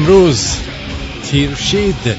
امروز 0.00 0.56
تیرشید 1.30 2.16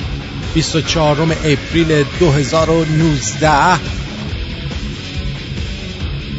24 0.53 1.21
اپریل 1.21 2.03
2019 2.19 3.79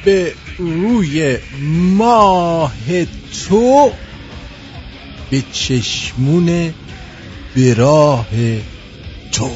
به 0.08 0.32
روی 0.58 1.38
ماه 1.96 2.72
تو 3.48 3.92
به 5.30 5.42
چشمون 5.52 6.74
براه 7.56 8.26
تو. 9.32 9.50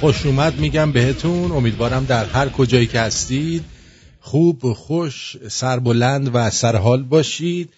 خوش 0.00 0.26
اومد 0.26 0.58
میگم 0.58 0.92
بهتون. 0.92 1.52
امیدوارم 1.52 2.04
در 2.04 2.24
هر 2.24 2.48
کجایی 2.48 2.86
که 2.86 3.00
هستید 3.00 3.64
خوب 4.20 4.72
خوش 4.72 5.36
سربلند 5.48 6.30
و 6.34 6.50
سرحال 6.50 7.02
باشید. 7.02 7.72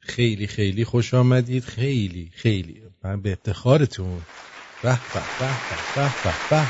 خیلی 0.00 0.46
خیلی 0.46 0.84
خوش 0.84 1.14
آمدید. 1.14 1.64
خیلی 1.64 2.30
خیلی. 2.34 2.82
من 3.04 3.20
به 3.20 3.32
افتخارتون. 3.32 4.20
به 4.82 4.92
به 4.92 5.20
به 5.94 6.10
به 6.20 6.32
به. 6.50 6.62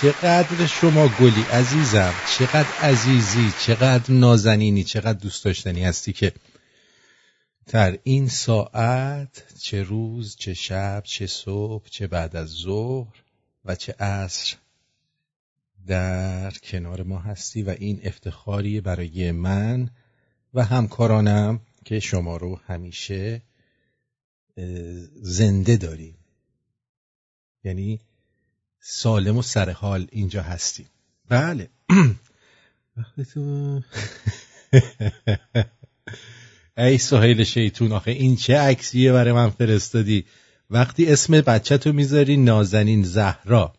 چقدر 0.00 0.66
شما 0.66 1.08
گلی 1.20 1.44
عزیزم. 1.52 2.14
چقدر 2.38 2.68
عزیزی. 2.82 3.52
چقدر 3.66 4.12
نازنینی. 4.12 4.84
چقدر 4.84 5.18
دوست 5.18 5.44
داشتنی 5.44 5.84
هستی 5.84 6.12
که 6.12 6.32
در 7.68 7.98
این 8.02 8.28
ساعت 8.28 9.58
چه 9.58 9.82
روز 9.82 10.36
چه 10.36 10.54
شب 10.54 11.02
چه 11.04 11.26
صبح 11.26 11.88
چه 11.88 12.06
بعد 12.06 12.36
از 12.36 12.48
ظهر 12.48 13.22
و 13.64 13.74
چه 13.74 13.92
عصر 13.92 14.56
در 15.86 16.50
کنار 16.50 17.02
ما 17.02 17.18
هستی 17.18 17.62
و 17.62 17.70
این 17.70 18.00
افتخاری 18.02 18.80
برای 18.80 19.32
من 19.32 19.90
و 20.54 20.64
همکارانم 20.64 21.60
که 21.84 22.00
شما 22.00 22.36
رو 22.36 22.60
همیشه 22.66 23.42
زنده 25.22 25.76
داریم. 25.76 26.18
یعنی 27.64 28.00
سالم 28.80 29.36
و 29.36 29.42
سرحال 29.42 30.08
اینجا 30.12 30.42
هستیم. 30.42 30.86
بله. 31.28 31.70
وقتی 32.96 33.24
تو 33.24 33.82
ای 36.78 36.98
سهیل 36.98 37.44
شیطون 37.44 37.92
آخه 37.92 38.10
این 38.10 38.36
چه 38.36 38.58
عکسیه 38.58 39.12
برای 39.12 39.32
من 39.32 39.50
فرستادی؟ 39.50 40.24
وقتی 40.70 41.12
اسم 41.12 41.40
بچه 41.40 41.78
تو 41.78 41.92
می‌ذاری 41.92 42.36
نازنین 42.36 43.02
زهرا. 43.02 43.72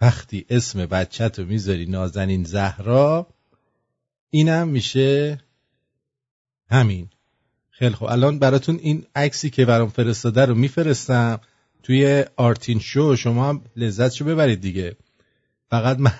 وقتی 0.00 0.46
اسم 0.50 0.86
بچه 0.86 1.28
تو 1.28 1.44
می‌ذاری 1.44 1.86
نازنین 1.86 2.44
زهرا 2.44 3.26
اینم 4.30 4.68
میشه 4.68 5.38
همین. 6.70 7.08
خیلی 7.70 7.94
خوب. 7.94 8.08
الان 8.08 8.38
براتون 8.38 8.78
این 8.82 9.06
عکسی 9.14 9.50
که 9.50 9.64
برام 9.64 9.88
فرستاده 9.88 10.44
رو 10.44 10.54
میفرستم. 10.54 11.40
توی 11.82 12.24
آرتین 12.36 12.78
شو 12.78 13.16
شما 13.16 13.48
هم 13.48 13.62
لذتشو 13.76 14.24
ببرید 14.24 14.60
دیگه. 14.60 14.96
فقط 15.70 15.98
من 15.98 16.12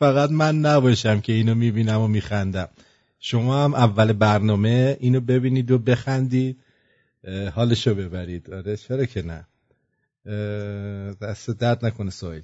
فقط 0.00 0.30
من 0.30 0.58
نباشم 0.58 1.20
که 1.20 1.32
اینو 1.32 1.54
می‌بینم 1.54 2.00
و 2.00 2.08
میخندم. 2.08 2.68
شما 3.18 3.64
هم 3.64 3.74
اول 3.74 4.12
برنامه 4.12 4.96
اینو 5.00 5.20
ببینید 5.20 5.70
و 5.70 5.78
بخندید. 5.78 6.62
حالشو 7.54 7.94
ببرید. 7.94 8.50
آره 8.50 8.76
چرا 8.76 9.04
که 9.04 9.22
نه. 9.22 9.46
دست 11.12 11.50
درد 11.50 11.86
نکنه 11.86 12.10
سایل 12.10 12.42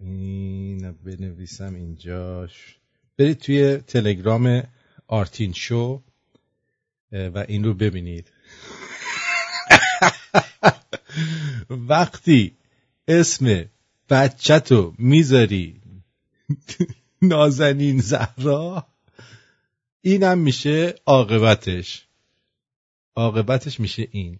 این 0.00 0.92
بنویسم 0.92 1.74
اینجاش. 1.74 2.76
برید 3.18 3.38
توی 3.38 3.76
تلگرام 3.76 4.62
آرتین 5.06 5.52
شو 5.52 6.02
و 7.12 7.44
این 7.48 7.64
رو 7.64 7.74
ببینید. 7.74 8.32
وقتی 11.88 12.56
اسم 13.08 13.64
بچه 14.10 14.58
تو 14.58 14.94
می‌ذاری 14.98 15.80
نازنین 17.22 18.00
زهرا. 18.00 18.86
اینم 20.00 20.38
میشه 20.38 20.94
عاقبتش. 21.06 22.06
عاقبتش 23.16 23.80
میشه 23.80 24.08
این. 24.10 24.38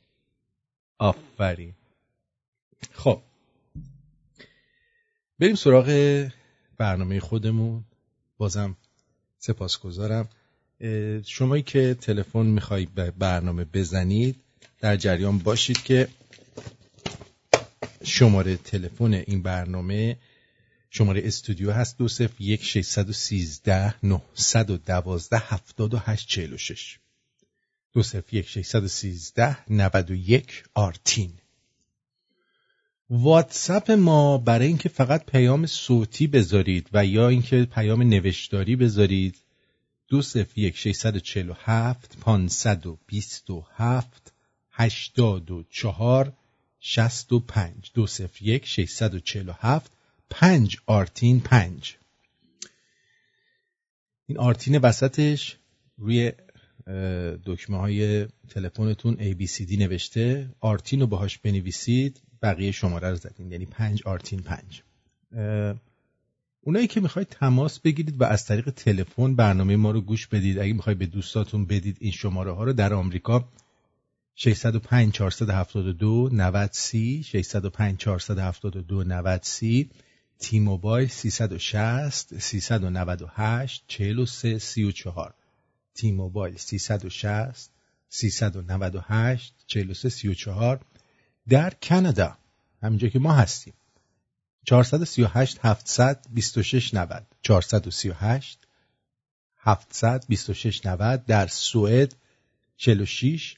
آفرین. 0.98 1.74
خب. 2.92 3.22
بریم 5.38 5.54
سراغ 5.54 6.28
برنامه 6.78 7.20
خودمون. 7.20 7.84
بازم 8.36 8.76
سپاسگزارم. 9.38 10.28
شمایی 11.24 11.62
که 11.62 11.94
تلفن 12.00 12.46
می‌خواید 12.46 12.94
به 12.94 13.10
برنامه 13.10 13.64
بزنید 13.64 14.36
در 14.80 14.96
جریان 14.96 15.38
باشید 15.38 15.82
که 15.82 16.08
شماره 18.04 18.56
تلفن 18.56 19.12
این 19.12 19.42
برنامه 19.42 20.16
شماره 20.96 21.22
استودیو 21.24 21.72
هست 21.72 21.98
دو 21.98 22.08
صفر 22.08 22.34
یک 22.38 22.64
ششصد 22.64 23.08
و 23.08 23.12
سیزده 23.12 23.94
نهصد 24.02 24.70
هفتاد 25.32 25.94
و 25.94 25.98
هشت 25.98 26.28
چهل 26.28 26.52
و 26.52 26.58
شش. 26.58 26.98
دو 27.92 28.02
صفر 28.02 28.36
یک 28.36 28.48
ششصد 28.48 28.84
و 28.84 28.88
سیزده 28.88 29.72
نود 29.72 30.10
و 30.10 30.14
یک 30.14 30.64
آرتین. 30.74 31.32
واتساپ 33.10 33.90
ما 33.90 34.38
برای 34.38 34.66
اینکه 34.66 34.88
فقط 34.88 35.26
پیام 35.26 35.66
صوتی 35.66 36.26
بذارید 36.26 36.88
و 36.92 37.06
یا 37.06 37.28
اینکه 37.28 37.64
پیام 37.64 38.02
نوشتاری 38.02 38.76
بذارید 38.76 39.36
دو 40.08 40.22
صفر 40.22 40.58
یک 40.58 40.76
ششصد 40.76 41.16
و 41.16 41.20
چهل 41.20 41.50
و 41.50 41.54
هفت 41.58 42.16
پانصد 42.20 42.86
و 42.86 42.98
بیست 43.06 43.50
و 43.50 43.66
هفت 43.76 44.32
هشتاد 44.72 45.50
و 45.50 45.64
چهار 45.70 46.32
شست 46.80 47.32
و 47.32 47.40
پنج. 47.40 47.90
دو 47.94 48.06
صفر 48.06 48.42
یک 48.42 48.66
ششصد 48.66 49.14
و 49.14 49.20
چهل 49.20 49.48
و 49.48 49.52
هفت 49.58 49.92
پنج 50.30 50.76
آرتین 50.86 51.40
پنج. 51.40 51.96
این 54.26 54.38
آرتین 54.38 54.78
وسطش 54.78 55.56
روی 55.96 56.32
دکمه 57.44 57.78
های 57.78 58.26
تلفنتون 58.48 59.16
ABCD 59.16 59.78
نوشته. 59.78 60.50
آرتین 60.60 61.00
رو 61.00 61.06
باهاش 61.06 61.38
بنویسید 61.38 62.20
بقیه 62.42 62.72
شماره 62.72 63.10
رو 63.10 63.16
زدین. 63.16 63.52
یعنی 63.52 63.66
پنج 63.66 64.02
آرتین 64.02 64.40
پنج. 64.40 64.82
اونایی 66.60 66.86
که 66.86 67.00
می‌خواید 67.00 67.28
تماس 67.28 67.80
بگیرید 67.80 68.20
و 68.20 68.24
از 68.24 68.46
طریق 68.46 68.70
تلفن 68.70 69.34
برنامه 69.36 69.76
ما 69.76 69.90
رو 69.90 70.00
گوش 70.00 70.26
بدید. 70.26 70.58
اگه 70.58 70.72
می‌خواید 70.72 70.98
به 70.98 71.06
دوستاتون 71.06 71.66
بدید 71.66 71.96
این 72.00 72.12
شماره 72.12 72.52
ها 72.52 72.64
رو 72.64 72.72
در 72.72 72.94
آمریکا 72.94 73.48
605 74.34 75.12
472 75.12 76.30
90 76.32 76.70
30 76.72 77.22
605 77.22 77.96
472 77.96 79.04
90 79.04 79.42
30 79.42 79.90
تی 80.38 80.58
موبایل 80.58 81.08
360 81.08 82.38
398 82.38 83.84
43 83.88 84.58
34 84.58 85.34
تی 85.94 86.12
موبایل 86.12 86.56
360 86.56 87.70
398 88.08 89.54
43 89.66 90.08
34 90.08 90.80
در 91.48 91.72
کانادا 91.88 92.38
همینجا 92.82 93.08
که 93.08 93.18
ما 93.18 93.32
هستیم 93.32 93.74
438 94.64 95.58
726 95.62 96.94
90 96.94 97.26
438 97.42 98.58
726 99.56 100.86
90 100.86 101.24
در 101.24 101.46
سوئد 101.46 102.14
46 102.76 103.56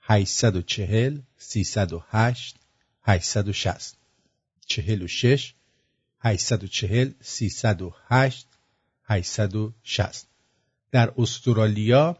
840 0.00 1.18
308 1.38 2.56
860 3.02 3.96
46 4.66 5.54
840 6.20 7.12
308 7.20 8.46
860 9.04 10.26
در 10.90 11.12
استرالیا 11.18 12.16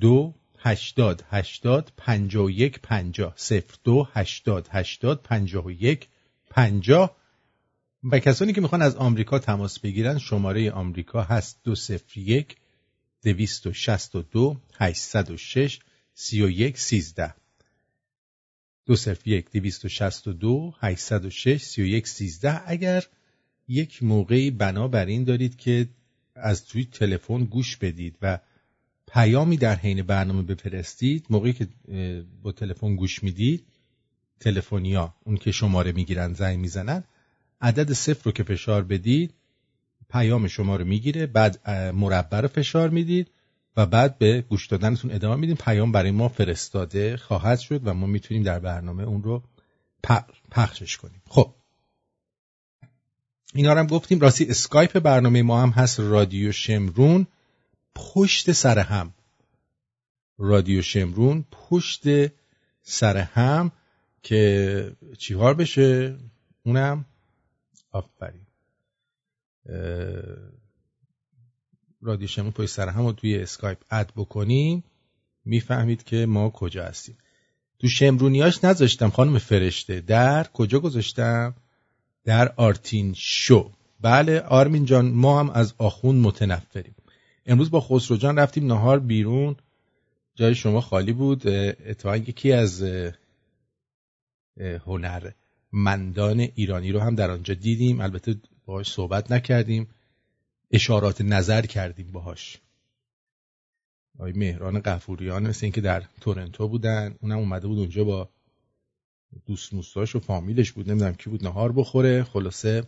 02 0.00 0.34
80 0.58 1.24
80 1.30 1.92
51 1.96 2.80
50 2.80 3.34
02 3.84 4.08
80 4.12 4.68
80 4.70 5.22
51 5.22 6.08
50 6.50 7.16
و 8.04 8.18
کسانی 8.18 8.52
که 8.52 8.60
می‌خوان 8.60 8.82
از 8.82 8.96
آمریکا 8.96 9.38
تماس 9.38 9.78
بگیرن 9.78 10.18
شماره 10.18 10.70
آمریکا 10.70 11.22
هست 11.22 11.60
201 11.64 12.56
262 13.22 14.56
806 14.74 15.78
31 16.14 16.78
13 16.78 17.34
201 18.86 19.50
262 19.50 20.74
806 20.80 21.62
31 21.62 22.08
13 22.08 22.62
اگر 22.66 23.04
یک 23.68 24.02
موقعی 24.02 24.50
بنا 24.50 24.88
بر 24.88 25.06
این 25.06 25.24
دارید 25.24 25.56
که 25.56 25.88
از 26.34 26.64
توی 26.64 26.84
تلفن 26.84 27.44
گوش 27.44 27.76
بدید 27.76 28.18
و 28.22 28.38
پیامی 29.08 29.56
در 29.56 29.76
حین 29.76 30.02
برنامه 30.02 30.42
بفرستید 30.42 31.26
موقعی 31.30 31.52
که 31.52 31.68
با 32.42 32.52
تلفن 32.52 32.96
گوش 32.96 33.22
می‌دید 33.22 33.66
تلفنیا 34.40 35.14
اون 35.24 35.36
که 35.36 35.52
شماره 35.52 35.92
می‌گیرن 35.92 36.32
زنگ 36.32 36.58
می‌زنن 36.58 37.04
عدد 37.60 37.92
صفر 37.92 38.24
رو 38.24 38.32
که 38.32 38.42
فشار 38.42 38.82
بدید 38.82 39.34
پیام 40.10 40.48
شما 40.48 40.76
رو 40.76 40.84
می‌گیره 40.84 41.26
بعد 41.26 41.68
مربع 41.94 42.40
رو 42.40 42.48
فشار 42.48 42.88
می‌دید. 42.88 43.30
و 43.76 43.86
بعد 43.86 44.18
به 44.18 44.40
گوش 44.40 44.66
دادنتون 44.66 45.10
ادامه 45.10 45.36
میدیم. 45.36 45.56
پیام 45.56 45.92
برای 45.92 46.10
ما 46.10 46.28
فرستاده 46.28 47.16
خواهد 47.16 47.58
شد 47.58 47.86
و 47.86 47.94
ما 47.94 48.06
می‌تونیم 48.06 48.42
در 48.42 48.58
برنامه 48.58 49.02
اون 49.02 49.22
رو 49.22 49.42
پخشش 50.50 50.96
کنیم. 50.96 51.22
خب. 51.28 51.54
اینا 53.54 53.72
رو 53.72 53.78
هم 53.78 53.86
گفتیم. 53.86 54.20
راستی 54.20 54.44
اسکایپ 54.44 54.98
برنامه 54.98 55.42
ما 55.42 55.62
هم 55.62 55.70
هست. 55.70 56.00
رادیو 56.00 56.52
شمرون 56.52 57.26
پشت 57.94 58.52
سر 58.52 58.78
هم. 58.78 59.14
رادیو 60.38 60.82
شمرون 60.82 61.44
پشت 61.50 62.02
سر 62.82 63.16
هم 63.16 63.72
که 64.22 64.96
چیکار 65.18 65.54
بشه؟ 65.54 66.18
اونم. 66.62 67.04
آفرین. 67.92 68.46
رادیو 72.02 72.28
شمرون 72.28 72.52
پشت 72.52 72.70
سر 72.70 72.88
هم 72.88 73.06
رو 73.06 73.12
توی 73.12 73.38
اسکایپ 73.38 73.78
اد 73.90 74.12
بکنین. 74.16 74.82
می‌فهمید 75.44 76.04
که 76.04 76.26
ما 76.26 76.50
کجا 76.50 76.84
هستیم. 76.84 77.18
تو 77.78 77.88
شمرونیاش 77.88 78.64
نذاشتم 78.64 79.10
خانم 79.10 79.38
فرشته. 79.38 80.00
در 80.00 80.44
کجا 80.44 80.80
گذاشتم؟ 80.80 81.54
در 82.24 82.52
آرتین 82.56 83.14
شو. 83.16 83.70
بله 84.00 84.40
آرمین 84.40 84.84
جان 84.84 85.10
ما 85.10 85.40
هم 85.40 85.50
از 85.50 85.74
آخون 85.78 86.16
متنفریم. 86.16 86.94
امروز 87.46 87.70
با 87.70 87.80
خسرو 87.80 88.16
جان 88.16 88.38
رفتیم 88.38 88.66
نهار 88.66 88.98
بیرون. 88.98 89.56
جای 90.34 90.54
شما 90.54 90.80
خالی 90.80 91.12
بود. 91.12 91.46
اتفاقا 91.46 92.16
یکی 92.16 92.52
از 92.52 92.84
هنرمندان 94.86 96.40
ایرانی 96.54 96.92
رو 96.92 97.00
هم 97.00 97.14
در 97.14 97.30
آنجا 97.30 97.54
دیدیم. 97.54 98.00
البته 98.00 98.34
باهاش 98.66 98.92
صحبت 98.92 99.32
نکردیم. 99.32 99.88
اشارات 100.72 101.20
نظر 101.20 101.66
کردیم 101.66 102.12
باهاش. 102.12 102.60
آقای 104.14 104.32
مهران 104.32 104.80
قفوریان 104.80 105.46
مثل 105.46 105.66
اینکه 105.66 105.80
در 105.80 106.04
تورنتو 106.20 106.68
بودن 106.68 107.14
اونم 107.20 107.38
اومده 107.38 107.66
بود 107.66 107.78
اونجا 107.78 108.04
با 108.04 108.30
دوست 109.46 109.74
موستاش 109.74 110.16
و 110.16 110.20
فامیلش 110.20 110.72
بود 110.72 110.90
نمی‌دونم 110.90 111.14
کی 111.14 111.30
بود 111.30 111.44
نهار 111.44 111.72
بخوره 111.72 112.24
خلاصه. 112.24 112.84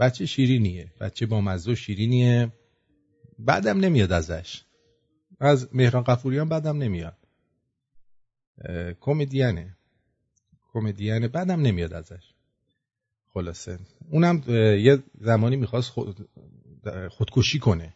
بچه 0.00 0.26
شیرینیه 0.26 0.92
بچه 1.00 1.26
با 1.26 1.40
مزه 1.40 1.74
شیرینیه. 1.74 2.52
بعدم 3.38 3.80
نمیاد 3.80 4.12
ازش. 4.12 4.64
از 5.40 5.68
مهران 5.74 6.02
قفوریان 6.02 6.48
بعدم 6.48 6.78
نمیاد. 6.78 7.16
کمدینه. 9.00 9.76
کمدینه 10.72 11.28
بعدم 11.28 11.60
نمیاد 11.60 11.92
ازش. 11.92 12.29
خلاصه. 13.34 13.78
اونم 14.10 14.42
یه 14.78 15.02
زمانی 15.20 15.56
می‌خواست 15.56 15.90
خود 15.90 16.28
خودکشی 17.10 17.58
کنه. 17.58 17.94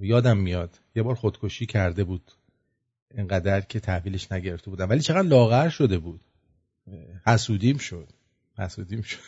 یادم 0.00 0.36
میاد. 0.36 0.78
یه 0.94 1.02
بار 1.02 1.14
خودکشی 1.14 1.66
کرده 1.66 2.04
بود. 2.04 2.32
اینقدر 3.14 3.60
که 3.60 3.80
تحویلش 3.80 4.32
نگرفته 4.32 4.70
بودم. 4.70 4.90
ولی 4.90 5.00
چقدر 5.00 5.28
لاغر 5.28 5.68
شده 5.68 5.98
بود. 5.98 6.20
حسودیم 7.26 7.78
شد. 7.78 8.08
حسودیم 8.58 9.02
شد. 9.02 9.18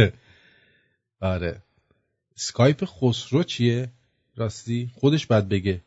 آره. 1.20 1.62
سکایپ 2.34 2.84
خسرو 2.84 3.42
چیه؟ 3.42 3.88
راستی 4.36 4.90
خودش 4.94 5.26
بعد 5.26 5.48
بگه. 5.48 5.80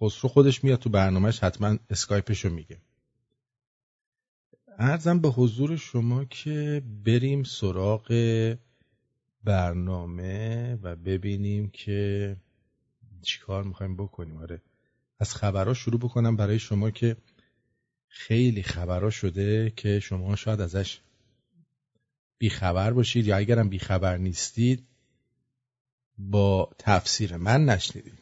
خسرو 0.00 0.28
خودش 0.28 0.64
میاد 0.64 0.78
تو 0.78 0.90
برنامهش 0.90 1.38
حتما 1.38 1.76
اسکایپشو 1.90 2.50
میگه. 2.50 2.76
ارزم 4.82 5.20
به 5.20 5.28
حضور 5.28 5.76
شما 5.76 6.24
که 6.24 6.82
بریم 7.04 7.42
سراغ 7.42 8.08
برنامه 9.44 10.74
و 10.82 10.96
ببینیم 10.96 11.70
که 11.70 12.36
چیکار 13.22 13.64
می‌خوایم 13.64 13.96
بکنیم. 13.96 14.36
آره 14.36 14.62
از 15.18 15.34
خبرها 15.34 15.74
شروع 15.74 16.00
بکنم 16.00 16.36
برای 16.36 16.58
شما 16.58 16.90
که 16.90 17.16
خیلی 18.08 18.62
خبرها 18.62 19.10
شده 19.10 19.72
که 19.76 20.00
شما 20.00 20.36
شاید 20.36 20.60
ازش 20.60 21.00
بیخبر 22.38 22.92
باشید 22.92 23.26
یا 23.26 23.36
اگرم 23.36 23.68
بیخبر 23.68 24.16
نیستید 24.16 24.86
با 26.18 26.70
تفسیر 26.78 27.36
من 27.36 27.64
نشنیدید. 27.64 28.18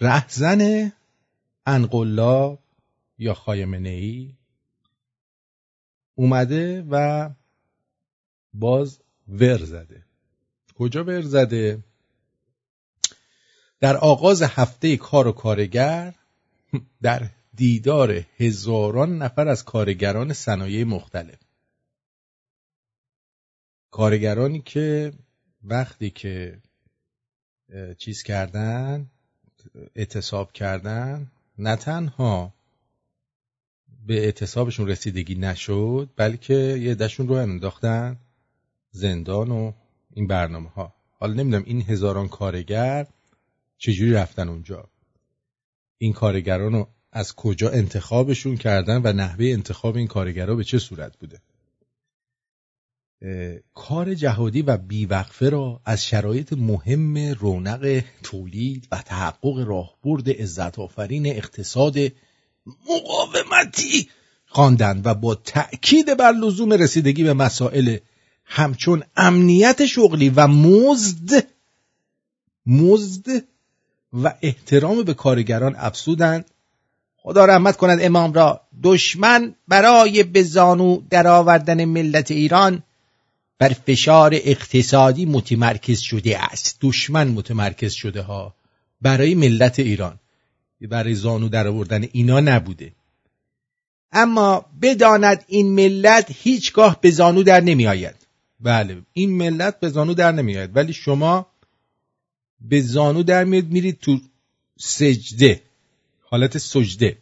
رهزن 0.00 0.92
انقلا 1.66 2.58
یا 3.20 3.34
خایمنه 3.34 3.88
ای 3.88 4.34
اومده 6.14 6.82
و 6.90 7.30
باز 8.54 9.00
ور 9.28 9.64
زده. 9.64 10.04
کجا 10.74 11.04
ور 11.04 11.22
زده؟ 11.22 11.84
در 13.80 13.96
آغاز 13.96 14.42
هفته 14.42 14.96
کار 14.96 15.26
و 15.26 15.32
کارگر 15.32 16.14
در 17.02 17.30
دیدار 17.54 18.12
هزاران 18.36 19.18
نفر 19.18 19.48
از 19.48 19.64
کارگران 19.64 20.32
صنایع 20.32 20.84
مختلف. 20.84 21.38
کارگرانی 23.90 24.60
که 24.60 25.12
وقتی 25.64 26.10
که 26.10 26.58
چیز 27.98 28.22
کردن 28.22 29.10
اعتصاب 29.94 30.52
کردن 30.52 31.30
نه 31.58 31.76
تنها 31.76 32.54
به 34.06 34.24
اعتصابشون 34.24 34.88
رسیدگی 34.88 35.34
نشد 35.34 36.08
بلکه 36.16 36.54
یه 36.54 36.94
دشون 36.94 37.28
رو 37.28 37.34
انداختن 37.34 38.16
زندان 38.90 39.50
و 39.50 39.72
این 40.14 40.26
برنامه 40.26 40.68
ها 40.68 40.94
حالا 41.10 41.32
نمی‌دونم 41.32 41.62
این 41.66 41.82
هزاران 41.82 42.28
کارگر 42.28 43.06
چجوری 43.78 44.12
رفتن 44.12 44.48
اونجا. 44.48 44.88
این 45.98 46.12
کارگران 46.12 46.72
رو 46.72 46.88
از 47.12 47.34
کجا 47.34 47.70
انتخابشون 47.70 48.56
کردن 48.56 49.00
و 49.04 49.12
نحوه 49.12 49.44
انتخاب 49.46 49.96
این 49.96 50.06
کارگرها 50.06 50.54
به 50.54 50.64
چه 50.64 50.78
صورت 50.78 51.16
بوده؟ 51.18 51.40
کار 53.74 54.14
جهادی 54.14 54.62
و 54.62 54.76
بیوقفه 54.76 55.48
را 55.48 55.80
از 55.84 56.06
شرایط 56.06 56.52
مهم 56.52 57.18
رونق 57.18 58.02
تولید 58.22 58.88
و 58.92 59.02
تحقق 59.02 59.58
راهبرد 59.58 60.30
عزت 60.30 60.78
آفرین 60.78 61.26
اقتصاد 61.26 61.96
مقاومتی. 62.66 64.08
خواندند 64.46 65.06
و 65.06 65.14
با 65.14 65.34
تأکید 65.34 66.16
بر 66.16 66.32
لزوم 66.32 66.72
رسیدگی 66.72 67.24
به 67.24 67.32
مسائل 67.32 67.96
همچون 68.44 69.02
امنیت 69.16 69.86
شغلی 69.86 70.30
و 70.30 70.46
مزد 70.46 71.46
مزد 72.66 73.26
و 74.12 74.34
احترام 74.42 75.02
به 75.02 75.14
کارگران 75.14 75.76
افسودند 75.78 76.50
خدا 77.16 77.44
رحمت 77.44 77.76
کند 77.76 77.98
امام 78.02 78.32
را 78.32 78.60
دشمن 78.82 79.54
برای 79.68 80.22
به 80.22 80.42
زانو 80.42 81.00
درآوردن 81.10 81.84
ملت 81.84 82.30
ایران 82.30 82.82
بر 83.58 83.68
فشار 83.68 84.30
اقتصادی 84.34 85.26
متمرکز 85.26 86.00
شده 86.00 86.44
است. 86.52 86.78
دشمن 86.80 87.28
متمرکز 87.28 87.92
شده 87.92 88.22
ها 88.22 88.54
برای 89.02 89.34
ملت 89.34 89.78
ایران. 89.78 90.18
برای 90.86 91.14
زانو 91.14 91.48
در 91.48 91.66
آوردن 91.66 92.08
اینا 92.12 92.40
نبوده. 92.40 92.92
اما 94.12 94.66
بداند 94.82 95.44
این 95.46 95.74
ملت 95.74 96.26
هیچگاه 96.42 97.00
به 97.00 97.10
زانو 97.10 97.42
در 97.42 97.60
نمی 97.60 97.86
آید 97.86 98.14
بله 98.60 99.02
این 99.12 99.30
ملت 99.30 99.80
به 99.80 99.88
زانو 99.88 100.14
در 100.14 100.32
نمی 100.32 100.58
آید 100.58 100.76
ولی 100.76 100.92
شما 100.92 101.46
به 102.60 102.80
زانو 102.80 103.22
در 103.22 103.44
میاد 103.44 103.64
میرید 103.64 103.98
تو 103.98 104.20
سجده 104.78 105.62
حالت 106.22 106.58
سجده. 106.58 107.16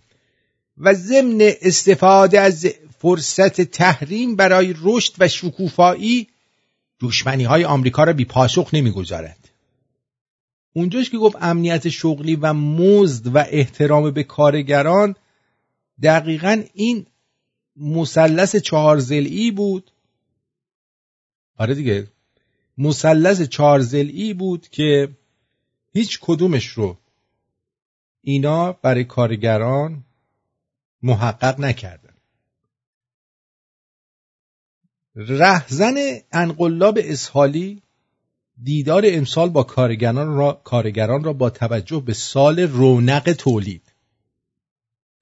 و 0.78 0.94
ضمن 0.94 1.38
استفاده 1.40 2.40
از 2.40 2.66
فرصت 2.98 3.60
تحریم 3.60 4.36
برای 4.36 4.74
رشد 4.82 5.12
و 5.18 5.28
شکوفایی 5.28 6.28
دشمنی 7.00 7.44
های 7.44 7.64
آمریکا 7.64 8.04
را 8.04 8.12
بی 8.12 8.24
پاسخ 8.24 8.70
نمی‌گذارد. 8.72 9.47
اونجاش 10.72 11.10
که 11.10 11.18
گفت 11.18 11.36
امنیت 11.40 11.88
شغلی 11.88 12.36
و 12.36 12.52
مزد 12.52 13.26
و 13.34 13.44
احترام 13.48 14.10
به 14.10 14.22
کارگران 14.22 15.14
دقیقا 16.02 16.62
این 16.74 17.06
مثلث 17.76 18.56
چهار 18.56 18.98
زلی 18.98 19.50
بود. 19.50 19.90
آره 21.56 21.74
دیگه 21.74 22.08
مثلث 22.78 23.42
چهار 23.42 23.80
زلی 23.80 24.34
بود 24.34 24.68
که 24.68 25.08
هیچ 25.92 26.18
کدومش 26.22 26.66
رو 26.66 26.98
اینا 28.22 28.72
برای 28.72 29.04
کارگران 29.04 30.04
محقق 31.02 31.60
نکردن. 31.60 32.14
رهزن 35.14 35.94
انقلاب 36.32 36.98
اسحالی 37.02 37.82
دیدار 38.62 39.02
امسال 39.06 39.48
با 39.48 39.62
کارگران 39.62 40.34
را, 40.34 40.60
کارگران 40.64 41.24
را 41.24 41.32
با 41.32 41.50
توجه 41.50 42.00
به 42.00 42.14
سال 42.14 42.60
رونق 42.60 43.32
تولید. 43.32 43.82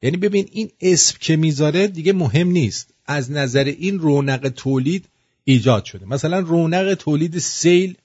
یعنی 0.02 0.16
ببین 0.16 0.48
این 0.52 0.70
اسم 0.80 1.16
که 1.20 1.36
می‌ذاره 1.36 1.86
دیگه 1.86 2.12
مهم 2.12 2.48
نیست. 2.48 2.94
از 3.06 3.30
نظر 3.30 3.64
این 3.64 3.98
رونق 3.98 4.48
تولید 4.48 5.08
ایجاد 5.44 5.84
شده. 5.84 6.06
مثلا 6.06 6.38
رونق 6.38 6.94
تولید 6.94 7.38
سیل 7.38 7.96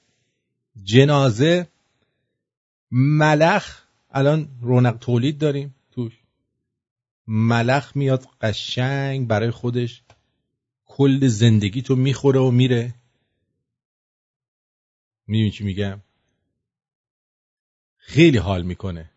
جنازه 0.84 1.68
ملخ. 2.92 3.82
الان 4.12 4.48
رونق 4.62 4.98
تولید 4.98 5.38
داریم 5.38 5.76
توش. 5.92 6.14
ملخ 7.28 7.92
میاد 7.96 8.28
قشنگ 8.42 9.28
برای 9.28 9.52
خودش. 9.52 10.02
کل 10.86 11.28
زندگی 11.28 11.82
تو 11.82 11.96
می‌خوره 11.96 12.40
و 12.40 12.52
میره. 12.52 12.94
می‌دونی 15.32 15.52
چی 15.52 15.64
میگم؟ 15.64 16.02
خیلی 17.98 18.38
حال 18.38 18.62
می‌کنه. 18.62 19.10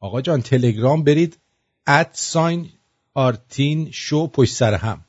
آقا 0.00 0.20
جان 0.20 0.42
تلگرام 0.42 1.04
برید. 1.04 1.38
ات 1.86 2.10
ساین 2.12 2.70
آرتین 3.14 3.90
شو 3.90 4.26
پشت 4.26 4.54
سر 4.54 4.74
هم. 4.74 5.04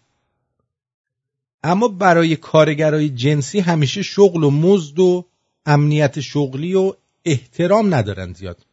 اما 1.63 1.87
برای 1.87 2.35
کارگرای 2.35 3.09
جنسی 3.09 3.59
همیشه 3.59 4.01
شغل 4.01 4.43
و 4.43 4.49
مزد 4.49 4.99
و 4.99 5.25
امنیت 5.65 6.19
شغلی 6.19 6.73
و 6.73 6.93
احترام 7.25 7.93
ندارن 7.93 8.33
زیاد. 8.33 8.65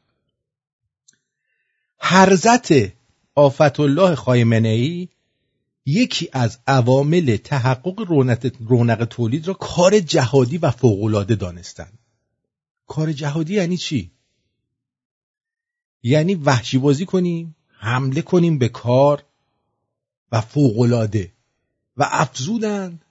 حرزت 1.99 2.69
آفت 3.35 3.81
الله 3.81 4.15
خایمنه 4.15 4.69
ای 4.69 5.09
یکی 5.87 6.29
از 6.33 6.59
عوامل 6.67 7.37
تحقق 7.37 8.01
رونق 8.69 9.05
تولید 9.05 9.49
را 9.49 9.55
کار 9.55 10.01
جهادی 10.01 10.59
و 10.59 10.71
فوقالعاده 10.71 11.35
دانستند 11.35 11.99
کار 12.87 13.13
جهادی 13.13 13.55
یعنی 13.55 13.77
چی؟ 13.77 14.11
یعنی 16.03 16.35
وحشی 16.35 16.79
بازی 16.79 17.07
کنیم 17.07 17.57
حمله 17.79 18.23
کنیم 18.23 18.59
به 18.59 18.69
کار 18.69 19.25
و 20.33 20.41
فوقالعاده 20.41 21.33
و 21.97 22.09
افزودند 22.11 23.05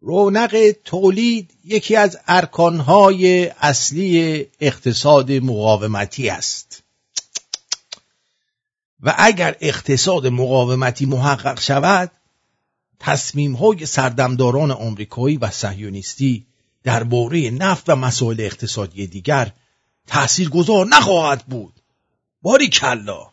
رونق 0.00 0.74
تولید 0.84 1.54
یکی 1.64 1.96
از 1.96 2.18
ارکانهای 2.26 3.46
اصلی 3.46 4.46
اقتصاد 4.60 5.32
مقاومتی 5.32 6.28
است. 6.28 6.82
و 9.02 9.14
اگر 9.18 9.56
اقتصاد 9.60 10.26
مقاومتی 10.26 11.06
محقق 11.06 11.60
شود 11.60 12.10
تصمیم 13.00 13.52
های 13.54 13.86
سردمداران 13.86 14.70
آمریکایی 14.70 15.36
و 15.36 15.50
صهیونیستی 15.50 16.46
درباره 16.82 17.50
نفت 17.50 17.88
و 17.88 17.96
مسائل 17.96 18.40
اقتصادی 18.40 19.06
دیگر 19.06 19.52
گذار 20.50 20.86
نخواهد 20.86 21.46
بود. 21.46 21.72
باری 22.42 22.68
کلا 22.68 23.26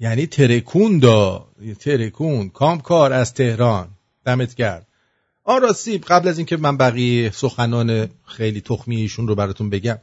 یعنی 0.00 0.26
ترکون 0.26 0.98
دا 0.98 1.48
ترکون 1.80 2.48
کامکار 2.48 3.12
از 3.12 3.34
تهران. 3.34 3.88
دمت 4.24 4.54
گرد 4.54 4.86
آرا 5.44 5.72
سیب 5.72 6.04
قبل 6.04 6.28
از 6.28 6.38
اینکه 6.38 6.56
من 6.56 6.76
بقیه 6.76 7.30
سخنان 7.30 8.08
خیلی 8.26 8.60
تخمی 8.60 8.96
ایشون 8.96 9.28
رو 9.28 9.34
براتون 9.34 9.70
بگم 9.70 9.98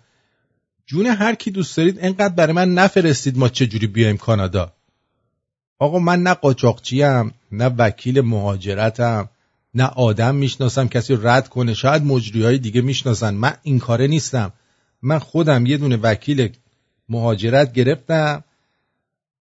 جون 0.90 1.06
هر 1.06 1.36
کی 1.36 1.52
دوست 1.52 1.78
دارید 1.78 1.98
انقدر 2.02 2.36
برای 2.36 2.54
من 2.54 2.74
نفرستید 2.74 3.38
ما 3.38 3.50
چجوری 3.50 3.88
بیایم 3.88 4.18
کانادا. 4.18 4.74
آقا 5.80 6.00
من 6.00 6.24
نه 6.24 6.34
قاچاقچیم 6.34 7.34
نه 7.52 7.66
وکیل 7.78 8.22
مهاجرتم 8.22 9.30
نه 9.74 9.84
آدم 9.84 10.36
می‌شناسم 10.36 10.88
کسی 10.88 11.18
رد 11.22 11.50
کنه. 11.50 11.74
شاید 11.74 12.04
مجری 12.04 12.44
های 12.44 12.58
دیگه 12.58 12.82
می‌شناسن. 12.82 13.34
من 13.34 13.54
این 13.64 13.80
کاره 13.80 14.08
نیستم. 14.08 14.54
من 15.02 15.20
خودم 15.20 15.66
یه 15.66 15.78
دونه 15.78 15.98
وکیل 15.98 16.50
مهاجرت 17.10 17.74
گرفتم. 17.74 18.44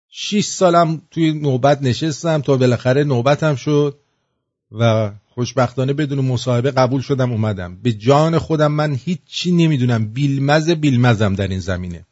شیش 0.10 0.46
سالم 0.46 1.02
توی 1.12 1.34
نوبت 1.34 1.82
نشستم 1.82 2.42
تا 2.42 2.58
بالاخره 2.58 3.04
نوبتم 3.04 3.56
شد 3.56 4.00
و 4.72 5.12
خوشبختانه 5.36 5.94
بدون 5.94 6.20
مصاحبه 6.26 6.72
قبول 6.72 7.02
شدم 7.02 7.32
اومدم. 7.32 7.78
به 7.84 7.94
جان 7.94 8.38
خودم 8.38 8.72
من 8.72 8.96
هیچی 9.06 9.52
نمی‌دونم. 9.52 10.06
بیلمز 10.06 10.70
بیلمزم 10.70 11.36
در 11.36 11.48
این 11.48 11.60
زمینه. 11.60 12.06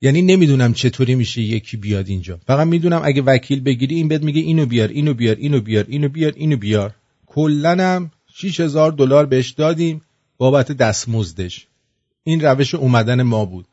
یعنی 0.00 0.22
نمی‌دونم 0.22 0.72
چطوری 0.72 1.14
میشه 1.14 1.42
یکی 1.42 1.76
بیاد 1.76 2.08
اینجا. 2.08 2.40
فقط 2.46 2.66
می‌دونم 2.66 3.00
اگه 3.04 3.22
وکیل 3.22 3.60
بگیری 3.60 3.94
این 3.94 4.08
بهت 4.08 4.22
میگه 4.22 4.40
اینو 4.40 4.66
بیار 4.66 4.88
اینو 4.88 5.14
بیار 5.14 5.36
اینو 5.36 5.60
بیار 5.60 5.84
اینو 5.88 6.08
بیار 6.08 6.32
اینو 6.36 6.56
بیار. 6.56 6.94
کلنم 7.26 8.10
6000 8.34 8.92
دلار 8.92 9.26
بهش 9.26 9.50
دادیم. 9.50 10.02
بابت 10.38 10.72
دستمزدش. 10.72 11.66
این 12.24 12.40
روش 12.40 12.74
اومدن 12.74 13.22
ما 13.22 13.44
بود. 13.44 13.66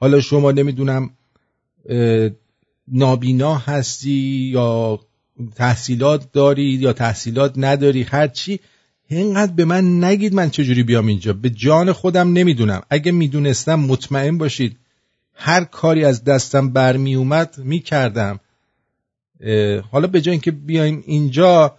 حالا 0.00 0.20
شما 0.20 0.52
نمی‌دونم 0.52 1.10
نابینا 2.88 3.54
هستی 3.54 4.50
یا 4.52 5.00
تحصیلات 5.56 6.32
داری 6.32 6.64
یا 6.64 6.92
تحصیلات 6.92 7.52
نداری 7.56 8.02
هرچی 8.02 8.60
اینقدر 9.08 9.52
به 9.52 9.64
من 9.64 10.04
نگید 10.04 10.34
من 10.34 10.50
چجوری 10.50 10.82
بیام 10.82 11.06
اینجا. 11.06 11.32
به 11.32 11.50
جان 11.50 11.92
خودم 11.92 12.32
نمی‌دونم. 12.32 12.82
اگه 12.90 13.12
می‌دونستم 13.12 13.74
مطمئن 13.74 14.38
باشید 14.38 14.76
هر 15.34 15.64
کاری 15.64 16.04
از 16.04 16.24
دستم 16.24 16.72
برمی 16.72 17.14
اومد 17.14 17.54
می‌کردم 17.58 18.40
حالا 19.90 20.06
به 20.06 20.20
جای 20.20 20.32
اینکه 20.32 20.50
بیایم 20.50 21.02
اینجا 21.06 21.76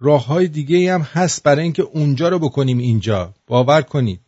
راه 0.00 0.26
های 0.26 0.48
دیگه 0.48 0.94
هم 0.94 1.00
هست 1.00 1.42
برای 1.42 1.62
اینکه 1.62 1.82
اونجا 1.82 2.28
رو 2.28 2.38
بکنیم 2.38 2.78
اینجا. 2.78 3.34
باور 3.46 3.82
کنید. 3.82 4.20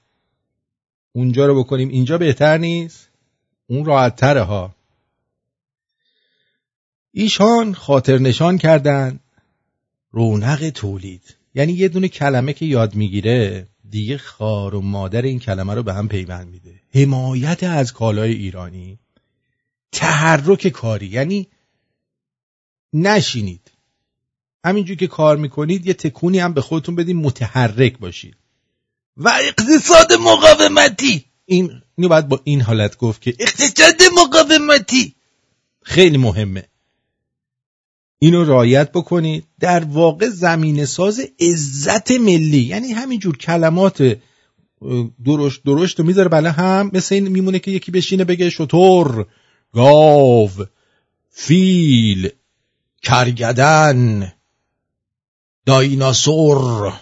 اونجا 1.13 1.47
رو 1.47 1.59
بکنیم 1.65 1.89
اینجا 1.89 2.19
بهتر 2.19 2.59
نیست؟ 2.59 3.09
اون 3.67 3.85
راحت 3.85 4.23
ها. 4.23 4.75
ایشان 7.13 7.75
خاطر 7.75 8.19
نشان 8.19 8.59
کردن. 8.59 9.21
رونق 10.11 10.71
تولید. 10.71 11.37
یعنی 11.55 11.73
یه 11.73 11.89
دونه 11.89 12.09
کلمه 12.09 12.53
که 12.53 12.67
یاد 12.67 12.95
می‌گیره 12.95 13.69
دیگه 13.91 14.19
خار 14.19 14.75
و 14.75 14.81
مادر 14.81 15.23
این 15.23 15.39
کلمه 15.39 15.75
رو 15.75 15.83
به 15.83 15.95
هم 15.95 16.09
پیوند 16.09 16.49
میده. 16.49 16.81
حمایت 16.95 17.65
از 17.65 17.93
کالای 17.93 18.33
ایرانی. 18.33 18.99
تحرک 19.93 20.69
کاری. 20.69 21.07
یعنی 21.07 21.49
نشینید. 22.93 23.71
همینجور 24.65 24.97
که 24.97 25.07
کار 25.07 25.37
می‌کنید 25.37 25.87
یه 25.87 25.95
تکونی 25.95 26.39
هم 26.39 26.53
به 26.53 26.61
خودتون 26.61 26.95
بدین 26.95 27.17
متحرک 27.17 27.99
باشید. 27.99 28.37
و 29.17 29.29
اقتصاد 29.29 30.13
مقاومتی. 30.13 31.25
این 31.47 31.83
اینو 31.97 32.09
باید 32.09 32.29
با 32.29 32.41
این 32.45 32.61
حالت 32.61 32.97
گفت 32.97 33.23
که 33.23 33.35
اقتصاد 33.39 34.03
مقاومتی. 34.19 35.15
خیلی 35.83 36.19
مهمه. 36.19 36.70
اینو 38.23 38.45
رایت 38.45 38.93
بکنید. 38.93 39.45
در 39.61 39.85
واقع 39.85 40.29
زمین 40.29 40.85
ساز 40.85 41.21
عزت 41.41 42.11
ملی. 42.11 42.61
یعنی 42.61 42.93
همینجور 42.93 43.37
کلمات 43.37 44.19
درشت 45.25 45.63
درشت 45.65 45.99
رو 45.99 46.07
می‌ذاره 46.07 46.29
بله 46.29 46.51
هم 46.51 46.91
مثل 46.95 47.15
این 47.15 47.29
میمونه 47.29 47.59
که 47.59 47.71
یکی 47.71 47.91
بشینه 47.91 48.25
بگه 48.25 48.51
شطور 48.51 49.27
گاو 49.73 50.51
فیل 51.31 52.29
کرگدن 53.03 54.33
دایناسور. 55.67 56.93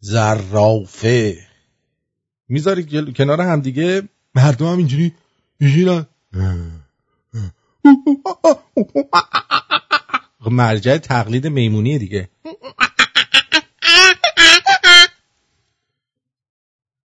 زرافه. 0.00 1.38
می‌ذاری 2.48 3.12
کنار 3.12 3.40
هم 3.40 3.60
دیگه 3.60 4.08
مردم 4.34 4.66
هم 4.66 4.78
اینجوری 4.78 5.12
میشینن 5.60 6.06
مرجع 10.50 10.98
تقلید 10.98 11.46
میمونی 11.46 11.98
دیگه. 11.98 12.30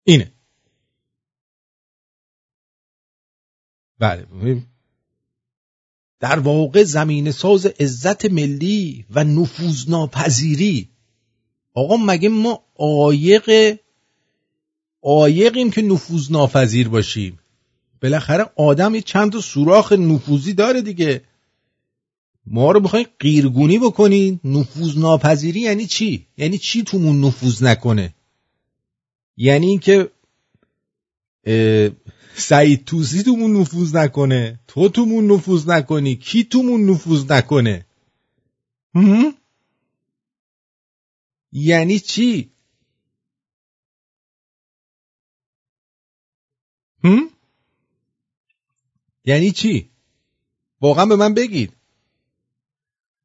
اینه. 0.04 0.32
بله. 3.98 4.26
در 6.20 6.38
واقع 6.38 6.84
زمین 6.84 7.30
ساز 7.30 7.66
عزت 7.66 8.24
ملی 8.24 9.06
و 9.10 9.24
نفوذناپذیری. 9.24 10.90
آقا 11.74 11.96
مگه 11.96 12.28
ما 12.28 12.64
آیق 12.74 13.78
آیقیم 15.02 15.70
که 15.70 15.82
نفوذ 15.82 16.30
ناپذیر 16.30 16.88
باشیم؟ 16.88 17.38
بالاخره 18.02 18.44
آدم 18.56 18.94
یه 18.94 19.00
چند 19.00 19.32
تا 19.32 19.40
سوراخ 19.40 19.92
نفوذی 19.92 20.52
داره 20.54 20.82
دیگه. 20.82 21.22
ما 22.46 22.72
رو 22.72 22.80
بخواین 22.80 23.06
قیرگونی 23.18 23.78
بکنین. 23.78 24.40
نفوذ 24.44 24.98
ناپذیری 24.98 25.60
یعنی 25.60 25.86
چی؟ 25.86 26.26
یعنی 26.36 26.58
چی 26.58 26.82
تومون 26.82 27.24
نفوذ 27.24 27.62
نکنه؟ 27.62 28.14
یعنی 29.36 29.66
اینکه 29.66 30.10
سعید 32.34 32.84
توسی 32.84 33.22
تومون 33.22 33.56
نفوذ 33.56 33.96
نکنه؟ 33.96 34.60
تو 34.68 34.88
تومون 34.88 35.32
نفوذ 35.32 35.68
نکنی؟ 35.68 36.16
کی 36.16 36.44
تومون 36.44 36.90
نفوذ 36.90 37.32
نکنه؟ 37.32 37.86
یعنی 41.52 41.98
چی؟ 41.98 42.50
هم؟ 47.04 47.35
یعنی 49.26 49.50
چی؟ 49.50 49.90
واقعا 50.80 51.06
به 51.06 51.16
من 51.16 51.34
بگید. 51.34 51.72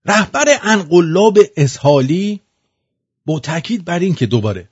رهبر 0.06 0.46
انقلاب 0.64 1.38
اسحالی 1.58 2.42
با 3.26 3.40
تاکید 3.40 3.86
بر 3.86 4.00
این 4.00 4.16
که 4.16 4.26
دوباره 4.26 4.70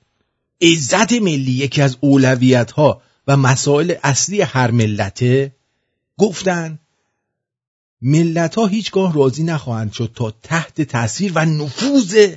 عزت 0.62 1.12
ملی 1.12 1.52
یکی 1.52 1.82
از 1.82 1.96
اولویت 2.00 2.70
ها 2.70 3.02
و 3.26 3.36
مسائل 3.36 3.94
اصلی 4.02 4.40
هر 4.40 4.70
ملته 4.70 5.56
گفتن 6.18 6.78
ملت 8.02 8.54
ها 8.54 8.66
هیچگاه 8.66 9.14
راضی 9.14 9.44
نخواهند 9.44 9.92
شد 9.92 10.12
تا 10.14 10.30
تحت 10.30 10.82
تاثیر 10.82 11.32
و 11.34 11.44
نفوذ 11.44 12.34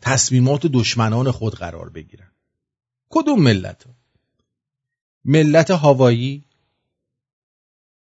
تصمیمات 0.00 0.66
دشمنان 0.66 1.30
خود 1.30 1.54
قرار 1.54 1.88
بگیرن 1.88 2.30
کدوم 3.08 3.42
ملت 3.42 3.84
ها؟ 3.84 3.90
ملت 5.24 5.70
هوایی 5.70 6.44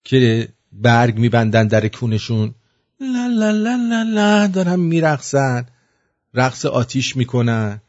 که 0.04 0.48
برگ 0.72 1.18
میبندن 1.18 1.66
در 1.66 1.88
کونشون. 1.88 2.54
لا 3.00 3.26
لا 3.26 3.50
لا 3.50 3.76
لا 3.90 4.02
لا 4.02 4.46
دارن 4.46 4.80
میرقصن. 4.80 5.66
رقص 6.34 6.66
آتیش 6.66 7.16
می‌کنن. 7.16 7.80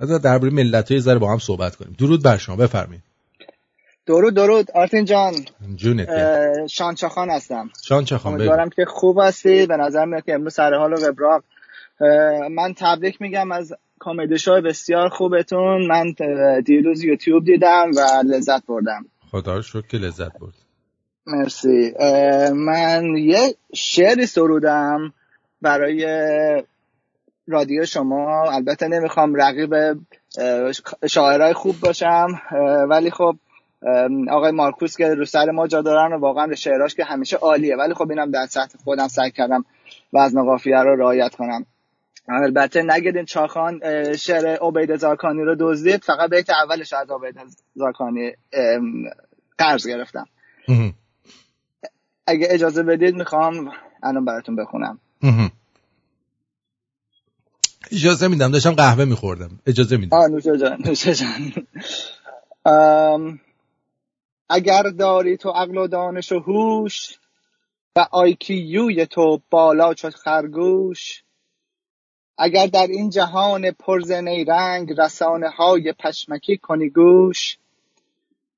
از 0.00 0.10
درباره 0.10 0.52
ملت 0.52 0.90
های 0.90 1.00
ذره 1.00 1.18
با 1.18 1.32
هم 1.32 1.38
صحبت 1.38 1.76
کنیم. 1.76 1.96
درود 1.98 2.22
بر 2.22 2.36
شما 2.36 2.56
بفرمایید. 2.56 3.02
درود 4.06 4.34
درود. 4.34 4.70
آرتین 4.70 5.04
جان. 5.04 5.34
جونت. 5.76 6.08
شانچخان 6.66 7.30
هستم. 7.30 7.70
شانچخان 7.84 8.34
امیدوارم 8.34 8.68
که 8.68 8.84
خوب 8.84 9.20
هستی. 9.20 9.66
به 9.66 9.76
نظر 9.76 10.04
میاد 10.04 10.24
که 10.24 10.34
امروز 10.34 10.54
سر 10.54 10.74
حال 10.74 10.92
و 10.92 10.96
وبراق 11.08 11.44
من 12.50 12.74
تبریک 12.76 13.22
میگم 13.22 13.52
از 13.52 13.72
کامدی 13.98 14.38
شو 14.38 14.62
بسیار 14.62 15.08
خوبتون. 15.08 15.86
من 15.86 16.14
دیروز 16.60 17.04
یوتیوب 17.04 17.44
دیدم 17.44 17.90
و 17.96 18.00
لذت 18.24 18.66
بردم. 18.66 19.06
خدا 19.30 19.54
رو 19.54 19.62
شکر 19.62 19.86
که 19.86 19.96
لذت 19.96 20.38
برد. 20.38 20.54
مرسی. 21.26 21.94
من 22.54 23.16
یه 23.16 23.54
شعری 23.74 24.26
سرودم 24.26 25.12
برای 25.62 26.04
رادیو 27.46 27.84
شما. 27.84 28.50
البته 28.52 28.88
نمی‌خوام 28.88 29.34
رقیب 29.34 29.74
شاعرای 31.06 31.52
خوب 31.52 31.80
باشم 31.80 32.26
ولی 32.90 33.10
خب 33.10 33.36
آقای 34.30 34.50
مارکوس 34.50 34.96
که 34.96 35.14
رو 35.14 35.24
سر 35.24 35.50
ما 35.50 35.66
جا 35.66 35.82
دارن 35.82 36.12
و 36.12 36.18
واقعا 36.18 36.54
شعراش 36.54 36.94
که 36.94 37.04
همیشه 37.04 37.36
عالیه. 37.36 37.76
ولی 37.76 37.94
خب 37.94 38.10
اینم 38.10 38.30
در 38.30 38.46
سطح 38.46 38.78
خودم 38.84 39.08
سعی 39.08 39.30
کردم 39.30 39.64
وزن 40.12 40.44
قافیه 40.44 40.76
رو 40.76 40.96
رعایت 40.96 41.34
کنم. 41.34 41.66
البته 42.28 42.82
نگیدین 42.82 43.24
چاخان 43.24 43.80
شعر 44.16 44.56
عبید 44.56 44.96
زارکانی 44.96 45.42
رو 45.42 45.56
دزدید. 45.60 46.04
فقط 46.04 46.30
بیت 46.30 46.50
اولش 46.50 46.92
از 46.92 47.10
عبید 47.10 47.36
زارکانی 47.74 48.32
قرض 49.58 49.86
گرفتم. 49.86 50.26
اگه 52.26 52.46
اجازه 52.50 52.82
بدید 52.82 53.14
می‌خوام 53.14 53.72
الان 54.02 54.24
براتون 54.24 54.56
بخونم. 54.56 54.98
اجازه 57.92 58.28
میدم 58.28 58.50
داشتم 58.50 58.72
قهوه 58.72 59.04
میخوردم. 59.04 59.60
اجازه 59.66 59.96
میدم. 59.96 60.16
آه 60.16 60.28
نوشه 60.28 60.58
جان 60.58 60.78
نوشه 60.84 61.14
جان. 61.14 61.52
اگر 64.48 64.82
داری 64.82 65.36
تو 65.36 65.50
عقل 65.50 65.76
و 65.76 65.86
دانش 65.86 66.32
و 66.32 66.38
هوش 66.38 67.18
و 67.96 68.06
آیکیوی 68.12 69.06
تو 69.06 69.40
بالا 69.50 69.94
چو 69.94 70.10
خرگوش 70.10 71.22
اگر 72.38 72.66
در 72.66 72.86
این 72.86 73.10
جهان 73.10 73.70
پرز 73.70 74.10
نیرنگ 74.12 74.92
رسانه 74.98 75.48
های 75.48 75.92
پشمکی 75.92 76.56
کنی 76.56 76.90
گوش 76.90 77.58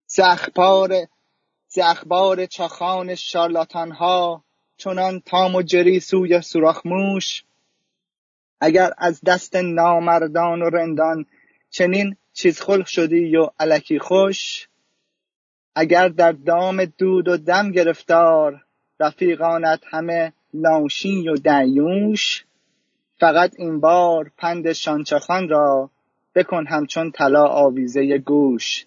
ز 0.07 0.21
اخبار 0.21 0.95
ز 1.69 1.79
اخبار 1.79 2.47
شارلاتان 3.15 3.93
ها 3.93 4.45
چنان 4.77 5.21
تام 5.27 5.55
و 5.55 5.63
جری 5.63 6.01
سوی 6.01 6.41
سوراخ 6.41 6.87
موش. 6.87 7.45
اگر 8.61 8.91
از 8.99 9.21
دست 9.27 9.57
نامردان 9.57 10.63
و 10.63 10.71
رندان 10.71 11.27
چنین 11.71 12.17
چیز 12.33 12.61
خلق 12.61 12.87
شدی 12.87 13.37
و 13.37 13.51
علکی 13.59 13.99
خوش 13.99 14.69
اگر 15.75 16.09
در 16.09 16.33
دام 16.33 16.85
دود 16.85 17.29
و 17.29 17.37
دم 17.37 17.73
گرفتار 17.73 18.65
رفیقانت 19.01 19.81
همه 19.91 20.33
لاشی 20.55 21.29
و 21.29 21.35
دیوش 21.35 22.45
فقط 23.21 23.53
این 23.57 23.81
بار 23.81 24.31
پند 24.39 24.73
شانچخان 24.73 25.49
را 25.49 25.91
بکن 26.35 26.67
همچون 26.67 27.11
طلا 27.11 27.45
آویزه 27.47 28.19
گوش. 28.19 28.87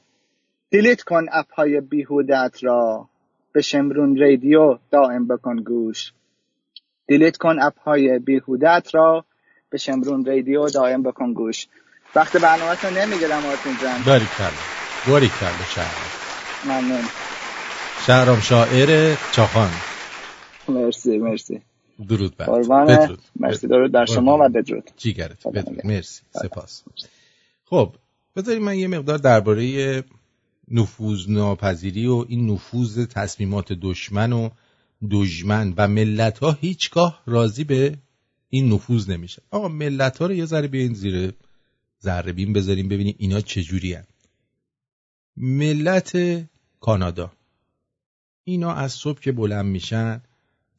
دیلیت 0.69 1.01
کن 1.01 1.25
اپهای 1.31 1.81
بیهودت 1.81 2.57
را. 2.61 3.09
به 3.51 3.61
شمرون 3.61 4.17
ریدیو 4.17 4.77
دائم 4.91 5.27
بکن 5.27 5.55
گوش. 5.55 6.13
دیلیت 7.07 7.37
کن 7.37 7.59
اپهای 7.61 8.19
بیهودت 8.19 8.89
را. 8.93 9.25
به 9.69 9.77
شمرون 9.77 10.25
ریدیو 10.25 10.69
دائم 10.69 11.03
بکن 11.03 11.33
گوش. 11.33 11.67
وقت 12.15 12.37
برنامه 12.37 12.75
تو 12.75 12.89
نمی‌گیرم 12.89 13.45
آرتین 13.45 13.77
جان. 13.81 14.03
باری 14.05 14.25
کرده 14.37 14.57
باری 15.07 15.27
کرده 15.27 15.63
شهر 15.75 15.95
ممنون. 16.65 17.03
شهرام 18.07 18.39
شاعر 18.39 19.15
چاخان. 19.31 19.71
مرسی 20.69 21.17
مرسی. 21.17 21.61
درود 22.08 22.38
بر. 22.38 22.45
بدرود. 22.86 23.19
مرسی. 23.36 23.67
درود 23.67 23.91
در 23.91 24.06
شما 24.06 24.38
و 24.38 24.49
بدرود. 24.49 24.91
جیگرت 24.97 25.47
بدرود. 25.47 25.86
مرسی. 25.86 26.21
سپاس. 26.32 26.84
خب 27.65 27.95
بذارید 28.36 28.62
من 28.62 28.77
یه 28.77 28.88
مقدار 28.88 29.17
درباره 29.17 30.03
نفوذ 30.71 31.29
ناپذیری 31.29 32.08
و 32.08 32.25
این 32.27 32.49
نفوذ 32.49 33.06
تصمیمات 33.06 33.73
دشمن 33.73 34.34
و 34.34 34.49
دشمن 35.12 35.73
و 35.77 35.88
ملت 35.88 36.39
ها 36.39 36.51
هیچگاه 36.51 37.21
راضی 37.25 37.63
به 37.63 37.97
این 38.49 38.73
نفوذ 38.73 39.10
نمیشه. 39.10 39.41
آقا 39.51 39.67
ملت 39.67 40.17
ها 40.17 40.25
رو 40.25 40.34
یه 40.34 40.45
ذره 40.45 40.67
بیاین 40.67 40.93
زیر 40.93 41.34
ذره 42.03 42.34
بین 42.34 42.53
بذاریم 42.53 42.88
ببینیم 42.88 43.15
اینا 43.17 43.41
چجوری 43.41 43.93
هن. 43.93 44.03
ملت 45.38 46.17
کانادا. 46.79 47.32
اینا 48.43 48.73
از 48.73 48.91
صبح 48.91 49.19
که 49.19 49.32
بلند 49.32 49.65
میشن 49.65 50.21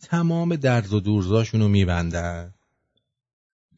تمام 0.01 0.57
درز 0.57 0.93
و 0.93 1.01
دورزاشون 1.01 1.61
رو 1.61 1.69
میبندن. 1.69 2.55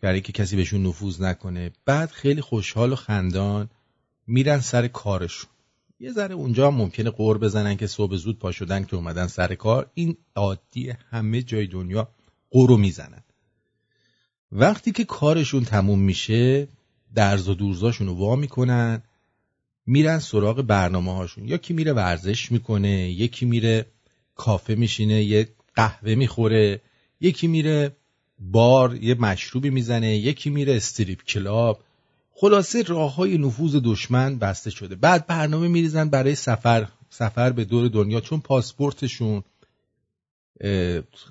برای 0.00 0.20
که 0.20 0.32
کسی 0.32 0.56
بهشون 0.56 0.86
نفوذ 0.86 1.20
نکنه. 1.20 1.70
بعد 1.84 2.10
خیلی 2.10 2.40
خوشحال 2.40 2.92
و 2.92 2.96
خندان 2.96 3.70
میرن 4.26 4.60
سر 4.60 4.88
کارشون. 4.88 5.50
یه 6.00 6.12
ذره 6.12 6.34
اونجا 6.34 6.70
ممکنه 6.70 7.10
قور 7.10 7.38
بزنن 7.38 7.76
که 7.76 7.86
صبح 7.86 8.16
زود 8.16 8.38
پا 8.38 8.52
شدن 8.52 8.84
که 8.84 8.96
اومدن 8.96 9.26
سر 9.26 9.54
کار. 9.54 9.90
این 9.94 10.16
عادی 10.34 10.92
همه 11.10 11.42
جای 11.42 11.66
دنیا 11.66 12.08
قورو 12.50 12.76
می‌زنن. 12.76 13.22
وقتی 14.52 14.92
که 14.92 15.04
کارشون 15.04 15.64
تموم 15.64 15.98
میشه 15.98 16.68
درز 17.14 17.48
و 17.48 17.54
دورزاشون 17.54 18.06
رو 18.06 18.14
وا 18.14 18.36
می‌کنن 18.36 19.02
میرن 19.86 20.18
سراغ 20.18 20.62
برنامه 20.62 21.14
هاشون 21.14 21.48
یکی 21.48 21.74
میره 21.74 21.92
ورزش 21.92 22.52
می‌کنه 22.52 23.10
یکی 23.10 23.46
میره 23.46 23.86
کافه 24.34 24.74
میشینه 24.74 25.22
یه 25.22 25.48
قهوه 25.76 26.14
می‌خوره 26.14 26.80
یکی 27.20 27.46
میره 27.46 27.96
بار 28.38 28.94
یه 28.94 29.14
مشروبی 29.14 29.70
می‌زنه 29.70 30.16
یکی 30.16 30.50
میره 30.50 30.76
استریپ 30.76 31.22
کلاب. 31.24 31.82
خلاصه 32.32 32.82
راه 32.82 33.14
های 33.14 33.38
نفوذ 33.38 33.76
دشمن 33.84 34.38
بسته 34.38 34.70
شده. 34.70 34.94
بعد 34.94 35.26
برنامه 35.26 35.68
میریزن 35.68 36.10
برای 36.10 36.34
سفر 36.34 36.88
سفر 37.10 37.52
به 37.52 37.64
دور 37.64 37.88
دنیا 37.88 38.20
چون 38.20 38.40
پاسپورتشون 38.40 39.42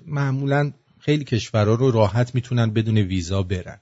معمولا 0.06 0.72
خیلی 0.98 1.24
کشورها 1.24 1.74
رو 1.74 1.90
راحت 1.90 2.34
می‌تونن 2.34 2.70
بدون 2.70 2.98
ویزا 2.98 3.42
برن. 3.42 3.80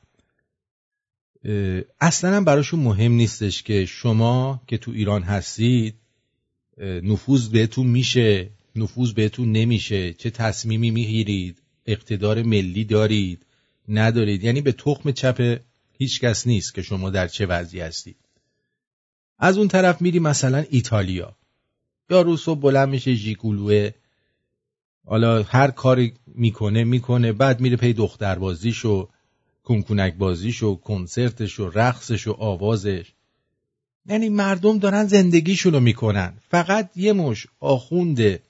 اصلا 2.01 2.45
براشون 2.45 2.81
مهم 2.81 3.13
نیستش 3.13 3.63
که 3.63 3.87
شما 3.87 4.63
که 4.67 4.79
تو 4.79 4.91
ایران 4.91 5.23
هستید 5.23 5.95
نفوذ 6.79 7.49
بهتون 7.49 7.87
میشه. 7.87 8.51
نفوذ 8.77 9.13
بهتون 9.13 9.53
نمیشه. 9.53 10.13
چه 10.13 10.31
تصمیمی 10.31 10.91
می‌گیرید؟ 10.91 11.63
اقتدار 11.87 12.43
ملی 12.43 12.85
دارید؟ 12.85 13.47
ندارید؟ 13.89 14.45
یعنی 14.45 14.61
به 14.61 14.73
تخم 14.73 15.13
چپ 15.13 15.61
هیچ 15.99 16.21
کس 16.21 16.47
نیست 16.47 16.75
که 16.75 16.83
شما 16.83 17.11
در 17.11 17.29
چه 17.29 17.47
وضعی 17.47 17.81
هستید. 17.81 18.17
از 19.39 19.59
اون 19.59 19.69
طرف 19.69 20.03
میری 20.03 20.19
مثلا 20.19 20.65
ایتالیا. 20.71 21.37
یا 22.11 22.23
روسو 22.23 22.55
بلند 22.55 22.89
میشه 22.89 23.15
ژیگولوه. 23.15 23.91
حالا 25.07 25.43
هر 25.43 25.71
کاری 25.71 26.13
می‌کنه 26.27 26.85
می‌کنه. 26.85 27.33
بعد 27.33 27.61
میره 27.61 27.77
پی 27.77 27.93
دختر 27.93 28.35
بازیش 28.39 28.85
و 28.85 29.09
کنکونک 29.65 30.15
بازیش 30.15 30.63
و 30.63 30.75
کنسرتش 30.75 31.61
و 31.61 31.71
رقصش 31.71 32.27
و 32.29 32.33
آوازش. 32.33 33.13
یعنی 34.07 34.29
مردم 34.29 34.79
دارن 34.79 35.07
زندگیشونو 35.07 35.81
می‌کنن. 35.81 36.35
فقط 36.49 36.91
یه 36.97 37.13
مش 37.13 37.47
آخونده. 37.61 38.43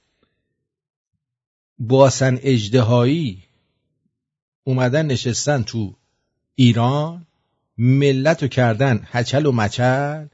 باسن 1.79 2.39
اجدهایی 2.43 3.43
اومدن 4.65 5.07
نشستن 5.07 5.63
تو 5.63 5.95
ایران 6.55 7.27
ملت 7.79 8.43
رو 8.43 8.49
کردن 8.49 9.01
هچل 9.05 9.47
و 9.47 9.53
مچل 9.53 10.27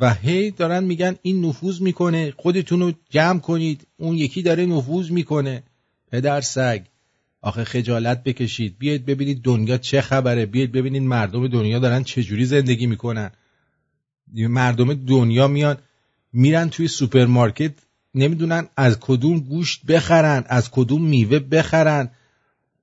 و 0.00 0.14
هی 0.14 0.50
دارن 0.50 0.84
میگن 0.84 1.16
این 1.22 1.44
نفوذ 1.44 1.80
می‌کنه 1.80 2.34
خودتون 2.36 2.80
رو 2.80 2.92
جمع 3.10 3.40
کنید 3.40 3.86
اون 3.96 4.16
یکی 4.16 4.42
داره 4.42 4.66
نفوذ 4.66 5.10
می‌کنه. 5.10 5.62
پدر 6.10 6.40
سگ 6.40 6.84
آخه 7.40 7.64
خجالت 7.64 8.24
بکشید 8.24 8.78
بیاید 8.78 9.06
ببینید 9.06 9.42
دنیا 9.42 9.78
چه 9.78 10.00
خبره 10.00 10.46
بیاید 10.46 10.72
ببینید 10.72 11.02
مردم 11.02 11.48
دنیا 11.48 11.78
دارن 11.78 12.04
چجوری 12.04 12.44
زندگی 12.44 12.86
می‌کنن. 12.86 13.30
مردم 14.34 14.94
دنیا 14.94 15.48
میان 15.48 15.78
میرن 16.32 16.70
توی 16.70 16.88
سوپرمارکت 16.88 17.72
نمی‌دونن 18.14 18.68
از 18.76 19.00
کدوم 19.00 19.38
گوشت 19.38 19.86
بخرن 19.86 20.44
از 20.46 20.70
کدوم 20.70 21.02
میوه 21.02 21.38
بخرن. 21.38 22.10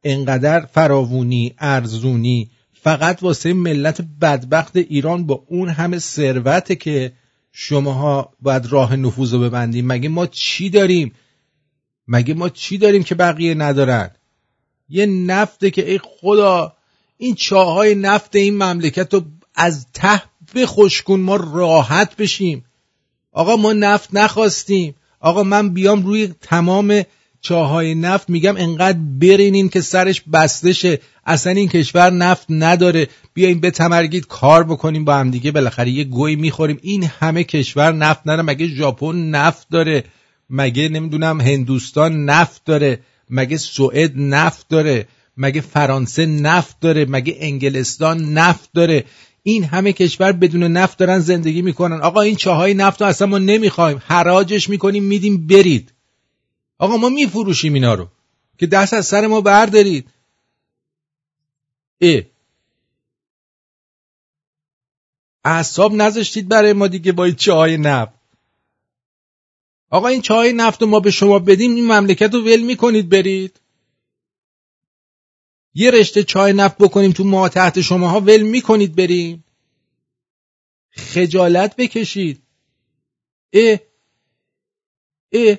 انقدر 0.03 0.65
فراوونی 0.65 1.55
ارزونی. 1.59 2.49
فقط 2.73 3.23
واسه 3.23 3.53
ملت 3.53 4.01
بدبخت 4.21 4.77
ایران 4.77 5.25
با 5.25 5.43
اون 5.47 5.69
همه 5.69 5.99
ثروته 5.99 6.75
که 6.75 7.11
شماها 7.51 8.33
باید 8.41 8.65
راه 8.65 8.95
نفوذ 8.95 9.33
رو 9.33 9.39
ببندیم. 9.39 9.87
مگه 9.87 10.09
ما 10.09 10.27
چی 10.27 10.69
داریم؟ 10.69 11.11
مگه 12.07 12.33
ما 12.33 12.49
چی 12.49 12.77
داریم 12.77 13.03
که 13.03 13.15
بقیه 13.15 13.53
ندارن؟ 13.53 14.11
یه 14.89 15.05
نفته 15.05 15.71
که 15.71 15.91
ای 15.91 15.99
خدا 16.03 16.73
این 17.17 17.35
چاهای 17.35 17.95
نفت 17.95 18.35
این 18.35 18.57
مملکت 18.57 19.13
رو 19.13 19.25
از 19.55 19.87
ته 19.93 20.21
بخشکن 20.55 21.19
ما 21.19 21.35
راحت 21.35 22.15
بشیم. 22.15 22.65
آقا 23.31 23.55
ما 23.55 23.73
نفت 23.73 24.09
نخواستیم. 24.13 24.95
آقا 25.21 25.43
من 25.43 25.69
بیام 25.69 26.05
روی 26.05 26.33
تمام 26.41 27.01
چاهای 27.41 27.95
نفت 27.95 28.29
میگم 28.29 28.57
انقدر 28.57 28.99
برینین 29.19 29.69
که 29.69 29.81
سرش 29.81 30.21
بسته 30.33 30.73
شه. 30.73 30.99
اصلا 31.25 31.53
این 31.53 31.69
کشور 31.69 32.09
نفت 32.09 32.45
نداره. 32.49 33.07
بیاین 33.33 33.59
به 33.59 33.71
تمرگید 33.71 34.27
کار 34.27 34.63
بکنیم 34.63 35.05
با 35.05 35.15
هم 35.15 35.31
دیگه 35.31 35.51
بالاخره 35.51 35.89
یه 35.89 36.03
گوی 36.03 36.35
می‌خوریم. 36.35 36.79
این 36.81 37.03
همه 37.03 37.43
کشور 37.43 37.91
نفت 37.91 38.21
نداره. 38.25 38.41
مگه 38.41 38.67
ژاپن 38.67 39.15
نفت 39.15 39.67
داره؟ 39.69 40.03
مگه 40.49 40.89
نمی‌دونم 40.89 41.41
هندوستان 41.41 42.25
نفت 42.25 42.65
داره؟ 42.65 42.99
مگه 43.29 43.57
سوئد 43.57 44.13
نفت 44.15 44.69
داره؟ 44.69 45.07
مگه 45.37 45.61
فرانسه 45.61 46.25
نفت 46.25 46.79
داره؟ 46.79 47.05
مگه 47.05 47.37
انگلستان 47.39 48.33
نفت 48.33 48.69
داره؟ 48.73 49.03
این 49.43 49.63
همه 49.63 49.93
کشور 49.93 50.31
بدون 50.31 50.63
نفت 50.63 50.97
دارن 50.97 51.19
زندگی 51.19 51.61
می‌کنن. 51.61 52.01
آقا 52.01 52.21
این 52.21 52.35
چاهای 52.35 52.73
نفت 52.73 53.01
رو 53.01 53.07
اصلا 53.07 53.27
ما 53.27 53.37
نمی‌خوایم. 53.37 54.01
حراجش 54.05 54.69
می‌کنیم 54.69 55.03
میدیم 55.03 55.47
برید. 55.47 55.93
آقا 56.77 56.97
ما 56.97 57.09
میفروشیم 57.09 57.73
اینا 57.73 57.93
رو. 57.93 58.07
که 58.57 58.67
دست 58.67 58.93
از 58.93 59.05
سر 59.05 59.27
ما 59.27 59.41
بردارید. 59.41 60.07
اه. 62.01 62.21
اعصاب 65.43 65.93
نذاشتید 65.93 66.49
برای 66.49 66.73
ما 66.73 66.87
دیگه 66.87 67.11
با 67.11 67.25
این 67.25 67.35
چای 67.35 67.77
نفت. 67.77 68.13
آقا 69.89 70.07
این 70.07 70.21
چای 70.21 70.53
نفت 70.53 70.81
رو 70.81 70.87
ما 70.87 70.99
به 70.99 71.11
شما 71.11 71.39
بدیم 71.39 71.75
این 71.75 71.85
مملکت 71.91 72.33
رو 72.33 72.41
ول 72.41 72.61
می‌کنید 72.61 73.09
برید. 73.09 73.59
یه 75.73 75.91
رشته 75.91 76.23
چای 76.23 76.53
نفت 76.53 76.77
بکنیم 76.77 77.11
تو 77.11 77.23
ما 77.23 77.49
تحت 77.49 77.81
شماها 77.81 78.19
ول 78.19 78.41
می‌کنید 78.41 78.95
بریم. 78.95 79.43
خجالت 80.91 81.75
بکشید. 81.75 82.41
اه 83.53 83.79
اه. 85.31 85.57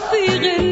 Affäre 0.00 0.67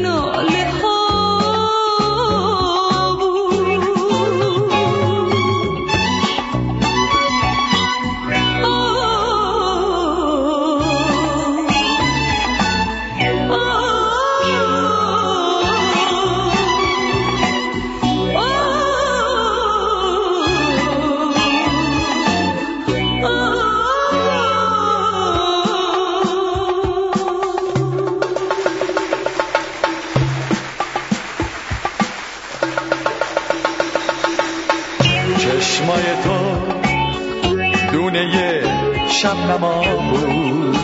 شب 39.21 39.37
نما 39.37 39.81
بود 39.81 40.77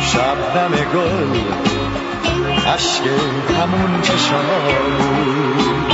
شبنم 0.00 0.72
گل 0.94 1.40
عشق 2.74 3.04
همون 3.60 4.00
چشم 4.02 4.42
بود. 4.98 5.92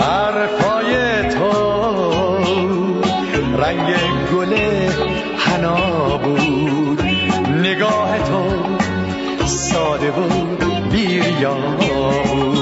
حرفای 0.00 1.22
تو 1.28 1.52
رنگ 3.58 3.94
گل 4.34 4.54
حنا 5.38 6.16
بود. 6.18 7.02
نگاه 7.62 8.18
تو 8.18 9.46
ساده 9.46 10.10
بود 10.10 10.90
بیریا 10.90 11.54
به 11.54 12.59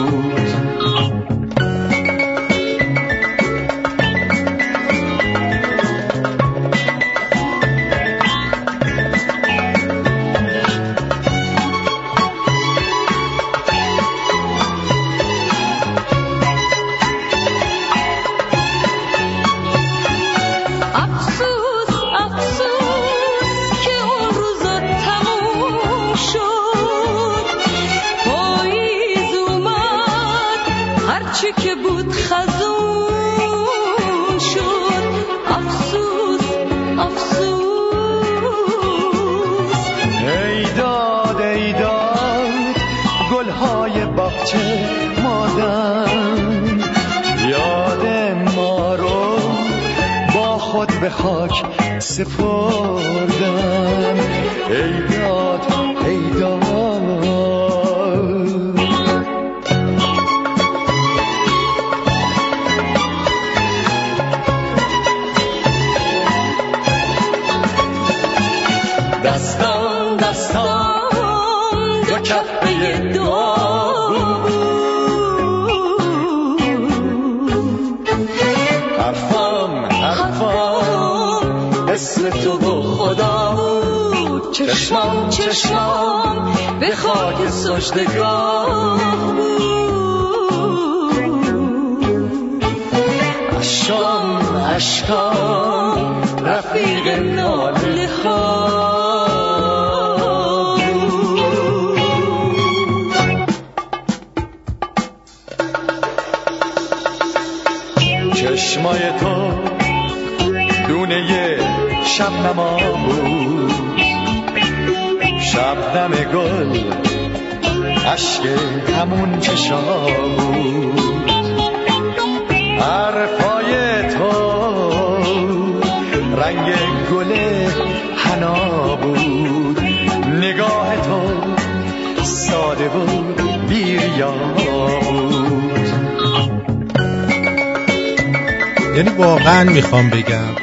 می‌خوام 139.88 140.10
بگم 140.10 140.54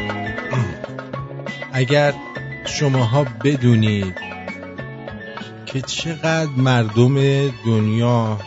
اگر 1.74 2.14
شماها 2.66 3.24
بدونید 3.24 4.16
که 5.66 5.82
چقدر 5.82 6.50
مردم 6.58 7.16
دنیا 7.66 8.40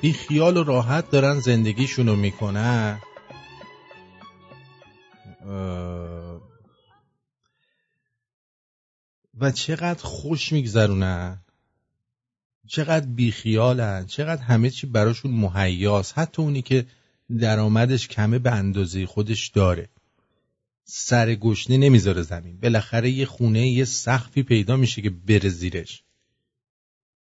بی 0.00 0.12
خیال 0.12 0.56
و 0.56 0.64
راحت 0.64 1.10
دارن 1.10 1.40
زندگیشونو 1.40 2.16
می‌کنن 2.16 2.98
و 9.38 9.50
چقدر 9.54 10.02
خوش 10.02 10.52
میگذرونن 10.52 11.40
چقدر 12.68 13.06
بیخیالن 13.06 14.06
چقدر 14.06 14.42
همه 14.42 14.70
چی 14.70 14.86
براشون 14.86 15.30
مهیاست. 15.30 16.18
حتی 16.18 16.42
اونی 16.42 16.62
که 16.62 16.86
درآمدش 17.40 18.08
کمه 18.08 18.38
به 18.38 18.50
اندازه 18.50 19.06
خودش 19.06 19.48
داره. 19.48 19.88
سر 20.84 21.34
گشنه 21.34 21.76
نمی‌ذاره 21.76 22.22
زمین. 22.22 22.60
بالاخره 22.60 23.10
یه 23.10 23.26
خونه 23.26 23.68
یه 23.68 23.84
سقفی 23.84 24.42
پیدا 24.42 24.76
میشه 24.76 25.02
که 25.02 25.10
بره 25.10 25.48
زیرش. 25.48 26.02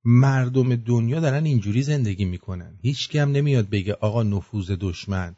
مردم 0.06 0.76
دنیا 0.76 1.20
دارن 1.20 1.46
اینجوری 1.46 1.84
زندگی 1.84 2.26
می‌کنن. 2.26 2.80
هیچ 2.82 3.16
هم 3.16 3.32
نمیاد 3.32 3.70
بگه 3.70 3.94
آقا 3.94 4.24
نفوذ 4.24 4.72
دشمن. 4.72 5.36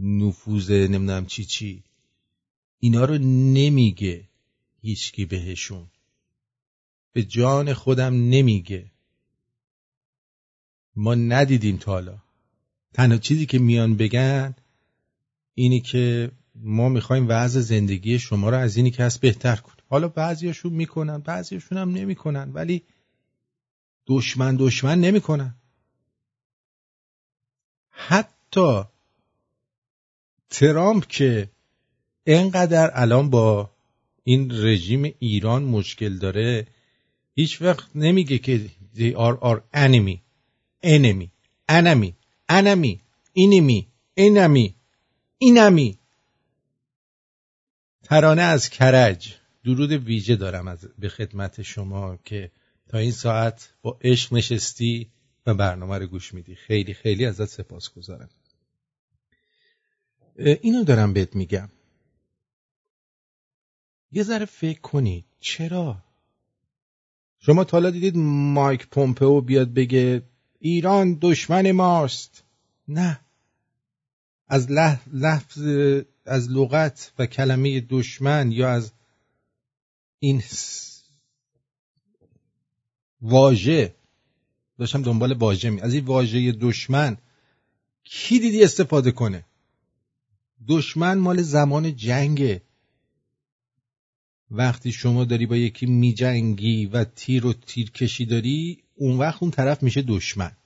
نفوذ 0.00 0.70
نمی‌دونم 0.70 1.26
چی 1.26 1.44
چی. 1.44 1.84
اینا 2.80 3.04
رو 3.04 3.18
نمیگه 3.54 4.28
هیچکی 4.82 5.24
بهشون. 5.24 5.86
به 7.12 7.22
جان 7.22 7.74
خودم 7.74 8.14
نمیگه. 8.14 8.90
ما 10.96 11.14
ندیدیم 11.14 11.76
تا 11.76 11.92
حالا. 11.92 12.18
تنها 12.94 13.18
چیزی 13.18 13.46
که 13.46 13.58
میان 13.58 13.96
بگن 13.96 14.54
اینی 15.54 15.80
که 15.80 16.30
ما 16.54 16.88
می‌خوایم 16.88 17.26
وضع 17.28 17.60
زندگی 17.60 18.18
شما 18.18 18.50
رو 18.50 18.56
از 18.56 18.76
اینی 18.76 18.90
که 18.90 19.02
هست 19.04 19.20
بهتر 19.20 19.56
کنیم. 19.56 19.84
حالا 19.88 20.08
بعضیاشون 20.08 20.72
می‌کنن 20.72 21.18
بعضیاشون 21.18 21.78
هم 21.78 21.90
نمی‌کنن 21.90 22.50
ولی 22.52 22.82
دشمن 24.06 24.56
دشمن 24.56 25.00
نمی‌کنن. 25.00 25.54
حتی 27.90 28.82
ترامپ 30.50 31.06
که 31.06 31.50
انقدر 32.26 32.90
الان 32.94 33.30
با 33.30 33.70
این 34.24 34.50
رژیم 34.52 35.14
ایران 35.18 35.64
مشکل 35.64 36.18
داره 36.18 36.66
هیچ 37.34 37.62
وقت 37.62 37.96
نمیگه 37.96 38.38
که 38.38 38.70
they 38.94 39.12
are 39.12 39.38
our 39.42 39.60
enemy. 39.74 40.18
Enemy. 40.84 41.28
Enemy. 41.68 42.17
Enemy 42.50 42.98
اینمی 43.32 43.88
اینمی 44.14 44.74
اینمی 45.38 45.98
ترانه 48.02 48.42
از 48.42 48.68
کرج. 48.70 49.34
درود 49.64 49.92
ویژه 49.92 50.36
دارم 50.36 50.68
از 50.68 50.88
به 50.98 51.08
خدمت 51.08 51.62
شما 51.62 52.18
که 52.24 52.50
تا 52.88 52.98
این 52.98 53.12
ساعت 53.12 53.72
با 53.82 53.98
عشق 54.02 54.34
نشستی 54.34 55.10
و 55.46 55.54
برنامه 55.54 55.98
رو 55.98 56.06
گوش 56.06 56.34
میدی. 56.34 56.54
خیلی 56.54 56.94
خیلی 56.94 57.26
ازت 57.26 57.44
سپاس 57.44 57.90
گذارم. 57.90 58.28
اینو 60.36 60.84
دارم 60.84 61.12
بهت 61.12 61.36
میگم. 61.36 61.68
یه 64.12 64.22
ذره 64.22 64.44
فکر 64.44 64.80
کنید 64.80 65.24
چرا؟ 65.40 66.02
شما 67.38 67.64
تا 67.64 67.90
دیدید 67.90 68.16
مایک 68.16 68.86
پومپئو 68.86 69.40
بیاد 69.40 69.74
بگه 69.74 70.22
ایران 70.58 71.18
دشمن 71.20 71.72
ماست. 71.72 72.44
نه. 72.88 73.20
از 74.48 74.70
لفظ 75.12 75.62
از 76.24 76.50
لغت 76.50 77.12
و 77.18 77.26
کلمه 77.26 77.80
دشمن 77.80 78.52
یا 78.52 78.70
از 78.70 78.92
این 80.18 80.42
واژه. 83.22 83.94
داشتم 84.78 85.02
دنبال 85.02 85.32
واژه 85.32 85.70
می 85.70 85.80
از 85.80 85.94
این 85.94 86.04
واژه 86.04 86.52
دشمن. 86.52 87.16
کی 88.04 88.38
دیدی 88.38 88.64
استفاده 88.64 89.10
کنه؟ 89.10 89.44
دشمن 90.68 91.18
مال 91.18 91.42
زمان 91.42 91.96
جنگه. 91.96 92.62
وقتی 94.50 94.92
شما 94.92 95.24
داری 95.24 95.46
با 95.46 95.56
یکی 95.56 95.86
میجنگی 95.86 96.86
و 96.86 97.04
تیر 97.04 97.46
و 97.46 97.52
تیر 97.52 97.90
کشی 97.90 98.26
داری 98.26 98.82
اون 98.98 99.18
وقت 99.18 99.42
اون 99.42 99.50
طرف 99.50 99.82
میشه 99.82 100.02
دشمن. 100.02 100.56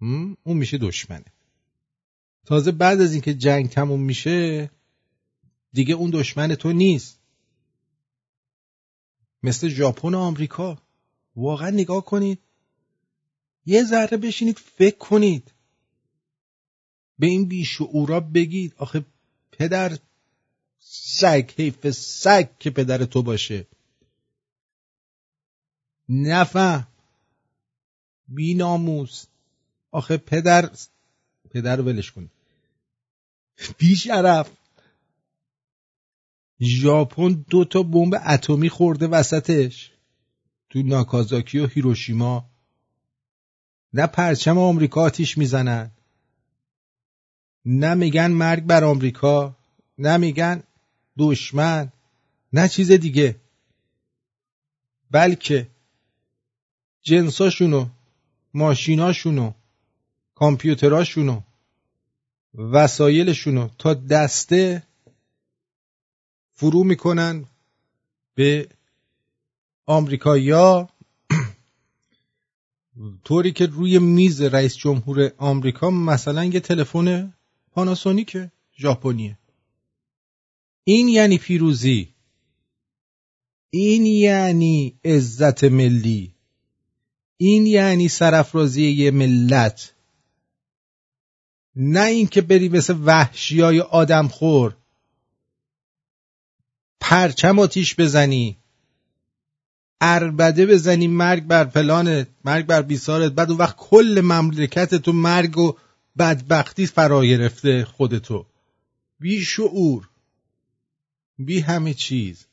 اون 0.00 0.56
میشه 0.56 0.78
دشمنه. 0.78 1.24
تازه 2.46 2.72
بعد 2.72 3.00
از 3.00 3.12
اینکه 3.12 3.34
جنگ 3.34 3.70
تموم 3.70 4.00
میشه 4.00 4.70
دیگه 5.72 5.94
اون 5.94 6.10
دشمن 6.10 6.54
تو 6.54 6.72
نیست. 6.72 7.20
مثل 9.42 9.68
ژاپن 9.68 10.14
و 10.14 10.18
آمریکا. 10.18 10.78
واقعا 11.36 11.70
نگاه 11.70 12.04
کنید. 12.04 12.38
یه 13.66 13.84
ذره 13.84 14.16
بشینید 14.16 14.58
فکر 14.58 14.98
کنید. 14.98 15.52
به 17.18 17.26
این 17.26 17.48
بیشعورا 17.48 18.20
بگید. 18.20 18.74
آخه 18.76 19.04
پدر 19.52 19.98
سگ 20.78 21.50
حیف 21.56 21.90
سگ 21.90 22.48
که 22.58 22.70
پدر 22.70 23.04
تو 23.04 23.22
باشه. 23.22 23.66
نفهم 26.08 26.86
بی 28.28 28.54
ناموس 28.54 29.26
آخه 29.90 30.16
پدر 30.16 30.70
پدر 31.50 31.80
ولش 31.80 32.12
کن 32.12 32.30
بی 33.78 33.96
شرف 33.96 34.50
ژاپن 36.60 37.44
دو 37.50 37.64
تا 37.64 37.82
بمب 37.82 38.14
اتمی 38.26 38.68
خورده 38.68 39.06
وسطش. 39.06 39.92
تو 40.70 40.82
ناکازاکی 40.82 41.58
و 41.58 41.66
هیروشیما. 41.66 42.50
نه 43.92 44.06
پرچم 44.06 44.58
آمریکا 44.58 45.02
آتیش 45.02 45.38
می‌زنن. 45.38 45.90
نه 47.64 47.94
میگن 47.94 48.30
مرگ 48.30 48.64
بر 48.64 48.84
آمریکا. 48.84 49.56
نه 49.98 50.16
میگن 50.16 50.62
دشمن. 51.18 51.92
نه 52.52 52.68
چیز 52.68 52.92
دیگه. 52.92 53.36
بلکه 55.10 55.66
جنساشونو 57.02 57.88
ماشیناشونو 58.54 59.52
کامپیوتراشونو 60.34 61.40
وسایلشونو 62.54 63.68
تا 63.78 63.94
دسته 63.94 64.82
فرو 66.54 66.84
می‌کنن 66.84 67.44
به 68.34 68.68
آمریکایا 69.86 70.88
طوری 73.24 73.52
که 73.52 73.66
روی 73.66 73.98
میز 73.98 74.42
رئیس 74.42 74.76
جمهور 74.76 75.32
آمریکا 75.38 75.90
مثلا 75.90 76.44
یه 76.44 76.60
تلفن 76.60 77.34
پاناسونیک 77.72 78.38
ژاپنیه. 78.78 79.38
این 80.84 81.08
یعنی 81.08 81.38
پیروزی. 81.38 82.08
این 83.70 84.06
یعنی 84.06 84.98
عزت 85.04 85.64
ملی. 85.64 86.37
این 87.40 87.66
یعنی 87.66 88.08
سرفرازی 88.08 88.90
یه 88.90 89.10
ملت. 89.10 89.94
نه 91.76 92.02
اینکه 92.02 92.40
بری 92.40 92.68
مثل 92.68 92.96
وحشی 93.04 93.60
های 93.60 93.80
آدم 93.80 94.28
خور. 94.28 94.76
پرچم 97.00 97.58
آتیش 97.58 97.94
بزنی. 98.00 98.58
اربده 100.00 100.66
بزنی 100.66 101.06
مرگ 101.06 101.44
بر 101.44 101.64
پلانت 101.64 102.28
مرگ 102.44 102.66
بر 102.66 102.82
بیسارت. 102.82 103.32
بعد 103.32 103.50
اون 103.50 103.58
وقت 103.58 103.76
کل 103.76 104.20
مملکت 104.24 104.94
تو 104.94 105.12
مرگ 105.12 105.58
و 105.58 105.76
بدبختی 106.18 106.86
فرا 106.86 107.24
گرفته 107.24 107.84
خودتو. 107.84 108.46
بی 109.20 109.40
شعور. 109.40 110.08
بی 111.38 111.60
همه 111.60 111.94
چیز. 111.94 112.46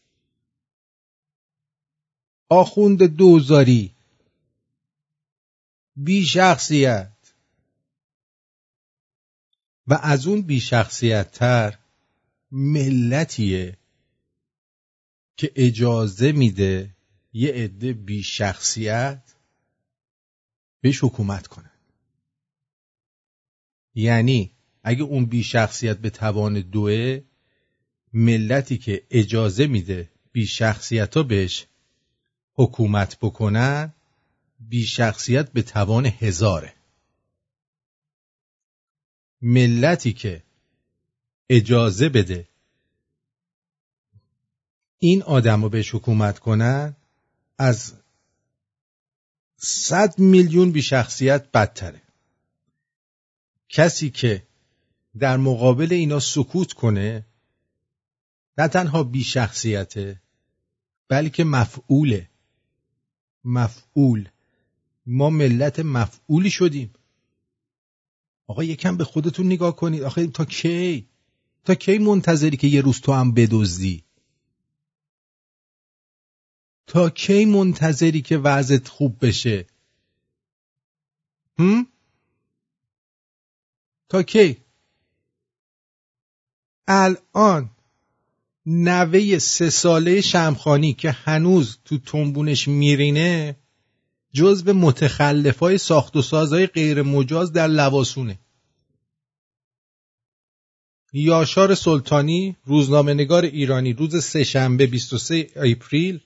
آخوند 2.49 3.03
دوزاری. 3.03 3.94
بی 5.95 6.25
شخصیت 6.25 7.11
و 9.87 9.93
از 9.93 10.27
اون 10.27 10.41
بی 10.41 10.59
شخصیت 10.59 11.31
تر 11.31 11.77
ملتیه 12.51 13.77
که 15.37 15.51
اجازه 15.55 16.31
میده 16.31 16.95
یه 17.33 17.51
عده 17.51 17.93
بی 17.93 18.23
شخصیت 18.23 19.33
بهش 20.81 21.03
حکومت 21.03 21.47
کنن. 21.47 21.71
یعنی 23.95 24.51
اگه 24.83 25.03
اون 25.03 25.25
بی 25.25 25.43
شخصیت 25.43 25.97
به 25.97 26.09
توان 26.09 26.61
دوه 26.61 27.21
ملتی 28.13 28.77
که 28.77 29.03
اجازه 29.09 29.67
میده 29.67 30.11
بی 30.31 30.47
شخصیت 30.47 31.17
ها 31.17 31.23
بهش 31.23 31.67
حکومت 32.53 33.17
بکنن 33.21 33.93
بی 34.69 34.85
شخصیت 34.85 35.51
به 35.51 35.61
توان 35.61 36.05
هزاره. 36.05 36.73
ملتی 39.41 40.13
که 40.13 40.43
اجازه 41.49 42.09
بده 42.09 42.47
این 44.99 45.23
آدم 45.23 45.63
رو 45.63 45.69
بهش 45.69 45.95
حکومت 45.95 46.39
کنن 46.39 46.95
از 47.57 47.93
صد 49.57 50.19
میلیون 50.19 50.71
بی 50.71 50.81
شخصیت 50.81 51.51
بدتره. 51.51 52.01
کسی 53.69 54.09
که 54.09 54.47
در 55.19 55.37
مقابل 55.37 55.93
اینا 55.93 56.19
سکوت 56.19 56.73
کنه 56.73 57.25
نه 58.57 58.67
تنها 58.67 59.03
بی 59.03 59.23
شخصیته 59.23 60.21
بلکه 61.07 61.43
مفعوله. 61.43 62.29
مفعول. 63.43 64.29
ما 65.05 65.29
ملت 65.29 65.79
مفعولی 65.79 66.49
شدیم. 66.49 66.93
آقا 68.47 68.63
یکم 68.63 68.97
به 68.97 69.03
خودتون 69.03 69.45
نگاه 69.45 69.75
کنید. 69.75 70.03
آخه 70.03 70.27
تا 70.27 70.45
کی؟ 70.45 71.07
تا 71.63 71.75
کی 71.75 71.97
منتظری 71.97 72.57
که 72.57 72.67
یه 72.67 72.81
روز 72.81 73.01
تو 73.01 73.13
هم 73.13 73.33
بدزدی؟ 73.33 74.03
تا 76.87 77.09
کی 77.09 77.45
منتظری 77.45 78.21
که 78.21 78.37
وضعت 78.37 78.87
خوب 78.87 79.25
بشه؟ 79.25 79.65
هم؟ 81.59 81.87
تا 84.09 84.23
کی؟ 84.23 84.57
الان 86.87 87.69
نوه 88.65 89.37
سه 89.39 89.69
ساله 89.69 90.21
شمخانی 90.21 90.93
که 90.93 91.11
هنوز 91.11 91.77
تو 91.85 91.97
تنبونش 91.97 92.67
میرینه 92.67 93.55
جز 94.35 94.63
به 94.63 94.73
متخلفای 94.73 95.77
ساخت 95.77 96.15
و 96.15 96.21
سازهای 96.21 96.67
غیر 96.67 97.01
مجاز 97.01 97.53
در 97.53 97.67
لواسونه. 97.67 98.39
یاشار 101.13 101.75
سلطانی 101.75 102.55
روزنامه 102.65 103.13
نگار 103.13 103.43
ایرانی 103.43 103.93
روز 103.93 104.23
سهشنبه 104.23 104.87
23 104.87 105.47
اپریل 105.55 106.19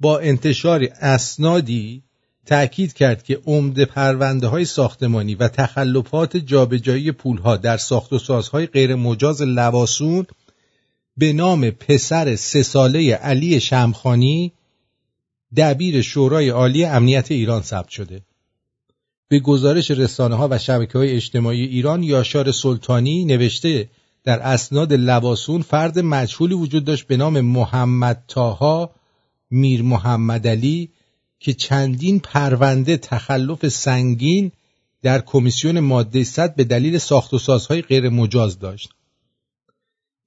با 0.00 0.18
انتشار 0.18 0.88
اسنادی 1.00 2.02
تأکید 2.46 2.92
کرد 2.92 3.22
که 3.22 3.40
عمده 3.46 3.84
پرونده 3.84 4.46
های 4.46 4.64
ساختمانی 4.64 5.34
و 5.34 5.48
تخلفات 5.48 6.36
جابجایی 6.36 7.12
پولها 7.12 7.56
در 7.56 7.76
ساخت 7.76 8.12
و 8.12 8.18
سازهای 8.18 8.66
غیر 8.66 8.94
مجاز 8.94 9.42
لواسون 9.42 10.26
به 11.16 11.32
نام 11.32 11.70
پسر 11.70 12.36
سه 12.36 12.62
ساله 12.62 13.14
علی 13.14 13.60
شمخانی 13.60 14.52
دبیر 15.56 16.02
شورای 16.02 16.48
عالی 16.48 16.84
امنیت 16.84 17.30
ایران 17.30 17.62
ثبت 17.62 17.88
شده. 17.88 18.22
به 19.28 19.38
گزارش 19.40 19.90
رسانه 19.90 20.34
ها 20.34 20.48
و 20.50 20.58
شبکه 20.58 20.98
های 20.98 21.10
اجتماعی 21.10 21.64
ایران 21.64 22.02
یاشار 22.02 22.52
سلطانی 22.52 23.24
نوشته 23.24 23.88
در 24.24 24.40
اسناد 24.40 24.92
لباسون 24.92 25.62
فرد 25.62 25.98
مجهولی 25.98 26.54
وجود 26.54 26.84
داشت 26.84 27.06
به 27.06 27.16
نام 27.16 27.40
محمد 27.40 28.24
تاها 28.28 28.90
میر 29.50 29.82
محمد 29.82 30.46
علی 30.46 30.90
که 31.40 31.52
چندین 31.52 32.20
پرونده 32.20 32.96
تخلف 32.96 33.68
سنگین 33.68 34.52
در 35.02 35.20
کمیسیون 35.20 35.80
ماده 35.80 36.24
100 36.24 36.54
به 36.54 36.64
دلیل 36.64 36.98
ساخت 36.98 37.34
و 37.34 37.38
سازهای 37.38 37.82
غیر 37.82 38.08
مجاز 38.08 38.58
داشت. 38.58 38.90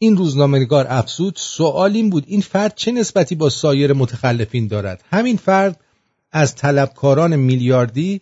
این 0.03 0.17
روزنامه‌نگار 0.17 0.85
افسود 0.89 1.33
سوال 1.37 1.95
این 1.95 2.09
بود 2.09 2.23
این 2.27 2.41
فرد 2.41 2.75
چه 2.75 2.91
نسبتی 2.91 3.35
با 3.35 3.49
سایر 3.49 3.93
متخلفین 3.93 4.67
دارد؟ 4.67 5.03
همین 5.11 5.37
فرد 5.37 5.79
از 6.31 6.55
طلبکاران 6.55 7.35
میلیاردی 7.35 8.21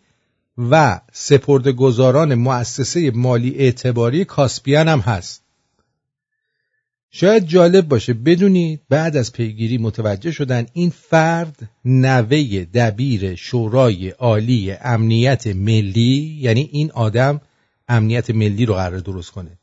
و 0.57 1.01
سپردگزاران 1.13 2.35
مؤسسه 2.35 3.11
مالی 3.11 3.55
اعتباری 3.55 4.25
کاسپیان 4.25 4.87
هم 4.87 4.99
هست. 4.99 5.43
شاید 7.11 7.47
جالب 7.47 7.87
باشه 7.87 8.13
بدونید 8.13 8.81
بعد 8.89 9.17
از 9.17 9.33
پیگیری 9.33 9.77
متوجه 9.77 10.31
شدن 10.31 10.65
این 10.73 10.89
فرد 10.89 11.69
نوه 11.85 12.65
دبیر 12.73 13.35
شورای 13.35 14.09
عالی 14.09 14.71
امنیت 14.71 15.47
ملی 15.47 16.39
یعنی 16.41 16.69
این 16.71 16.91
آدم 16.91 17.41
امنیت 17.87 18.29
ملی 18.29 18.65
رو 18.65 18.73
قرار 18.73 18.99
درست 18.99 19.31
کنه. 19.31 19.60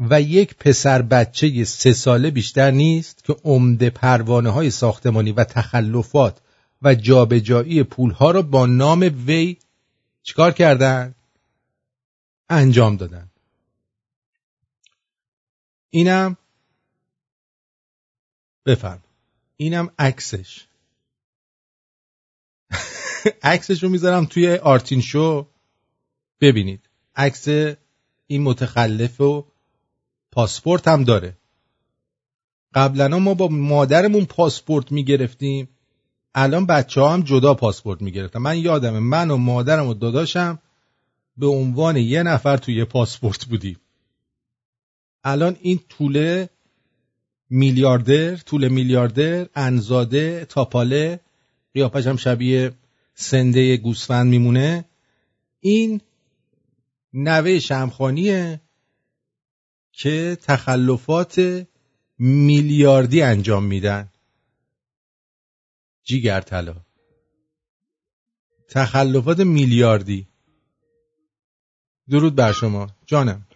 و 0.00 0.20
یک 0.20 0.54
پسر 0.54 1.02
بچه 1.02 1.64
سه 1.64 1.92
ساله 1.92 2.30
بیشتر 2.30 2.70
نیست 2.70 3.24
که 3.24 3.36
عمده 3.44 3.90
پروانه 3.90 4.50
های 4.50 4.70
ساختمانی 4.70 5.32
و 5.32 5.44
تخلفات 5.44 6.40
و 6.82 6.94
جابجایی 6.94 7.82
پولها 7.82 8.30
را 8.30 8.42
با 8.42 8.66
نام 8.66 9.10
وی 9.26 9.56
چیکار 10.22 10.52
کردن؟ 10.52 11.14
انجام 12.50 12.96
دادن. 12.96 13.30
اینم 15.90 16.36
بفرم. 18.66 19.02
اینم 19.56 19.90
عکسش. 19.98 20.66
عکسش 23.42 23.82
رو 23.82 23.88
می‌ذارم 23.88 24.24
توی 24.24 24.56
آرتین 24.56 25.00
شو. 25.00 25.46
ببینید. 26.40 26.88
عکس 27.16 27.48
این 28.26 28.42
متخلف 28.42 29.20
و 29.20 29.44
پاسپورت 30.32 30.88
هم 30.88 31.04
داره. 31.04 31.36
قبلا 32.74 33.18
ما 33.18 33.34
با 33.34 33.48
مادرمون 33.48 34.24
پاسپورت 34.24 34.92
می‌گرفتیم. 34.92 35.68
الان 36.34 36.66
بچه 36.66 37.00
ها 37.00 37.14
هم 37.14 37.22
جدا 37.22 37.54
پاسپورت 37.54 38.02
می‌گرفتن. 38.02 38.38
من 38.38 38.58
یادمه 38.58 38.98
من 38.98 39.30
و 39.30 39.36
مادرم 39.36 39.86
و 39.86 39.94
داداشم 39.94 40.58
به 41.36 41.46
عنوان 41.46 41.96
یه 41.96 42.22
نفر 42.22 42.56
توی 42.56 42.84
پاسپورت 42.84 43.44
بودیم. 43.44 43.80
الان 45.24 45.56
این 45.60 45.80
طوله 45.88 46.50
میلیاردر 47.50 48.36
طول 48.36 48.68
میلیاردر 48.68 49.46
انزاده 49.54 50.44
تاپاله 50.44 51.20
قیافش 51.74 52.06
هم 52.06 52.16
شبیه 52.16 52.72
سنده 53.14 53.76
گوسفند 53.76 54.26
میمونه. 54.26 54.84
این 55.60 56.00
نوه 57.14 57.58
شمخانیه. 57.58 58.60
که 60.00 60.38
تخلفات 60.42 61.66
میلیاردی 62.18 63.22
انجام 63.22 63.64
میدن. 63.64 64.08
جیگر 66.04 66.40
طلا. 66.40 66.74
تخلفات 68.68 69.40
میلیاردی. 69.40 70.26
درود 72.10 72.34
بر 72.34 72.52
شما. 72.52 72.86
جانم. 73.06 73.46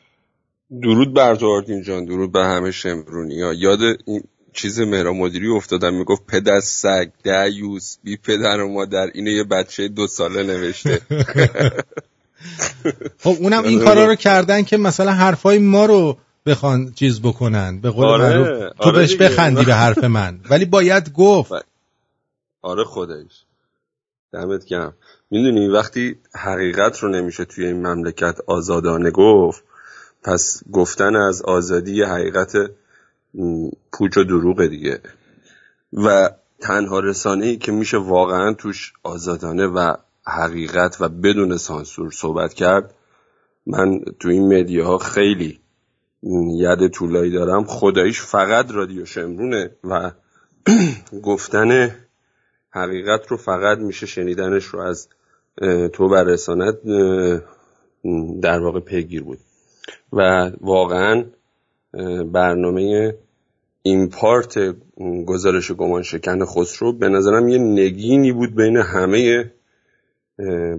درود 0.82 1.14
بر 1.14 1.34
تو 1.34 1.46
آرتین 1.46 1.82
جان. 1.82 2.04
درود 2.04 2.32
بر 2.32 2.56
همه 2.56 2.70
شمرونی 2.70 3.42
ها 3.42 3.54
یاد 3.54 3.80
این 4.06 4.22
چیز 4.52 4.80
مهرا 4.80 5.12
مدیری 5.12 5.48
افتادم. 5.48 5.94
می‌گفت 5.94 6.26
پدر 6.26 6.60
سگ 6.60 7.10
دیوس. 7.22 7.96
بی 8.02 8.16
پدر 8.16 8.60
و 8.60 8.72
مادر 8.72 9.10
اینو 9.14 9.30
یه 9.30 9.44
بچه 9.44 9.88
دو 9.88 10.06
ساله 10.06 10.42
نوشته. 10.42 11.00
خب 13.22 13.36
اونم 13.40 13.62
این 13.64 13.84
کارا 13.84 14.06
رو 14.06 14.14
کردن 14.14 14.62
که 14.62 14.76
مثلا 14.76 15.12
حرفای 15.12 15.58
ما 15.58 15.86
رو 15.86 16.18
بخوان 16.46 16.92
چیز 16.92 17.20
بکنن. 17.22 17.80
به 17.80 17.90
قول 17.90 18.04
آره، 18.04 18.38
معروف 18.38 18.48
تو 18.48 18.84
آره 18.88 18.98
بهش 18.98 19.12
دیگه. 19.12 19.24
بخندی 19.24 19.64
به 19.64 19.74
حرف 19.74 20.04
من. 20.04 20.40
ولی 20.50 20.64
باید 20.64 21.12
گفت. 21.12 21.52
آره 22.62 22.84
خدایش 22.84 23.44
دمت 24.32 24.64
گرم. 24.64 24.94
می‌دونی 25.30 25.68
وقتی 25.68 26.16
حقیقت 26.34 26.98
رو 26.98 27.08
نمیشه 27.08 27.44
توی 27.44 27.66
این 27.66 27.86
مملکت 27.86 28.38
آزادانه 28.46 29.10
گفت 29.10 29.64
پس 30.22 30.62
گفتن 30.72 31.16
از 31.16 31.42
آزادی 31.42 32.02
حقیقت 32.02 32.52
پوچ 33.92 34.16
و 34.16 34.24
دروغ 34.24 34.66
دیگه. 34.66 35.00
و 35.92 36.30
تنها 36.60 37.00
رسانه 37.00 37.46
ای 37.46 37.56
که 37.56 37.72
میشه 37.72 37.96
واقعا 37.96 38.52
توش 38.52 38.92
آزادانه 39.02 39.66
و 39.66 39.94
حقیقت 40.26 40.96
و 41.00 41.08
بدون 41.08 41.56
سانسور 41.56 42.10
صحبت 42.10 42.54
کرد 42.54 42.94
من 43.66 44.00
تو 44.20 44.28
این 44.28 44.60
مدیاها 44.60 44.98
خیلی 44.98 45.60
ید 46.56 46.88
طولایی 46.88 47.32
دارم 47.32 47.64
خداییش 47.64 48.20
فقط 48.20 48.70
رادیو 48.70 49.04
شمرونه 49.04 49.70
و 49.84 50.10
گفتن 51.22 51.96
حقیقت 52.70 53.26
رو 53.28 53.36
فقط 53.36 53.78
میشه 53.78 54.06
شنیدنش 54.06 54.64
رو 54.64 54.80
از 54.80 55.08
تو 55.92 56.08
بر 56.08 56.24
رسانت 56.24 56.76
در 58.40 58.60
واقع 58.60 58.80
پیگیر 58.80 59.22
بود. 59.22 59.38
و 60.12 60.50
واقعا 60.60 61.24
برنامه 62.32 63.14
این 63.82 64.08
پارت 64.08 64.58
گزارش 65.26 65.72
گمان 65.72 66.02
شکن 66.02 66.44
خسرو 66.44 66.92
به 66.92 67.08
نظرم 67.08 67.48
یه 67.48 67.58
نگینی 67.58 68.32
بود 68.32 68.54
بین 68.54 68.76
همه 68.76 69.52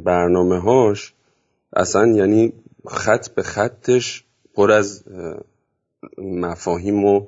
برنامه 0.03 0.59
هاش 0.59 1.13
اصلا 1.73 2.07
یعنی 2.07 2.53
خط 2.87 3.29
به 3.29 3.43
خطش 3.43 4.24
پر 4.55 4.71
از 4.71 5.03
اه، 5.07 5.37
مفاهیم 6.17 7.05
و 7.05 7.27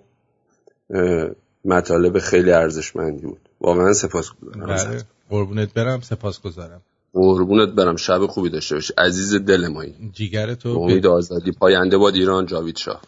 مطالب 1.65 2.19
خیلی 2.19 2.51
ارزشمندی 2.51 3.25
بود. 3.25 3.49
واقعا 3.61 3.93
سپاس 3.93 4.31
بله. 4.55 5.03
قربونت 5.29 5.73
برم 5.73 6.01
سپاسگزارم 6.01 6.81
قربونت 7.13 7.69
برم. 7.69 7.95
شب 7.95 8.25
خوبی 8.25 8.49
داشته 8.49 8.75
باشی. 8.75 8.93
عزیز 8.97 9.35
دل 9.35 9.67
مایی 9.67 10.11
جیگر 10.13 10.53
تو 10.53 10.69
امید 10.69 11.01
به 11.01 11.09
آزادی. 11.09 11.51
پاینده 11.51 11.97
باد 11.97 12.15
ایران 12.15 12.45
جاوید 12.45 12.77
شاه. 12.77 13.01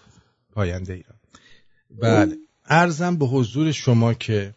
پاینده 0.53 0.93
ایران. 0.93 1.15
بله. 2.01 2.37
ارزم 2.65 3.17
به 3.17 3.25
حضور 3.25 3.71
شما 3.71 4.13
که 4.13 4.55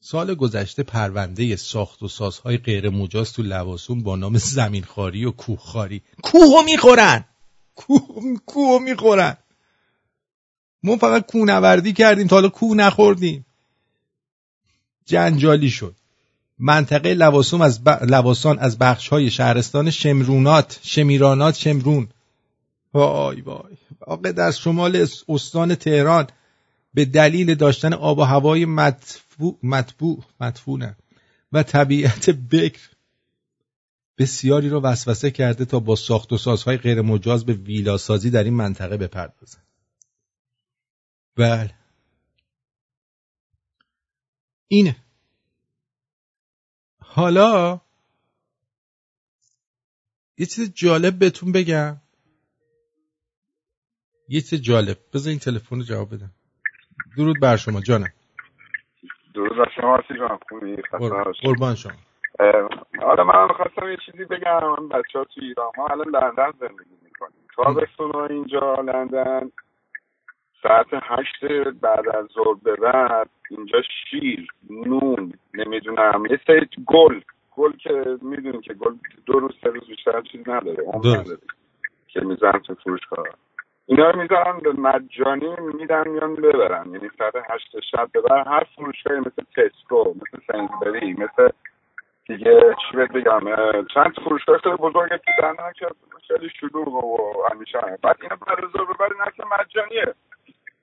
سال 0.00 0.34
گذشته 0.34 0.82
پرونده 0.82 1.56
ساخت 1.56 2.02
و 2.02 2.08
سازهای 2.08 2.56
غیر 2.58 2.88
مجاز 2.88 3.32
تو 3.32 3.42
لواسون 3.42 4.02
با 4.02 4.16
نام 4.16 4.38
زمینخواری 4.38 5.24
و 5.24 5.30
کوهخواری. 5.30 6.02
کوهو 6.22 6.62
می‌خورن! 6.62 7.24
کوه 8.46 8.82
می‌خورن. 8.82 9.36
ما 10.82 10.96
فقط 10.96 11.26
کوهنوردی 11.26 11.92
کردیم 11.92 12.26
تا 12.26 12.36
حالا 12.36 12.48
کوه 12.48 12.76
نخوردیم. 12.76 13.46
جنجالی 15.06 15.70
شد. 15.70 15.96
منطقه 16.58 17.14
لواسون 17.14 17.62
از 17.62 17.84
ب... 17.84 17.88
لواسان 17.88 18.58
از 18.58 18.78
بخش 18.78 19.08
های 19.08 19.30
شهرستان 19.30 19.90
شمرونات 19.90 20.80
شمیرانات 20.82 21.54
شمرون. 21.56 22.08
وای 22.94 23.40
وای. 23.40 23.76
واقع 24.06 24.32
در 24.32 24.50
شمال 24.50 24.96
اس- 24.96 25.24
استان 25.28 25.74
تهران 25.74 26.26
به 26.94 27.04
دلیل 27.04 27.54
داشتن 27.54 27.92
آب 27.92 28.18
و 28.18 28.22
هوای 28.22 28.64
مطبوع 28.64 29.58
مطبوع 29.62 30.18
مدفونه 30.40 30.96
و 31.52 31.62
طبیعت 31.62 32.30
بکر 32.30 32.80
بسیاری 34.18 34.68
را 34.68 34.80
وسوسه 34.84 35.30
کرده 35.30 35.64
تا 35.64 35.80
با 35.80 35.96
ساخت 35.96 36.32
و 36.32 36.38
سازهای 36.38 36.76
غیر 36.76 37.02
مجاز 37.02 37.46
به 37.46 37.52
ویلاسازی 37.52 38.30
در 38.30 38.44
این 38.44 38.54
منطقه 38.54 38.96
بپردازند 38.96 39.66
بله. 41.36 41.74
اینه. 44.68 44.96
حالا 46.98 47.80
یه 50.38 50.46
چیز 50.46 50.74
جالب 50.74 51.18
بهتون 51.18 51.52
بگم. 51.52 52.00
یه 54.28 54.40
چیز 54.40 54.60
جالب. 54.62 54.98
بذار 55.14 55.30
این 55.30 55.38
تلفن 55.38 55.76
رو 55.76 55.82
جواب 55.82 56.14
بدم. 56.14 56.32
درود 57.16 57.40
بر 57.40 57.56
شما 57.56 57.80
جانم. 57.80 58.12
درود 59.34 59.58
بر 59.58 59.72
شما 59.76 59.98
آسی 59.98 60.14
جان 60.18 60.38
خوبی. 60.48 60.76
قربان 61.42 61.74
شما. 61.74 61.92
حالا 63.02 63.24
من 63.24 63.48
خواستم 63.48 63.88
یه 63.88 63.96
چیزی 64.06 64.24
بگم. 64.24 64.60
من 64.78 64.88
بچه 64.88 65.18
ها 65.18 65.24
تو 65.24 65.40
ایران 65.40 65.70
ما 65.78 65.86
الان 65.86 66.08
لندن 66.08 66.50
زندگی 66.60 66.96
می‌کنیم. 67.04 67.46
تابستون 67.56 68.10
ها 68.10 68.26
اینجا 68.26 68.74
لندن. 68.74 69.50
ساعت 70.62 70.86
هشت 70.92 71.44
بعد 71.80 72.08
از 72.08 72.26
ظهر 72.26 72.54
به 72.62 72.76
بعد 72.76 73.30
اینجا 73.50 73.78
شیر 73.82 74.46
نون 74.70 75.32
نمی‌دونم 75.54 76.26
یه 76.30 76.40
سری 76.46 76.68
گل. 76.86 77.20
گل 77.56 77.72
که 77.72 78.18
می‌دونی 78.22 78.60
که 78.60 78.74
گل 78.74 78.94
دو 79.26 79.38
روز 79.38 79.52
سه 79.64 79.70
روز 79.70 79.88
بیشتر 79.88 80.20
چیز 80.20 80.48
نداره 80.48 80.84
درست. 80.84 81.06
نداره 81.06 81.38
که 82.08 82.20
میزن 82.20 82.58
تو 82.58 82.74
فروشگاه. 82.74 83.26
اینا 83.86 84.10
رو 84.10 84.22
می‌ذارن 84.22 84.58
به 84.58 84.72
مجانی 84.72 85.56
میدن 85.74 86.08
میان 86.08 86.34
ببرن. 86.34 86.90
یعنی 86.94 87.10
ساعت 87.18 87.34
هشت 87.50 87.80
شب 87.90 88.10
ببرن 88.14 88.44
هر 88.46 88.64
فروشگاهی 88.76 89.20
مثل 89.20 89.42
تسکو 89.56 90.14
مثل 90.14 90.44
سنزبری 90.52 91.12
مثل 91.12 91.48
دیگه 92.36 92.74
چی 92.90 92.96
بهت 92.96 93.12
بگم 93.12 93.40
چند 93.94 94.12
فروشگاه 94.24 94.58
خیلی 94.58 94.76
بزرگ 94.76 95.10
تو 95.10 95.72
که 95.78 95.86
خیلی 96.28 96.50
شلوغ 96.60 96.88
و 96.88 97.32
همیشه 97.50 97.78
بعد 98.02 98.16
اینا 98.22 98.36
از 98.46 98.70
ظهر 98.72 98.84
ببرین 98.84 99.20
اصلا 99.20 99.46
مجانیه. 99.58 100.14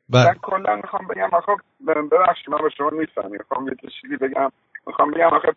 من 0.09 0.23
بله 0.23 0.33
کلا 0.41 0.75
می‌خوام 0.75 1.07
بگم 1.07 1.29
آخه 1.31 1.55
ببخشید 1.87 2.49
من 2.49 2.57
با 2.57 2.69
شما 2.69 2.89
نیستم. 2.89 3.31
می‌خوام 3.31 3.67
یه 3.67 3.75
چیزی 4.01 4.17
بگم. 4.17 4.51
می‌خوام 4.87 5.11
بگم 5.11 5.27
آخه 5.27 5.55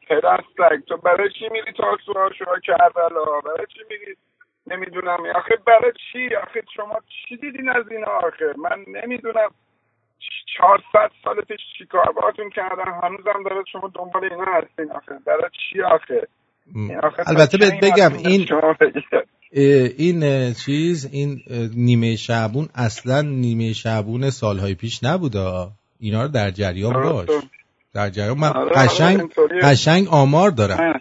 سگ 0.57 0.84
تو 0.88 0.97
برای 0.97 1.30
چی 1.30 1.49
میری 1.49 1.72
تا 1.72 1.97
سوهاشورا 2.07 2.59
کربلا؟ 2.59 3.40
برای 3.40 3.66
چی 3.66 3.80
میری؟ 3.90 4.16
نمی‌دونم. 4.66 5.18
آخه 5.34 5.57
برای 5.66 5.93
چی؟ 6.12 6.34
آخه 6.34 6.62
شما 6.76 6.99
چی 7.09 7.36
دیدین 7.36 7.68
از 7.68 7.90
اینا؟ 7.90 8.07
آخه 8.07 8.55
من 8.57 8.84
نمی‌دونم. 8.88 9.51
چهارصد 10.56 11.12
سال 11.24 11.40
پیش 11.40 11.60
چی 11.78 11.86
کار 11.86 12.12
باهاتون 12.12 12.50
کردن 12.50 12.92
هنوزم 13.02 13.42
داره 13.44 13.64
شما 13.72 13.92
دنبال 13.94 14.24
اینا 14.24 14.44
هستین 14.44 14.92
آخه. 14.92 15.18
برای 15.26 15.50
چی 15.70 15.82
آخه؟ 15.82 16.28
البته 17.26 17.58
بهت 17.58 17.84
بگم 17.84 18.12
این؟ 18.12 18.46
این 19.98 20.52
چیز 20.54 21.08
این 21.12 21.40
نیمه 21.76 22.16
شعبون 22.16 22.68
اصلا 22.74 23.22
نیمه 23.22 23.72
شعبون 23.72 24.30
سالهای 24.30 24.74
پیش 24.74 25.04
نبوده 25.04 25.68
اینا 26.00 26.22
رو 26.22 26.28
در 26.28 26.50
جریان 26.50 26.92
باش. 26.92 27.28
در 27.94 28.10
جریان. 28.10 28.38
من 28.38 28.48
آره، 28.48 28.58
آره، 28.58 28.88
قشنگ. 28.88 29.32
قشنگ 29.62 30.08
آمار 30.10 30.50
دارم. 30.50 31.00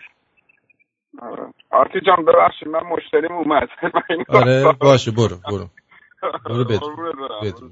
آره. 1.21 1.53
آرتی 1.71 1.99
جان 2.07 2.25
ببخشید 2.25 2.67
من 2.67 2.79
مشتریم 2.79 3.31
اومد. 3.31 3.67
آره. 4.39 4.71
باشه 4.79 5.11
برو 5.11 5.37
برو. 5.51 5.67
برو 6.45 6.65
بدون. 6.65 7.71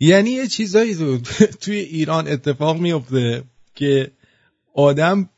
یعنی 0.00 0.30
یه 0.30 0.46
چیزایی 0.46 0.94
تو 0.94 1.18
توی 1.60 1.76
ایران 1.76 2.28
اتفاق 2.28 2.78
میفته 2.78 3.44
که 3.74 4.10
آدم 4.74 5.28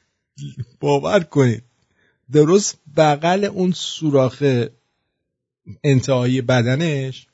باور 0.80 1.20
کنید 1.20 1.62
درست 2.32 2.78
بغل 2.96 3.44
اون 3.44 3.72
سوراخ 3.72 4.42
انتهایی 5.84 6.40
بدنش 6.40 7.26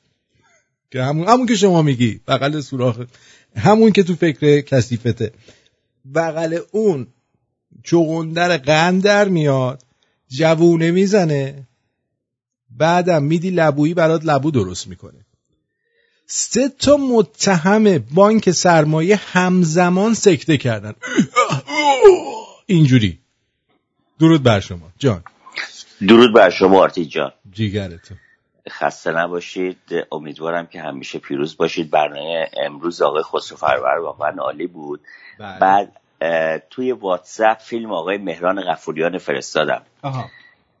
که 0.91 1.03
همون 1.03 1.27
همون 1.27 1.45
که 1.45 1.55
شما 1.55 1.81
میگی 1.81 2.21
بغل 2.27 2.61
سوراخ 2.61 2.99
همون 3.55 3.91
که 3.91 4.03
تو 4.03 4.15
فکر 4.15 4.61
کثیفته. 4.61 5.31
بغل 6.15 6.59
اون 6.71 7.07
چغندر 7.83 8.57
قند 8.57 9.03
در 9.03 9.27
میاد 9.27 9.83
جوونه 10.27 10.91
می‌زنه 10.91 11.67
بعدم 12.69 13.23
میدی 13.23 13.49
لبویی 13.49 13.93
برات 13.93 14.25
لبو 14.25 14.51
درست 14.51 14.87
می‌کنه. 14.87 15.26
سه 16.29 16.69
تا 16.69 16.97
متهم 16.97 17.97
بانک 17.97 18.51
سرمایه 18.51 19.15
همزمان 19.15 20.13
سکته 20.13 20.57
کردن. 20.57 20.93
اینجوری. 22.65 23.19
درود 24.19 24.43
بر 24.43 24.59
شما. 24.59 24.91
جان. 24.99 25.23
درود 26.07 26.33
بر 26.33 26.49
شما 26.49 26.79
آرتی 26.79 27.05
جان. 27.05 27.31
جیگرتو. 27.51 28.15
خسته 28.69 29.11
نباشید. 29.11 29.77
امیدوارم 30.11 30.67
که 30.67 30.81
همیشه 30.81 31.19
پیروز 31.19 31.57
باشید. 31.57 31.89
برنامه 31.89 32.49
امروز 32.65 33.01
آقای 33.01 33.23
خسرو 33.23 33.57
فرور 33.57 33.97
واقعا 33.97 34.35
عالی 34.41 34.67
بود. 34.67 35.01
بله. 35.39 35.59
بعد 35.59 35.93
توی 36.69 36.91
واتساپ 36.91 37.59
فیلم 37.59 37.91
آقای 37.91 38.17
مهران 38.17 38.61
غفوریان 38.61 39.17
فرستادم. 39.17 39.81
آها. 40.01 40.29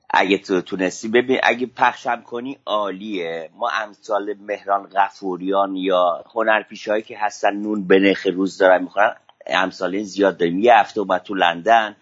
اگه 0.09 0.37
تو 0.37 0.61
تونستی 0.61 1.07
ببین 1.07 1.39
اگه 1.43 1.65
پخشم 1.65 2.21
کنی 2.21 2.57
عالیه. 2.65 3.49
ما 3.55 3.69
امثال 3.69 4.33
مهران 4.39 4.89
غفوریان 4.95 5.75
یا 5.75 6.23
هنرپیشهایی 6.33 7.03
که 7.03 7.17
هستن 7.17 7.53
نون 7.53 7.87
به 7.87 7.99
نرخ 7.99 8.27
روز 8.33 8.57
دارن 8.57 8.83
می‌خورن 8.83 9.15
امثال 9.47 9.95
این 9.95 10.03
زیاد 10.03 10.37
داریم. 10.37 10.59
یه 10.59 10.73
هفته 10.75 11.01
اومد 11.01 11.21
تو 11.21 11.33
لندن 11.35 11.95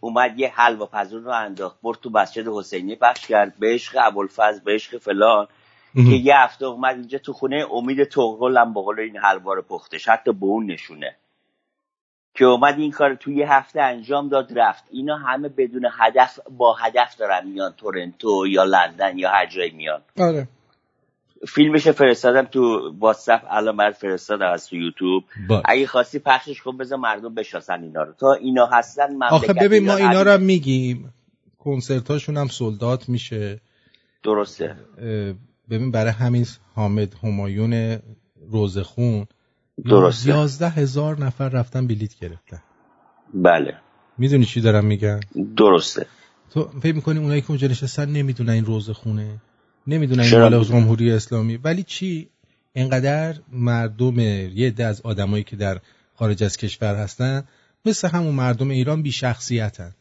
اومد 0.00 0.38
یه 0.38 0.52
حلوا 0.54 0.86
پزون 0.86 1.24
رو 1.24 1.30
انداخت 1.30 1.76
برد 1.82 1.98
تو 1.98 2.10
مسجد 2.10 2.48
حسینی 2.48 2.96
پخش 2.96 3.26
کرد 3.26 3.58
به 3.58 3.74
عشق 3.74 3.98
ابوالفضل 4.00 4.60
به 4.64 4.72
عشق 4.72 4.98
فلان. 4.98 5.46
که 5.94 6.00
یه 6.00 6.34
هفته 6.36 6.66
اومد 6.66 6.96
اینجا 6.96 7.18
تو 7.18 7.32
خونه 7.32 7.66
امید 7.72 8.04
توغل 8.04 8.56
هم 8.56 8.72
بقول 8.72 9.00
این 9.00 9.16
حلوا 9.16 9.54
رو 9.54 9.62
پختش 9.62 10.08
حتی 10.08 10.32
به 10.32 10.46
اون 10.46 10.66
نشونه. 10.66 11.16
که 12.34 12.44
اومد 12.44 12.78
این 12.78 12.90
کار 12.90 13.14
تو 13.14 13.32
یه 13.32 13.52
هفته 13.52 13.80
انجام 13.80 14.28
داد 14.28 14.58
رفت. 14.58 14.84
اینا 14.90 15.16
همه 15.16 15.48
بدون 15.48 15.86
هدف 15.98 16.38
با 16.58 16.74
هدف 16.74 17.16
دارن 17.16 17.48
میان 17.48 17.72
تورنتو 17.76 18.46
یا 18.46 18.64
لندن 18.64 19.18
یا 19.18 19.30
هر 19.30 19.46
جایی 19.46 19.70
میان. 19.70 20.00
آره. 20.18 20.48
فیلمش 21.48 21.88
فرستادم 21.88 22.42
تو 22.42 22.92
واتساپ 22.98 23.40
الان 23.50 23.76
برات 23.76 23.94
فرستادم 23.94 24.50
از 24.52 24.68
تو 24.68 24.76
یوتیوب. 24.76 25.24
باش. 25.48 25.62
اگه 25.64 25.86
خواستی 25.86 26.18
پخشش 26.18 26.62
کن 26.62 26.76
بذار 26.76 26.98
مردم 26.98 27.34
بشناسن 27.34 27.82
اینا 27.82 28.02
رو. 28.02 28.12
تا 28.12 28.32
اینا 28.32 28.66
هستن 28.66 29.12
مملکت 29.14 29.32
آخه 29.32 29.52
ببین 29.52 29.86
ما 29.86 29.96
اینا 29.96 30.22
رو. 30.22 30.30
هم 30.30 30.42
میگیم. 30.42 31.14
کنسرتاشون 31.58 32.36
هم 32.36 32.46
سولدات 32.46 33.08
میشه. 33.08 33.60
درسته. 34.22 34.76
ببین 35.70 35.90
برای 35.90 36.12
همین 36.12 36.46
حامد 36.74 37.14
همایون 37.22 37.98
روزخون 38.50 39.26
درسته. 39.84 40.28
یازده 40.28 40.68
هزار 40.68 41.24
نفر 41.24 41.48
رفتن 41.48 41.86
بلیت 41.86 42.18
گرفتن. 42.18 42.62
بله. 43.34 43.74
می‌دونی 44.18 44.44
چی 44.44 44.60
دارم 44.60 44.84
میگن 44.84 45.20
درسته. 45.56 46.06
تو 46.50 46.68
فکر 46.82 46.94
می‌کنی 46.94 47.18
اونایی 47.18 47.40
که 47.40 47.50
اونجا 47.50 47.68
نشستن 47.68 48.08
نمی‌دونن 48.08 48.50
این 48.50 48.64
روزخونه 48.64 49.40
نمی‌دونن 49.86 50.22
این؟ 50.22 50.38
مال 50.38 50.64
جمهوری 50.64 51.12
اسلامی؟ 51.12 51.56
ولی 51.56 51.82
چی؟ 51.82 52.28
انقدر 52.74 53.34
مردم 53.52 54.18
یه 54.18 54.66
عده 54.66 54.84
از 54.84 55.00
آدمایی 55.00 55.44
که 55.44 55.56
در 55.56 55.80
خارج 56.14 56.44
از 56.44 56.56
کشور 56.56 56.94
هستن 56.94 57.44
مثل 57.84 58.08
همون 58.08 58.34
مردم 58.34 58.68
ایران 58.68 59.02
بی 59.02 59.12
شخصیتن 59.12 59.94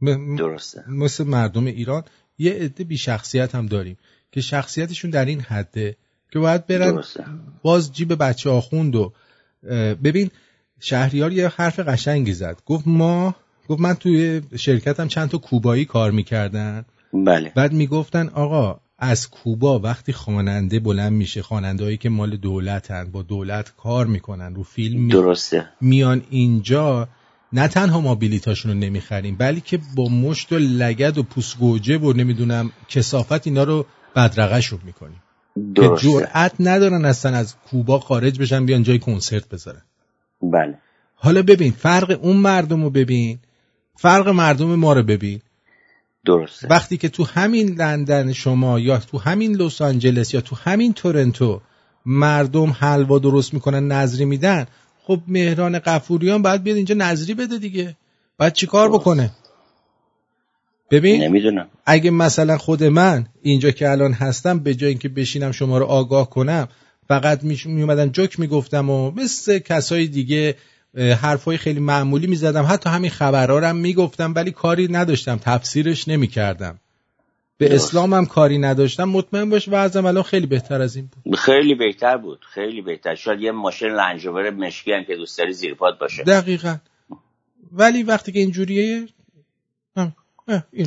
م- 0.00 0.36
درسته. 0.36 0.84
مثل 0.88 1.24
مردم 1.24 1.66
ایران 1.66 2.02
یه 2.38 2.52
عده 2.52 2.84
بی 2.84 2.98
شخصیت 2.98 3.54
هم 3.54 3.66
داریم 3.66 3.96
که 4.32 4.40
شخصیتشون 4.40 5.10
در 5.10 5.24
این 5.24 5.40
حده 5.40 5.96
که 6.32 6.38
باید 6.38 6.66
برن 6.66 6.94
درسته. 6.94 7.24
باز 7.62 7.92
جیب 7.92 8.14
بچه 8.14 8.50
آخوند 8.50 8.96
و 8.96 9.12
ببین 10.04 10.30
شهریار 10.80 11.32
یه 11.32 11.48
حرف 11.48 11.78
قشنگی 11.78 12.32
زد. 12.32 12.60
گفت 12.66 12.86
ما 12.86 13.34
گفت 13.68 13.80
من 13.80 13.94
توی 13.94 14.42
شرکتم 14.58 15.08
چند 15.08 15.28
تا 15.28 15.38
کوبایی 15.38 15.84
کار 15.84 16.10
می‌کردن. 16.10 16.84
بله. 17.12 17.52
بعد 17.54 17.72
می‌گفتن 17.72 18.28
آقا 18.28 18.80
از 18.98 19.30
کوبا 19.30 19.78
وقتی 19.78 20.12
خواننده 20.12 20.80
بلند 20.80 21.12
میشه 21.12 21.42
خواننده 21.42 21.84
هایی 21.84 21.96
که 21.96 22.08
مال 22.08 22.36
دولتن 22.36 23.10
با 23.12 23.22
دولت 23.22 23.72
کار 23.76 24.06
می‌کنن 24.06 24.54
رو 24.54 24.62
فیلم 24.62 25.00
می... 25.00 25.12
درسته. 25.12 25.68
میان 25.80 26.22
اینجا 26.30 27.08
نه 27.52 27.68
تنها 27.68 28.00
ما 28.00 28.14
بلیتاشون 28.14 28.72
رو 28.72 28.78
نمی‌خریم 28.78 29.36
بلکه 29.36 29.78
با 29.96 30.08
مشت 30.08 30.52
و 30.52 30.58
لگد 30.58 31.18
و 31.18 31.22
پوسگوجه 31.22 31.98
و 31.98 32.12
نمی‌دونم 32.12 32.72
کسافت 32.88 33.46
اینا 33.46 33.64
رو 33.64 33.86
بدرقهشون 34.16 34.80
می‌کنیم. 34.84 35.22
که 35.74 35.90
جرأت 36.00 36.52
ندارن 36.60 37.04
اصلا 37.04 37.36
از 37.36 37.54
کوبا 37.70 37.98
خارج 37.98 38.38
بشن 38.38 38.66
بیان 38.66 38.82
جای 38.82 38.98
کنسرت 38.98 39.48
بذارن. 39.48 39.82
بله. 40.42 40.78
حالا 41.14 41.42
ببین 41.42 41.72
فرق 41.72 42.18
اون 42.22 42.36
مردم 42.36 42.82
رو 42.82 42.90
ببین 42.90 43.38
فرق 43.96 44.28
مردم 44.28 44.74
ما 44.74 44.92
رو 44.92 45.02
ببین. 45.02 45.40
درسته. 46.24 46.68
وقتی 46.68 46.96
که 46.96 47.08
تو 47.08 47.24
همین 47.24 47.74
لندن 47.74 48.32
شما 48.32 48.78
یا 48.78 48.98
تو 48.98 49.18
همین 49.18 49.56
لس 49.56 49.82
آنجلس 49.82 50.34
یا 50.34 50.40
تو 50.40 50.56
همین 50.56 50.92
تورنتو 50.92 51.60
مردم 52.06 52.70
حلوا 52.70 53.18
درست 53.18 53.54
می‌کنن 53.54 53.92
نظری 53.92 54.24
میدن 54.24 54.66
خب 55.02 55.20
مهران 55.28 55.78
قفوریان 55.78 56.42
باید 56.42 56.62
بیاد 56.62 56.76
اینجا 56.76 56.94
نظری 56.94 57.34
بده 57.34 57.58
دیگه. 57.58 57.96
باید 58.38 58.52
چیکار 58.52 58.88
بکنه؟ 58.88 59.30
ببین 60.92 61.22
نمی‌دونم. 61.22 61.68
اگه 61.86 62.10
مثلا 62.10 62.58
خود 62.58 62.84
من 62.84 63.26
اینجا 63.42 63.70
که 63.70 63.90
الان 63.90 64.12
هستم 64.12 64.58
به 64.58 64.74
جای 64.74 64.90
اینکه 64.90 65.08
بشینم 65.08 65.52
شما 65.52 65.78
رو 65.78 65.84
آگاه 65.84 66.30
کنم 66.30 66.68
فقط 67.08 67.42
می 67.42 67.82
اومدم 67.82 68.08
جوک 68.08 68.40
می‌گفتم 68.40 68.90
و 68.90 69.10
مثل 69.10 69.58
کسای 69.58 70.06
دیگه 70.06 70.54
حرفای 70.96 71.56
خیلی 71.56 71.80
معمولی 71.80 72.26
می‌زدم. 72.26 72.66
حتی 72.68 72.90
همین 72.90 73.10
خبرها 73.10 73.58
رو 73.58 73.66
هم 73.66 73.76
می‌گفتم 73.76 74.32
ولی 74.36 74.50
کاری 74.50 74.88
نداشتم. 74.88 75.40
تفسیرش 75.42 76.08
نمی‌کردم. 76.08 76.78
به 77.58 77.68
درست. 77.68 77.84
اسلام 77.84 78.14
هم 78.14 78.26
کاری 78.26 78.58
نداشتم. 78.58 79.04
مطمئن 79.04 79.50
باش 79.50 79.68
وضعم 79.68 80.06
الان 80.06 80.22
خیلی 80.22 80.46
بهتر 80.46 80.82
از 80.82 80.96
این 80.96 81.08
بود. 81.24 81.36
خیلی 81.36 81.74
بهتر 81.74 82.16
بود. 82.16 82.38
خیلی 82.54 82.82
بهتر. 82.82 83.14
شاید 83.14 83.40
یه 83.40 83.52
ماشین 83.52 83.88
لنجوور 83.88 84.50
مشکی 84.50 84.92
هم 84.92 85.04
که 85.04 85.16
دوست 85.16 85.38
داری 85.38 85.52
زیر 85.52 85.74
باشه. 85.74 86.22
دقیقا. 86.22 86.76
ولی 87.72 88.02
وقتی 88.02 88.32
که 88.32 88.38
اینجوریه 88.38 89.06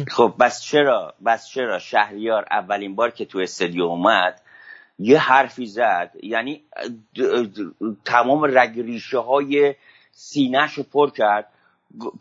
خب 0.08 0.34
بس 0.40 0.62
چرا؟ 0.62 1.14
بس 1.26 1.48
چرا؟ 1.48 1.80
شهریار 1.80 2.46
اولین 2.52 2.96
بار 2.96 3.12
که 3.12 3.26
تو 3.26 3.40
استادیوم 3.40 3.90
اومد 3.90 4.42
یه 5.00 5.20
حرفی 5.20 5.66
زد. 5.66 6.12
یعنی 6.24 6.64
تمام 8.06 8.58
رگ 8.58 8.80
ریشه 8.80 9.18
های 9.18 9.76
سینهش 10.12 10.74
رو 10.74 10.84
پر 10.84 11.10
کرد. 11.10 11.50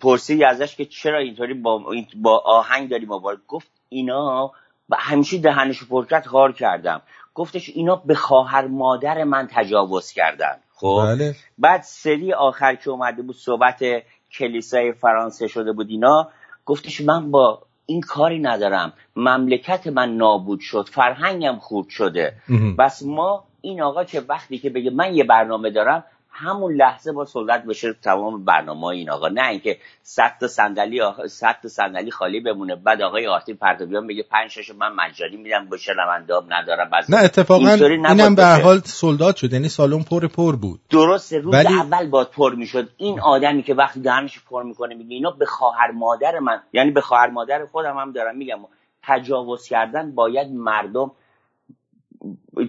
پرسید 0.01 0.43
ازش 0.43 0.77
که 0.77 0.85
چرا 0.85 1.19
اینطوری 1.19 1.55
با, 1.55 1.85
با 2.17 2.39
آهنگ 2.39 2.91
داری 2.91 3.07
مبارک 3.07 3.39
گفت 3.49 3.71
اینا 3.89 4.53
و 4.89 4.97
همیشه 4.99 5.39
دهنش 5.39 5.85
پر 5.85 6.07
کرد 6.07 6.25
غار 6.25 6.53
کردم. 6.53 7.03
گفتش 7.35 7.69
اینا 7.69 7.97
به 7.97 8.15
خواهر 8.15 8.67
مادر 8.67 9.25
من 9.25 9.49
تجاوز 9.53 10.13
کردن. 10.13 10.61
خب؟ 10.75 11.03
بله. 11.07 11.35
بعد 11.59 11.83
سری 11.83 12.33
آخر 12.33 12.75
که 12.75 12.91
اومده 12.91 13.23
بود 13.23 13.37
صحبت 13.37 13.85
کلیسای 14.33 14.93
فرانسه 14.93 15.47
شده 15.47 15.73
بود 15.73 15.91
اینا 15.91 16.29
گفتش 16.67 17.01
من 17.01 17.31
با 17.31 17.63
این 17.87 18.01
کاری 18.01 18.39
ندارم. 18.39 18.93
مملکت 19.17 19.87
من 19.87 20.17
نابود 20.17 20.61
شد. 20.61 20.89
فرهنگم 20.93 21.57
خورد 21.61 21.89
شده. 21.89 22.37
بس 22.79 23.03
ما 23.03 23.45
این 23.61 23.83
آقا 23.83 24.05
که 24.05 24.21
وقتی 24.29 24.59
که 24.59 24.71
بگه 24.71 24.91
من 24.91 25.15
یه 25.15 25.25
برنامه 25.25 25.71
دارم 25.71 26.05
همون 26.37 26.75
لحظه 26.75 27.13
با 27.13 27.25
سلطت 27.25 27.65
بشه 27.65 27.93
تمام 27.93 28.45
برنامه 28.45 28.85
این 28.87 29.11
آقا. 29.11 29.29
نه 29.29 29.49
اینکه 29.49 29.79
صد 30.03 30.33
تا 30.41 30.49
صندلی 30.49 31.01
آخ- 31.03 31.27
صد 31.27 31.57
تا 31.63 31.69
صندلی 31.69 32.11
خالی 32.11 32.41
بمونه. 32.41 32.77
بعد 32.77 33.03
آقای 33.03 33.27
آرتین 33.27 33.57
پرتویان 33.57 34.07
بگه 34.07 34.23
پنج 34.31 34.51
شش 34.51 34.71
من 34.71 34.93
مجانی 34.93 35.37
میدم 35.37 35.67
به 35.67 35.77
شنوندهام 35.77 36.45
ندارم. 36.49 36.91
بس 36.93 37.11
نه 37.11 37.17
اتفاقا 37.17 37.69
اینم 37.71 38.35
به 38.35 38.45
هر. 38.45 38.61
حال 38.61 38.81
سولدات 38.81 39.37
شد 39.37 39.53
یعنی 39.53 39.69
سالن 39.69 40.03
پر 40.03 40.27
پر 40.27 40.57
بود. 40.57 40.81
درسته 40.91 41.39
روز 41.39 41.55
ولی- 41.55 41.69
اول 41.75 42.07
باد 42.11 42.31
پر 42.31 42.55
می‌شد. 42.55 42.89
این 42.97 43.21
آدمی 43.21 43.63
که 43.63 43.75
وقتی 43.75 44.01
دهنش 44.01 44.41
پر 44.51 44.63
می‌کنه 44.63 44.95
میگه 44.95 45.15
اینا 45.15 45.31
به 45.31 45.47
خواهر 45.47 45.91
مادر 45.91 46.39
من 46.39 46.61
یعنی 46.73 46.91
به 46.91 47.01
خواهر 47.01 47.31
مادر 47.31 47.67
خودم 47.67 47.97
هم 47.99 48.13
دارم 48.13 48.37
میگم. 48.37 48.59
تجاوز 49.03 49.69
کردن 49.69 50.15
باید 50.15 50.53
مردم 50.53 51.11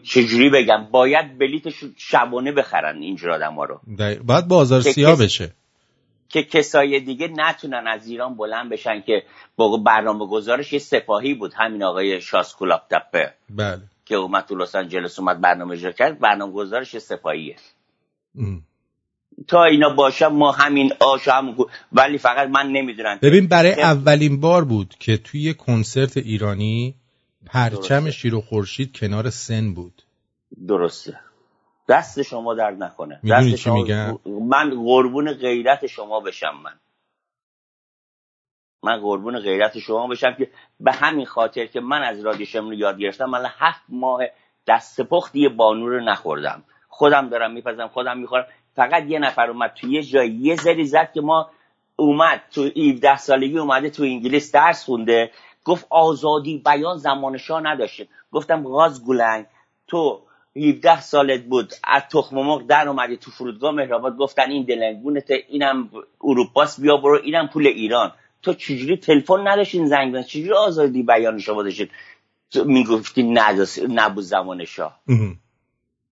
چجوری 0.03 0.49
بگم؟ 0.49 0.87
باید 0.91 1.37
بلیت 1.37 1.63
شبانه 1.97 2.51
بخرن 2.51 3.01
اینجور 3.01 3.31
آدم 3.31 3.53
ها 3.53 3.65
رو. 3.65 3.79
باید 4.23 4.47
بازار 4.47 4.81
سیاه 4.81 5.19
بشه. 5.19 5.51
که 6.29 6.43
کسای 6.43 6.99
دیگه 6.99 7.27
نتونن 7.27 7.87
از 7.87 8.07
ایران 8.07 8.35
بلند 8.37 8.69
بشن 8.69 9.01
که 9.01 9.23
با 9.55 9.77
برنامه 9.77 10.27
گذارش 10.27 10.73
یه 10.73 10.79
سپاهی 10.79 11.33
بود. 11.33 11.53
همین 11.53 11.83
آقای 11.83 12.21
شاسکولاپ 12.21 12.81
تپه. 12.89 13.33
بله. 13.49 13.81
که 14.05 14.15
اومد 14.15 14.45
تو 14.45 14.55
لس 14.55 14.75
آنجلس 14.75 15.19
اومد 15.19 15.41
برنامه 15.41 15.71
اجرا 15.71 15.91
کرد. 15.91 16.19
برنامه 16.19 16.53
گذارش 16.53 16.93
یه 16.93 16.99
سپاهیه. 16.99 17.55
تا 19.47 19.63
اینا 19.63 19.89
باشم 19.89 20.27
ما 20.27 20.51
همین 20.51 20.93
آش 20.99 21.27
هم 21.27 21.55
ولی 21.91 22.17
فقط 22.17 22.49
من 22.49 22.67
نمی‌دونم 22.67 23.19
ببین 23.21 23.47
برای 23.47 23.71
اولین 23.71 24.39
بار 24.39 24.65
بود 24.65 24.95
که 24.99 25.17
توی 25.17 25.53
کنسرت 25.53 26.17
ایرانی 26.17 26.95
پرچم 27.45 28.09
شیر 28.09 28.35
و 28.35 28.41
خورشید 28.41 28.97
کنار 28.97 29.29
سن 29.29 29.73
بود. 29.73 30.01
درسته. 30.67 31.19
دست 31.87 32.21
شما 32.21 32.53
در 32.53 32.71
نکنه. 32.71 33.19
دست 33.29 33.55
شما 33.55 33.85
من 34.25 34.69
قربون 34.69 35.33
غیرت 35.33 35.87
شما 35.87 36.19
بشم 36.19 36.53
من. 36.63 36.73
من 38.83 39.01
قربون 39.01 39.39
غیرت 39.39 39.79
شما 39.79 40.07
بشم 40.07 40.35
که 40.37 40.49
به 40.79 40.91
همین 40.91 41.25
خاطر 41.25 41.65
که 41.65 41.79
من 41.79 42.03
از 42.03 42.25
رادیو 42.25 42.45
شمرو 42.45 42.73
یاد 42.73 42.97
گرفتم 42.97 43.25
من 43.25 43.45
هفت 43.57 43.83
ماه 43.89 44.21
دست 44.67 45.01
پختی 45.01 45.49
بانو 45.49 45.89
رو 45.89 45.99
نخوردم. 45.99 46.63
خودم 46.87 47.29
دارم 47.29 47.51
میپزم 47.51 47.87
خودم 47.87 48.17
می‌خورم. 48.17 48.45
فقط 48.75 49.03
یه 49.03 49.19
نفر 49.19 49.49
اومد 49.49 49.73
تو 49.73 49.87
یه 49.87 50.03
جای 50.03 50.29
یه 50.29 50.55
زری 50.55 50.85
زد 50.85 51.11
که 51.13 51.21
ما 51.21 51.49
اومد 51.95 52.41
تو 52.51 52.61
17 52.63 53.17
سالگی 53.17 53.57
اومده 53.57 53.89
تو 53.89 54.03
انگلیس 54.03 54.51
درس 54.51 54.85
خونده. 54.85 55.31
گفت 55.65 55.87
آزادی 55.89 56.61
بیان 56.65 56.97
زمان 56.97 57.37
شاه 57.37 57.61
نداشته. 57.61 58.07
گفتم 58.31 58.63
غاز 58.63 59.05
گلنگ 59.05 59.45
تو 59.87 60.21
17 60.55 61.01
سالت 61.01 61.43
بود 61.43 61.73
از 61.83 62.01
تخم 62.11 62.35
مرغ 62.35 62.67
در 62.67 62.87
اومدی 62.87 63.17
تو 63.17 63.31
فرودگاه 63.31 63.71
مهرآباد 63.71 64.17
گفتن 64.17 64.51
این 64.51 64.63
دلنگونت 64.63 65.31
اینم 65.49 65.89
اروپاس 66.23 66.79
بیا 66.79 66.97
برو 66.97 67.19
اینم 67.23 67.47
پول 67.47 67.67
ایران. 67.67 68.11
تو 68.41 68.53
چجوری 68.53 68.97
تلفن 68.97 69.47
نداشتین 69.47 69.87
زنگ 69.87 70.13
بزن 70.13 70.23
چجوری 70.23 70.53
آزادی 70.53 71.03
بیان 71.03 71.39
شما 71.39 71.63
داشتین 71.63 71.87
می‌گفتی 72.65 73.23
نبود 73.89 74.23
زمان 74.23 74.65
شاه. 74.65 74.99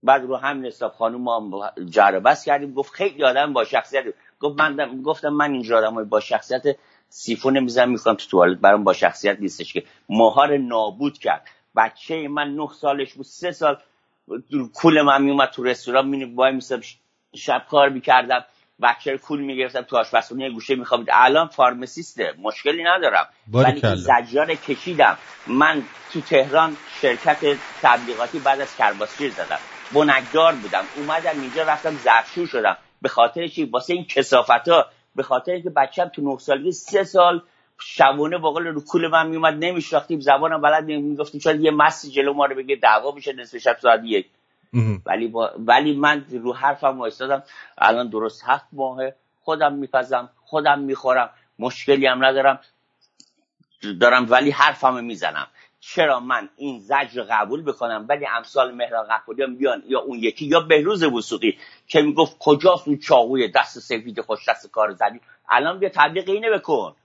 بعد 0.04 0.24
رو 0.24 0.36
همین 0.36 0.66
حساب 0.66 0.92
خانم 0.92 1.22
ما 1.22 1.72
جربس 1.90 2.46
کردیم 2.46 2.74
گفت 2.74 2.94
خیلی 2.94 3.24
آدم 3.24 3.54
با 3.54 3.64
شخصیت 3.64 4.04
گفت 4.40 4.60
من 4.60 5.02
گفتم 5.02 5.30
من 5.30 5.52
اینجا 5.52 5.78
آدم 5.78 6.04
با 6.04 6.20
شخصیت 6.20 6.64
سیفون 7.16 7.60
می‌زنم 7.60 7.92
می‌کنم 7.92 8.16
تو 8.16 8.28
توالت 8.30 8.58
برام 8.58 8.84
با 8.84 8.94
شخصیت 8.94 9.40
نیستش 9.40 9.74
که 9.74 9.84
ماهار 10.10 10.58
نابود 10.58 11.18
کرد. 11.18 11.48
بچه 11.76 12.28
من 12.28 12.56
نه 12.56 12.70
سالش 12.82 13.14
بود 13.14 13.26
سه 13.26 13.52
سال 13.52 13.78
کول 14.74 15.02
من 15.02 15.22
میومد 15.22 15.50
تو 15.50 15.64
رستوران 15.64 16.08
می 16.08 16.24
وای 16.24 16.60
شب 17.36 17.66
کار 17.70 17.90
می‌کردم 17.90 18.46
بچه 18.82 19.12
رو 19.12 19.18
کول 19.18 19.42
می‌گرفتم 19.42 19.82
تو 19.82 19.98
آشپزخونه 19.98 20.50
گوشه 20.50 20.76
میخوابید. 20.76 21.08
الان 21.12 21.48
فارماسیسته 21.48 22.34
مشکلی 22.42 22.84
ندارم. 22.84 23.28
ولی 23.52 23.82
زجار 23.96 24.56
کشیدم. 24.56 25.18
من 25.48 25.84
تو 26.12 26.22
تهران 26.22 26.78
شرکت 27.02 27.58
تبلیغاتی 27.82 28.40
بعد 28.40 28.62
از 28.62 28.76
کرباسچی 28.76 29.30
زدم. 29.30 29.60
بنگدار 29.92 30.54
بودم. 30.54 30.84
اومدم 30.98 31.42
اینجا 31.42 31.64
رفتم 31.64 31.98
زرشور 31.98 32.48
شدم. 32.48 32.78
به 33.02 33.10
خاطر 33.10 33.48
چی؟ 33.48 33.64
واسه 33.64 33.94
این 33.94 34.06
کسافت 34.06 34.68
ها 34.70 34.86
به 35.16 35.24
خاطر 35.24 35.60
که 35.60 35.70
بچم 35.70 36.06
تو 36.06 36.22
نه 36.22 36.38
سالگی 36.38 36.72
سه 36.72 37.04
سال 37.04 37.42
شبونه 37.80 38.38
باقل 38.38 38.68
رو 38.68 38.82
کول 38.86 39.08
من 39.08 39.28
میومد 39.28 39.66
نمیشناختیم 39.66 40.20
زبانم 40.20 40.62
بلد 40.62 40.84
می‌گفتیم 40.84 41.42
شاید 41.42 41.62
یه 41.62 41.72
مسی 41.72 42.12
جلو 42.12 42.34
ما 42.34 42.46
رو 42.46 42.56
بگه 42.56 42.76
دعوا 42.76 43.12
میشه 43.12 43.34
نصف 43.34 43.58
شب 43.58 43.78
ساعت 43.82 44.02
یک. 44.04 44.28
ولی 45.06 45.28
با... 45.28 45.52
ولی 45.58 45.96
من 45.96 46.26
رو 46.32 46.54
حرفم 46.54 47.00
وایستادم 47.00 47.44
الان 47.78 48.10
درست 48.10 48.44
هفت 48.46 48.66
ماهه 48.72 49.16
خودم 49.42 49.74
میپزم 49.74 50.30
خودم 50.46 50.80
می‌خورم 50.80 51.30
مشکلی 51.60 52.06
هم 52.08 52.26
ندارم 52.26 52.60
دارم 54.02 54.28
ولی 54.32 54.52
حرفم 54.52 55.04
می‌زنم. 55.04 55.48
چرا 55.86 56.20
من 56.20 56.50
این 56.58 56.80
زجر 56.80 57.24
قبول 57.30 57.64
بکنم 57.64 58.06
ولی 58.10 58.26
امثال 58.38 58.76
مهران 58.76 59.06
قفوریان 59.12 59.58
بیان 59.58 59.84
یا 59.88 60.00
اون 60.00 60.20
یکی 60.20 60.46
یا 60.46 60.60
بهروز 60.60 61.04
وسوقی 61.04 61.58
که 61.88 62.02
می‌گفت 62.02 62.36
کجاست 62.40 62.88
اون 62.88 62.98
چاقوی 62.98 63.52
دست 63.52 63.80
سفید 63.80 64.22
خوش 64.22 64.50
دست 64.50 64.72
کار 64.72 64.92
زدی؟ 64.92 65.22
الان 65.50 65.80
بیا 65.80 65.90
تبلیغ 65.96 66.30
اینه 66.30 66.50
بکن. 66.52 66.96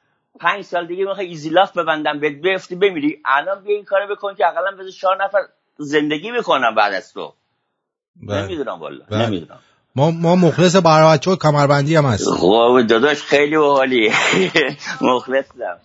پنج 0.41 0.65
سال 0.65 0.87
دیگه 0.87 1.05
می‌خوای 1.05 1.27
ایزی 1.27 1.51
لاف 1.51 1.77
ببندم 1.79 2.21
بهت 2.21 2.33
بیفتی 2.33 2.75
بمیری. 2.75 3.23
الان 3.25 3.63
بیا 3.63 3.77
این 3.77 3.85
کارو 3.85 4.15
بکن 4.15 4.35
که 4.35 4.47
اقلا 4.47 4.71
بذار 4.79 4.91
چهار 4.91 5.25
نفر 5.25 5.39
زندگی 5.79 6.33
بکنم 6.33 6.75
بعد 6.75 6.95
از 6.95 7.13
تو. 7.13 7.33
بله. 8.17 8.43
نمی‌دونم 8.43 8.81
والا 8.81 9.05
بله. 9.11 9.27
نمی‌دونم. 9.27 9.59
ما 9.97 10.11
ما 10.11 10.37
مخلص 10.37 10.77
برای 10.77 11.19
کمربندی 11.19 11.97
هم 11.97 12.05
هست 12.05 12.31
خب 12.31 12.83
داداش 12.89 13.23
خیلی 13.23 13.55
حالی 13.55 14.13
مخلصم. 15.01 15.79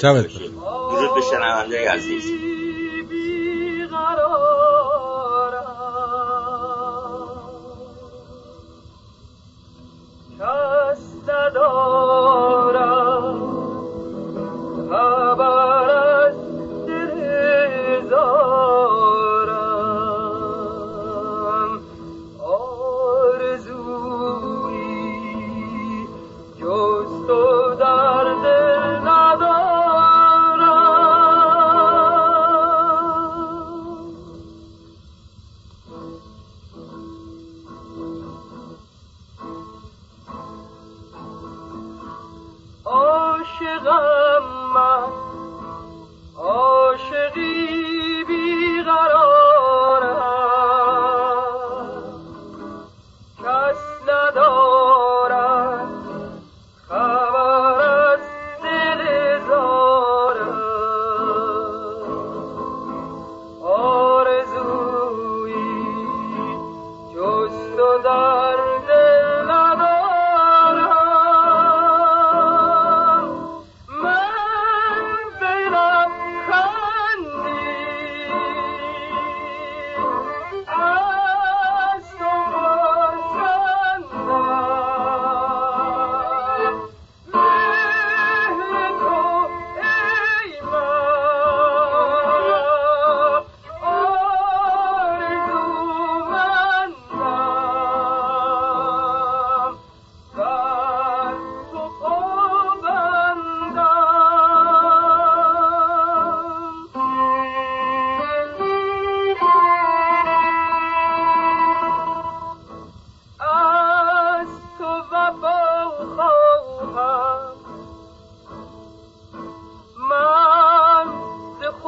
شبت 0.00 0.26
درود 0.28 1.14
به 1.14 1.20
شنونده 1.30 1.90
عزیز. 1.90 2.24
کس 10.38 11.00
ندارم 11.28 12.51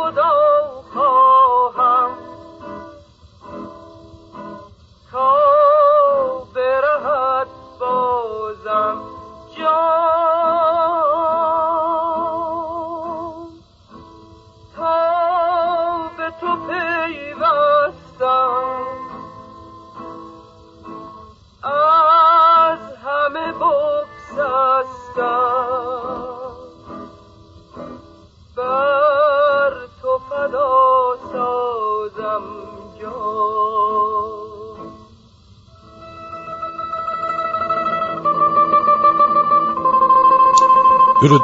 خدا 0.04 0.33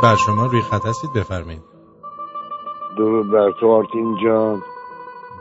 درود 0.01 0.13
بر 0.13 0.17
شما 0.17 0.47
روی 0.47 0.61
خط 0.61 0.87
هستید 0.87 1.11
بفرمایید. 1.17 1.63
درود 2.97 3.31
بر 3.31 3.51
تو 3.61 3.69
آرتین 3.69 4.17
جان. 4.25 4.63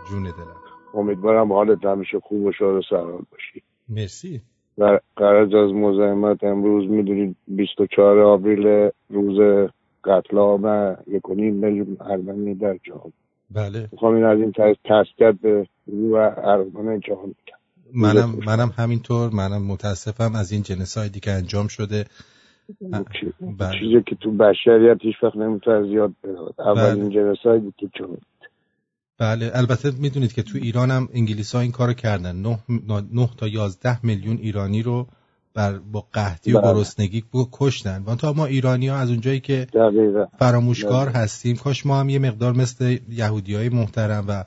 جون 0.09 0.23
دلم. 0.23 0.55
امیدوارم 0.93 1.53
حالت 1.53 1.85
همیشه 1.85 2.19
خوب 2.19 2.45
و 2.45 2.51
شاد 2.51 2.75
و 2.75 2.81
سرحال 2.89 3.23
باشی. 3.31 3.63
مرسی. 3.89 4.41
در 4.77 5.01
قرض 5.15 5.53
از 5.53 5.73
مزاحمت 5.73 6.43
امروز 6.43 6.89
می‌دونید 6.89 7.35
24 7.47 8.19
آوریل 8.19 8.89
روز 9.09 9.69
قتل 10.03 10.37
عام 10.37 10.97
یک 11.07 11.29
و 11.29 11.35
نیم 11.35 11.97
ارمنی 12.01 12.55
در 12.55 12.77
جهان. 12.83 13.13
بله. 13.51 13.89
می‌خوام 13.91 14.15
این 14.15 14.25
از 14.25 14.39
این 14.39 14.51
طرز 14.51 14.75
تسکیت 14.85 15.35
به 15.41 15.67
و 15.87 16.15
ارمان 16.37 16.99
جهان 16.99 17.27
می‌کنم 17.27 17.59
منم 17.93 18.35
منم 18.45 18.73
همینطور 18.77 19.29
منم 19.33 19.61
متاسفم 19.67 20.35
از 20.35 20.51
این 20.51 20.61
جنسایدی 20.61 21.19
که 21.19 21.31
انجام 21.31 21.67
شده. 21.67 22.05
بله. 23.57 23.79
چیزی 23.79 24.03
که 24.07 24.15
تو 24.15 24.31
بشریت 24.31 24.97
هیچ 25.01 25.15
وقت 25.23 25.35
نمی‌تونه 25.35 25.87
زیاد 25.87 26.11
بهاد 26.21 26.55
اولین 26.59 27.09
جنسایدی 27.09 27.73
که 27.77 27.89
چون 27.97 28.17
بله 29.19 29.51
البته 29.53 29.91
می‌دونید 29.99 30.33
که 30.33 30.43
تو 30.43 30.57
ایران 30.61 30.91
هم 30.91 31.09
انگلیس 31.13 31.55
ها 31.55 31.61
این 31.61 31.71
کارو 31.71 31.93
کردن. 31.93 32.35
9, 32.35 32.59
9 33.13 33.29
تا 33.37 33.47
11 33.47 34.05
میلیون 34.05 34.37
ایرانی 34.37 34.83
رو 34.83 35.07
بر 35.55 35.73
با 35.91 36.03
قحطی 36.13 36.53
و 36.53 36.61
بله. 36.61 36.73
گرسنگی 36.73 37.23
کشتن. 37.51 38.03
و 38.07 38.15
تا 38.15 38.33
ما 38.33 38.45
ایرانی 38.45 38.87
ها 38.87 38.97
از 38.97 39.09
اونجایی 39.09 39.39
که 39.39 39.67
دقیقا. 39.73 40.25
فراموشکار 40.39 41.05
بله. 41.05 41.15
هستیم 41.15 41.55
کاش 41.55 41.85
ما 41.85 41.99
هم 41.99 42.09
یه 42.09 42.19
مقدار 42.19 42.53
مثل 42.53 42.97
یهودی 43.09 43.55
های 43.55 43.69
محترم 43.69 44.25
و 44.27 44.43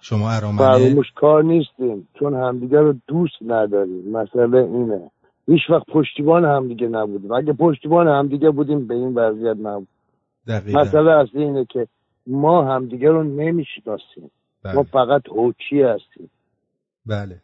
شما 0.00 0.30
ارامنه 0.30 0.58
فراموش 0.58 1.06
کار 1.14 1.44
نیستیم. 1.44 2.08
چون 2.18 2.34
همدیگه 2.34 2.80
رو 2.80 2.94
دوست 3.08 3.34
نداریم. 3.46 4.10
مسئله 4.10 4.58
اینه. 4.58 5.10
هیچ 5.46 5.60
وقت 5.70 5.86
پشتیبان 5.86 6.44
همدیگه 6.44 6.88
نبودیم. 6.88 7.32
اگه 7.32 7.52
پشتیبان 7.52 8.08
همدیگه 8.08 8.50
بودیم 8.50 8.86
به 8.86 8.94
این 8.94 9.14
وضعیت 9.14 9.56
نبود. 9.56 9.88
دقیقا. 10.46 10.80
مسئله 10.80 11.10
اصلی 11.10 11.42
اینه 11.42 11.64
که 11.64 11.86
ما 12.26 12.74
همدیگه 12.74 13.10
رو 13.10 13.22
نمی‌شناسیم. 13.22 14.30
ما 14.64 14.72
بله. 14.72 14.82
فقط 14.82 15.22
هوچی 15.28 15.82
هستیم. 15.82 16.30
بله. 17.06 17.40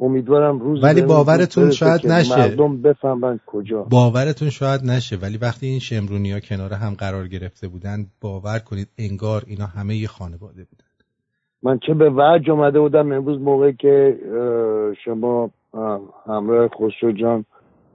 امیدوارم 0.00 0.58
روز 0.58 0.84
ولی 0.84 1.02
باورتون 1.02 1.70
شاید 1.70 2.06
نشه. 2.06 2.38
مردم 2.38 2.82
بفهمن 2.82 3.40
کجا. 3.46 3.82
باورتون 3.82 4.50
شاید 4.50 4.80
نشه 4.84 5.16
ولی 5.16 5.38
وقتی 5.38 5.66
این 5.66 5.78
شمرونی 5.78 6.32
ها 6.32 6.40
کنار 6.40 6.72
هم 6.72 6.94
قرار 6.94 7.28
گرفته 7.28 7.68
بودن 7.68 8.06
باور 8.20 8.58
کنید 8.58 8.88
انگار 8.98 9.42
اینا 9.46 9.66
همه 9.66 9.96
یه 9.96 10.06
خانواده 10.08 10.64
بودن. 10.64 10.84
من 11.62 11.78
چه 11.86 11.94
به 11.94 12.10
وجه 12.10 12.50
اومده 12.50 12.80
بودم 12.80 13.12
امروز 13.12 13.40
موقعی 13.40 13.72
که 13.72 14.18
شما 15.04 15.50
همراه 16.26 16.68
خسرو 16.68 17.12
جان 17.12 17.44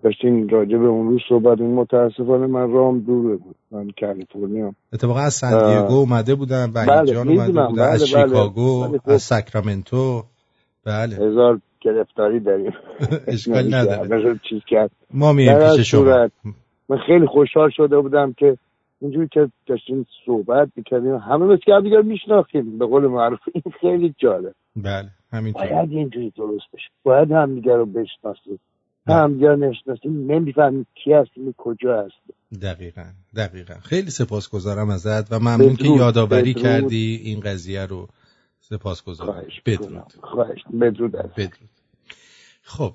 داشتین 0.04 0.50
راجع 0.50 0.78
به 0.78 0.86
اون 0.88 1.10
روز 1.10 1.22
صحبت 1.30 1.62
این 1.62 1.74
متاسفانه 1.74 2.48
من 2.48 2.72
رام 2.72 3.00
دوره 3.00 3.36
بود. 3.36 3.56
من 3.72 3.88
کالیفرنیا. 4.00 4.74
اتفاقا 4.94 5.20
از 5.20 5.34
سن 5.34 5.82
دیگو 5.82 5.94
اومده 5.94 6.36
بودن 6.36 6.66
و 6.70 6.72
بله، 6.74 6.98
اینجان 6.98 7.30
اومده 7.30 7.52
بودن. 7.68 7.84
از 7.84 8.14
بله، 8.14 8.24
بله. 8.24 8.28
شیکاگو 8.28 8.84
خب- 8.88 9.10
از 9.10 9.22
ساکرامنتو. 9.22 10.24
بله. 10.86 11.16
هزار 11.16 11.60
گرفتاری 11.82 12.40
داریم. 12.40 12.72
اشکال 13.28 13.64
نداره. 13.76 14.40
چیز 14.50 14.62
کرد. 14.68 14.92
ما 15.14 15.34
میایم 15.34 15.76
پیش 15.78 15.92
شما. 15.92 16.30
من 16.90 16.98
خیلی 17.08 17.26
خوشحال 17.26 17.70
شده 17.70 18.00
بودم 18.00 18.34
که 18.38 18.58
اینجوری 19.02 19.28
که 19.32 19.50
داشتین 19.68 20.06
صحبت 20.26 20.70
می‌کردیم. 20.76 21.16
همه 21.16 21.46
مثل 21.46 21.62
که 21.66 21.74
همدیگر 21.74 22.02
میشناختیم. 22.02 22.78
به 22.80 22.86
قول 22.86 23.08
معروف 23.08 23.40
این 23.54 23.74
خیلی 23.82 24.16
جالب. 24.18 24.54
بله. 24.76 25.10
همینطور 25.34 25.68
باید 25.68 25.92
اینجوری 25.92 26.30
درست 26.30 26.66
بشه. 26.74 26.90
باید 27.04 27.32
همدیگر 27.32 27.76
رو 27.76 27.86
بشناسیم. 27.86 28.60
بله. 29.06 29.16
همدیگر 29.16 29.56
نشناسیم. 29.56 30.32
نمی‌فهمیم 30.32 30.86
کی 31.04 31.14
هستیم 31.14 31.54
کجا 31.58 32.02
هستیم. 32.02 32.60
دقیقا 32.62 33.06
دقیقا. 33.36 33.74
خیلی 33.74 34.10
سپاسگزارم 34.10 34.90
ازت 34.90 35.34
و 35.34 35.40
ممنون 35.40 35.76
که 35.76 35.88
یادآوری. 35.88 36.54
کردی 36.54 37.22
این 37.24 37.40
قضیه 37.40 37.86
رو. 37.86 38.08
سپاسگزارم. 38.60 39.46
بدرود. 39.66 40.14
خواهش. 40.22 40.60
بدرود 40.82 41.12
بدرود. 41.12 41.70
خب 42.62 42.94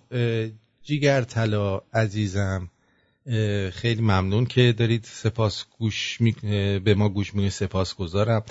جیگر 0.82 1.22
طلا 1.22 1.80
عزیزم 1.92 2.68
خیلی 3.70 4.02
ممنون 4.02 4.46
که 4.46 4.74
دارید 4.78 5.04
سپاس 5.04 5.64
گوش 5.78 6.20
می... 6.20 6.34
به 6.84 6.94
ما 6.94 7.08
گوش 7.08 7.34
می‌کنید 7.34 7.50
سپاس 7.50 7.94
گذارم 7.94 8.42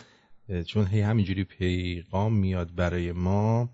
چون 0.65 0.87
هی 0.87 1.01
همینجوری 1.01 1.43
پیغام 1.43 2.33
میاد 2.33 2.75
برای 2.75 3.11
ما 3.11 3.69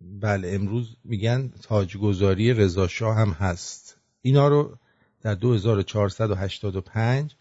بله 0.00 0.54
امروز 0.54 0.96
میگن 1.04 1.52
تاجگذاری 1.62 2.54
رضا 2.54 2.88
شاه 2.88 3.16
هم 3.16 3.30
هست. 3.30 3.96
اینا 4.22 4.48
رو 4.48 4.78
در 5.20 5.34
2485 5.34 7.34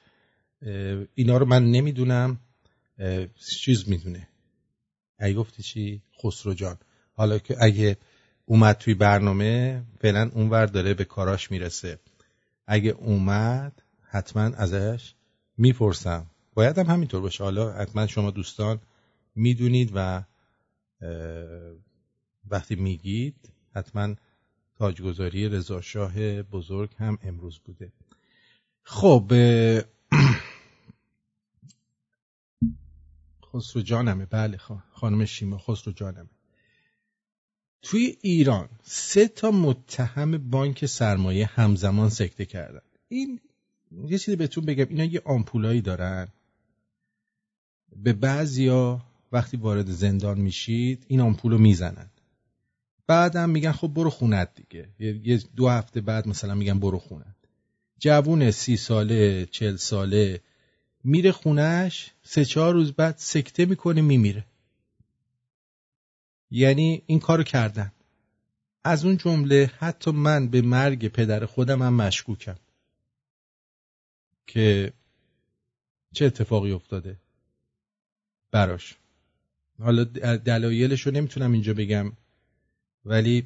اه، 0.61 1.05
اینا 1.15 1.37
رو 1.37 1.45
من 1.45 1.71
نمی‌دونم 1.71 2.39
چیز 3.61 3.89
می‌دونه. 3.89 4.27
اگه 5.19 5.33
گفتی 5.33 5.63
چی؟ 5.63 6.01
خسرو 6.23 6.53
جان. 6.53 6.77
حالا 7.13 7.39
که 7.39 7.55
اگه 7.59 7.97
اومد 8.45 8.77
توی 8.77 8.93
برنامه 8.93 9.83
فعلا 10.01 10.31
اونور 10.33 10.65
داره 10.65 10.93
به 10.93 11.05
کاراش 11.05 11.51
می‌رسه. 11.51 11.99
اگه 12.67 12.91
اومد 12.91 13.81
حتما 14.03 14.41
ازش 14.41 15.13
می‌پرسم. 15.57 16.25
باید 16.59 16.77
هم 16.77 16.85
همینطور 16.85 17.21
باشه. 17.21 17.43
حالا 17.43 17.73
حتما 17.73 18.07
شما 18.07 18.31
دوستان 18.31 18.79
می‌دونید 19.35 19.91
و 19.95 20.23
وقتی 22.49 22.75
میگید 22.75 23.35
حتما 23.75 24.15
تاجگذاری 24.75 25.49
رضا 25.49 25.81
شاه 25.81 26.41
بزرگ 26.43 26.89
هم 26.97 27.17
امروز 27.23 27.59
بوده. 27.59 27.91
خب 28.83 29.33
خسرو 33.53 33.81
جانمه. 33.81 34.25
بله 34.25 34.57
خا- 34.57 34.83
خانم 34.93 35.25
شیما 35.25 35.57
خسرو 35.57 35.93
جانمه. 35.93 36.29
توی 37.81 38.17
ایران 38.21 38.69
سه 38.83 39.27
تا 39.27 39.51
متهم 39.51 40.49
بانک 40.49 40.85
سرمایه 40.85 41.45
همزمان 41.45 42.09
سکته 42.09 42.45
کردن. 42.45 42.81
این 43.07 43.39
یه 44.07 44.17
چیزی 44.17 44.37
بهتون 44.37 44.65
بگم. 44.65 44.85
اینا 44.89 45.03
یه 45.03 45.21
آمپولایی 45.25 45.81
دارن. 45.81 46.27
به 47.95 48.13
بعضیا 48.13 49.01
وقتی 49.31 49.57
وارد 49.57 49.91
زندان 49.91 50.39
میشید 50.39 51.05
این 51.07 51.21
آمپول 51.21 51.51
رو 51.51 51.57
می‌زنن. 51.57 52.09
بعدم 53.07 53.49
میگن 53.49 53.71
خب 53.71 53.87
برو 53.87 54.09
خونت 54.09 54.49
دیگه. 54.55 54.89
یه 54.99 55.27
یه 55.27 55.43
دو 55.55 55.69
هفته 55.69 56.01
بعد 56.01 56.27
مثلا 56.27 56.55
میگن 56.55 56.79
برو 56.79 56.99
خونت. 56.99 57.35
جوون 57.99 58.51
سی 58.51 58.77
ساله 58.77 59.45
چل 59.45 59.75
ساله 59.75 60.41
میره 61.03 61.31
خونش 61.31 62.11
سه 62.23 62.45
چهار 62.45 62.73
روز 62.73 62.91
بعد 62.91 63.15
سکته 63.17 63.65
می‌کنه 63.65 64.01
میمیره. 64.01 64.45
یعنی 66.51 67.01
این 67.05 67.19
کارو 67.19 67.43
کردن. 67.43 67.91
از 68.83 69.05
اون 69.05 69.17
جمله 69.17 69.71
حتی 69.77 70.11
من 70.11 70.47
به 70.47 70.61
مرگ 70.61 71.07
پدر 71.07 71.45
خودم 71.45 71.81
هم 71.81 71.93
مشکوکم. 71.93 72.55
که 74.47 74.93
چه 76.13 76.25
اتفاقی 76.25 76.71
افتاده؟ 76.71 77.17
براش 78.51 78.95
حالا 79.79 80.03
دلایلش 80.37 81.01
رو 81.01 81.11
نمی‌تونم 81.11 81.51
اینجا 81.51 81.73
بگم 81.73 82.11
ولی 83.05 83.43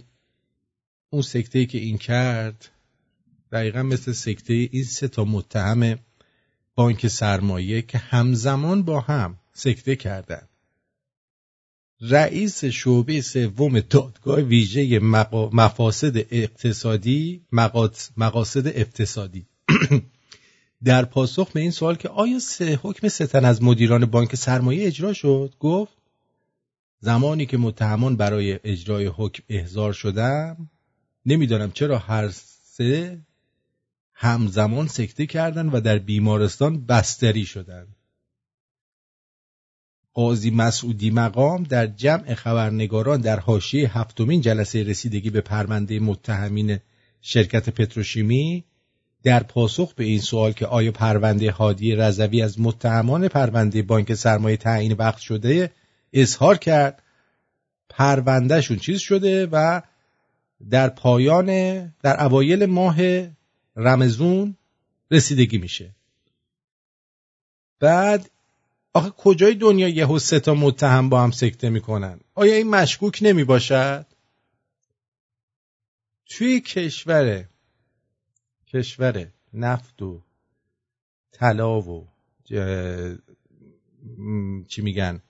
اون 1.09 1.21
سکته 1.21 1.65
که 1.65 1.77
این 1.77 1.97
کرد 1.97 2.69
دقیقا 3.51 3.83
مثل 3.83 4.11
سکته 4.11 4.53
این 4.53 4.83
سه 4.83 5.07
تا 5.07 5.25
متهم 5.25 5.99
بانک 6.75 7.07
سرمایه 7.07 7.81
که 7.81 7.97
همزمان 7.97 8.83
با 8.83 8.99
هم 8.99 9.39
سکته 9.53 9.95
کردند 9.95 10.49
رئیس 12.01 12.65
شعبه 12.65 13.21
سوم 13.21 13.79
دادگاه 13.79 14.39
ویژه. 14.39 14.99
مفاسد 15.53 16.17
اقتصادی. 16.17 17.41
مقاصد 18.17 18.67
اقتصادی 18.67 19.45
در 20.85 21.05
پاسخ 21.05 21.51
به 21.51 21.59
این 21.59 21.71
سوال 21.71 21.95
که 21.95 22.09
آیا 22.09 22.39
سه 22.39 22.79
حکم 22.83 23.07
ستن 23.07 23.45
از 23.45 23.63
مدیران 23.63 24.05
بانک 24.05 24.35
سرمایه 24.35 24.87
اجرا 24.87 25.13
شد؟ 25.13 25.53
گفت 25.59 25.93
زمانی 26.99 27.45
که 27.45 27.57
متهمان 27.57 28.15
برای 28.15 28.59
اجرای 28.63 29.05
حکم 29.05 29.43
احضار 29.49 29.93
شدم 29.93 30.69
نمی‌دانم 31.25 31.71
چرا 31.71 31.97
هر 31.97 32.29
سه 32.63 33.21
همزمان 34.13 34.87
سکته 34.87 35.25
کردند 35.25 35.73
و 35.73 35.81
در 35.81 35.99
بیمارستان 35.99 36.85
بستری 36.85 37.45
شدند. 37.45 37.95
قاضی 40.13 40.51
مسعودی 40.51 41.11
مقام 41.11 41.63
در 41.63 41.87
جمع 41.87 42.33
خبرنگاران 42.33 43.21
در 43.21 43.39
حاشیه 43.39 43.97
هفتمین 43.97 44.41
جلسه 44.41 44.83
رسیدگی 44.83 45.29
به 45.29 45.41
پرونده 45.41 45.99
متهمین 45.99 46.79
شرکت 47.21 47.69
پتروشیمی 47.69 48.65
در 49.23 49.43
پاسخ 49.43 49.93
به 49.93 50.03
این 50.03 50.19
سوال 50.19 50.51
که 50.51 50.67
آیا 50.67 50.91
پرونده 50.91 51.51
هادی 51.51 51.95
رضوی 51.95 52.41
از 52.41 52.59
متهمان 52.59 53.27
پرونده 53.27 53.81
بانک 53.81 54.13
سرمایه 54.13 54.57
تعیین 54.57 54.93
وقت 54.93 55.17
شده 55.19 55.71
اظهار 56.13 56.57
کرد 56.57 57.03
پروندهشون 57.89 58.77
چیز 58.77 58.99
شده 58.99 59.45
و 59.45 59.81
در 60.69 60.89
پایان 60.89 61.47
در 62.01 62.23
اوایل 62.23 62.65
ماه 62.65 62.97
رمزون 63.75 64.57
رسیدگی 65.11 65.57
میشه. 65.57 65.95
بعد 67.79 68.29
آخه 68.93 69.09
کجای 69.09 69.55
دنیا 69.55 69.87
یه 69.87 70.17
سه 70.17 70.39
تا 70.39 70.53
متهم 70.53 71.09
با 71.09 71.23
هم 71.23 71.31
سکته 71.31 71.69
می‌کنن؟ 71.69 72.19
آیا 72.35 72.55
این 72.55 72.69
مشکوک 72.69 73.19
نمی 73.21 73.43
باشد 73.43 74.05
توی 76.25 76.61
کشور 76.61 77.45
کشور 78.73 79.27
نفت 79.53 80.01
و 80.01 80.21
طلا 81.31 81.81
و 81.81 82.07
چی 84.67 84.81
میگن 84.81 85.21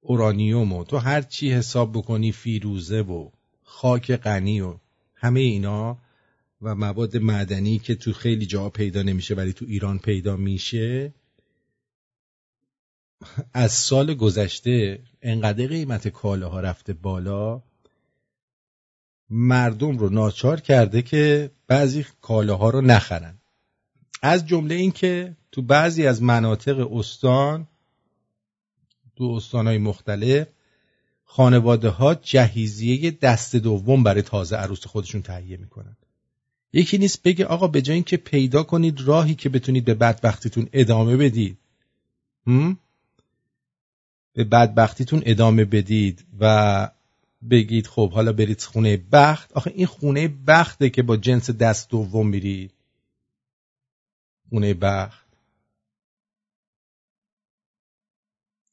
اورانیوم 0.00 0.72
و 0.72 0.84
تو 0.84 0.98
هر 0.98 1.22
چی 1.22 1.52
حساب 1.52 1.92
بکنی 1.92 2.32
فیروزه 2.32 3.00
و 3.00 3.30
خاک 3.62 4.16
غنی 4.16 4.60
و 4.60 4.76
همه 5.14 5.40
اینا 5.40 5.98
و 6.62 6.74
مواد 6.74 7.16
معدنی 7.16 7.78
که 7.78 7.94
تو 7.94 8.12
خیلی 8.12 8.46
جاها 8.46 8.70
پیدا 8.70 9.02
نمیشه 9.02 9.34
ولی 9.34 9.52
تو 9.52 9.64
ایران 9.68 9.98
پیدا 9.98 10.36
میشه 10.36 11.14
از 13.52 13.72
سال 13.72 14.14
گذشته 14.14 15.02
انقدر 15.22 15.66
قیمت 15.66 16.08
کالاها 16.08 16.60
رفته 16.60 16.92
بالا 16.92 17.62
مردم 19.30 19.98
رو 19.98 20.08
ناچار 20.08 20.60
کرده 20.60 21.02
که 21.02 21.50
بعضی 21.66 22.06
کالاها 22.20 22.70
رو 22.70 22.80
نخرن. 22.80 23.38
از 24.22 24.46
جمله 24.46 24.74
این 24.74 24.92
که 24.92 25.36
تو 25.52 25.62
بعضی 25.62 26.06
از 26.06 26.22
مناطق 26.22 26.92
استان 26.92 27.68
تو 29.16 29.24
استانهای 29.24 29.78
مختلف 29.78 30.46
خانواده 31.24 31.88
ها 31.88 32.14
جهیزیه 32.14 33.10
دست 33.10 33.56
دوم 33.56 34.02
برای 34.02 34.22
تازه 34.22 34.56
عروس 34.56 34.86
خودشون 34.86 35.22
تهیه 35.22 35.56
می‌کنن. 35.56 35.96
یکی 36.72 36.98
نیست 36.98 37.22
بگه 37.22 37.44
آقا 37.44 37.66
به 37.66 37.82
جای 37.82 37.94
اینکه 37.94 38.16
پیدا 38.16 38.62
کنید 38.62 39.00
راهی 39.00 39.34
که 39.34 39.48
بتونید 39.48 39.84
به 39.84 39.94
بدبختیتون 39.94 40.68
ادامه 40.72 41.16
بدید. 41.16 41.58
هم؟ 42.46 42.78
به 44.32 44.44
بدبختیتون 44.44 45.22
ادامه 45.24 45.64
بدید 45.64 46.24
و 46.40 46.90
بگید 47.50 47.86
خب 47.86 48.12
حالا 48.12 48.32
برید 48.32 48.62
خونه 48.62 48.96
بخت. 48.96 49.52
آخه 49.52 49.70
این 49.74 49.86
خونه 49.86 50.28
بخته 50.28 50.90
که 50.90 51.02
با 51.02 51.16
جنس 51.16 51.50
دست 51.50 51.90
دوم 51.90 52.28
میرید 52.28 52.72
خونه 54.50 54.74
بخت. 54.74 55.24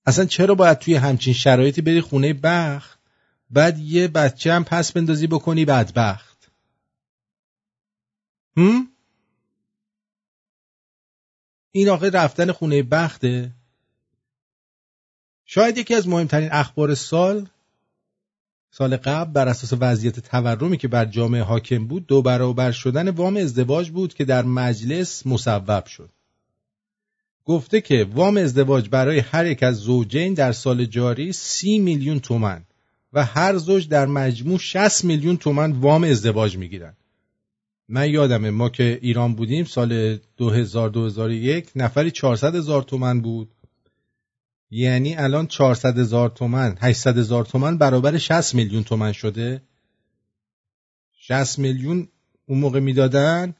اصلا 0.05 0.25
چرا 0.25 0.55
باید 0.55 0.77
توی 0.77 0.95
همچین 0.95 1.33
شرایطی 1.33 1.81
بری 1.81 2.01
خونه 2.01 2.33
بخت؟ 2.33 2.99
بعد 3.49 3.79
یه 3.79 4.07
بچه 4.07 4.53
هم 4.53 4.63
پس 4.63 4.91
بندازی 4.91 5.27
بکنی 5.27 5.65
بدبخت 5.65 6.51
هم؟ 8.57 8.87
این 11.71 11.89
آقای 11.89 12.09
رفتن 12.09 12.51
خونه 12.51 12.83
بخته. 12.83 13.51
شاید 15.45 15.77
یکی 15.77 15.95
از 15.95 16.07
مهمترین 16.07 16.49
اخبار 16.51 16.95
سال 16.95 17.49
سال 18.73 18.97
قبل 18.97 19.31
بر 19.31 19.47
اساس 19.47 19.73
وضعیت 19.81 20.19
تورمی 20.19 20.77
که 20.77 20.87
بر 20.87 21.05
جامعه 21.05 21.41
حاکم 21.41 21.87
بود 21.87 22.07
دو 22.07 22.21
برابر 22.21 22.71
شدن 22.71 23.09
وام 23.09 23.37
ازدواج 23.37 23.89
بود 23.89 24.13
که 24.13 24.25
در 24.25 24.43
مجلس 24.43 25.27
مصوب 25.27 25.85
شد. 25.85 26.09
گفته 27.45 27.81
که 27.81 28.07
وام 28.13 28.37
ازدواج 28.37 28.89
برای 28.89 29.19
هر 29.19 29.45
یک 29.45 29.63
از 29.63 29.75
زوجین 29.75 30.33
در 30.33 30.51
سال 30.51 30.85
جاری 30.85 31.33
سی 31.33 31.79
میلیون 31.79 32.19
تومن 32.19 32.63
و 33.13 33.25
هر 33.25 33.57
زوج 33.57 33.87
در 33.87 34.05
مجموع 34.05 34.59
60 34.59 35.05
میلیون 35.05 35.37
تومن 35.37 35.71
وام 35.71 36.03
ازدواج 36.03 36.57
می‌گیرن 36.57 36.93
من 37.89 38.09
یادمه 38.09 38.49
ما 38.49 38.69
که 38.69 38.99
ایران 39.01 39.35
بودیم 39.35 39.65
سال 39.65 40.17
2000-2001 40.17 40.21
نفری 41.75 42.11
400 42.11 42.55
هزار 42.55 42.81
تومن 42.81 43.21
بود. 43.21 43.49
یعنی 44.71 45.15
الان 45.15 45.47
400 45.47 45.99
هزار 45.99 46.29
تومن 46.29 46.77
800 46.81 47.17
هزار 47.17 47.45
تومن 47.45 47.77
برابر 47.77 48.17
60 48.17 48.55
میلیون 48.55 48.83
تومن 48.83 49.11
شده. 49.11 49.61
60 51.11 51.59
میلیون 51.59 52.07
اون 52.45 52.59
موقع 52.59 52.79
می‌دادن 52.79 53.55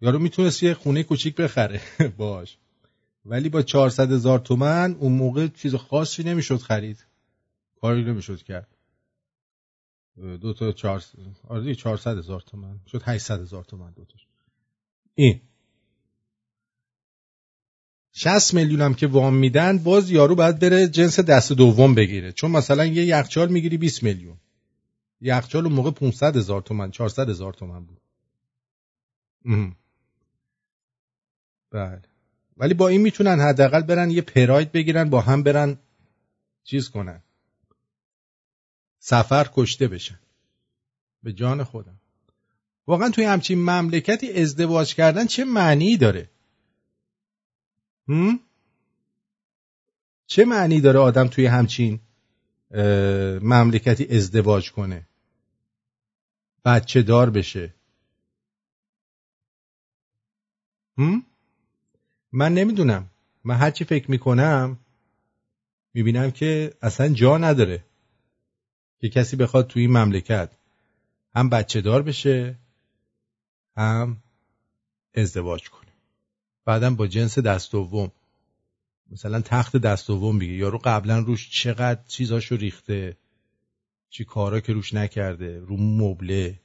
یارو 0.00 0.18
می‌تونست 0.18 0.62
یه 0.62 0.74
خونه 0.74 1.02
کوچیک 1.02 1.36
بخره. 1.36 1.80
باش. 2.18 2.58
ولی 3.24 3.48
با 3.48 3.62
400 3.62 4.12
هزار 4.12 4.38
تومن 4.38 4.96
اون 4.98 5.12
موقع 5.12 5.46
چیز 5.46 5.74
خاصی 5.74 6.22
نمی‌شد 6.22 6.56
خرید. 6.56 7.04
کاری 7.80 8.04
نمی‌شد 8.04 8.42
کرد. 8.42 8.68
دو 10.16 10.52
تا 10.52 10.72
400 10.72 11.18
آره 11.48 11.74
400 11.74 12.18
هزار 12.18 12.40
تومن. 12.40 12.80
شد 12.86 13.02
800 13.04 13.40
هزار 13.40 13.64
تومن 13.64 13.92
دو 13.92 14.04
تاش. 14.04 14.26
این. 15.14 15.40
60 18.18 18.54
میلیون 18.54 18.80
هم 18.80 18.94
که 18.94 19.06
وام 19.06 19.34
میدن 19.34 19.78
باز 19.78 20.10
یارو 20.10 20.34
باید 20.34 20.58
بره 20.58 20.88
جنس 20.88 21.20
دست 21.20 21.52
دوم 21.52 21.94
بگیره. 21.94 22.32
چون 22.32 22.50
مثلا 22.50 22.86
یه 22.86 23.04
یخچال 23.04 23.48
می‌گیری 23.48 23.76
20 23.76 24.02
میلیون. 24.02 24.36
یخچال 25.20 25.64
اون 25.64 25.74
موقع 25.74 25.90
500 25.90 26.36
هزار 26.36 26.62
تومن 26.62 26.90
400 26.90 27.28
هزار 27.28 27.52
تومن 27.52 27.84
بود. 27.84 28.00
بله. 31.70 32.02
ولی 32.56 32.74
با 32.74 32.88
این 32.88 33.00
می‌تونن 33.00 33.40
حداقل 33.40 33.82
برن 33.82 34.10
یه 34.10 34.22
پراید 34.22 34.72
بگیرن 34.72 35.10
با 35.10 35.20
هم 35.20 35.42
برن 35.42 35.78
چیز 36.64 36.88
کنن. 36.88 37.22
سفر 38.98 39.50
کشته 39.54 39.88
بشن. 39.88 40.18
به 41.22 41.32
جان 41.32 41.64
خودم. 41.64 42.00
واقعا 42.86 43.10
توی 43.10 43.24
همچین 43.24 43.58
مملکتی 43.58 44.32
ازدواج 44.32 44.94
کردن 44.94 45.26
چه 45.26 45.44
معنی 45.44 45.96
داره؟ 45.96 46.30
هم؟ 48.08 48.40
چه 50.26 50.44
معنی 50.44 50.80
داره 50.80 50.98
آدم 50.98 51.26
توی 51.28 51.46
همچین 51.46 52.00
مملکتی 53.42 54.16
ازدواج 54.16 54.72
کنه 54.72 55.06
بچه 56.64 57.02
دار 57.02 57.30
بشه 57.30 57.74
هم؟ 60.98 61.22
من 62.32 62.54
نمی‌دونم 62.54 63.10
من 63.44 63.54
هرچی 63.54 63.84
فکر 63.84 64.10
می‌کنم 64.10 64.78
می‌بینم 65.94 66.30
که 66.30 66.74
اصلا 66.82 67.08
جا 67.08 67.38
نداره 67.38 67.84
که 69.00 69.08
کسی 69.08 69.36
بخواد 69.36 69.66
توی 69.66 69.82
این 69.82 69.92
مملکت 69.92 70.50
هم 71.34 71.48
بچه 71.48 71.80
دار 71.80 72.02
بشه 72.02 72.58
هم 73.76 74.22
ازدواج 75.14 75.70
کنه 75.70 75.87
بعدم 76.68 76.96
با 76.96 77.06
جنس 77.06 77.38
دست 77.38 77.72
دوم. 77.72 78.12
مثلا 79.10 79.40
تخت 79.40 79.76
دست 79.76 80.06
دوم 80.06 80.38
بگه 80.38 80.52
یارو 80.52 80.80
قبلا 80.84 81.18
روش 81.18 81.50
چقدر 81.50 82.00
چیزاشو 82.08 82.56
ریخته. 82.56 83.16
چی 84.10 84.24
کارا 84.24 84.60
که 84.60 84.72
روش 84.72 84.94
نکرده. 84.94 85.58
رو 85.58 85.76
مبله. 85.76 86.60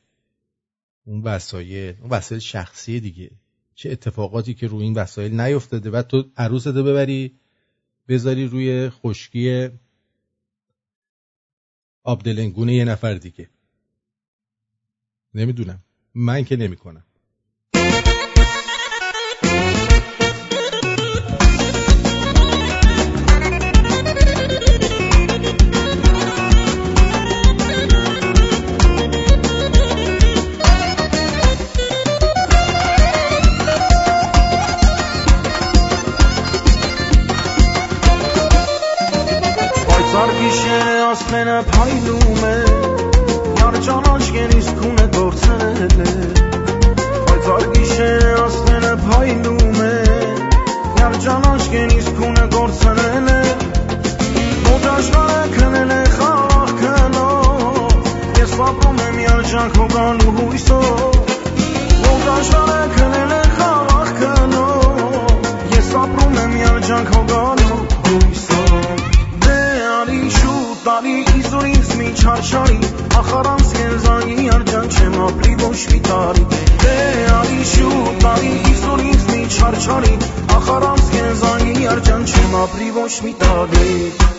اون 1.05 1.21
وسایل. 1.21 1.95
اون 2.01 2.09
وسایل 2.09 2.41
شخصی 2.41 2.99
دیگه. 2.99 3.31
چه 3.75 3.91
اتفاقاتی 3.91 4.53
که 4.53 4.67
روی 4.67 4.83
این 4.83 4.93
وسایل 4.93 5.41
نیفتاده. 5.41 5.89
و 5.89 6.01
تو 6.01 6.31
عروستو 6.37 6.83
ببری. 6.83 7.39
بذاری 8.07 8.45
روی 8.45 8.89
خشکی 8.89 9.69
آبدلنگونه 12.03 12.73
یه 12.73 12.85
نفر 12.85 13.13
دیگه. 13.13 13.49
نمی‌دونم. 15.33 15.83
من 16.15 16.45
که 16.45 16.55
نمی‌کنم. 16.55 17.03
Ամենը 41.43 41.63
փայլում 41.69 42.43
է 42.47 42.57
Յարջան 43.59 44.05
աչքեն 44.09 44.51
իսկ 44.57 44.77
ունե 44.89 45.07
գործել 45.15 45.81
է 46.03 46.13
Բայց 46.99 47.49
արգիշե 47.55 48.07
ասնենը 48.43 48.91
փայլում 49.01 49.81
է 49.87 49.89
Յարջան 51.01 51.47
աչքեն 51.49 51.91
իսկ 51.97 52.21
ունե 52.29 52.45
գործել 52.53 53.27
է 53.33 53.41
Մոտ 54.69 54.87
աշխարհը 54.93 55.43
քնել 55.57 55.91
է 55.97 55.99
խաղ 56.15 56.71
քնով 56.79 58.39
Ես 58.39 58.55
ապրում 58.69 59.03
եմ 59.09 59.19
յարջան 59.25 59.75
քո 59.75 59.89
բան 59.97 60.23
ու 60.23 60.33
հույսով 60.39 61.19
Մոտ 62.05 62.25
աշխարհը 62.37 62.79
քնել 62.95 63.35
է 63.41 63.43
խաղ 63.59 64.15
քնով 64.23 65.75
Ես 65.75 65.93
ապրում 66.05 66.41
եմ 66.47 66.57
յարջան 66.63 67.11
քո 67.11 67.27
բան 67.35 67.67
ու 67.67 67.83
հույսով 68.07 69.07
Դե 69.43 69.61
արի 69.99 70.25
շուտ 70.39 70.91
արի 70.95 71.32
չարչարի 72.21 72.91
ախարանց 73.21 73.71
կենզանի 73.77 74.49
արջան 74.57 74.91
չեմ 74.97 75.15
ապրի 75.27 75.55
ոչ 75.63 75.79
մի 75.93 76.01
տարի 76.09 76.45
դե 76.83 76.97
արի 77.37 77.63
շուտ 77.71 78.21
բարի 78.25 78.53
իսոր 78.73 79.03
ինձ 79.13 79.25
մի 79.31 79.41
չարչարի 79.55 80.13
ախարանց 80.59 81.09
կենզանի 81.15 81.89
արջան 81.95 82.29
չեմ 82.29 82.55
ապրի 82.67 82.93
ոչ 83.01 83.11
մի 83.25 83.35
տարի 83.45 84.32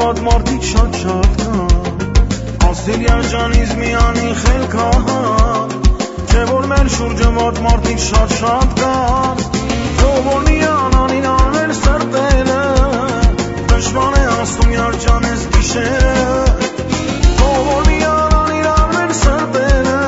ավարտ 0.00 0.20
մարդիկ 0.24 0.62
շատ 0.64 0.94
շատ 0.96 1.34
կան 1.40 1.72
Աստիրյան 2.66 3.24
ժանից 3.30 3.72
միանի 3.80 4.28
խելք 4.42 4.76
ահա 4.84 5.16
Չէ 6.30 6.44
որ 6.50 6.68
մեր 6.70 6.88
շուրջը 6.94 7.28
մարդ 7.36 7.58
մարդիկ 7.66 8.00
շատ 8.04 8.32
շատ 8.38 8.72
կան 8.78 9.42
Թողորնի 9.98 10.56
անանին 10.68 11.26
անել 11.32 11.74
սրտերը 11.80 12.62
Դժվան 13.74 14.16
է 14.20 14.24
աստում 14.38 14.72
երջանես 14.76 15.44
գիշերը 15.56 16.38
Թողորնի 17.42 18.00
անանին 18.14 18.70
անել 18.72 19.14
սրտերը 19.20 20.00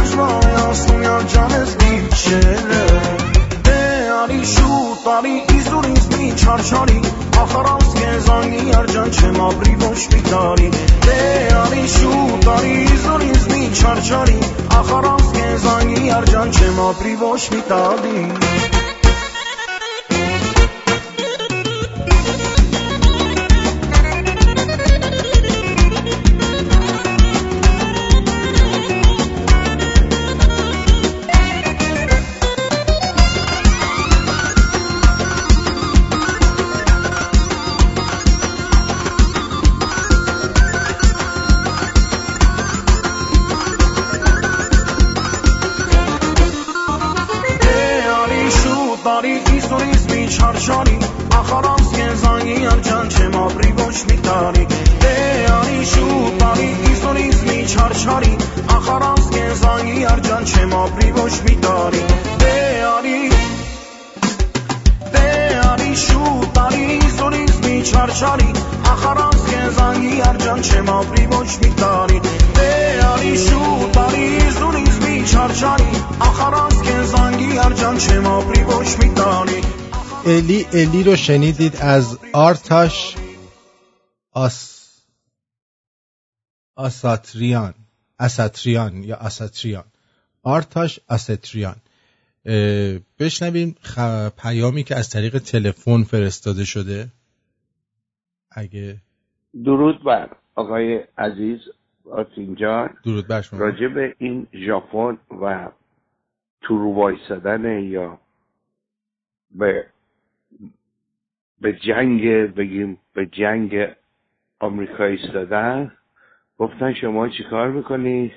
Դժվան 0.00 0.48
է 0.48 0.56
աստում 0.62 1.04
երջանես 1.10 1.76
գիշերը 1.84 2.82
Դե 3.68 3.78
արի 4.22 4.42
շուտ 4.56 5.12
արի 5.18 5.36
իզուր 5.58 5.92
ինձ 5.92 6.10
մի 6.16 6.32
չարշարի 6.38 7.07
چه 9.10 9.30
ما 9.30 9.50
بری 9.50 9.76
باش 9.76 10.08
بیداری. 10.08 10.70
به 11.06 11.56
آری 11.56 11.88
شو 11.88 12.38
داری 12.40 12.86
زوری 12.86 13.34
زمی 13.34 13.70
چار 13.72 14.00
چاری. 14.00 14.40
آخر 14.70 15.06
آز 15.06 15.32
گزانگی 15.32 16.08
هر 16.08 16.24
جان 16.24 16.50
چه 16.50 16.70
ما 16.70 16.92
بری 16.92 17.16
باش 17.16 17.50
بیداری. 17.50 18.77
ایزوریز 67.98 68.22
می 68.22 68.44
چارچاری 68.44 68.52
آخرام 68.84 69.30
سکن 69.30 70.38
جان 70.38 70.62
چه 70.62 70.80
مابری 70.80 71.26
بوش 71.26 71.58
میتاری 71.62 72.20
دیاری 72.54 73.38
شو 73.38 73.90
تاری 73.90 74.22
ایزوریز 74.22 75.00
می 75.02 75.24
چارچاری. 75.24 75.84
آخرام 76.20 76.70
سکن 76.70 77.74
جان 77.74 77.98
چه 77.98 78.20
مابری 78.20 78.64
بوش 78.64 78.98
میتاری 78.98 79.62
الی 80.26 80.66
الی 80.72 81.02
رو 81.02 81.16
شنیدید 81.16 81.76
از 81.76 82.18
آرتاش 82.32 83.14
آس 84.32 84.78
آساتریان. 86.76 87.74
اساتریان 88.18 89.04
یا 89.04 89.16
اساتریان 89.16 89.84
آرتاش 90.42 91.00
آساتریان. 91.08 91.76
بشنویم 93.18 93.76
خ... 93.82 93.98
پیامی 94.28 94.84
که 94.84 94.96
از 94.96 95.10
طریق 95.10 95.38
تلفن 95.38 96.02
فرستاده 96.02 96.64
شده. 96.64 97.08
اگه 98.58 98.96
درود 99.64 100.04
بر 100.04 100.36
آقای 100.54 101.04
عزیز 101.18 101.60
آتینجان 102.10 102.90
درود 103.04 103.28
بر 103.28 103.40
شما. 103.40 103.60
راجع 103.60 103.88
به 103.88 104.14
این 104.18 104.46
ژاپن 104.54 105.18
و 105.40 105.68
تو 106.60 106.92
وایسادن 106.92 107.82
یا 107.82 108.18
به 109.50 109.86
به 111.60 111.72
جنگ 111.72 112.54
بگیم 112.54 112.98
به 113.14 113.26
جنگ 113.26 113.88
آمریکا 114.60 115.04
ایستادن 115.04 115.92
گفتن 116.58 116.94
شما 116.94 117.28
چی 117.28 117.44
کار 117.50 117.70
می‌کنی؟ 117.70 118.32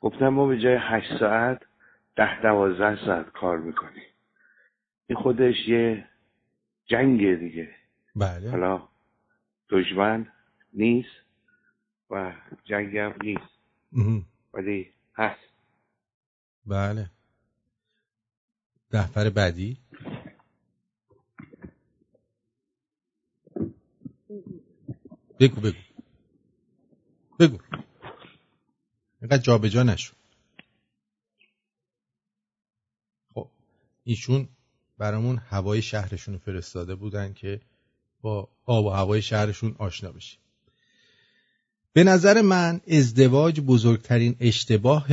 گفتن 0.00 0.28
ما 0.28 0.46
به 0.46 0.58
جای 0.58 0.76
هشت 0.80 1.18
ساعت 1.18 1.62
ده 2.16 2.42
دوازده 2.42 3.06
ساعت 3.06 3.30
کار 3.32 3.58
می‌کنی 3.58 4.02
این 5.06 5.18
خودش 5.18 5.68
یه 5.68 6.04
جنگ 6.86 7.34
دیگه. 7.34 7.68
بله. 8.16 8.50
حالا 8.50 8.82
دشمن 9.74 10.32
نیست 10.72 11.08
و 12.10 12.32
جنگ 12.64 12.96
هم 12.96 13.14
نیست. 13.22 13.54
ولی 14.54 14.92
هست. 15.14 15.40
بله. 16.66 17.10
نفر 18.92 19.30
بعدی؟ 19.30 19.76
بگو 25.40 25.60
بگو. 25.60 25.78
بگو. 27.38 27.58
اینقدر 29.20 29.42
جابجا 29.42 29.82
نشو. 29.82 30.14
خب 33.34 33.48
ایشون 34.04 34.48
برامون 34.98 35.36
هوای 35.38 35.82
شهرشون 35.82 36.38
فرستاده 36.38 36.94
بودن 36.94 37.32
که 37.32 37.60
با 38.24 38.48
آب 38.66 38.84
و 38.84 38.90
هوای 38.90 39.22
شهرشون 39.22 39.74
آشنا 39.78 40.12
بشیم. 40.12 40.38
به 41.92 42.04
نظر 42.04 42.40
من 42.42 42.80
ازدواج 42.88 43.60
بزرگترین 43.60 44.36
اشتباه 44.40 45.06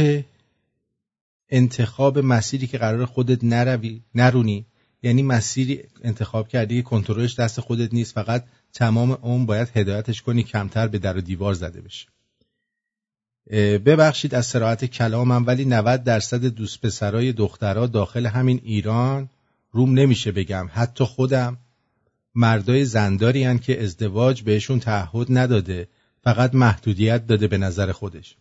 انتخاب 1.49 2.19
مسیری 2.19 2.67
که 2.67 2.77
قرار 2.77 3.05
خودت 3.05 3.43
نروی 3.43 4.01
نرونی. 4.15 4.65
یعنی 5.03 5.23
مسیری 5.23 5.83
انتخاب 6.03 6.47
کردی 6.47 6.75
که 6.75 6.81
کنترلش 6.81 7.39
دست 7.39 7.59
خودت 7.59 7.93
نیست 7.93 8.13
فقط 8.13 8.45
تمام 8.73 9.11
اون 9.11 9.45
باید 9.45 9.71
هدایتش 9.75 10.21
کنی 10.21 10.43
کمتر 10.43 10.87
به 10.87 10.99
در 10.99 11.17
و 11.17 11.21
دیوار 11.21 11.53
زده 11.53 11.81
بشه. 11.81 12.07
ببخشید 13.77 14.35
از 14.35 14.45
سراحت 14.45 14.85
کلامم 14.85 15.47
ولی 15.47 15.65
90 15.65 16.03
درصد 16.03 16.45
دوست 16.45 16.81
پسرای 16.81 17.33
دخترها 17.33 17.87
داخل 17.87 18.25
همین 18.25 18.61
ایران 18.63 19.29
روم 19.71 19.93
نمیشه 19.93 20.31
بگم. 20.31 20.69
حتی 20.73 21.03
خودم 21.03 21.57
مردای 22.35 22.85
زنداری 22.85 23.43
هن 23.43 23.57
که 23.57 23.83
ازدواج 23.83 24.41
بهشون 24.41 24.79
تعهد 24.79 25.27
نداده 25.29 25.87
فقط 26.23 26.55
محدودیت 26.55 27.27
داده 27.27 27.47
به 27.47 27.57
نظر 27.57 27.91
خودش. 27.91 28.35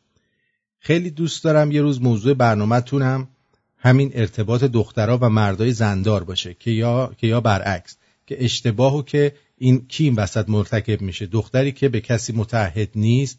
خیلی 0.79 1.11
دوست 1.11 1.45
دارم 1.45 1.73
یه 1.73 1.83
روز 1.83 2.03
موضوع 2.03 2.35
برنامه 2.35 2.81
تونم 2.81 3.29
همین 3.77 4.11
ارتباط 4.15 4.65
دخترها 4.65 5.19
و 5.21 5.29
مردای 5.29 5.73
زندار 5.73 6.25
باشه 6.25 6.55
که 6.55 6.71
یا 6.71 7.13
که 7.19 7.27
یا 7.27 7.41
برعکس 7.41 7.97
که 8.27 8.45
اشتباهو 8.45 9.03
که 9.03 9.35
این 9.59 9.87
کی 9.87 10.05
این 10.05 10.15
وسط 10.15 10.49
مرتکب 10.49 11.01
میشه. 11.01 11.27
دختری 11.27 11.73
که 11.73 11.89
به 11.89 12.01
کسی 12.01 12.33
متحد 12.33 12.89
نیست 12.95 13.39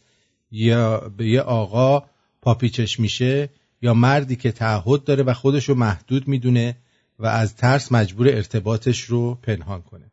یا 0.52 0.98
به 1.18 1.28
یه 1.28 1.42
آقا 1.42 2.04
پاپیچش 2.42 3.00
میشه 3.00 3.50
یا 3.82 3.94
مردی 3.94 4.36
که 4.36 4.52
تعهد 4.52 5.04
داره 5.04 5.24
و 5.24 5.34
خودش 5.34 5.70
رو 5.70 5.76
محدود 5.76 6.28
می‌دونه 6.28 6.78
و 7.20 7.26
از 7.26 7.56
ترس 7.56 7.92
مجبور 7.92 8.28
ارتباطش 8.28 9.02
رو 9.02 9.36
پنهان 9.36 9.82
کنه. 9.82 10.11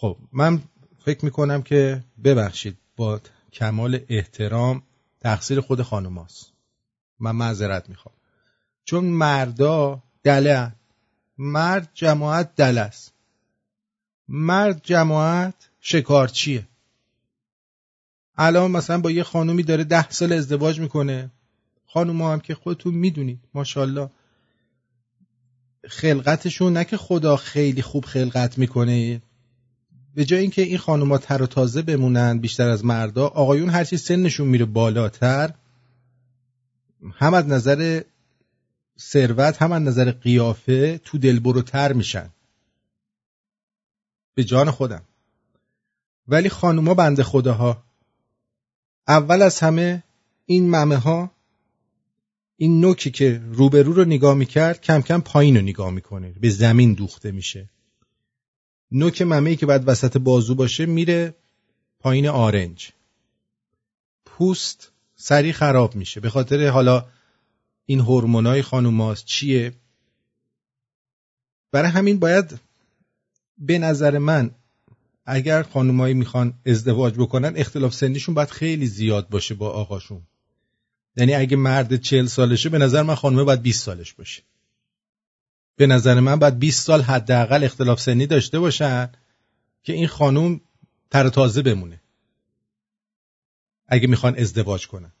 خب 0.00 0.16
من 0.32 0.62
فکر 1.04 1.24
می‌کنم 1.24 1.62
که 1.62 2.04
ببخشید 2.24 2.78
با 2.96 3.20
کمال 3.52 4.00
احترام 4.08 4.82
تقصیر 5.20 5.60
خود 5.60 5.82
خانماست. 5.82 6.52
من 7.20 7.30
معذرت 7.30 7.88
می‌خوام. 7.88 8.14
چون 8.84 9.04
مردا 9.04 10.02
دله 10.22 10.72
مرد 11.38 11.90
جماعت 11.94 12.54
دل 12.56 12.78
است 12.78 13.12
مرد 14.28 14.80
جماعت 14.84 15.54
شکارچیه. 15.80 16.68
الان 18.36 18.70
مثلا 18.70 18.98
با 19.00 19.10
یه 19.10 19.22
خانومی 19.22 19.62
داره 19.62 19.84
ده 19.84 20.10
سال 20.10 20.32
ازدواج 20.32 20.80
می‌کنه. 20.80 21.30
خانوم 21.86 22.22
هم 22.22 22.40
که 22.40 22.54
خودتون 22.54 22.94
می‌دونید 22.94 23.40
ماشاءالله. 23.54 24.10
خلقتشون 25.88 26.72
نه 26.72 26.84
که 26.84 26.96
خدا 26.96 27.36
خیلی 27.36 27.82
خوب 27.82 28.04
خلقت 28.04 28.58
می‌کنه 28.58 29.22
به 30.18 30.24
جای 30.24 30.40
اینکه 30.40 30.62
این 30.62 30.78
خانوما 30.78 31.18
تر 31.18 31.42
و 31.42 31.46
تازه 31.46 31.82
بمونن 31.82 32.38
بیشتر 32.38 32.68
از 32.68 32.84
مردا 32.84 33.26
آقایون 33.26 33.70
هرچی 33.70 33.96
سنشون 33.96 34.48
میره 34.48 34.64
بالاتر. 34.64 35.54
هم 37.14 37.34
از 37.34 37.46
نظر 37.46 38.02
ثروت 39.00 39.62
هم 39.62 39.72
از 39.72 39.82
نظر 39.82 40.10
قیافه 40.10 40.98
تو 40.98 41.18
دلبروتر 41.18 41.92
میشن. 41.92 42.30
به 44.34 44.44
جان 44.44 44.70
خودم. 44.70 45.02
ولی 46.28 46.48
خانوما 46.48 46.94
بنده 46.94 47.22
خداها 47.22 47.82
اول 49.08 49.42
از 49.42 49.60
همه 49.60 50.02
این 50.46 50.70
ممه 50.76 50.96
ها 50.96 51.30
این 52.56 52.80
نوکی 52.80 53.10
که 53.10 53.42
روبرو 53.52 53.92
رو 53.92 54.04
نگاه 54.04 54.34
می‌کرد 54.34 54.80
کم 54.80 55.02
کم 55.02 55.20
پایین 55.20 55.56
رو 55.56 55.62
نگاه 55.62 55.90
می‌کنه 55.90 56.34
به 56.40 56.50
زمین 56.50 56.94
دوخته 56.94 57.32
میشه. 57.32 57.68
نوک 58.92 59.22
ممه 59.22 59.56
که 59.56 59.66
بعد 59.66 59.88
وسط 59.88 60.16
بازو 60.16 60.54
باشه 60.54 60.86
میره 60.86 61.34
پایین 62.00 62.28
آرنج. 62.28 62.90
پوست 64.24 64.90
سریع 65.16 65.52
خراب 65.52 65.96
میشه. 65.96 66.20
به 66.20 66.30
خاطر 66.30 66.68
حالا 66.68 67.06
این 67.86 68.00
هورمونای 68.00 68.62
خانوماست 68.62 69.24
چیه؟ 69.24 69.72
برای 71.72 71.90
همین 71.90 72.18
باید 72.18 72.60
به 73.58 73.78
نظر 73.78 74.18
من 74.18 74.50
اگر 75.26 75.62
خانومایی 75.62 76.14
می‌خوان 76.14 76.54
ازدواج 76.66 77.14
بکنن 77.14 77.52
اختلاف 77.56 77.94
سنیشون 77.94 78.34
باید 78.34 78.50
خیلی 78.50 78.86
زیاد 78.86 79.28
باشه 79.28 79.54
با 79.54 79.70
آقاشون. 79.70 80.22
یعنی 81.16 81.34
اگه 81.34 81.56
مرد 81.56 81.96
چل 81.96 82.26
سالشه 82.26 82.68
به 82.68 82.78
نظر 82.78 83.02
من 83.02 83.14
خانومه 83.14 83.44
باید 83.44 83.62
20 83.62 83.84
سالش 83.84 84.12
باشه. 84.12 84.42
به 85.78 85.86
نظر 85.86 86.20
من 86.20 86.36
باید 86.36 86.58
20 86.58 86.86
سال 86.86 87.02
حداقل 87.02 87.64
اختلاف 87.64 88.00
سنی 88.00 88.26
داشته 88.26 88.58
باشن 88.58 89.10
که 89.82 89.92
این 89.92 90.06
خانوم 90.06 90.60
تر 91.10 91.28
تازه 91.28 91.62
بمونه. 91.62 92.00
اگه 93.88 94.06
می‌خوان 94.06 94.36
ازدواج 94.38 94.88
کنن. 94.88 95.12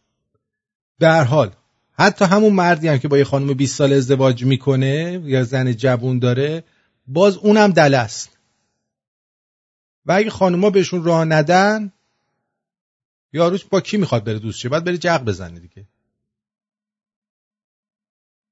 هر 1.02 1.24
حال 1.24 1.54
حتی 1.92 2.24
همون 2.24 2.52
مردی 2.52 2.88
هم 2.88 2.98
که 2.98 3.08
با 3.08 3.18
یه 3.18 3.24
خانم 3.24 3.54
20 3.54 3.76
سال 3.76 3.92
ازدواج 3.92 4.44
می‌کنه 4.44 5.22
یا 5.24 5.44
زن 5.44 5.72
جوون 5.72 6.18
داره 6.18 6.64
باز 7.06 7.36
اونم 7.36 7.70
دل 7.72 7.94
است. 7.94 8.38
و 10.06 10.12
اگه 10.12 10.30
خانوما 10.30 10.70
بهشون 10.70 11.04
راه 11.04 11.24
ندن 11.24 11.92
یاروش 13.32 13.64
با 13.64 13.80
کی 13.80 13.96
می‌خواد 13.96 14.24
بره 14.24 14.38
دوست 14.38 14.58
شه؟ 14.58 14.68
باید 14.68 14.84
بره 14.84 14.98
جق 14.98 15.24
بزنه 15.24 15.60
دیگه. 15.60 15.86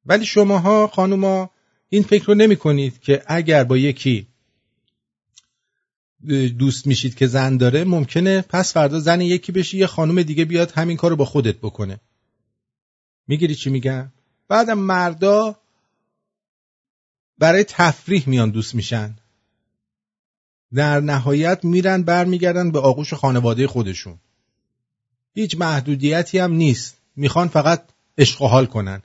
ولی 0.05 0.27
شماها 0.27 0.87
خانوما 0.87 1.51
این 1.89 2.03
فکر 2.03 2.25
رو 2.25 2.35
نمی 2.35 2.57
کنید 2.57 3.01
که 3.01 3.23
اگر 3.27 3.65
با 3.65 3.77
یکی 3.77 4.27
دوست 6.59 6.87
میشید 6.87 7.15
که 7.15 7.27
زن 7.27 7.57
داره 7.57 7.85
ممکنه 7.85 8.41
پس 8.41 8.73
فردا 8.73 9.01
زن 9.01 9.21
یکی 9.21 9.53
بشی 9.53 9.79
یه 9.79 9.87
خانم 9.87 10.23
دیگه 10.23 10.45
بیاد 10.45 10.71
همین 10.71 10.97
کارو 10.97 11.17
با 11.17 11.25
خودت 11.25 11.57
بکنه. 11.57 12.01
می‌گیری 13.27 13.55
چی 13.55 13.71
میگم؟ 13.71 14.13
بعدم 14.49 14.79
مردا 14.79 15.57
برای 17.39 17.65
تفریح 17.65 18.29
میان 18.29 18.51
دوست 18.51 18.75
میشن. 18.75 19.17
در 20.75 21.01
نهایت 21.01 21.65
میرن 21.65 22.03
برمیگردن 22.03 22.71
به 22.71 22.81
آغوش 22.81 23.15
خانواده 23.15 23.67
خودشون. 23.67 24.19
هیچ 25.35 25.57
محدودیتی 25.57 26.39
هم 26.39 26.53
نیست. 26.53 26.97
می‌خوان 27.17 27.49
فقط 27.49 27.85
عشق 28.19 28.43
و 28.43 28.47
حال 28.47 28.67
کنن. 28.67 29.03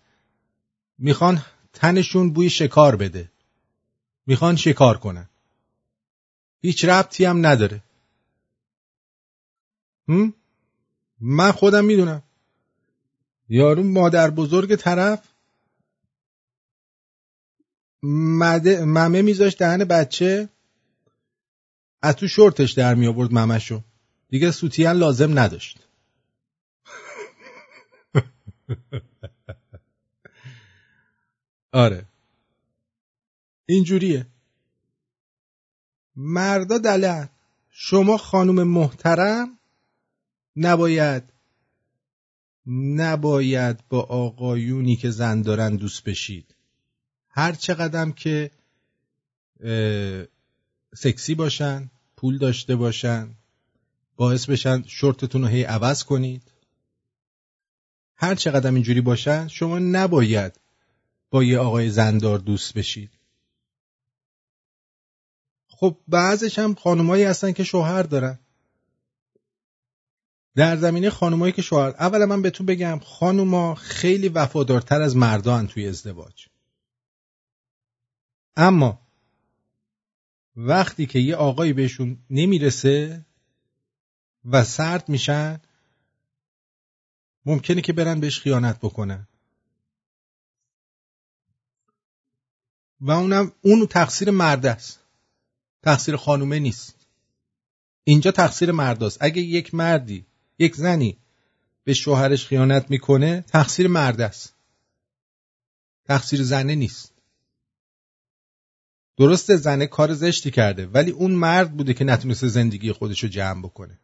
می‌خوان 0.98 1.46
تنشون 1.74 2.34
بوی 2.34 2.50
شکار 2.50 2.96
بده. 2.96 3.32
می‌خوان 4.28 4.56
شکار 4.56 4.98
کنن. 4.98 5.30
هیچ 6.62 6.86
ربطی 6.86 7.26
هم 7.26 7.46
نداره. 7.46 7.84
هم؟ 10.08 10.34
من 11.20 11.52
خودم 11.52 11.86
می‌دونم. 11.86 12.24
یارو 13.50 13.84
مادر 13.84 14.30
بزرگ 14.30 14.76
طرف. 14.76 15.28
مده 18.04 18.86
ممه 18.86 19.22
میذاش 19.22 19.56
دهن 19.58 19.84
بچه. 19.84 20.50
از 22.02 22.16
تو 22.16 22.28
شورتش 22.28 22.72
در 22.72 22.96
می 22.96 23.08
آورد 23.08 23.34
ممشو 23.34 23.82
دیگه 24.30 24.52
سوتیان 24.52 24.96
لازم 24.96 25.40
نداشت. 25.40 25.88
آره. 31.72 32.06
اینجوریه. 33.66 34.26
مردا 36.16 36.78
دلن. 36.78 37.30
شما 37.70 38.18
خانم 38.18 38.64
محترم 38.64 39.58
نباید 40.56 41.24
نباید 42.96 43.80
با 43.90 44.02
آقایونی 44.02 44.96
که 44.96 45.10
زن 45.10 45.42
دارن 45.42 45.76
دوست 45.76 46.04
بشید. 46.04 46.56
هر 47.30 47.52
چقدر 47.52 48.10
که 48.10 48.52
سکسی 50.96 51.36
باشن 51.36 51.92
پول 52.18 52.38
داشته 52.38 52.76
باشن 52.76 53.36
باعث 54.16 54.50
بشن 54.50 54.84
شورتتون 54.88 55.42
رو 55.42 55.48
هی 55.48 55.64
عوض 55.64 56.04
کنید. 56.04 56.52
هر 58.16 58.36
چقدر 58.36 58.74
اینجوری 58.74 59.02
باشن 59.02 59.48
شما 59.48 59.80
نباید 59.80 60.61
با 61.32 61.44
یه 61.44 61.60
آقای 61.60 61.90
زندار 61.90 62.40
دوست 62.40 62.74
بشید. 62.74 63.12
خب 65.68 65.98
بعضش 66.08 66.60
هم 66.60 66.76
خانمایی 66.76 67.24
هستن 67.24 67.52
که 67.52 67.64
شوهر 67.64 68.04
دارن. 68.04 68.40
در 70.56 70.78
زمینه 70.78 71.10
خانمایی 71.10 71.54
که 71.54 71.62
شوهر 71.62 71.90
اولا 71.90 72.26
من 72.26 72.42
بهتون 72.42 72.66
بگم 72.66 73.00
خانوما 73.04 73.76
خیلی 73.76 74.30
وفادارتر 74.30 75.02
از 75.02 75.16
مردان 75.16 75.68
توی 75.68 75.88
ازدواج. 75.88 76.48
اما 78.56 79.02
وقتی 80.56 81.06
که 81.06 81.20
یه 81.20 81.36
آقایی 81.36 81.74
بهشون 81.74 82.18
نمی‌رسه 82.30 83.26
و 84.46 84.64
سرد 84.64 85.10
میشن 85.10 85.62
ممکنه 87.46 87.82
که 87.82 87.94
برن 87.94 88.20
بهش 88.20 88.40
خیانت 88.40 88.80
بکنن. 88.80 89.28
و 93.02 93.12
اونم 93.12 93.52
اون 93.62 93.88
تقصیر 93.88 94.32
مرد 94.32 94.66
است. 94.66 95.00
تقصیر 95.84 96.16
خانومه 96.16 96.60
نیست. 96.60 96.96
اینجا 98.04 98.32
تقصیر 98.32 98.72
مرد 98.72 99.04
است. 99.04 99.18
اگه 99.22 99.42
یک 99.42 99.74
مردی 99.74 100.26
یک 100.60 100.76
زنی 100.76 101.18
به 101.84 101.94
شوهرش 101.94 102.46
خیانت 102.46 102.86
می‌کنه 102.90 103.42
تقصیر 103.42 103.88
مرد 103.88 104.22
است. 104.22 104.54
تقصیر 106.06 106.44
زنه 106.44 106.76
نیست. 106.76 107.12
درسته 109.18 109.58
زنه 109.58 109.88
کار 109.88 110.14
زشتی 110.14 110.52
کرده 110.52 110.88
ولی 110.88 111.12
اون 111.12 111.32
مرد 111.32 111.78
بوده 111.78 111.94
که 111.94 112.04
نتونسته 112.04 112.48
زندگی 112.48 112.92
خودشو 112.92 113.28
جمع 113.28 113.62
بکنه. 113.62 114.00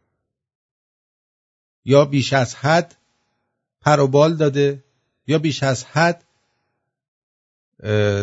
یا 1.84 2.04
بیش 2.04 2.32
از 2.32 2.54
حد 2.54 2.96
پروبال 3.80 4.36
داده 4.36 4.84
یا 5.26 5.38
بیش 5.38 5.62
از 5.62 5.84
حد 5.84 6.24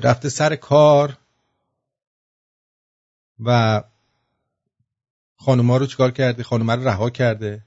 رفته 0.04 0.30
سر 0.30 0.56
کار 0.56 1.18
و 3.40 3.84
خانوما 5.36 5.78
رو 5.78 5.86
چیکار 5.86 6.12
کرده؟ 6.12 6.44
خانوما 6.44 6.74
رو 6.74 6.88
رها 6.88 7.10
کرده. 7.10 7.66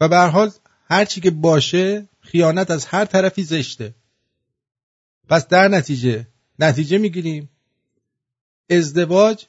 و 0.00 0.08
به 0.08 0.16
هر 0.16 0.28
حال 0.28 0.50
هر 0.90 1.04
چی 1.04 1.20
که 1.20 1.30
باشه 1.30 2.08
خیانت 2.20 2.70
از 2.70 2.86
هر 2.86 3.04
طرفی 3.04 3.44
زشته. 3.44 3.94
پس 5.28 5.48
در 5.48 5.68
نتیجه 5.68 6.28
نتیجه 6.58 6.98
می‌گیریم. 6.98 7.50
ازدواج 8.70 9.46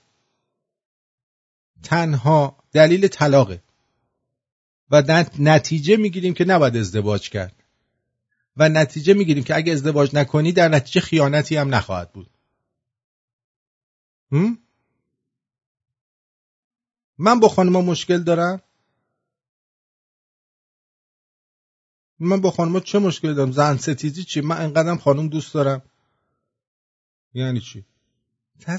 تنها 1.84 2.64
دلیل 2.72 3.08
طلاقه. 3.08 3.62
و 4.92 5.24
نتیجه 5.40 5.98
می‌گیریم 5.98 6.34
که 6.34 6.46
نباید 6.46 6.78
ازدواج 6.78 7.30
کرد. 7.30 7.65
و 8.58 8.70
نتیجه 8.70 9.14
می‌گیریم 9.14 9.44
که 9.44 9.56
اگه 9.56 9.74
ازدواج 9.74 10.16
نکنی 10.16 10.52
در 10.52 10.68
نتیجه 10.68 11.02
خیانتی 11.02 11.56
هم 11.56 11.76
نخواهد 11.76 12.14
بود؟ 12.14 12.30
من 17.18 17.40
با 17.40 17.50
خانما 17.50 17.82
مشکل 17.82 18.24
دارم؟ 18.24 18.62
من 22.20 22.42
با 22.42 22.52
خانما 22.52 22.80
چه 22.80 23.00
مشکل 23.00 23.34
دارم؟ 23.34 23.52
زن 23.52 23.78
ستیزی 23.78 24.24
چی؟ 24.24 24.42
من 24.42 24.62
انقدرم 24.62 24.98
خانم 24.98 25.28
دوست 25.28 25.54
دارم. 25.54 25.82
یعنی 27.34 27.60
چی؟ 27.60 27.86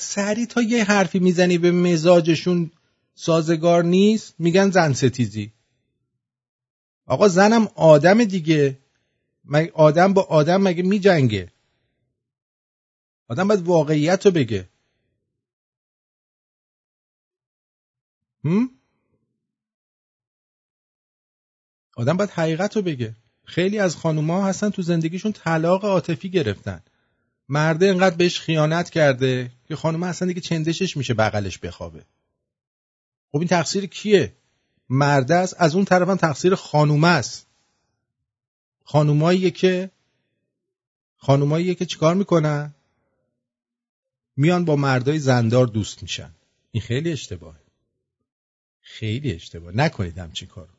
سری 0.00 0.46
تا 0.46 0.62
یه 0.62 0.84
حرفی 0.84 1.18
می‌زنی 1.18 1.58
به 1.58 1.70
مزاجشون 1.70 2.70
سازگار 3.14 3.84
نیست؟ 3.84 4.34
میگن 4.38 4.70
زن 4.70 4.92
ستیزی. 4.92 5.52
آقا 7.06 7.28
زنم 7.28 7.68
آدم 7.74 8.24
دیگه. 8.24 8.78
مگه 9.46 9.72
آدم 9.74 10.12
با 10.12 10.22
آدم 10.22 10.62
مگه 10.62 10.82
می 10.82 10.98
جنگه؟ 10.98 11.52
آدم 13.28 13.48
باید 13.48 13.62
واقعیت 13.62 14.26
رو 14.26 14.32
بگه. 14.32 14.68
هم؟ 18.44 18.70
آدم 21.96 22.16
باید 22.16 22.30
حقیقت 22.30 22.76
رو 22.76 22.82
بگه. 22.82 23.14
خیلی 23.44 23.78
از 23.78 23.96
خانوما 23.96 24.44
هستن 24.44 24.70
تو 24.70 24.82
زندگیشون 24.82 25.32
طلاق 25.32 25.84
عاطفی 25.84 26.30
گرفتن. 26.30 26.82
مرده 27.48 27.86
انقدر 27.86 28.16
بهش 28.16 28.40
خیانت 28.40 28.90
کرده 28.90 29.50
که 29.68 29.76
خانوم 29.76 30.02
اصلا 30.02 30.28
دیگه 30.28 30.40
چندشش 30.40 30.96
میشه 30.96 31.14
بغلش 31.14 31.58
بخوابه. 31.58 32.04
خب 33.32 33.38
این 33.38 33.48
تقصیر 33.48 33.86
کیه؟ 33.86 34.32
مرده 34.88 35.34
است 35.34 35.54
از 35.58 35.74
اون 35.74 35.84
طرف 35.84 36.08
هم 36.08 36.16
تقصیر 36.16 36.54
خانومه 36.54 37.08
است. 37.08 37.45
خانوماییه 38.86 39.50
که 39.50 39.90
خانوماییه 41.16 41.74
که 41.74 41.86
چیکار 41.86 42.14
می‌کنن؟ 42.14 42.74
میان 44.36 44.64
با 44.64 44.76
مردای 44.76 45.18
زندار 45.18 45.66
دوست 45.66 46.02
میشن. 46.02 46.30
این 46.72 46.82
خیلی 46.82 47.12
اشتباهه. 47.12 47.60
خیلی 48.80 49.32
اشتباه. 49.32 49.76
نکنید 49.76 50.18
همچین 50.18 50.48
کارو. 50.48 50.72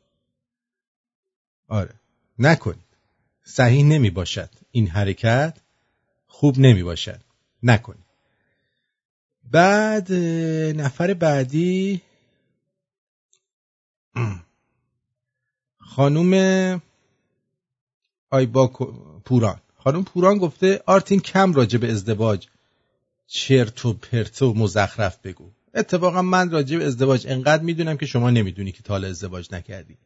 آره. 1.68 1.94
نکنید. 2.38 2.88
صحیح 3.44 3.84
نمی 3.84 4.10
باشد 4.10 4.50
این 4.70 4.88
حرکت 4.88 5.58
خوب 6.26 6.58
نمی 6.58 6.82
باشد 6.82 7.20
نکنید. 7.62 8.04
بعد 9.44 10.12
نفر 10.76 11.14
بعدی. 11.14 12.00
خانوم 15.78 16.32
آیبا 18.30 18.66
پوران. 19.24 19.60
خانوم 19.76 20.04
پوران 20.04 20.38
گفته 20.38 20.80
آرتین 20.86 21.20
کم 21.20 21.52
راجع 21.52 21.78
به 21.78 21.90
ازدواج 21.90 22.46
چرت 23.26 23.86
و 23.86 23.92
پرت 23.92 24.42
و 24.42 24.54
مزخرف 24.54 25.18
بگو. 25.24 25.50
اتفاقا 25.74 26.22
من 26.22 26.50
راجع 26.50 26.78
به 26.78 26.86
ازدواج 26.86 27.26
انقدر 27.28 27.62
می‌دونم 27.62 27.96
که 27.96 28.06
شما 28.06 28.30
نمی‌دونی 28.30 28.72
که 28.72 28.82
تا 28.82 28.96
ازدواج 28.96 29.48
نکردی. 29.52 29.98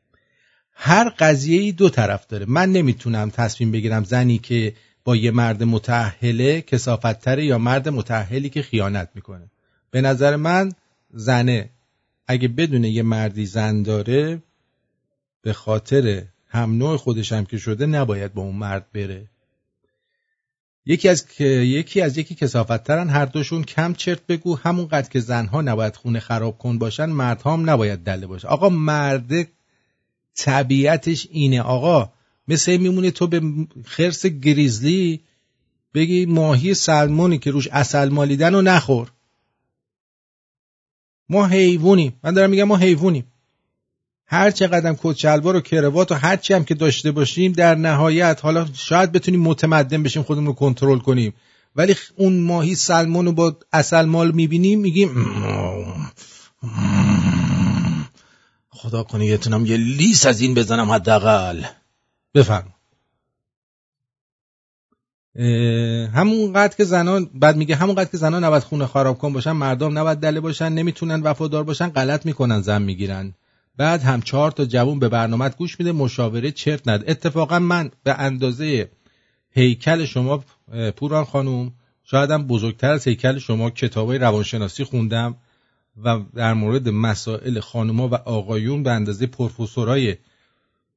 هر 0.72 1.08
قضیه 1.08 1.72
دو 1.72 1.88
طرف 1.88 2.26
داره. 2.26 2.46
من 2.48 2.72
نمی‌تونم 2.72 3.30
تصمیم 3.30 3.72
بگیرم 3.72 4.04
زنی 4.04 4.38
که 4.38 4.74
با 5.04 5.16
یه 5.16 5.30
مرد 5.30 5.62
متحله 5.62 6.60
کسافتتره 6.60 7.44
یا 7.44 7.58
مرد 7.58 7.88
متحلی 7.88 8.50
که 8.50 8.62
خیانت 8.62 9.08
می‌کنه. 9.14 9.50
به 9.90 10.00
نظر 10.00 10.36
من 10.36 10.72
زنه. 11.10 11.70
اگه 12.26 12.48
بدونه 12.48 12.90
یه 12.90 13.02
مردی 13.02 13.46
زن 13.46 13.82
داره 13.82 14.42
به 15.42 15.52
خاطر 15.52 16.24
هم 16.52 16.78
نوع 16.78 16.96
خودش 16.96 17.32
هم 17.32 17.44
که 17.44 17.58
شده 17.58 17.86
نباید 17.86 18.34
با 18.34 18.42
اون 18.42 18.56
مرد 18.56 18.92
بره. 18.92 19.28
یکی 20.86 21.08
از 21.08 21.26
یکی 21.40 22.00
از 22.00 22.18
یکی 22.18 22.34
کسافتترن 22.34 23.08
هر 23.08 23.24
دوشون 23.24 23.64
کم 23.64 23.94
چرت 23.94 24.26
بگو 24.26 24.56
همونقدر 24.56 25.08
که 25.08 25.20
زنها 25.20 25.62
نباید 25.62 25.96
خونه 25.96 26.20
خراب 26.20 26.58
کن 26.58 26.78
باشن 26.78 27.04
مردها 27.04 27.52
هم 27.52 27.70
نباید 27.70 27.98
دله 27.98 28.26
باشه. 28.26 28.48
آقا 28.48 28.68
مرد 28.68 29.48
طبیعتش 30.34 31.26
اینه. 31.30 31.62
آقا 31.62 32.12
مثل 32.48 32.76
میمونه 32.76 33.10
تو 33.10 33.26
به 33.26 33.40
خرس 33.84 34.26
گریزلی 34.26 35.20
بگی 35.94 36.26
ماهی 36.26 36.74
سلمونی 36.74 37.38
که 37.38 37.50
روش 37.50 37.68
اصل 37.68 38.08
مالیدن 38.08 38.54
و 38.54 38.62
نخور. 38.62 39.12
ما 41.28 41.46
حیوونیم 41.46 42.12
من 42.24 42.34
دارم 42.34 42.50
میگم 42.50 42.64
ما 42.64 42.76
حیوونیم 42.76 43.31
هر 44.32 44.50
چقدر 44.50 44.96
کت 45.02 45.16
شلوار 45.16 45.56
و 45.56 45.60
کروات 45.60 46.12
و 46.12 46.14
هر 46.14 46.36
چی 46.36 46.54
هم 46.54 46.64
که 46.64 46.74
داشته 46.74 47.10
باشیم 47.10 47.52
در 47.52 47.74
نهایت 47.74 48.40
حالا 48.42 48.66
شاید 48.74 49.12
بتونیم 49.12 49.40
متمدن 49.40 50.02
بشیم 50.02 50.22
خودمون 50.22 50.46
رو 50.46 50.52
کنترل 50.52 50.98
کنیم. 50.98 51.34
ولی 51.76 51.94
اون 52.16 52.40
ماهی 52.40 52.74
سلمون 52.74 53.26
رو 53.26 53.32
با 53.32 53.56
اصل 53.72 54.04
مال 54.04 54.30
می‌بینیم 54.30 54.80
میگیم 54.80 55.26
خدا 58.70 59.02
کنه 59.02 59.26
یتونم 59.26 59.66
یه 59.66 59.76
لیس 59.76 60.26
از 60.26 60.40
این 60.40 60.54
بزنم 60.54 60.90
حداقل. 60.90 61.62
بفهم 62.34 62.64
همونقدر 66.14 66.76
که 66.76 66.84
زنان 66.84 67.30
بعد 67.34 67.56
میگه 67.56 67.76
همونقدر 67.76 68.10
که 68.10 68.16
زنان 68.16 68.44
نباید 68.44 68.62
خونه 68.62 68.86
خراب 68.86 69.18
کن 69.18 69.32
باشن 69.32 69.52
مردم 69.52 69.98
نباید 69.98 70.18
دله 70.18 70.40
باشن 70.40 70.72
نمی‌تونن 70.72 71.22
وفادار 71.22 71.64
باشن 71.64 71.88
غلط 71.88 72.26
می‌کنن 72.26 72.60
زن 72.60 72.82
می‌گیرن. 72.82 73.34
بعد 73.76 74.02
هم 74.02 74.22
چهار 74.22 74.50
تا 74.50 74.64
جوون 74.64 74.98
به 74.98 75.08
برنامه 75.08 75.48
گوش 75.48 75.80
میده 75.80 75.92
مشاوره 75.92 76.50
چرت 76.50 76.88
نده 76.88 77.10
اتفاقا 77.10 77.58
من 77.58 77.90
به 78.04 78.20
اندازه 78.20 78.90
هیکل 79.50 80.04
شما 80.04 80.44
پوران 80.96 81.24
خانوم 81.24 81.72
شایدم 82.04 82.46
بزرگتر 82.46 82.90
از 82.90 83.08
هیکل 83.08 83.38
شما 83.38 83.70
کتابای 83.70 84.18
روانشناسی 84.18 84.84
خوندم 84.84 85.36
و 86.04 86.20
در 86.34 86.54
مورد 86.54 86.88
مسائل 86.88 87.60
خانوما 87.60 88.08
و 88.08 88.14
آقایون 88.14 88.82
به 88.82 88.90
اندازه 88.90 89.26
پروفسورای 89.26 90.16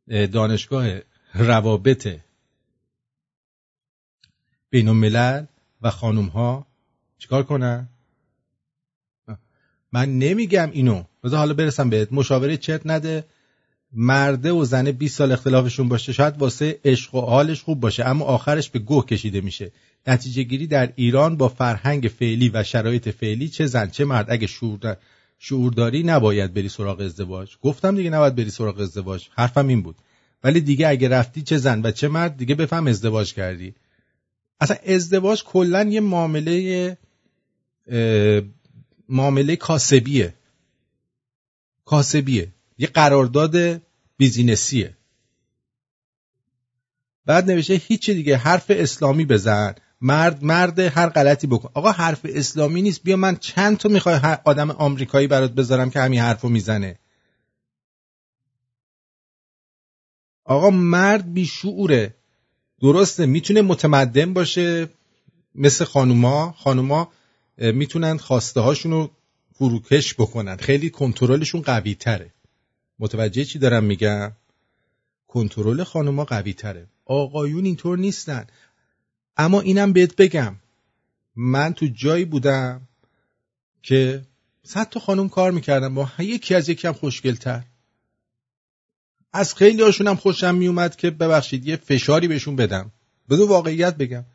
دانشگاه 0.08 0.88
روابط 1.34 2.20
بین 4.70 4.88
الملل 4.88 5.46
و 5.82 5.90
خانوم 5.90 6.26
ها 6.26 6.68
چیکار 7.18 7.44
کنن؟ 7.44 7.90
من 9.96 10.20
نمیگم 10.20 10.70
اینو. 10.72 11.04
بذار 11.24 11.40
حالا 11.40 11.54
برسم 11.54 11.90
بهت. 11.90 12.08
مشاوره 12.12 12.58
چرت 12.58 12.82
نده. 12.86 13.24
مرده 13.94 14.52
و 14.52 14.66
زنه 14.66 14.92
20 14.92 15.18
سال 15.18 15.32
اختلافشون 15.32 15.90
باشه. 15.90 16.14
شاید 16.14 16.38
واسه 16.38 16.80
عشق 16.86 17.16
و 17.16 17.22
حالش 17.22 17.62
خوب 17.62 17.80
باشه 17.80 18.06
اما 18.06 18.26
آخرش 18.26 18.70
به 18.70 18.80
گوه 18.80 19.06
کشیده 19.06 19.42
میشه. 19.42 19.72
نتیجه 20.08 20.44
گیری 20.44 20.68
در 20.68 20.94
ایران 20.96 21.38
با 21.38 21.48
فرهنگ 21.48 22.08
فعلی 22.20 22.50
و 22.50 22.64
شرایط 22.64 23.10
فعلی 23.10 23.48
چه 23.50 23.66
زن 23.66 23.90
چه 23.90 24.06
مرد. 24.06 24.26
اگه 24.30 24.48
شعور 24.48 24.98
شعورداری 25.40 26.04
نباید 26.04 26.54
بری 26.54 26.70
سراغ 26.70 27.00
ازدواج. 27.00 27.50
گفتم 27.62 27.96
دیگه 27.96 28.10
نباید 28.10 28.36
بری 28.36 28.50
سراغ 28.50 28.80
ازدواج. 28.80 29.28
حرفم 29.32 29.68
این 29.68 29.82
بود. 29.82 29.96
ولی 30.44 30.62
دیگه 30.62 30.88
اگه 30.88 31.10
رفتی 31.10 31.42
چه 31.42 31.58
زن 31.58 31.82
و 31.82 31.92
چه 31.92 32.08
مرد 32.08 32.38
دیگه 32.38 32.56
بفهم 32.56 32.88
ازدواج 32.88 33.34
کردی. 33.34 33.74
اصلا 34.60 34.78
ازدواج 34.88 35.44
کلا 35.44 35.84
یه 35.84 36.00
معامله 36.00 36.98
معامله 39.10 39.56
کاسبیه. 39.56 40.34
کاسبیه. 41.86 42.52
یه 42.78 42.88
قرارداد 42.88 43.82
بیزینسیه. 44.18 44.98
بعد 47.26 47.52
نوشته 47.52 47.74
هیچی 47.74 48.14
دیگه. 48.14 48.38
حرف 48.38 48.66
اسلامی 48.70 49.26
بزن. 49.26 49.76
مرد 50.02 50.44
مرد 50.44 50.80
هر 50.80 51.10
غلطی 51.10 51.48
بکن. 51.48 51.70
آقا 51.74 51.92
حرف 51.92 52.22
اسلامی 52.24 52.82
نیست. 52.82 53.04
بیا 53.04 53.18
من 53.18 53.36
چند 53.36 53.78
تا 53.78 53.90
می‌خوای 53.90 54.20
آدم 54.46 54.72
آمریکایی 54.72 55.28
برات 55.28 55.52
بذارم 55.52 55.90
که 55.90 56.00
همین 56.00 56.20
حرفو 56.20 56.50
می‌زنه. 56.50 57.00
آقا 60.44 60.70
مرد 60.70 61.34
بیشعوره. 61.34 62.16
درسته. 62.82 63.26
می‌تونه 63.26 63.62
متمدن 63.62 64.34
باشه. 64.34 64.90
مثل 65.56 65.86
خانوما. 65.86 66.56
خانوما 66.58 67.12
می‌تونن 67.58 68.18
خواسته 68.18 68.60
هاشون 68.60 68.92
رو 68.92 69.12
فروکش 69.54 70.14
بکنن. 70.14 70.58
خیلی 70.58 70.90
کنترلشون 70.90 71.62
قوی 71.62 71.96
تره 71.96 72.34
متوجه 73.00 73.46
چی 73.46 73.60
دارم 73.60 73.84
میگم؟ 73.84 74.32
کنترل 75.28 75.84
خانوما 75.84 76.26
قوی 76.26 76.54
تره 76.54 76.88
آقایون 77.06 77.66
اینطور 77.66 77.98
نیستن. 77.98 78.48
اما 79.38 79.62
اینم 79.62 79.94
بهت 79.94 80.16
بگم. 80.16 80.56
من 81.36 81.74
تو 81.74 81.88
جایی 81.88 82.26
بودم 82.26 82.88
که 83.84 84.22
صد 84.64 84.90
تا 84.90 85.00
خانم 85.00 85.30
کار 85.30 85.52
می‌کردم 85.52 85.96
با 85.96 86.10
یکی 86.20 86.56
از 86.56 86.70
یکی 86.70 86.88
هم 86.88 86.94
خوشگلتر. 86.94 87.64
از 89.34 89.56
خیلی 89.56 89.82
هاشون 89.82 90.08
هم 90.08 90.16
خوشم 90.16 90.56
میومد 90.56 90.96
که 90.96 91.12
ببخشید 91.12 91.68
یه 91.68 91.76
فشاری 91.76 92.28
بهشون 92.28 92.56
بدم. 92.56 92.92
بدون 93.30 93.48
واقعیت 93.48 93.98
بگم. 93.98 94.26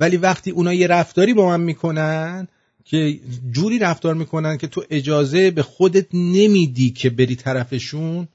ولی 0.00 0.16
وقتی 0.16 0.50
اونا 0.50 0.74
یه 0.74 0.86
رفتاری 0.86 1.34
با 1.34 1.46
من 1.46 1.60
می‌کنن 1.60 2.48
که 2.84 3.20
جوری 3.50 3.78
رفتار 3.78 4.14
می‌کنن 4.14 4.58
که 4.58 4.66
تو 4.66 4.84
اجازه 4.90 5.50
به 5.50 5.62
خودت 5.62 6.06
نمیدی 6.12 6.90
که 6.90 7.10
بری 7.10 7.36
طرفشون 7.36 8.28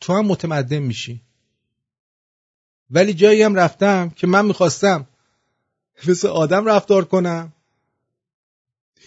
تو 0.00 0.12
هم 0.12 0.26
متمدن 0.26 0.78
میشی. 0.78 1.20
ولی 2.90 3.14
جایی 3.14 3.42
هم 3.42 3.54
رفتم 3.54 4.10
که 4.16 4.26
من 4.26 4.46
می‌خواستم 4.46 5.08
مثل 6.08 6.28
آدم 6.28 6.66
رفتار 6.66 7.04
کنم. 7.04 7.52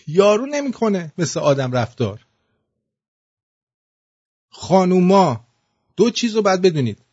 یارو 0.07 0.45
نمی‌کنه 0.45 1.13
مثل 1.17 1.39
آدم 1.39 1.71
رفتار. 1.71 2.25
خانوما 4.49 5.47
دو 5.95 6.09
چیز 6.09 6.35
رو 6.35 6.41
باید 6.41 6.61
بدونید. 6.61 7.04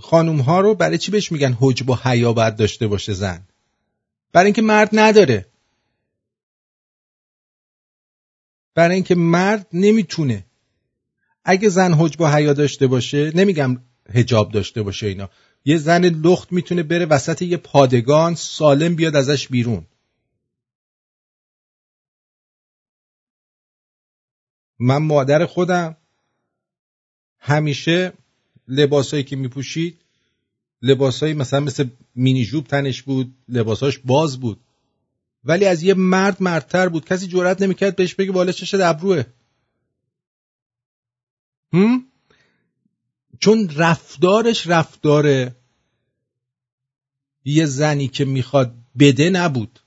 خانوم 0.00 0.40
ها 0.40 0.60
رو 0.60 0.74
برای 0.74 0.98
چی 0.98 1.10
بهش 1.10 1.32
میگن 1.32 1.56
حجب 1.60 1.90
و 1.90 1.94
حیا 1.94 2.32
باید 2.32 2.56
داشته 2.56 2.86
باشه 2.86 3.12
زن؟ 3.12 3.46
برای 4.32 4.46
اینکه 4.46 4.62
مرد 4.62 4.88
نداره. 4.92 5.46
برای 8.74 8.94
اینکه 8.94 9.14
مرد 9.14 9.66
نمی‌تونه. 9.72 10.46
اگه 11.44 11.68
زن 11.68 11.94
حجب 11.94 12.20
و 12.20 12.26
حیا 12.26 12.52
داشته 12.52 12.86
باشه 12.86 13.32
نمیگم 13.34 13.82
هجاب 14.10 14.52
داشته 14.52 14.82
باشه 14.82 15.06
اینا. 15.06 15.30
یه 15.64 15.76
زن 15.78 16.04
لخت 16.04 16.52
می‌تونه 16.52 16.82
بره 16.82 17.06
وسط 17.06 17.42
یه 17.42 17.56
پادگان 17.56 18.34
سالم 18.34 18.94
بیاد 18.94 19.16
ازش 19.16 19.48
بیرون. 19.48 19.86
من 24.78 24.96
مادر 24.96 25.46
خودم 25.46 25.96
همیشه 27.38 28.12
لباسایی 28.68 29.24
که 29.24 29.36
میپوشید 29.36 29.98
لباسایی 30.82 31.34
مثلا 31.34 31.60
مثل 31.60 31.88
مینی 32.14 32.44
جوب 32.44 32.66
تنش 32.66 33.02
بود 33.02 33.34
لباساش 33.48 33.98
باز 33.98 34.40
بود. 34.40 34.60
ولی 35.44 35.64
از 35.64 35.82
یه 35.82 35.94
مرد 35.94 36.42
مردتر 36.42 36.88
بود. 36.88 37.04
کسی 37.04 37.26
جرئت 37.26 37.62
نمی‌کرد 37.62 37.96
بهش 37.96 38.14
بگه 38.14 38.32
بالا 38.32 38.52
چشه 38.52 38.84
ابروه. 38.84 39.24
هم؟ 41.72 42.06
چون 43.40 43.70
رفتارش 43.76 44.66
رفتار 44.66 45.52
یه 47.44 47.66
زنی 47.66 48.08
که 48.08 48.24
می‌خواد 48.24 48.74
بده 48.98 49.30
نبود. 49.30 49.80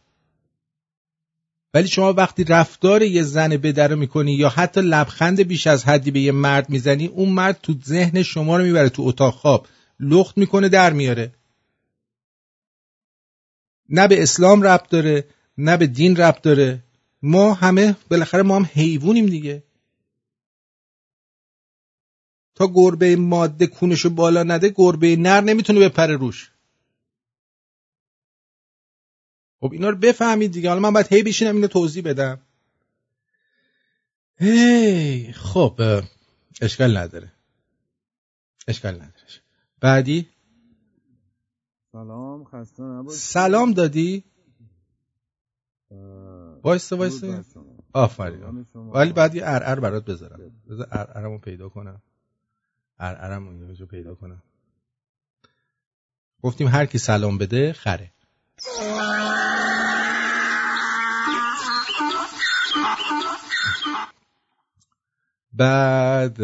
ولی 1.75 1.87
شما 1.87 2.13
وقتی 2.13 2.43
رفتار 2.43 3.01
یه 3.01 3.23
زن 3.23 3.49
بده 3.49 3.87
رو 3.87 3.95
می‌کنی 3.95 4.33
یا 4.33 4.49
حتی 4.49 4.81
لبخند 4.81 5.41
بیش 5.41 5.67
از 5.67 5.85
حدی 5.85 6.11
به 6.11 6.19
یه 6.19 6.31
مرد 6.31 6.69
می‌زنی 6.69 7.07
اون 7.07 7.29
مرد 7.29 7.59
تو 7.63 7.73
ذهن 7.85 8.23
شما 8.23 8.57
رو 8.57 8.63
می‌بره 8.63 8.89
تو 8.89 9.01
اتاق. 9.01 9.33
خواب 9.33 9.67
لخت 9.99 10.37
می‌کنه 10.37 10.69
در 10.69 10.93
میاره. 10.93 11.33
نه 13.89 14.07
به 14.07 14.23
اسلام 14.23 14.61
ربط 14.61 14.89
داره 14.89 15.27
نه 15.57 15.77
به 15.77 15.87
دین 15.87 16.15
ربط 16.15 16.41
داره. 16.41 16.83
ما 17.21 17.53
همه 17.53 17.95
بالاخره 18.09 18.43
ما 18.43 18.55
هم 18.55 18.69
حیوونیم 18.73 19.25
دیگه. 19.25 19.63
تا 22.55 22.67
گربه 22.67 23.15
ماده 23.15 23.67
کونشو 23.67 24.09
بالا 24.09 24.43
نده 24.43 24.73
گربه 24.75 25.15
نر 25.15 25.41
نمی‌تونه 25.41 25.79
بپره 25.79 26.15
روش. 26.15 26.51
خب 29.65 29.73
اینا 29.73 29.89
رو 29.89 29.97
بفهمید 29.97 30.51
دیگه. 30.51 30.69
حالا 30.69 30.81
من 30.81 30.93
باید 30.93 31.13
هی 31.13 31.23
بشینم 31.23 31.55
اینو 31.55 31.67
توضیح 31.67 32.03
بدم. 32.03 32.39
هی 34.37 35.31
خب 35.31 36.01
اشکال 36.61 36.97
نداره. 36.97 37.31
اشکال 38.67 38.95
نداره. 38.95 39.11
بعدی؟ 39.81 40.29
سلام 41.91 42.43
خسته 42.43 42.83
نباشید. 42.83 43.19
سلام 43.19 43.73
دادی؟ 43.73 44.23
وایسته 46.63 46.95
وایسته 46.95 47.43
آفرین 47.93 48.65
ولی 48.75 49.13
بعد 49.13 49.35
یه 49.35 49.41
ار 49.45 49.79
برات 49.79 50.05
بذارم. 50.05 50.51
بذار 50.69 50.87
ارعرمو 50.91 51.37
پیدا 51.37 51.69
کنم. 51.69 52.01
ارعرمو 52.99 53.49
اینجا 53.49 53.85
پیدا 53.85 54.15
کنم. 54.15 54.43
گفتیم 56.41 56.67
هر 56.67 56.85
کی 56.85 56.97
سلام 56.97 57.37
بده 57.37 57.73
خره. 57.73 58.14
بعد 65.53 66.37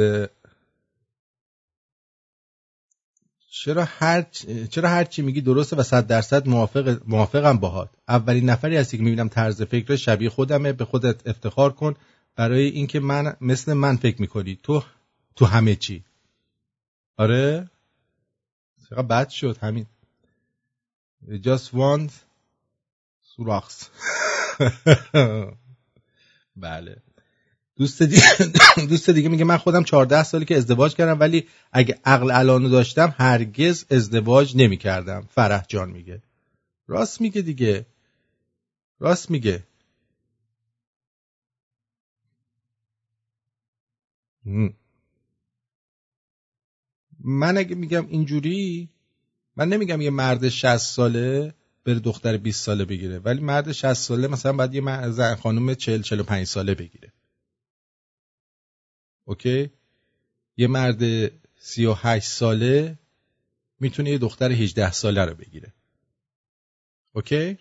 چرا 3.51 3.83
هر 3.85 4.21
چرا 4.69 4.89
هر 4.89 5.03
چی 5.03 5.21
میگی 5.21 5.41
درسته 5.41 5.75
و 5.75 5.83
صد 5.83 6.07
درصد 6.07 6.47
موافق 6.47 7.01
موافقم 7.07 7.57
باهات؟ 7.57 7.89
اولین 8.07 8.49
نفری 8.49 8.77
هستی 8.77 8.97
که 8.97 9.03
می‌بینم 9.03 9.29
طرز 9.29 9.61
فکر 9.61 9.95
شبیه 9.95 10.29
خودمه 10.29 10.73
به 10.73 10.85
خودت 10.85 11.27
افتخار 11.27 11.73
کن. 11.73 11.95
برای 12.35 12.67
اینکه 12.67 12.99
من 12.99 13.35
مثل 13.41 13.73
من 13.73 13.97
فکر 13.97 14.21
می‌کنی. 14.21 14.59
تو 14.63 14.83
تو 15.35 15.45
همه 15.45 15.75
چی. 15.75 16.03
آره؟ 17.17 17.69
چقدر 18.89 19.01
بد 19.01 19.29
شد 19.29 19.57
همین. 19.61 19.85
Just 21.29 21.73
want 21.73 22.11
سوراخس 23.21 23.89
بله. 26.55 27.01
دوست 27.75 28.03
دیگه, 28.03 28.21
دوست 28.89 29.09
دیگه 29.09 29.29
میگه 29.29 29.43
من 29.43 29.57
خودم 29.57 29.83
14 29.83 30.23
سالی 30.23 30.45
که 30.45 30.57
ازدواج 30.57 30.95
کردم 30.95 31.19
ولی 31.19 31.47
اگه 31.71 31.99
عقل 32.05 32.31
الانو 32.31 32.69
داشتم 32.69 33.15
هرگز 33.17 33.85
ازدواج 33.91 34.55
نمی‌کردم. 34.55 35.21
فرح 35.21 35.65
جان 35.67 35.89
میگه. 35.89 36.21
راست 36.87 37.21
میگه 37.21 37.41
دیگه. 37.41 37.85
راست 38.99 39.31
میگه. 39.31 39.63
من 47.19 47.57
اگه 47.57 47.75
میگم 47.75 48.07
اینجوری 48.07 48.89
من 49.55 49.69
نمیگم 49.69 50.01
یه 50.01 50.09
مرد 50.09 50.49
60 50.49 50.77
ساله 50.77 51.53
بره 51.85 51.99
دختر 51.99 52.37
20 52.37 52.63
ساله 52.63 52.85
بگیره 52.85 53.19
ولی 53.19 53.41
مرد 53.41 53.71
60 53.71 53.93
ساله 53.93 54.27
مثلا 54.27 54.53
باید 54.53 54.73
یه 54.73 55.09
زن 55.09 55.35
خانم 55.35 55.73
40 55.73 56.01
45 56.01 56.47
ساله 56.47 56.75
بگیره. 56.75 57.13
اوکی؟ 59.25 59.69
یه 60.57 60.67
مرد 60.67 61.31
38 61.59 62.27
ساله 62.27 62.99
می‌تونه 63.79 64.09
یه 64.09 64.17
دختر 64.17 64.51
18 64.51 64.91
ساله 64.91 65.25
رو 65.25 65.33
بگیره. 65.33 65.73
اوکی؟ 67.13 67.57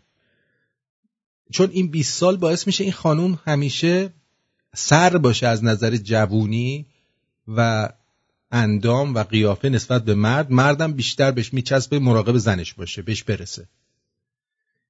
چون 1.51 1.71
این 1.71 1.91
20 1.91 2.19
سال 2.19 2.37
باعث 2.37 2.67
میشه 2.67 2.85
این 2.85 2.93
خانوم 2.93 3.39
همیشه 3.45 4.13
سر 4.75 5.19
باشه 5.19 5.47
از 5.47 5.65
نظر 5.65 5.97
جوونی 5.97 6.87
و 7.49 7.89
اندام 8.53 9.15
و 9.15 9.23
قیافه 9.23 9.69
نسبت 9.69 10.05
به 10.05 10.15
مرد 10.15 10.53
مردم 10.53 10.93
بیشتر 10.93 11.31
بهش 11.31 11.55
میچسبه 11.55 11.99
مراقب 11.99 12.37
زنش 12.37 12.75
باشه 12.75 13.03
بهش 13.03 13.23
برسه. 13.23 13.69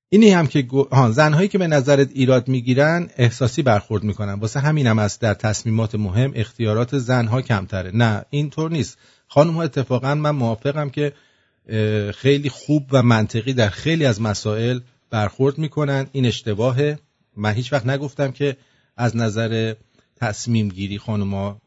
اینی 0.08 0.30
هم 0.30 0.46
که 0.46 0.66
زنهایی 1.10 1.48
که 1.48 1.58
به 1.58 1.66
نظرت 1.66 2.10
ایراد 2.14 2.48
می‌گیرن 2.48 3.10
احساسی 3.16 3.62
برخورد 3.62 4.04
می‌کنن. 4.04 4.32
واسه 4.32 4.60
همین 4.60 4.86
هم 4.86 4.98
است 4.98 5.20
در 5.20 5.34
تصمیمات 5.34 5.94
مهم 5.94 6.32
اختیارات 6.34 6.98
زنها 6.98 7.42
کمتره. 7.42 7.90
نه 7.96 8.24
اینطور 8.30 8.70
نیست. 8.70 8.98
خانم 9.28 9.54
ها 9.54 9.62
اتفاقا 9.62 10.14
من 10.14 10.30
موافقم 10.30 10.90
که 10.90 11.12
خیلی 12.14 12.48
خوب 12.48 12.86
و 12.92 13.02
منطقی 13.02 13.52
در 13.52 13.68
خیلی 13.68 14.04
از 14.04 14.22
مسائل 14.22 14.80
برخورد 15.10 15.58
می‌کنن. 15.58 16.06
این 16.12 16.26
اشتباهه. 16.26 16.98
من 17.36 17.52
هیچ 17.52 17.72
وقت 17.72 17.86
نگفتم 17.86 18.30
که 18.32 18.56
از 18.96 19.16
نظر 19.16 19.74
تصمیم 20.16 20.68
گیری 20.68 20.96
ها 20.96 21.60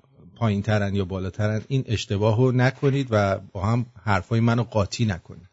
پایین 0.43 0.61
ترن 0.61 0.95
یا 0.95 1.05
بالاترن 1.05 1.61
این 1.67 1.83
اشتباه 1.87 2.37
رو 2.37 2.51
نکنید 2.51 3.07
و 3.11 3.39
با 3.51 3.65
هم 3.65 3.85
حرفای 4.03 4.39
منو 4.39 4.63
قاطی 4.63 5.05
نکنید. 5.05 5.49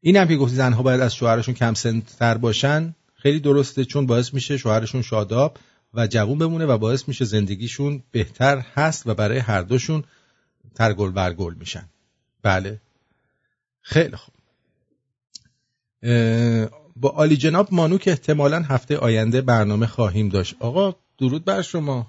این 0.00 0.16
هم 0.16 0.28
که 0.28 0.36
گفتی 0.36 0.56
زنها 0.56 0.82
باید 0.82 1.00
از 1.00 1.14
شوهرشون 1.14 1.54
کم 1.54 1.74
سنتر 1.74 2.36
باشن 2.36 2.94
خیلی 3.14 3.40
درسته 3.40 3.84
چون 3.84 4.06
باعث 4.06 4.34
میشه 4.34 4.56
شوهرشون 4.56 5.02
شاداب 5.02 5.56
و 5.94 6.06
جوون 6.06 6.38
بمونه 6.38 6.66
و 6.66 6.78
باعث 6.78 7.08
میشه 7.08 7.24
زندگیشون 7.24 8.02
بهتر 8.10 8.58
هست 8.74 9.06
و 9.06 9.14
برای 9.14 9.38
هر 9.38 9.62
دوشون 9.62 10.04
ترگل 10.74 11.10
برگل 11.10 11.54
میشن. 11.54 11.84
بله. 12.42 12.80
خیلی 13.82 14.16
خوب. 14.16 14.34
با 16.96 17.08
آلی 17.08 17.36
جناب 17.36 17.68
مانو 17.72 17.98
که 17.98 18.10
احتمالا 18.10 18.62
هفته 18.62 18.96
آینده 18.96 19.40
برنامه 19.40 19.86
خواهیم 19.86 20.28
داشت. 20.28 20.56
آقا 20.60 20.94
درود 21.18 21.44
بر 21.44 21.62
شما. 21.62 22.06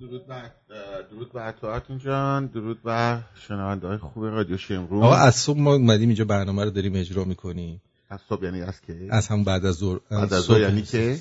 درود 0.00 0.26
بر 0.26 0.50
درود 1.10 1.32
بر 1.32 1.52
تو 1.52 1.96
جان 1.98 2.46
درود 2.46 2.82
بر 2.82 3.20
شنونده 3.48 3.86
های 3.86 3.96
خوب 3.96 4.24
رادیو 4.24 4.56
شمرون. 4.56 5.02
آقا 5.02 5.14
از 5.14 5.34
صبح 5.34 5.58
ما 5.58 5.74
اومدیم 5.74 6.08
اینجا 6.08 6.24
برنامه 6.24 6.64
رو 6.64 6.70
داریم 6.70 6.94
اجرا 6.96 7.24
می‌کنیم. 7.24 7.82
از 8.10 8.20
صبح 8.28 8.44
یعنی 8.44 8.62
از 8.62 8.80
که 8.80 9.08
از 9.10 9.28
هم 9.28 9.44
بعد 9.44 9.66
از 9.66 9.74
ظهر 9.74 9.98
بعد 10.10 10.34
از 10.34 10.42
ظهر 10.42 10.60
یعنی 10.60 10.82
که 10.82 11.18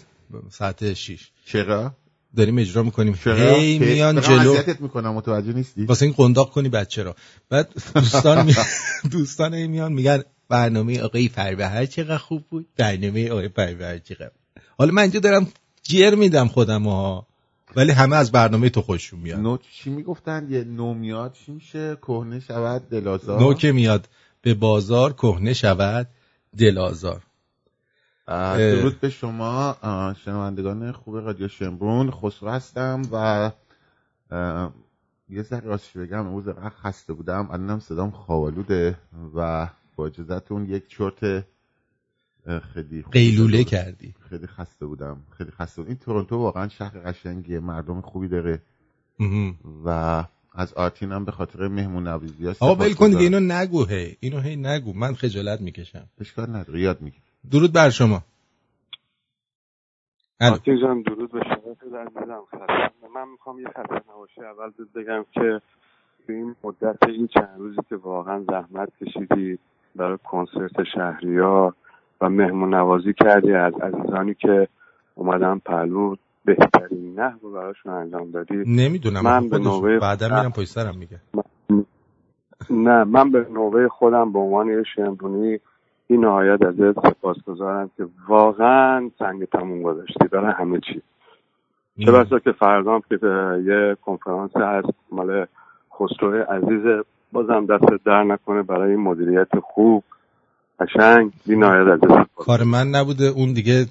ساعت 0.49 0.93
6 0.93 1.31
چرا؟ 1.45 1.93
داریم 2.35 2.57
اجرا 2.57 2.83
می‌کنیم. 2.83 3.15
هی 3.25 3.79
میان 3.79 4.21
جلو. 4.21 4.51
اذیتت 4.51 4.81
می‌کنم 4.81 5.13
متوجه 5.13 5.53
نیستی؟ 5.53 5.85
واسه 5.85 6.05
این 6.05 6.15
قنداق 6.17 6.51
کنی 6.51 6.69
بچه 6.69 7.03
را 7.03 7.15
بعد 7.49 7.73
دوستان 7.95 8.45
می... 8.45 8.55
دوستان 9.11 9.53
هی 9.53 9.67
میان 9.67 9.93
میگن 9.93 10.23
برنامه 10.49 11.01
آقای 11.01 11.27
فربهر 11.27 11.85
چقدر 11.85 12.17
خوب 12.17 12.43
بود. 12.49 12.67
برنامه 12.77 13.29
آقای 13.29 13.49
فربهر 13.49 13.97
چقدر 13.97 14.31
حالا 14.77 14.91
من 14.91 15.01
اینجا 15.01 15.19
دارم 15.19 15.47
جر 15.83 16.15
میدم 16.15 16.47
خودم 16.47 16.83
ها. 16.83 17.26
ولی 17.75 17.91
همه 17.91 18.15
از 18.15 18.31
برنامه 18.31 18.69
تو 18.69 18.81
خوششون 18.81 19.19
میاد 19.19 19.39
نو 19.39 19.57
چی 19.57 19.89
می‌گفتن؟ 19.89 20.47
یه 20.49 20.63
نو 20.63 20.93
میاد 20.93 21.33
چی 21.33 21.51
میشه؟ 21.51 21.95
کهنه 21.95 22.39
شود 22.39 22.89
دلازار. 22.89 23.39
نو 23.39 23.53
که 23.53 23.71
میاد 23.71 24.09
به 24.41 24.53
بازار 24.53 25.13
کهنه 25.13 25.53
شود 25.53 26.07
دلازار. 26.57 27.23
درود 28.57 28.99
به 28.99 29.09
شما. 29.09 29.75
شنوندگان 30.25 30.91
خوب 30.91 31.15
رادیو 31.15 31.47
شمرون 31.47 32.11
خسرو 32.11 32.49
هستم 32.49 33.01
و 33.11 33.51
یه 35.29 35.43
ذره 35.43 35.65
راستش 35.65 35.97
بگم 35.97 36.27
امروز 36.27 36.49
خسته 36.83 37.13
بودم. 37.13 37.47
الانم 37.51 37.79
صدام 37.79 38.11
خوابالوده 38.11 38.97
و 39.35 39.67
با 39.95 40.07
اجازتون 40.07 40.65
یک 40.65 40.87
چرت 40.87 41.45
خیلی 42.73 43.05
قیلوله 43.11 43.63
کردی. 43.63 44.13
خیلی 44.29 44.47
خسته 44.47 44.85
بودم. 44.85 45.17
خیلی 45.37 45.51
خسته 45.51 45.81
بودم 45.81 45.89
این 45.89 45.97
تورنتو 46.05 46.37
واقعا 46.37 46.67
شهر 46.67 46.99
قشنگیه. 46.99 47.59
مردم 47.59 48.01
خوبی 48.01 48.27
داره. 48.27 48.61
و 49.85 50.23
از 50.55 50.73
آرتین 50.73 51.11
هم 51.11 51.25
به 51.25 51.31
خاطر 51.31 51.67
مهمون 51.67 52.07
نویزی 52.07 52.47
آقا 52.47 52.75
ول 52.75 52.93
کن 52.93 53.09
دیگه 53.09 53.21
اینو 53.21 53.39
نگو 53.39 53.85
هی. 53.85 54.17
اینو 54.19 54.39
هی 54.39 54.55
نگو. 54.55 54.93
من 54.93 55.13
خجالت 55.13 55.61
می‌کشم. 55.61 56.07
اشکال 56.19 56.49
نداره. 56.49 56.81
یاد 56.81 57.01
میگی 57.01 57.17
درود 57.51 57.73
بر 57.73 57.89
شما. 57.89 58.23
آرتین 60.41 60.79
جان 60.81 61.01
درود 61.01 61.31
به 61.31 61.39
شما. 61.39 61.71
عزیزم. 61.71 62.07
من 63.15 63.27
می‌خوام 63.31 63.59
یه 63.59 63.67
خسته 63.67 64.11
نباشی. 64.11 64.41
اول 64.41 64.71
بگم 64.95 65.25
که 65.33 65.61
تو 66.27 66.33
این 66.33 66.55
مدت 66.63 66.97
این 67.07 67.27
چند 67.27 67.55
روزی 67.57 67.77
که 67.89 67.95
واقعا 67.95 68.43
زحمت 68.43 68.89
کشیدی 69.01 69.59
برای 69.95 70.17
کنسرت 70.23 70.83
شهریار 70.95 71.75
و 72.21 72.29
مهمون 72.29 72.73
نوازی 72.73 73.13
کردی 73.13 73.53
از 73.53 73.73
عزیزانی 73.73 74.33
که 74.33 74.67
اومدن 75.15 75.61
پهلو 75.65 76.15
بهترین 76.45 77.19
نه 77.19 77.33
رو 77.41 77.51
براشون 77.51 77.93
انجام 77.93 78.31
دادی. 78.31 78.63
نمی‌دونم. 78.67 79.21
من 79.23 79.49
به 79.49 79.57
نوبه 79.57 79.99
بعدا 79.99 80.27
میرم 80.27 80.51
پشت 80.51 80.67
سرم 80.67 80.97
میگه. 80.97 81.19
نه 82.69 83.03
من 83.03 83.31
به 83.31 83.47
نوبه 83.53 83.89
خودم 83.89 84.31
به 84.31 84.39
عنوان 84.39 84.67
یه 84.67 84.83
شمرونی 84.95 85.59
این 86.07 86.25
نهایت 86.25 86.61
ازت 86.61 87.07
سپاسگزارم 87.07 87.91
که 87.97 88.07
واقعا 88.27 89.09
سنگ 89.19 89.45
تموم 89.45 89.81
گذاشتی. 89.81 90.27
برای 90.31 90.53
همه 90.53 90.79
چی. 90.79 91.01
چه 92.05 92.11
بسا 92.11 92.39
که 92.39 92.51
فردام 92.51 93.01
که 93.09 93.19
یه 93.65 93.97
کنفرانس 94.05 94.51
هست 94.55 94.89
مال 95.11 95.45
خسرو 95.93 96.43
عزیز 96.43 97.03
بازم 97.31 97.65
دست 97.65 98.05
در 98.05 98.23
نکنه 98.23 98.63
برای 98.63 98.95
مدیریت 98.95 99.59
خوب. 99.63 100.03
قشنگ. 100.79 101.31
بی‌نهایت 101.45 102.03
از 102.03 102.25
کار 102.35 102.63
من 102.63 102.87
نبوده. 102.87 103.25
اون 103.25 103.53
دیگه 103.53 103.85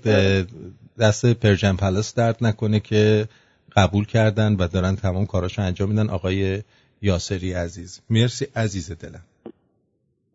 دست 1.01 1.41
Persian 1.41 1.77
Plus 1.77 2.15
درد 2.15 2.37
نکنه 2.41 2.81
که 2.81 3.29
قبول 3.77 4.05
کردن 4.05 4.57
و 4.57 4.69
دارن 4.69 4.97
تمام 4.97 5.27
کاراشو 5.27 5.63
انجام 5.63 5.89
میدن. 5.89 6.09
آقای 6.09 6.63
یاسری 7.03 7.53
عزیز. 7.53 8.01
مرسی 8.11 8.47
عزیز 8.57 8.93
دلم. 8.93 9.21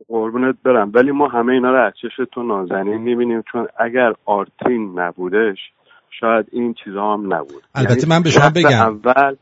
قربونت 0.08 0.56
برم. 0.64 0.92
ولی 0.94 1.12
ما 1.12 1.28
همه 1.28 1.54
اینا 1.54 1.72
رو 1.72 1.86
از 1.86 1.94
چش 2.02 2.28
تو 2.34 2.44
نازنین 2.44 2.98
می‌بینیم. 2.98 3.44
چون 3.52 3.68
اگر 3.80 4.14
آرتین 4.26 5.00
نبودش 5.00 5.58
شاید 6.20 6.46
این 6.52 6.76
چیزا 6.84 7.14
هم 7.14 7.34
نبود. 7.34 7.64
البته 7.76 7.94
یعنی 7.94 8.10
من 8.10 8.24
به 8.24 8.30
شما 8.30 8.50
بگم. 8.50 8.70
اول 8.70 9.36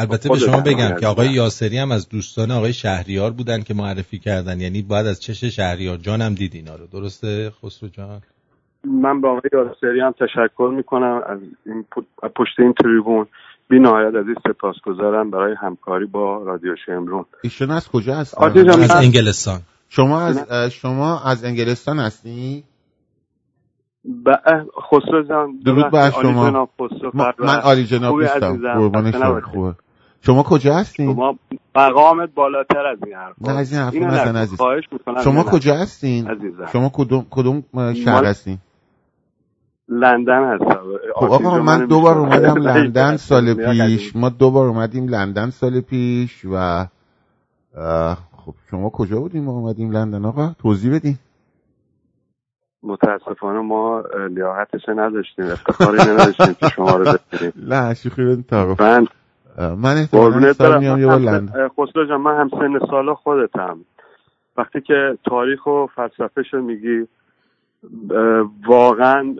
البته 0.00 0.28
به 0.28 0.38
شما 0.38 0.60
بگم 0.60 0.96
که 1.00 1.06
آقای 1.06 1.28
یاسری 1.28 1.78
هم 1.78 1.92
از 1.92 2.08
دوستان 2.08 2.50
آقای 2.50 2.72
شهریار 2.72 3.30
بودن 3.30 3.62
که 3.62 3.74
معرفی 3.74 4.18
کردن. 4.18 4.60
یعنی 4.60 4.82
باید 4.82 5.06
از 5.06 5.20
چش 5.20 5.44
شهریار 5.44 5.96
جان 5.96 6.22
هم 6.22 6.34
دید 6.34 6.54
اینا 6.54 6.74
رو. 6.74 6.86
درسته 6.86 7.50
خسرو 7.50 7.88
جان؟ 7.88 8.20
من 8.84 9.20
با 9.20 9.28
آقای 9.28 9.50
یاسری 9.52 10.00
هم 10.00 10.12
تشکر 10.12 10.72
می‌کنم 10.76 11.22
از 11.26 11.38
این 11.66 11.84
پشت 12.36 12.54
این 12.58 12.74
تریبون. 12.82 13.26
بی 13.68 13.78
نهایت 13.78 14.14
از 14.14 14.26
این 14.26 14.36
سپاسگزارم 14.48 15.30
برای 15.30 15.54
همکاری 15.60 16.06
با 16.06 16.42
رادیو 16.42 16.76
شمرون. 16.86 17.24
ایشون 17.42 17.70
از 17.70 17.88
کجا 17.88 18.14
هست؟ 18.14 18.38
از 18.38 18.90
انگلستان. 18.90 19.60
شما 19.88 20.20
از 20.22 20.48
شما 20.72 21.20
از 21.20 21.44
انگلستان 21.44 21.98
هستی؟ 21.98 22.64
خسرو 24.90 25.22
جان 25.28 25.58
درود 25.64 25.90
بر 25.90 26.10
شما. 26.10 26.68
من 27.38 27.56
عالی 27.56 27.84
جناب 27.84 28.20
نیستم 28.20 28.74
قربان 28.74 29.12
شما. 29.12 29.40
خوبه. 29.40 29.74
شما 30.22 30.42
کجا 30.42 30.74
هستین؟ 30.74 31.14
شما 31.14 31.38
مقامت 31.74 32.34
بالاتر 32.34 32.86
از 32.86 32.98
این 33.06 33.14
حرف 33.14 33.34
نه 33.40 33.58
از 33.58 33.72
این 33.72 33.80
حرف 33.82 33.94
نزن 33.94 34.36
عزیز. 34.36 34.58
شما 35.24 35.42
کجا 35.42 35.74
هستین؟ 35.74 36.28
عزیزم. 36.28 36.66
شما 36.66 36.90
کدوم 36.94 37.26
کدوم 37.30 37.64
شهر 37.94 38.24
هستین؟ 38.24 38.58
لندن 39.88 40.54
هستم. 40.54 40.82
خب 41.14 41.32
آقا 41.32 41.58
من 41.58 41.86
دو 41.86 42.00
بار 42.00 42.18
اومدم 42.18 42.54
لندن 42.68 43.16
سال 43.16 43.54
پیش. 43.54 44.16
ما 44.16 44.28
دو 44.28 44.50
بار 44.50 44.66
اومدیم 44.66 45.08
لندن 45.08 45.50
سال 45.50 45.80
پیش 45.80 46.44
و 46.44 46.84
خب 48.36 48.54
شما 48.70 48.90
کجا 48.90 49.20
بودیم 49.20 49.44
ما 49.44 49.52
اومدیم 49.52 49.90
لندن؟ 49.90 50.24
آقا 50.24 50.54
توضیح 50.58 50.94
بدین. 50.94 51.18
متاسفانه 52.82 53.60
ما 53.60 54.02
لیاقتش 54.30 54.88
نداشتیم. 54.88 55.44
افتخاری 55.44 55.98
نداشتیم 55.98 56.54
که 56.54 56.68
شما 56.68 56.96
رو 56.96 57.04
ببینیم. 57.32 57.52
نه 57.74 57.94
شوخی 57.94 58.24
بدین 58.24 58.42
تعارف 58.42 58.80
من 59.58 59.96
احتمالاً 59.96 60.78
میام 60.78 61.00
یه 61.00 61.06
لندن؟ 61.06 61.68
خسرو 61.68 62.04
جان 62.04 62.20
من 62.20 62.40
هم 62.40 62.48
سن 62.48 62.86
سال 62.90 63.14
خودتم. 63.14 63.78
وقتی 64.56 64.80
که 64.80 65.18
تاریخ 65.24 65.66
و 65.66 65.86
فلسفه 65.86 66.42
شو 66.42 66.60
میگی 66.60 67.06
واقعا 68.66 69.34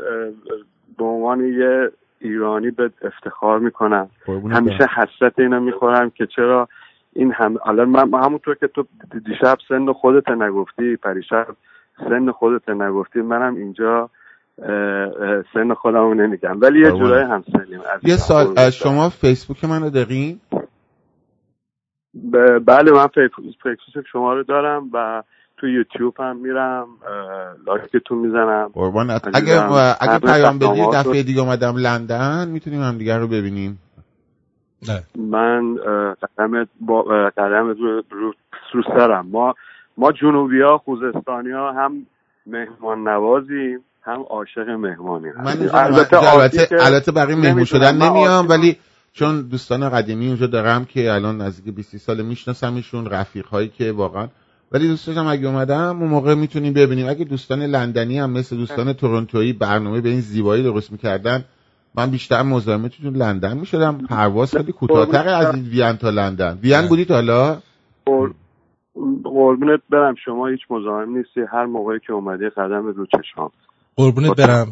به 0.99 1.05
عنوان 1.05 1.45
یه 1.45 1.91
ایرانی 2.19 2.71
به 2.71 2.91
افتخار 3.03 3.59
می‌کنم. 3.59 4.09
همیشه 4.51 4.87
حسرت 4.97 5.39
اینو 5.39 5.61
می‌خورم 5.61 6.11
که 6.11 6.27
چرا 6.27 6.69
این 7.13 7.33
هم 7.33 7.57
الان 7.67 7.89
من 7.89 8.23
همونطور 8.25 8.55
که 8.55 8.67
تو 8.67 8.85
دیشب 9.27 9.59
سن 9.69 9.93
خودت 9.93 10.29
نگفتی 10.29 10.97
پریشب 10.97 11.47
سن 12.09 12.31
خودت 12.31 12.69
نگفتی 12.69 13.21
منم 13.21 13.55
اینجا 13.55 14.11
سن 15.55 15.75
خودم 15.75 15.99
رو 15.99 16.15
نمیگم. 16.15 16.61
ولی 16.61 16.81
یه 16.81 16.91
جورای 16.91 17.25
هم 17.25 17.45
سنیم 17.53 17.81
یه 18.03 18.17
سال 18.17 18.71
شما 18.71 19.09
فیسبوک 19.09 19.65
منو 19.65 19.91
دارین؟ 19.91 20.41
بله 22.67 22.93
من 22.93 23.07
فیسبوک 23.07 24.07
شما 24.13 24.35
رو 24.35 24.43
دارم 24.43 24.91
و 24.93 25.23
تو 25.57 25.69
یوتیوب 25.69 26.21
هم 26.21 26.37
میرم 26.37 26.87
لایکتون 27.67 28.19
می‌زنم. 28.19 28.71
قربانت 28.75 29.29
اگه 29.35 29.73
اگه 30.01 30.19
پیام 30.19 30.59
بدی 30.59 30.87
دفعه 30.93 31.23
دیگه 31.23 31.41
اومدم 31.41 31.77
لندن 31.77 32.49
می‌تونیم 32.49 32.83
هم 32.83 32.99
دیگر 32.99 33.19
رو 33.19 33.27
ببینیم. 33.27 33.79
نه. 34.89 35.03
من 35.19 35.77
قدم 36.23 36.67
با 36.81 37.03
قدم 37.37 37.69
رو, 37.69 38.03
رو, 38.11 38.33
رو 38.73 38.83
سرم 38.83 39.27
ما 39.27 39.55
ما 39.97 40.13
جنوبی 40.13 40.61
ها 40.61 40.79
خوزستانی 40.79 41.51
ها 41.51 41.73
هم 41.73 42.07
مهمان 42.47 43.09
نوازیم 43.09 43.85
هم 44.03 44.25
عاشق 44.31 44.69
مهمانی 44.69 45.27
من 45.45 45.69
البته 45.73 46.35
البته, 46.35 46.69
البته 46.81 47.13
برای 47.13 47.35
مهمون 47.35 47.65
شدن 47.65 47.97
نمیام 47.97 48.49
ولی 48.49 48.77
چون 49.13 49.43
دوستان 49.43 49.89
قدیمی 49.89 50.27
اونجا 50.27 50.47
دارم 50.47 50.85
که 50.85 51.13
الان 51.13 51.41
نزدیک 51.41 51.75
20 51.75 51.97
سال 51.97 52.23
میشناسمشون 52.23 53.07
رفیق 53.07 53.47
هایی 53.47 53.69
که 53.69 53.93
واقعا. 53.93 54.29
ولی 54.73 54.89
دوست 54.89 55.07
داشتم 55.07 55.27
اگه 55.27 55.49
اومدم 55.49 55.99
اون 56.01 56.09
موقع 56.09 56.35
می‌تونیم 56.35 56.73
ببینیم. 56.73 57.09
اگه 57.09 57.25
دوستان 57.25 57.63
لندنی 57.63 58.19
هم 58.19 58.31
مثل 58.31 58.57
دوستان 58.57 58.93
تورنتویی 58.93 59.53
برنامه 59.53 60.01
به 60.01 60.09
این 60.09 60.21
زیبایی 60.21 60.63
درست 60.63 60.93
می‌کردن 60.93 61.45
من 61.95 62.11
بیشتر 62.11 62.43
مزاحمتون 62.43 63.17
لندن 63.17 63.57
می‌شدم. 63.57 63.99
پرواز 63.99 64.57
خیلی 64.57 64.73
کوتاه‌تر 64.73 65.29
از 65.29 65.55
این 65.55 65.65
وین 65.65 65.93
تا 65.93 66.11
لندن. 66.11 66.59
وین 66.63 66.87
بودید 66.89 67.11
حالا؟ 67.11 67.59
قربونت 69.25 69.81
برم. 69.91 70.15
شما 70.25 70.47
هیچ 70.47 70.61
مزاحم 70.71 71.17
نیستی. 71.17 71.41
هر 71.53 71.67
موقعی 71.67 71.99
که 72.07 72.13
اومدی 72.13 72.49
قدم 72.49 72.87
رو 72.87 73.07
چشام. 73.07 73.51
قربونت 73.97 74.37
برم. 74.37 74.71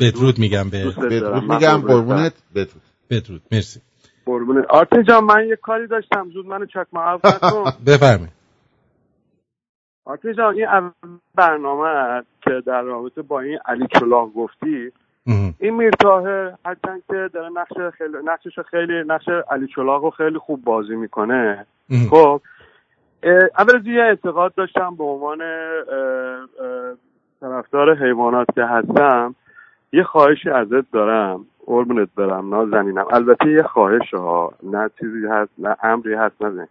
بدرود 0.00 0.38
میگم 0.38 0.70
به 0.70 0.84
بدرود. 1.10 1.42
میگم 1.52 1.78
قربونت 1.88 2.32
بدرود. 2.54 2.82
بدرود. 3.10 3.42
مرسی. 3.52 3.80
قربونت. 4.26 4.64
آرتی 4.68 5.02
جان 5.02 5.24
من 5.24 5.48
یه 5.48 5.56
کاری 5.56 5.86
داشتم. 5.86 6.30
زود 6.30 6.46
منو 6.46 6.66
چکمه 6.66 7.00
عفو 7.00 7.28
کن 7.50 7.70
بفرمایید. 7.86 8.32
آرتی 10.04 10.34
جان 10.34 10.54
این 10.54 10.90
برنامه 11.34 12.22
که 12.42 12.50
در 12.66 12.82
رابطه 12.82 13.22
با 13.22 13.40
این 13.40 13.58
علی 13.64 13.86
کلاغ 13.86 14.32
گفتی. 14.34 14.92
این 15.58 15.74
میرتاهه 15.76 16.54
هرچند 16.64 17.02
که 17.08 17.30
داره 17.34 17.48
نقش 17.54 17.94
خیلی 17.98 18.12
نقشش 18.24 18.58
خیلی 18.70 19.02
نقش 19.06 19.28
علی 19.50 19.66
چلاق 19.74 20.04
رو 20.04 20.10
خیلی 20.10 20.38
خوب 20.38 20.64
بازی 20.64 20.94
می‌کنه. 20.96 21.66
خب 22.10 22.40
اول 23.58 23.76
از 23.76 23.86
یه 23.86 24.02
اعتقاد 24.02 24.54
داشتم 24.54 24.96
به 24.96 25.04
عنوان 25.04 25.38
طرفدار 27.40 27.96
حیوانات 28.06 28.46
که 28.54 28.64
هستم 28.64 29.34
یه 29.92 30.02
خواهشی 30.02 30.50
ازت 30.50 30.90
دارم. 30.92 31.46
قربونت 31.66 32.08
برم 32.16 32.54
نازنینم. 32.54 33.04
البته 33.10 33.50
یه 33.50 33.62
خواهش 33.62 34.14
ها 34.14 34.52
نه 34.62 34.90
چیزی 35.00 35.26
هست 35.30 35.50
نه 35.58 35.76
امری 35.82 36.14
هست 36.14 36.42
نه 36.42 36.68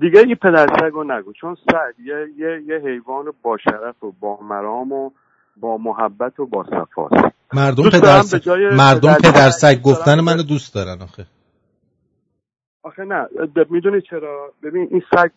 دیگه 0.00 0.20
این 0.20 0.34
پدرسگ 0.34 0.92
رو 0.92 1.04
نگو. 1.04 1.32
چون 1.32 1.54
سگ 1.54 2.04
یه, 2.04 2.26
یه, 2.36 2.62
یه 2.66 2.76
حیوان 2.76 3.24
با 3.42 3.56
شرف 3.56 4.04
و 4.04 4.12
با 4.20 4.38
مرام 4.42 4.92
و 4.92 5.10
با 5.56 5.78
محبت 5.78 6.40
و 6.40 6.46
با 6.46 6.64
صفاست 6.64 7.34
مردم 7.54 7.90
پدر 7.90 8.22
مردم 8.76 9.14
پدر 9.14 9.50
سگ 9.50 9.82
گفتن 9.82 10.20
منو 10.20 10.42
دوست 10.42 10.74
دارن 10.74 11.02
آخه. 11.02 11.26
آخه 12.82 13.04
نه 13.04 13.26
می‌دونی 13.70 14.00
چرا؟ 14.00 14.52
ببین 14.62 14.88
این 14.90 15.02
سگ 15.10 15.30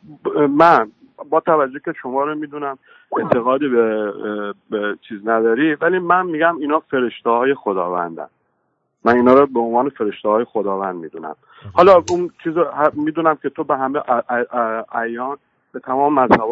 من 0.50 0.92
با 1.30 1.40
توجه 1.40 1.80
که 1.80 1.94
شما 2.02 2.24
رو 2.24 2.36
می‌دونم 2.36 2.78
اعتقادی 3.18 3.68
به, 3.68 4.14
به 4.70 4.98
چیز 5.02 5.28
نداری 5.28 5.76
ولی 5.76 6.00
من 6.00 6.26
میگم 6.26 6.58
اینا 6.58 6.80
فرشته 6.80 7.30
های 7.30 7.54
خداوندن. 7.54 8.28
من 9.06 9.16
اینا 9.16 9.34
رو 9.34 9.46
به 9.46 9.60
عنوان 9.60 9.90
فرشته 9.90 10.30
های 10.30 10.44
خداوند 10.44 10.96
می‌دونم. 10.96 11.36
حالا 11.74 12.04
اون 12.10 12.30
چیز 12.44 12.54
می‌دونم 12.94 13.36
که 13.36 13.50
تو 13.50 13.64
به 13.64 13.78
همه 13.78 14.02
ایان 15.02 15.38
به 15.72 15.80
تمام 15.80 16.20
مذهب 16.20 16.52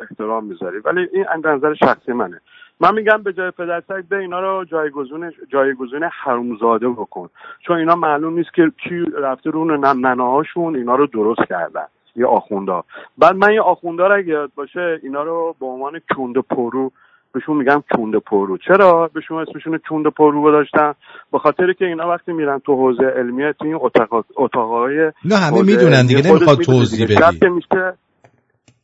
احترام 0.00 0.44
می‌ذاری 0.44 0.78
ولی 0.78 1.08
این 1.12 1.26
نظر 1.44 1.74
شخصی 1.74 2.12
منه. 2.12 2.40
من 2.80 2.94
میگم 2.94 3.22
به 3.22 3.32
جای 3.32 3.50
پدرسگ 3.50 4.04
به 4.08 4.16
اینا 4.16 4.40
رو 4.40 4.64
جایگزین 4.64 5.32
جایگزین 5.48 6.04
حرومزاده 6.04 6.88
بکن. 6.88 7.28
چون 7.66 7.76
اینا 7.76 7.94
معلوم 7.94 8.34
نیست 8.34 8.54
که 8.54 8.72
کی 8.88 9.04
رفته 9.18 9.50
رو 9.50 9.76
ننهاشون 9.76 10.76
اینا 10.76 10.94
رو 10.94 11.06
درست 11.06 11.48
کردن. 11.48 11.86
یه 12.20 12.26
آخوندا 12.26 12.84
بعد 13.18 13.36
من 13.36 13.52
یه 13.52 13.60
آخوندا 13.60 14.04
اگه 14.06 14.28
یاد 14.28 14.50
باشه 14.54 15.00
اینا 15.02 15.22
رو 15.22 15.56
به 15.60 15.66
عنوان 15.66 16.00
کند 16.16 16.34
پرو 16.50 16.92
بهشون 17.32 17.56
میگم 17.56 17.82
کند 17.94 18.16
پرو. 18.16 18.58
چرا؟ 18.58 19.10
بهشون 19.14 19.38
اسمشون 19.38 19.80
کند 19.88 20.06
پرو 20.06 20.42
گذاشتن. 20.42 20.92
به 21.32 21.38
خاطر 21.38 21.72
که 21.72 21.84
اینا 21.84 22.08
وقتی 22.08 22.32
میرن 22.32 22.58
تو 22.58 22.74
حوزه 22.74 23.04
علمیه 23.18 23.52
تو 23.58 23.64
این 23.64 23.78
اتاق 23.80 24.24
اتاقای 24.36 25.12
نه 25.24 25.36
همه 25.36 25.62
می‌دونن 25.62 26.06
دیگه 26.06 26.30
نمی‌خواد 26.30 26.58
توضیح 26.58 27.06
بدی. 27.06 27.46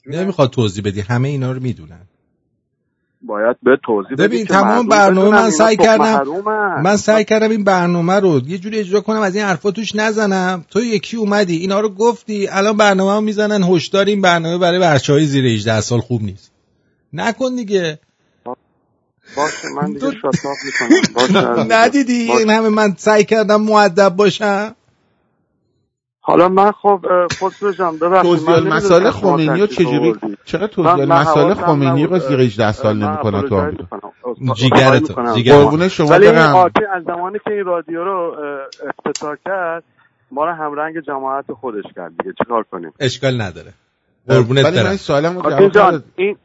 نمی‌خواد 0.06 0.50
توضیح 0.50 0.84
بدی 0.84 1.00
همه 1.00 1.28
اینا 1.28 1.52
رو 1.52 1.60
می‌دونن. 1.62 2.00
باید 3.26 3.56
به 3.62 3.78
توضیح 3.84 4.16
ببین 4.16 4.46
تمام 4.46 4.88
برنامه 4.88 5.30
من 5.30 5.50
سعی 5.50 5.76
کردم 5.76 6.22
من 6.82 6.96
سعی 6.96 7.24
کردم 7.24 7.50
این 7.50 7.64
برنامه 7.64 8.14
رو 8.14 8.40
یه 8.46 8.58
جوری 8.58 8.78
اجرا 8.78 9.00
کنم 9.00 9.20
از 9.20 9.36
این 9.36 9.44
حرفا 9.44 9.70
توش 9.70 9.94
نزنم. 9.94 10.64
تو 10.70 10.80
یکی 10.80 11.16
اومدی 11.16 11.56
اینا 11.56 11.80
رو 11.80 11.88
گفتی 11.88 12.48
الان 12.48 12.76
برنامه 12.76 13.12
هم 13.12 13.24
می‌زنن 13.24 13.62
هشدار 13.62 14.04
این 14.04 14.20
برنامه 14.20 14.58
برای 14.58 14.78
بچه 14.78 15.12
های 15.12 15.26
زیر 15.26 15.44
18 15.44 15.80
سال 15.80 16.00
خوب 16.00 16.22
نیست. 16.22 16.52
نکن 17.12 17.54
دیگه. 17.54 17.98
باشه 19.36 19.68
من 19.76 19.92
دیگه 19.92 20.06
می‌کنم. 20.06 21.66
ندیدی؟ 21.72 22.32
این 22.32 22.50
همه 22.50 22.68
من 22.68 22.94
سعی 22.98 23.24
کردم 23.24 23.62
معدب 23.62 24.08
باشم. 24.08 24.74
حالا 26.26 26.48
من 26.48 26.72
خب 26.72 27.06
خسرو 27.40 27.72
جان 27.72 27.98
ببخشید 27.98 28.30
توضیح 28.30 28.58
مسائل 28.58 29.10
خمینی 29.10 29.60
رو 29.60 29.66
چجوری 29.66 30.14
چرا 30.44 30.66
توضیح 30.66 31.04
مسائل 31.04 31.54
خمینی 31.54 32.06
رو 32.06 32.18
زیر 32.18 32.40
18 32.40 32.72
سال 32.72 32.96
نمی‌کنه 32.96 33.42
تو 33.42 33.56
آمریکا 33.56 34.54
جیگرت 34.54 35.10
قربون 35.48 35.88
شما. 35.88 36.06
ولی 36.06 36.26
این 36.26 36.38
آتی 36.38 36.84
از 36.94 37.02
زمانی 37.04 37.38
که 37.44 37.50
این 37.50 37.64
رادیو 37.64 38.04
رو 38.04 38.36
افتتاح 38.88 39.36
کرد 39.44 39.84
ما 40.30 40.44
رو 40.44 40.52
همرنگ 40.52 41.00
جماعت 41.06 41.52
خودش 41.60 41.84
کرد 41.96 42.12
دیگه. 42.18 42.34
چیکار 42.38 42.64
کنیم؟ 42.70 42.92
اشکال 43.00 43.40
نداره. 43.40 43.72
قربونت 44.28 44.64
ولی 44.64 44.82
من 44.82 44.96
سوالمو 44.96 45.42
جواب 45.42 45.68
جان 45.68 46.02
این 46.16 46.36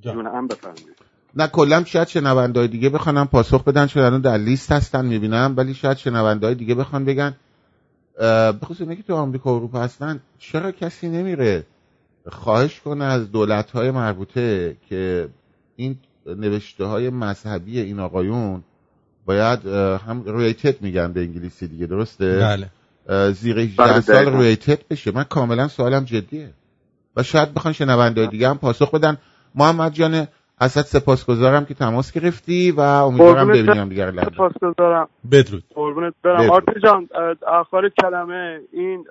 جون 0.00 0.26
هم 0.26 0.46
بفرمایید. 0.46 0.96
نه 1.36 1.46
کلا 1.46 1.84
شاید 1.84 2.08
شنوندهای 2.08 2.68
دیگه 2.68 2.90
بخوانم 2.90 3.26
پاسخ 3.26 3.64
بدن 3.64 3.86
چون 3.86 4.02
الان 4.02 4.20
در 4.20 4.36
لیست 4.36 4.72
هستن 4.72 5.06
می‌بینم. 5.06 5.54
ولی 5.56 5.74
شاید 5.74 5.96
شنوندهای 5.96 6.54
دیگه 6.54 6.74
بخوان 6.74 7.04
بگن. 7.04 7.34
بخصوص 8.62 8.80
اینه 8.80 8.96
که 8.96 9.02
تو 9.02 9.14
آمریکا 9.14 9.52
و 9.52 9.56
اروپا 9.56 9.80
هستن 9.80 10.20
چرا 10.38 10.72
کسی 10.72 11.08
نمیره 11.08 11.66
خواهش 12.28 12.80
کنه 12.80 13.04
از 13.04 13.32
دولت 13.32 13.70
های 13.70 13.90
مربوطه 13.90 14.76
که 14.88 15.28
این 15.76 15.96
نوشته 16.26 16.84
های 16.84 17.10
مذهبی 17.10 17.80
این 17.80 18.00
آقایون 18.00 18.62
باید 19.26 19.66
هم 20.06 20.38
ریتد 20.38 20.82
میگن 20.82 21.12
به 21.12 21.20
انگلیسی 21.20 21.68
دیگه 21.68 21.86
درسته؟ 21.86 22.38
بله. 22.38 22.70
زیر 23.32 23.58
18 23.58 24.00
سال 24.00 24.36
ریتد 24.42 24.88
بشه. 24.90 25.10
من 25.10 25.24
کاملا 25.24 25.68
سوالم 25.68 26.04
جدیه. 26.04 26.50
و 27.16 27.22
شاید 27.22 27.54
بخوان 27.54 27.74
شنونده 27.74 28.26
دیگه 28.26 28.48
هم 28.48 28.58
پاسخ 28.58 28.90
بدن. 28.90 29.16
محمد 29.54 29.92
جان 29.92 30.26
ازت 30.62 30.86
سپاسگزارم 30.86 31.64
که 31.64 31.74
تماس 31.74 32.12
گرفتی 32.12 32.70
و 32.70 32.80
امیدوارم 32.80 33.48
ببینیم 33.48 33.88
دیگر 33.88 34.10
لحظه. 34.10 34.30
سپاسگزارم. 34.30 35.08
بدرود. 35.32 35.64
قربونت 35.74 36.14
برم. 36.22 36.50
آرتی 36.50 36.80
جان 36.82 37.08
آخر 37.46 37.88
کلمه 37.88 38.60
این 38.72 39.04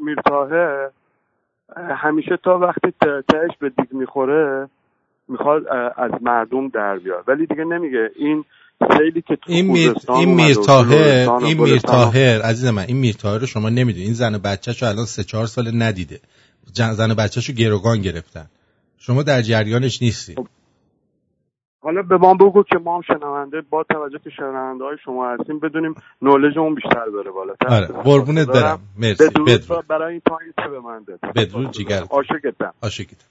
میرتاهه 0.00 0.90
همیشه 1.76 2.38
تا 2.44 2.58
وقتی 2.58 2.92
تهش 3.00 3.50
به 3.60 3.68
دیگ 3.68 3.92
می‌خوره 3.92 4.68
می‌خواد 5.28 5.62
از 5.96 6.10
مردم 6.22 6.68
در 6.68 6.96
بیاد. 6.96 7.24
ولی 7.28 7.46
دیگه 7.46 7.64
نمیگه. 7.64 8.10
این 8.16 8.44
سیلی 8.92 9.22
که 9.22 9.36
تو 9.36 9.52
این 9.52 9.66
میر 9.66 9.94
این 10.08 10.34
میرتاهر 10.34 11.30
این 11.40 11.62
میرتاهر 11.62 12.42
عزیز 12.42 12.66
من 12.66 12.84
این 12.88 12.96
میرتاهر 12.96 13.38
رو 13.38 13.46
شما 13.46 13.68
نمی‌دونید. 13.68 14.06
این 14.06 14.14
زن 14.14 14.34
و 14.34 14.38
بچه‌شو 14.38 14.86
الان 14.86 15.04
سه 15.04 15.24
چهار 15.24 15.46
سال 15.46 15.82
ندیده. 15.82 16.20
زن 16.72 17.10
و 17.10 17.14
بچه‌شو 17.14 17.52
گروگان 17.52 18.00
گرفتن. 18.00 18.46
شما 18.98 19.22
در 19.22 19.42
جریانش 19.42 20.02
نیستی. 20.02 20.34
حالا 21.84 22.02
به 22.02 22.16
ما 22.16 22.34
بگو 22.34 22.62
که 22.62 22.78
ما 22.78 22.96
هم 22.96 23.02
شنونده 23.02 23.60
با 23.60 23.84
توجه 23.90 24.18
که 24.24 24.30
شنونده 24.30 24.84
های 24.84 24.96
شما 25.04 25.30
هستیم 25.30 25.58
بدونیم 25.58 25.94
اون 26.20 26.74
بیشتر 26.74 27.10
بره 27.10 27.30
بالا 27.30 27.54
آره 27.68 27.86
قربونت 27.86 28.46
برم. 28.46 28.80
مرسی. 28.98 29.24
بدرود 29.46 29.86
برای 29.86 30.12
این 30.12 30.22
تایم 30.26 30.52
که 30.56 30.68
به 30.70 30.80
من 30.80 31.04
داد. 31.06 31.32
بدرود 31.34 31.70
جیگر. 31.70 32.02
عاشقتم. 32.10 32.74
عاشقتم. 32.82 33.26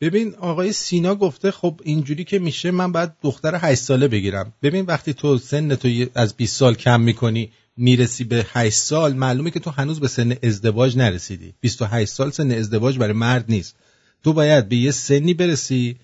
ببین 0.00 0.34
آقای 0.40 0.72
سینا 0.72 1.14
گفته 1.14 1.50
خب 1.50 1.80
اینجوری 1.84 2.24
که 2.24 2.38
میشه 2.38 2.70
من 2.70 2.92
باید 2.92 3.10
دختر 3.22 3.54
8 3.54 3.80
ساله 3.80 4.08
بگیرم. 4.08 4.52
ببین 4.62 4.84
وقتی 4.84 5.14
تو 5.14 5.38
سن 5.38 5.74
تو 5.74 5.88
از 6.14 6.36
20 6.36 6.56
سال 6.56 6.74
کم 6.74 7.00
می‌کنی 7.00 7.52
می‌رسی 7.76 8.24
به 8.24 8.46
8 8.52 8.76
سال 8.76 9.14
معلومه 9.14 9.50
که 9.50 9.60
تو 9.60 9.70
هنوز 9.70 10.00
به 10.00 10.08
سن 10.08 10.32
ازدواج 10.42 10.98
نرسیدی. 10.98 11.54
28 11.60 12.12
سال 12.12 12.30
سن 12.30 12.50
ازدواج 12.50 12.98
برای 12.98 13.12
مرد 13.12 13.44
نیست. 13.48 13.76
تو 14.24 14.32
باید 14.32 14.68
به 14.68 14.76
یه 14.76 14.90
سنی 14.90 15.34
برسی 15.34 15.96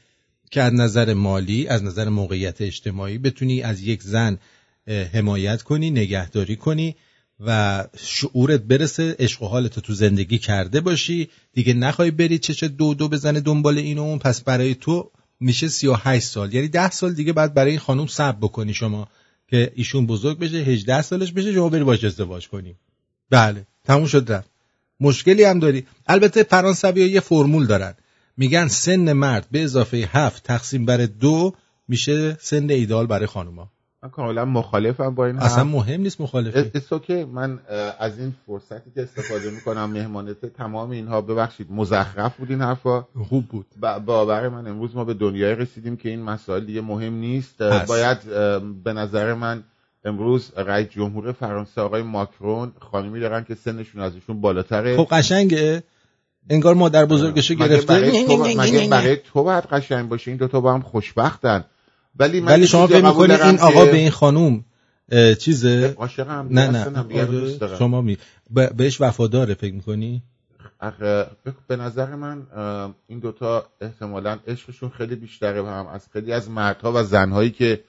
که 0.52 0.62
از 0.62 0.74
نظر 0.74 1.14
مالی 1.14 1.66
از 1.66 1.84
نظر 1.84 2.08
موقعیت 2.08 2.60
اجتماعی 2.60 3.18
بتونی 3.18 3.62
از 3.62 3.82
یک 3.82 4.02
زن 4.02 4.38
حمایت 5.12 5.62
کنی 5.62 5.90
نگهداری 5.90 6.56
کنی 6.56 6.96
و 7.40 7.84
شعورت 7.96 8.60
برسه 8.60 9.16
عشق 9.18 9.42
و 9.42 9.46
حالت 9.46 9.78
تو 9.78 9.94
زندگی 9.94 10.38
کرده 10.38 10.80
باشی. 10.80 11.28
دیگه 11.52 11.74
نخوای 11.74 12.10
بری 12.10 12.38
چه 12.38 12.68
دو 12.68 12.94
دو 12.94 13.08
بزنه 13.08 13.40
دنبال 13.40 13.78
این 13.78 13.98
اون. 13.98 14.18
پس 14.18 14.40
برای 14.40 14.74
تو 14.74 15.10
میشه 15.40 15.68
38 15.68 16.26
سال. 16.26 16.54
یعنی 16.54 16.68
ده 16.68 16.90
سال 16.90 17.12
دیگه 17.14 17.32
بعد 17.32 17.54
برای 17.54 17.70
این 17.70 17.80
خانم 17.80 18.06
صبر 18.06 18.38
بکنی 18.40 18.74
شما 18.74 19.08
که 19.48 19.72
ایشون 19.74 20.06
بزرگ 20.06 20.38
بشه 20.38 20.56
18 20.56 21.02
سالش 21.02 21.32
بشه 21.32 21.52
شما 21.52 21.68
بری 21.68 21.84
باش 21.84 22.04
ازدواج 22.04 22.48
کنی. 22.48 22.74
بله 23.30 23.66
تموم 23.84 24.06
شد 24.06 24.32
رفت. 24.32 24.50
مشکلی 25.00 25.44
هم 25.44 25.58
داری. 25.58 25.86
البته 26.06 26.42
فرانسوی 26.42 27.08
یه 27.08 27.20
فرمول 27.20 27.66
دارن. 27.66 27.94
میگن 28.36 28.68
سن 28.68 29.12
مرد 29.12 29.46
به 29.50 29.62
اضافه 29.62 30.08
هفت 30.12 30.42
تقسیم 30.42 30.84
بر 30.84 30.96
دو 30.96 31.52
میشه 31.88 32.36
سن 32.40 32.70
ایدال 32.70 33.06
برای 33.06 33.26
خانوما. 33.26 33.70
من 34.02 34.10
کاملا 34.10 34.44
مخالفم 34.44 35.14
با 35.14 35.26
این 35.26 35.38
اصلا 35.38 35.64
مهم 35.64 36.00
نیست 36.00 36.20
مخالفی. 36.20 36.80
که 37.06 37.26
من 37.32 37.58
از 37.98 38.18
این 38.18 38.34
فرصتی 38.46 38.90
که 38.94 39.02
استفاده 39.02 39.50
می‌کنم 39.50 39.84
مهمانت 39.84 40.46
تمام 40.46 40.90
اینها 40.90 41.20
ببخشید 41.20 41.66
مزخرف 41.70 42.36
بود 42.36 42.50
این 42.50 42.60
حرفا. 42.60 43.04
خوب 43.28 43.48
بود. 43.48 43.66
باور 44.06 44.48
من 44.48 44.66
امروز 44.66 44.96
ما 44.96 45.04
به 45.04 45.14
دنیای 45.14 45.54
رسیدیم 45.54 45.96
که 45.96 46.08
این 46.08 46.22
مسائل 46.22 46.64
دیگه 46.64 46.80
مهم 46.80 47.14
نیست. 47.14 47.62
باید 47.88 48.18
به 48.84 48.92
نظر 48.92 49.34
من 49.34 49.62
امروز 50.04 50.52
رئیس 50.56 50.88
جمهور 50.88 51.32
فرانسه 51.32 51.80
آقای 51.80 52.02
ماکرون 52.02 52.72
خانمی 52.80 53.20
دارن 53.20 53.44
که 53.44 53.54
سنشون 53.54 54.02
ازشون 54.02 54.40
بالاتره. 54.40 54.96
خب 54.96 55.08
قشنگه. 55.10 55.82
انگار 56.50 56.74
مادر 56.74 57.04
بزرگشو 57.04 57.54
گرفته. 57.54 57.94
مگه 58.58 58.88
برای 58.88 59.16
تو 59.16 59.42
باید 59.42 59.64
قشنگ 59.64 60.08
باشه 60.08 60.30
این 60.30 60.38
دوتا 60.38 60.60
با 60.60 60.74
هم 60.74 60.82
خوشبختن. 60.82 61.64
ولی 62.18 62.40
من 62.40 62.52
ولی 62.52 62.66
شما 62.66 62.86
فکر 62.86 63.06
می‌کنی 63.06 63.32
این 63.32 63.58
آقا 63.58 63.84
به 63.84 63.96
این 63.96 64.10
خانوم 64.10 64.64
چیزه؟ 65.38 65.94
عاشقم 65.98 66.46
نه 66.50 66.70
نه. 66.70 67.78
شما 67.78 68.00
می 68.00 68.18
بهش 68.76 69.00
وفاداره 69.00 69.54
فکر 69.54 69.74
می‌کنی؟ 69.74 70.22
به 71.68 71.76
نظر 71.76 72.14
من 72.14 72.42
این 73.06 73.18
دوتا 73.18 73.66
احتمالا 73.80 74.38
عشقشون 74.48 74.88
خیلی 74.88 75.14
بیشتره 75.16 75.70
هم 75.70 75.86
از 75.86 76.06
خیلی 76.12 76.32
از 76.32 76.50
مردها 76.50 76.92
و 76.94 77.02
زنهایی 77.02 77.50
که 77.50 77.80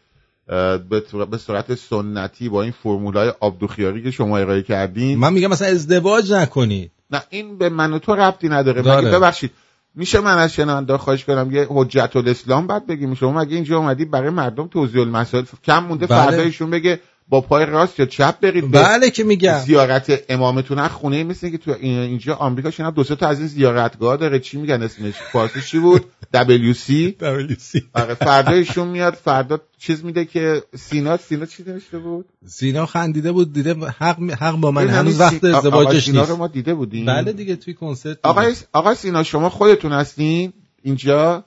به 1.30 1.38
صورت 1.38 1.75
سنتی 1.75 2.49
با 2.49 2.63
این 2.63 2.73
فرمول 2.84 3.13
های 3.17 3.34
آبدوخیاری 3.39 4.03
که 4.03 4.11
شما 4.11 4.38
ارائه 4.38 4.61
کردین. 4.61 5.19
من 5.19 5.34
میگم 5.34 5.47
مثلا 5.47 5.67
ازدواج 5.67 6.34
نکنید. 6.34 6.91
نه 7.14 7.23
این 7.30 7.57
به 7.57 7.69
من 7.69 7.94
و 7.94 7.99
تو 7.99 8.15
ربطی 8.15 8.49
نداره. 8.49 8.81
مگه 8.81 9.10
ببخشید. 9.10 9.52
میشه 9.95 10.19
من 10.19 10.38
از 10.38 10.53
شنونده 10.53 10.98
خواهش 10.98 11.26
کنم 11.26 11.52
یه 11.52 11.68
حجت 11.69 12.15
الاسلام 12.15 12.68
بعد 12.68 12.88
بگیم؟ 12.88 13.15
شما 13.15 13.40
مگه 13.41 13.56
اینجا 13.56 13.77
اومدی 13.77 14.06
برای 14.06 14.30
مردم 14.30 14.68
توضیح 14.68 15.02
المسائل؟ 15.02 15.44
کم 15.64 15.84
مونده 15.84 16.07
بله. 16.07 16.19
فردایشون 16.19 16.69
بگه 16.69 16.99
با 17.30 17.41
پای 17.41 17.66
راست 17.66 18.00
یا 18.00 18.06
چپ 18.06 18.40
برید 18.40 18.72
بله 18.72 19.10
که 19.10 19.24
میگم. 19.24 19.60
زیارت 19.60 20.24
امامتون. 20.30 20.80
از 20.80 20.91
خونه 20.91 21.24
مثل 21.24 21.50
که 21.50 21.58
تو 21.58 21.76
اینجا 21.80 22.36
آمریکا 22.36 22.72
شنا 22.72 22.91
دو 22.91 23.04
تا 23.04 23.28
از 23.28 23.40
این 23.40 23.48
زیارتگاه 23.48 24.18
داره. 24.18 24.40
چی 24.40 24.58
میگن 24.58 24.84
اسمش؟ 24.84 25.14
فارسی 25.32 25.62
چی 25.62 25.80
بود؟ 25.80 26.06
WC 26.34 26.91
WC 27.22 27.82
آره 27.94 28.14
فردایشون 28.14 28.88
میاد 28.88 29.14
فردا 29.14 29.60
چیز 29.78 30.06
میده 30.06 30.26
که 30.26 30.64
سینا 30.76 31.18
سینا 31.18 31.45
چی 31.45 31.64
نوشته 31.68 32.00
بود؟ 32.00 32.26
سینا 32.45 32.86
خندیده 32.86 33.32
بود 33.32 33.54
دیده 33.54 33.74
حق 33.74 34.32
حق 34.32 34.56
با 34.56 34.72
من 34.72 34.88
هنوز 34.88 35.20
وقت 35.20 35.44
ازدواجش 35.44 36.10
نیست 36.10 36.30
رو 36.30 36.36
ما 36.36 36.48
دیده 36.48 36.74
بودیم. 36.74 37.06
بله 37.06 37.34
دیگه 37.34 37.56
توی 37.56 37.74
کنسرت 37.74 38.18
آقا 38.24 38.52
آقا 38.74 38.94
سینا 38.94 39.24
شما 39.24 39.50
خودتون 39.50 39.91
هستین 39.91 40.54
اینجا؟ 40.84 41.45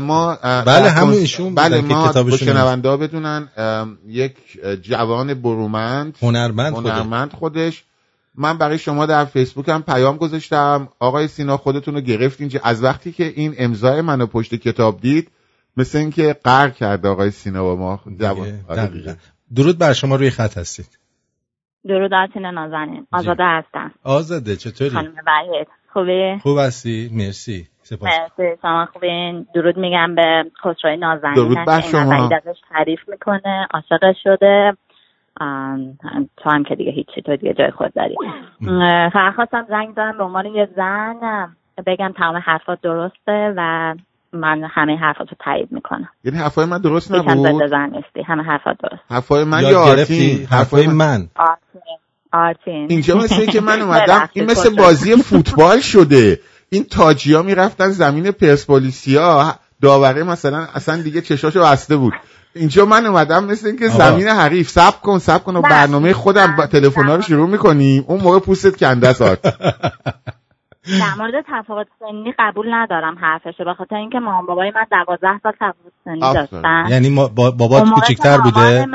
ما 0.00 0.38
بله 0.66 0.90
همون 0.90 1.14
ایشون 1.14 1.54
بله 1.54 1.80
ما 1.80 2.12
شنونده 2.36 2.88
ها 2.88 2.96
بدونن 2.96 3.48
یک 4.06 4.36
جوان 4.82 5.34
برومند 5.34 6.16
هنرمند, 6.22 6.74
هنرمند 6.74 7.32
خودش. 7.32 7.84
من 8.34 8.58
برای 8.58 8.78
شما 8.78 9.06
در 9.06 9.24
فیسبوک 9.24 9.68
هم 9.68 9.82
پیام 9.82 10.16
گذاشتم. 10.16 10.88
آقای 10.98 11.28
سینا 11.28 11.56
خودتون 11.56 11.94
رو 11.94 12.00
گرفت 12.00 12.40
اینجا. 12.40 12.60
از 12.64 12.82
وقتی 12.82 13.12
که 13.12 13.24
این 13.24 13.54
امضای 13.58 14.00
منو 14.00 14.26
پشت 14.26 14.54
کتاب 14.54 15.00
دید 15.00 15.30
مثل 15.76 15.98
اینکه 15.98 16.36
قهر 16.44 16.70
کرده 16.70 17.08
آقای 17.08 17.30
سینا 17.30 17.62
با 17.62 17.76
ما. 17.76 18.00
آره. 18.68 19.16
درود 19.54 19.78
بر 19.78 19.92
شما 19.92 20.16
روی 20.16 20.30
خط 20.30 20.58
هستید. 20.58 20.98
درود 21.88 22.14
آرتین 22.14 22.46
نازنین. 22.46 23.06
آزاده 23.12 23.44
هستم. 23.44 23.92
آزاده 24.02 24.56
چطوری؟ 24.56 24.90
خانم 24.90 25.14
خوبی؟ 25.92 26.38
خوب 26.42 26.58
هستی. 26.58 27.10
مرسی. 27.12 27.68
سپاس. 27.84 28.10
مرسی 28.38 28.56
شما 28.62 28.88
خوبین 28.92 29.46
درود 29.54 29.76
میگم 29.76 30.14
به 30.14 30.44
خسروی 30.64 30.96
نازنین. 30.96 31.34
درود 31.34 31.58
بر 31.66 31.80
که 31.80 31.88
شما. 31.88 32.24
ازش 32.24 32.58
تعریف 32.70 33.00
می‌کنه. 33.08 33.66
عاشقش 33.74 34.16
شده. 34.22 34.76
تو 36.36 36.50
هم 36.50 36.64
که 36.68 36.74
دیگه 36.74 36.90
هیچی 36.90 37.22
تو 37.22 37.36
دیگه 37.36 37.54
جای 37.54 37.70
خود 37.70 37.92
داری. 37.94 38.16
فقط 39.12 39.34
خواستم 39.34 39.66
زنگ 39.68 39.92
زدم 39.92 40.18
به 40.18 40.24
عنوان 40.24 40.46
یه 40.46 40.68
زن 40.76 41.14
بگم 41.86 42.12
تمام 42.16 42.36
حرفات 42.36 42.80
درسته 42.80 43.54
و 43.56 43.94
من 44.32 44.64
همه 44.70 44.96
حرفاتو 44.96 45.36
تایید 45.44 45.72
می‌کنم. 45.72 46.08
یعنی 46.24 46.38
حرفای 46.38 46.64
من 46.64 46.78
درست 46.78 47.14
نبود؟ 47.14 47.66
زن 47.70 47.90
نیستی. 47.90 48.22
همه 48.26 48.42
حرفات 48.42 48.76
درست. 48.82 49.02
حرفای 49.10 49.44
من 49.44 49.62
یا 49.62 49.80
آرتین؟ 49.80 50.46
حرفای 50.50 50.86
من؟ 50.86 51.28
آرتین. 51.36 51.82
آرتین. 52.32 52.86
اینجا 52.90 53.16
مثل 53.16 53.46
که 53.46 53.60
من 53.60 53.80
اومدم 53.82 54.28
این 54.32 54.44
مثل؟ 54.44 54.76
بازی 54.76 55.16
فوتبال 55.16 55.80
شده. 55.80 56.38
این 56.74 56.84
تاجیا 56.84 57.42
می‌رفتن 57.42 57.90
زمین 57.90 58.30
پرسپولیسیا 58.30 59.54
داوره 59.82 60.22
مثلا 60.22 60.66
اصلا 60.74 61.02
دیگه 61.02 61.20
چشاشو 61.20 61.62
بسته 61.62 61.96
بود 61.96 62.12
اینجا 62.54 62.84
من 62.84 63.06
اومدم 63.06 63.44
مثل 63.44 63.66
اینکه. 63.66 63.88
زمین 63.88 64.28
حریف 64.28 64.70
سب 64.70 65.00
کن 65.00 65.18
سب 65.18 65.44
کن 65.44 65.56
و 65.56 65.62
برنامه 65.62 66.12
خودم 66.12 66.56
با 66.56 66.66
تلفن‌ها 66.66 67.16
رو 67.16 67.22
شروع 67.22 67.48
می‌کنیم 67.48 68.04
اون 68.08 68.20
موقع 68.20 68.38
پوستت 68.38 68.76
کنده 68.76 69.08
آرتین. 69.08 69.52
در 71.00 71.14
مورد 71.18 71.44
تفاوت 71.48 71.86
سنی 72.00 72.34
قبول 72.38 72.74
ندارم 72.74 73.18
حرفشو 73.20 73.64
به 73.64 73.74
خاطر 73.74 73.96
اینکه 73.96 74.18
مامان 74.18 74.46
بابای 74.46 74.72
من 74.74 74.86
دوازده 74.90 75.40
سال 75.42 75.52
تفاوت 75.52 75.92
سنی. 76.04 76.20
داشتن. 76.20 76.84
یعنی 76.90 77.08
ما 77.10 77.28
با- 77.28 77.50
بابات 77.50 77.90
کوچیکتر 77.90 78.38
بوده؟ 78.38 78.86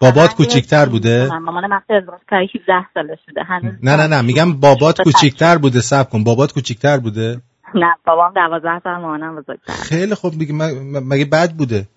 بابات 0.00 0.34
کوچیکتر 0.34 0.86
بوده؟ 0.86 1.28
مامان 1.38 1.66
من 1.66 1.80
ازدواج 1.90 2.20
کرد 2.30 2.42
17 2.54 2.86
سالش 2.94 3.18
بوده. 3.28 3.42
هنوز 3.42 3.72
نه 3.82 3.96
نه 3.96 4.06
نه 4.06 4.22
میگم 4.22 4.60
بابات 4.60 5.00
کوچیکتر 5.02 5.58
بوده 5.58 5.80
سب 5.80 6.10
کن. 6.10 6.24
بابات 6.24 6.52
کوچیکتر 6.52 6.98
بوده؟ 6.98 7.40
نه 7.74 7.94
بابام 8.06 8.32
دوازده 8.34 8.80
سال 8.84 8.92
مامانم 9.00 9.36
بزرگتر. 9.36 9.72
خیلی 9.72 10.14
خوب 10.14 10.38
دیگه 10.38 10.52
م- 10.54 10.58
م- 10.62 11.08
مگه 11.08 11.24
بد 11.24 11.50
بوده؟ 11.52 11.88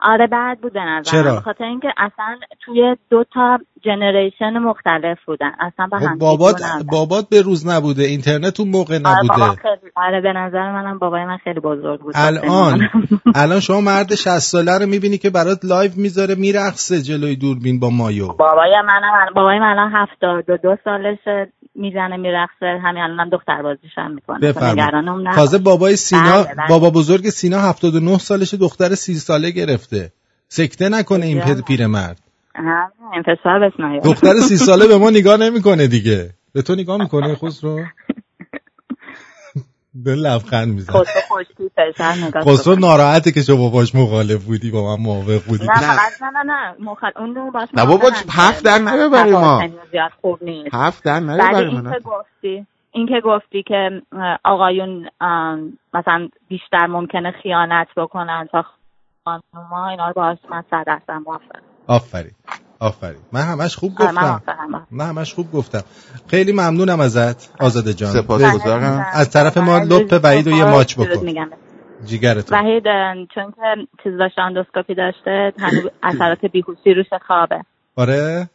آره 0.00 0.26
بعد 0.26 0.58
چرا؟ 1.02 1.34
به 1.34 1.40
خاطر 1.40 1.64
اینکه 1.64 1.88
اصلا 1.96 2.38
توی 2.64 2.96
دو 3.10 3.24
تا 3.34 3.58
generation 3.84 4.58
مختلف 4.58 5.18
بودن. 5.26 5.52
اصلا 5.60 5.86
با 5.86 5.98
خب 5.98 6.04
هم 6.04 6.18
بابات. 6.18 6.62
بابات 6.92 7.28
به 7.28 7.42
روز 7.42 7.68
نبوده. 7.68 8.02
اینترنت 8.02 8.60
اون 8.60 8.68
موقع 8.68 8.94
آره 9.04 9.18
نبوده. 9.18 9.56
خیلی 9.62 9.92
آره 9.96 10.20
به 10.20 10.32
نظر 10.32 10.72
منم 10.72 10.98
بابای 10.98 11.24
من 11.24 11.36
خیلی 11.36 11.60
بزرگ 11.60 12.00
بود. 12.00 12.14
الان 12.16 12.88
الان 13.34 13.60
شما 13.60 13.80
مرد 13.80 14.14
60 14.14 14.38
ساله 14.38 14.78
رو 14.78 14.86
می‌بینی 14.86 15.18
که 15.18 15.30
برات 15.30 15.58
live 15.64 15.90
می‌ذاره 15.96 16.34
میرقصه 16.34 17.02
جلوی 17.02 17.36
دوربین 17.36 17.80
با 17.80 17.90
مایو. 17.90 18.26
بابای 18.26 18.74
منم 18.86 19.34
بابای 19.34 19.58
من 19.58 19.66
الان 19.66 19.92
هفتاد 19.92 20.50
و 20.50 20.56
دو 20.56 20.76
سالشه. 20.84 21.52
می‌زنه 21.78 22.16
میرقصه 22.16 22.80
همین 22.84 23.02
الانم 23.02 23.30
دختر 23.30 23.62
بازیش 23.62 23.90
هم 23.96 24.14
می‌کنه. 24.14 24.38
بفرمایید. 24.38 25.34
تازه 25.34 25.58
بابای 25.58 25.96
سینا 25.96 26.42
بله، 26.42 26.54
بله. 26.54 26.68
بابا 26.68 26.90
بزرگ 26.90 27.28
سینا 27.28 27.58
79 27.58 28.18
سالشه 28.18 28.56
دختر 28.56 28.94
30 28.94 29.14
ساله 29.14 29.50
گرفته. 29.50 30.12
سکته 30.48 30.88
نکنه 30.88 31.26
این 31.26 31.40
پیرمرد. 31.66 32.18
همین 32.54 33.72
نیاد 33.78 34.02
دختر 34.02 34.34
سی 34.34 34.56
ساله 34.56 34.86
به 34.86 34.98
ما 34.98 35.10
نگاه 35.10 35.36
نمی‌کنه 35.36 35.86
دیگه. 35.86 36.30
به 36.52 36.62
تو 36.62 36.74
نگاه 36.74 36.98
می‌کنه 36.98 37.34
خسرو؟ 37.34 37.84
به 40.04 40.14
لبخند 40.14 40.68
میزن 40.68 40.92
خسرو 40.92 41.20
خوشتی 41.28 41.70
نگاه 42.26 42.42
خسرو 42.42 42.76
ناراحته 42.76 43.32
که 43.32 43.42
شما 43.42 43.70
باش 43.70 43.94
مخالف 43.94 44.44
بودی 44.44 44.70
با 44.70 44.96
من 44.96 45.02
موافق 45.02 45.44
بودی. 45.48 45.66
نه 45.66 45.80
فقط 45.80 46.22
نه 46.22 46.30
نه 46.30 46.42
نه. 46.42 46.74
مخال... 46.90 47.12
اون 47.16 47.34
رو 47.34 47.50
باش 47.50 47.68
نه 47.74 47.86
بابا 47.86 48.10
که 48.10 48.62
در 48.64 48.78
نیار 48.78 49.08
برای 49.08 49.32
ما. 49.32 49.68
زیاد 49.92 50.10
خوب 50.20 50.42
نیست. 50.42 50.74
حرف 50.74 51.02
در 51.02 51.20
نیار 51.20 51.38
ولی 51.38 51.52
برای 51.52 51.68
این 51.68 51.80
من 51.80 51.92
که 51.92 51.98
گفتی 51.98 52.66
این 52.92 53.06
که 53.06 53.20
گفتی 53.24 53.62
که 53.62 54.02
آقایون 54.44 55.08
مثلا 55.94 56.28
بیشتر 56.48 56.86
ممکنه 56.86 57.30
خیانت 57.42 57.88
بکنن 57.96 58.48
تا 58.52 58.64
خانوما 59.24 59.88
اینا 59.88 60.06
رو 60.06 60.12
باش 60.12 60.38
من 60.50 60.64
صد 60.70 60.84
درصد 60.86 61.22
موافقم. 61.26 61.62
آفرین. 61.86 62.32
آفرین. 62.78 63.20
من 63.32 63.42
همش 63.42 63.76
خوب 63.76 63.92
آره، 64.02 64.12
گفتم. 64.12 64.42
من 64.90 65.08
همش 65.08 65.34
خوب 65.34 65.52
گفتم. 65.52 65.82
خیلی 66.26 66.52
ممنونم 66.52 67.00
ازت 67.00 67.60
آزاده 67.60 67.94
جان. 67.94 68.10
سپاسگزارم. 68.12 69.06
از 69.12 69.30
طرف 69.30 69.56
ما 69.56 69.78
لپ 69.78 70.18
وحید 70.18 70.46
و 70.46 70.50
یه 70.50 70.64
ماچ 70.64 70.96
بکن. 70.96 71.24
میگم. 71.24 71.50
جیگرتون. 72.06 72.58
وحید 72.58 72.84
چون 73.34 73.50
که 73.52 73.86
چیز 74.02 74.18
داشته 74.18 74.42
اندوسکوپی 74.42 74.94
داشته 74.94 75.52
هنوز 75.58 75.90
اثرات 76.02 76.44
بیهوشی 76.44 76.94
روش 76.94 77.06
خوابه. 77.26 77.60
آره. 77.96 78.48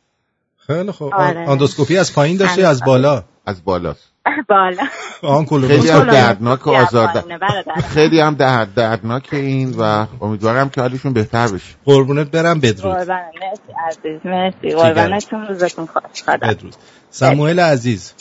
خیلی 0.67 0.91
خوب. 0.91 1.13
آره. 1.13 1.47
آندوسکوپی 1.47 1.97
از 1.97 2.15
پایین 2.15 2.37
داشته 2.37 2.61
یا 2.61 2.69
از 2.69 2.83
بالا. 2.85 3.23
از 3.45 3.64
بالاست. 3.64 4.14
بالا. 4.49 4.84
آن 5.22 5.45
خیلی 5.45 5.90
هم 5.90 6.03
دردناک 6.03 6.68
و 6.68 6.70
آزار. 6.70 7.10
خیلی 7.95 8.20
هم 8.20 8.36
درد 8.36 8.74
دردناک 8.74 9.30
این 9.32 9.76
و 9.80 10.06
امیدوارم 10.22 10.70
که 10.70 10.82
حالشون 10.82 11.14
بهتر 11.14 11.48
بشه. 11.48 11.76
قربونت 11.86 12.32
برم 12.32 12.60
بدرود. 12.60 12.95
مرسی 12.95 13.74
عزیز 13.88 14.26
مرسی. 14.26 14.70
قربانتون 14.70 15.48
روزتون 15.48 15.86
خوش. 15.86 16.24
خدا. 16.24 16.38
بدرود. 16.38 16.76
سموئل 17.10 17.60
عزیز. 17.60 18.14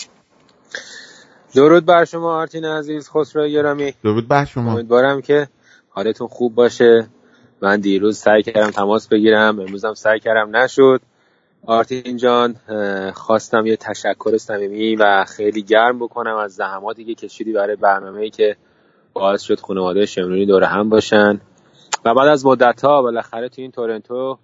درود 1.55 1.87
بر 1.87 2.05
شما 2.05 2.35
آرتین 2.41 2.65
عزیز 2.65 3.11
خسرو 3.11 3.49
گرامی. 3.49 3.95
درود 4.05 4.29
بر 4.29 4.45
شما. 4.45 4.73
امیدوارم 4.73 5.21
که 5.21 5.49
حالتون 5.89 6.29
خوب 6.29 6.55
باشه. 6.55 7.09
من 7.63 7.81
دیروز 7.81 8.19
سعی 8.19 8.43
کردم 8.43 8.71
تماس 8.71 9.09
بگیرم 9.09 9.61
امروزم 9.61 9.95
سعی 9.95 10.21
کردم 10.21 10.57
نشد. 10.57 11.01
آرتین 11.67 12.17
جان 12.17 12.57
خواستم 13.15 13.67
یه 13.67 13.77
تشکر 13.77 14.37
صمیمی 14.37 14.97
و 14.97 15.25
خیلی 15.25 15.63
گرم 15.63 15.99
بکنم 15.99 16.37
از 16.37 16.55
زحماتی 16.55 17.05
که 17.05 17.15
کشیدی 17.15 17.53
برای 17.53 17.77
برنامه‌ای 17.77 18.31
که 18.31 18.57
باعث 19.13 19.43
شد 19.43 19.61
خانواده 19.61 20.07
شمرونی 20.07 20.47
دور 20.47 20.65
هم 20.65 20.89
باشن. 20.89 21.41
و 22.05 22.15
بعد 22.15 22.29
از 22.29 22.47
مدت 22.47 22.85
ها 22.85 23.03
بالاخره 23.03 23.49
تو 23.49 23.63
این 23.63 23.71
تورنتو 23.71 24.39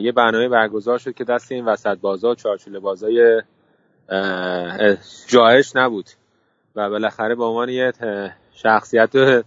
یه 0.00 0.12
برنامه 0.12 0.48
برگزار 0.48 0.98
شد 0.98 1.14
که 1.14 1.24
دست 1.24 1.52
این 1.52 1.64
وسط 1.64 1.98
بازا 1.98 2.30
و 2.30 2.34
چارچوله 2.34 2.78
بازای 2.78 3.42
اه، 4.08 4.96
جاهش 5.26 5.76
نبود. 5.76 6.10
و 6.76 6.90
بالاخره 6.90 7.34
به 7.34 7.44
عنوان 7.44 7.68
یه 7.68 7.92
شخصیت 8.52 9.44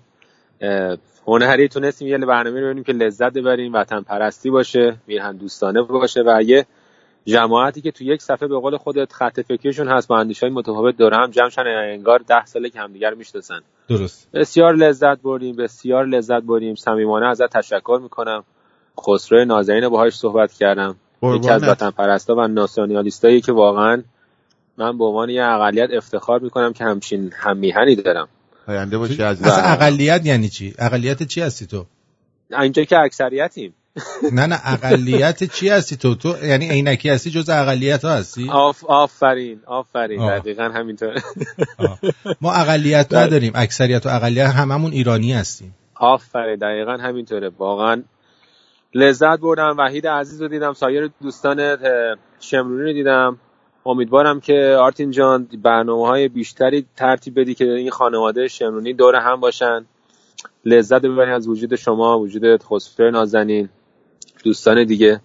هنری 1.27 1.67
تونستیم 1.67 2.07
یه 2.07 2.17
برنامه 2.17 2.59
رو 2.59 2.65
ببینیم 2.65 2.83
که 2.83 2.93
لذت 2.93 3.33
ببریم 3.33 3.73
وطن 3.73 4.01
پرستی 4.01 4.49
باشه 4.49 4.95
میهن 5.07 5.37
دوستانه 5.37 5.81
باشه 5.81 6.23
و 6.25 6.41
یه 6.41 6.65
جماعتی 7.25 7.81
که 7.81 7.91
تو 7.91 8.03
یک 8.03 8.21
صفحه 8.21 8.47
به 8.47 8.59
قول 8.59 8.77
خودت 8.77 9.13
خط 9.13 9.39
فکریشون 9.39 9.87
هست 9.87 10.07
با 10.07 10.17
اندیشهای 10.17 10.49
متفاوت 10.49 10.97
دور 10.97 11.13
هم 11.13 11.31
جمع 11.31 11.49
شن 11.49 11.67
انگار 11.67 12.19
ده 12.19 12.45
ساله 12.45 12.69
که 12.69 12.79
همدیگر 12.79 13.13
می‌شناسن. 13.13 13.59
درست. 13.89 14.27
بسیار 14.33 14.75
لذت 14.75 15.21
بردیم 15.21 15.55
بسیار 15.55 16.05
لذت 16.05 16.41
بردیم. 16.41 16.75
صمیمانه 16.75 17.27
ازت 17.27 17.57
تشکر 17.57 17.99
می‌کنم. 18.03 18.43
خسرو 18.99 19.45
نازنین 19.45 19.83
رو 19.83 19.89
باهاش 19.89 20.17
صحبت 20.17 20.53
کردم. 20.53 20.95
یکی 21.23 21.49
از. 21.49 21.63
وطن 21.63 21.91
پرستا 21.91 22.35
و 22.35 22.47
ناسیونالیستایی 22.47 23.41
که 23.41 23.51
واقعا 23.51 24.03
من 24.77 24.97
به 24.97 25.05
عنوان 25.05 25.29
یه 25.29 25.43
اقلیت 25.43 25.89
افتخار 25.93 26.39
می‌کنم 26.39 26.73
که 26.73 26.83
همچین 26.83 27.31
هم 27.35 27.57
میهنی 27.57 27.95
دارم. 27.95 28.27
پاینده 28.67 28.97
باشی 28.97 29.23
از 29.23 29.41
اصلا 29.41 29.63
اقلیت 29.63 30.25
یعنی 30.25 30.49
چی؟ 30.49 30.73
اقلیت 30.79 31.23
چی 31.23 31.41
هستی 31.41 31.65
تو؟ 31.65 31.85
اینجا 32.59 32.83
که 32.83 32.99
اکثریتیم. 32.99 33.73
نه 34.31 34.45
نه 34.45 34.59
اقلیت 34.63 35.43
چی 35.43 35.69
هستی 35.69 35.95
تو؟ 35.95 36.15
تو 36.15 36.45
یعنی 36.45 36.69
عینکی 36.69 37.09
هستی 37.09 37.31
جز 37.31 37.49
اقلیت 37.49 38.05
ها 38.05 38.11
هستی؟ 38.11 38.49
آف 38.49 38.85
آفرین 38.85 39.59
آفرین 39.65 40.19
آه. 40.19 40.39
دقیقا 40.39 40.63
همینطور. 40.63 41.15
ما 42.41 42.53
اقلیت 42.53 43.09
بله. 43.09 43.19
نداریم 43.19 43.51
اکثریت 43.55 44.05
و 44.05 44.09
اقلیت 44.09 44.47
هممون 44.47 44.91
ایرانی 44.91 45.33
هستیم. 45.33 45.75
آفرین 45.95 46.55
دقیقا 46.55 46.97
همینطوره. 46.97 47.51
واقعا 47.57 48.03
لذت 48.93 49.39
بردم 49.39 49.75
وحید 49.77 50.07
عزیز 50.07 50.41
رو 50.41 50.47
دیدم 50.47 50.73
سایر 50.73 51.09
دوستان 51.21 51.77
شمرونی 52.39 52.83
رو 52.83 52.93
دیدم. 52.93 53.37
امیدوارم 53.87 54.39
که 54.39 54.77
آرتین 54.79 55.11
جان 55.11 55.47
برنامه 55.63 56.07
های 56.07 56.27
بیشتری 56.27 56.85
ترتیب 56.95 57.39
بدی 57.39 57.55
که 57.55 57.65
این 57.65 57.89
خانواده 57.89 58.47
شمرونی 58.47 58.93
دور 58.93 59.15
هم 59.15 59.39
باشن. 59.39 59.85
لذت 60.65 61.01
ببریم 61.01 61.33
از 61.33 61.47
وجود 61.47 61.75
شما 61.75 62.19
وجود 62.19 62.63
خسرو 62.63 63.11
نازنین 63.11 63.69
دوستان 64.43 64.85
دیگه. 64.85 65.21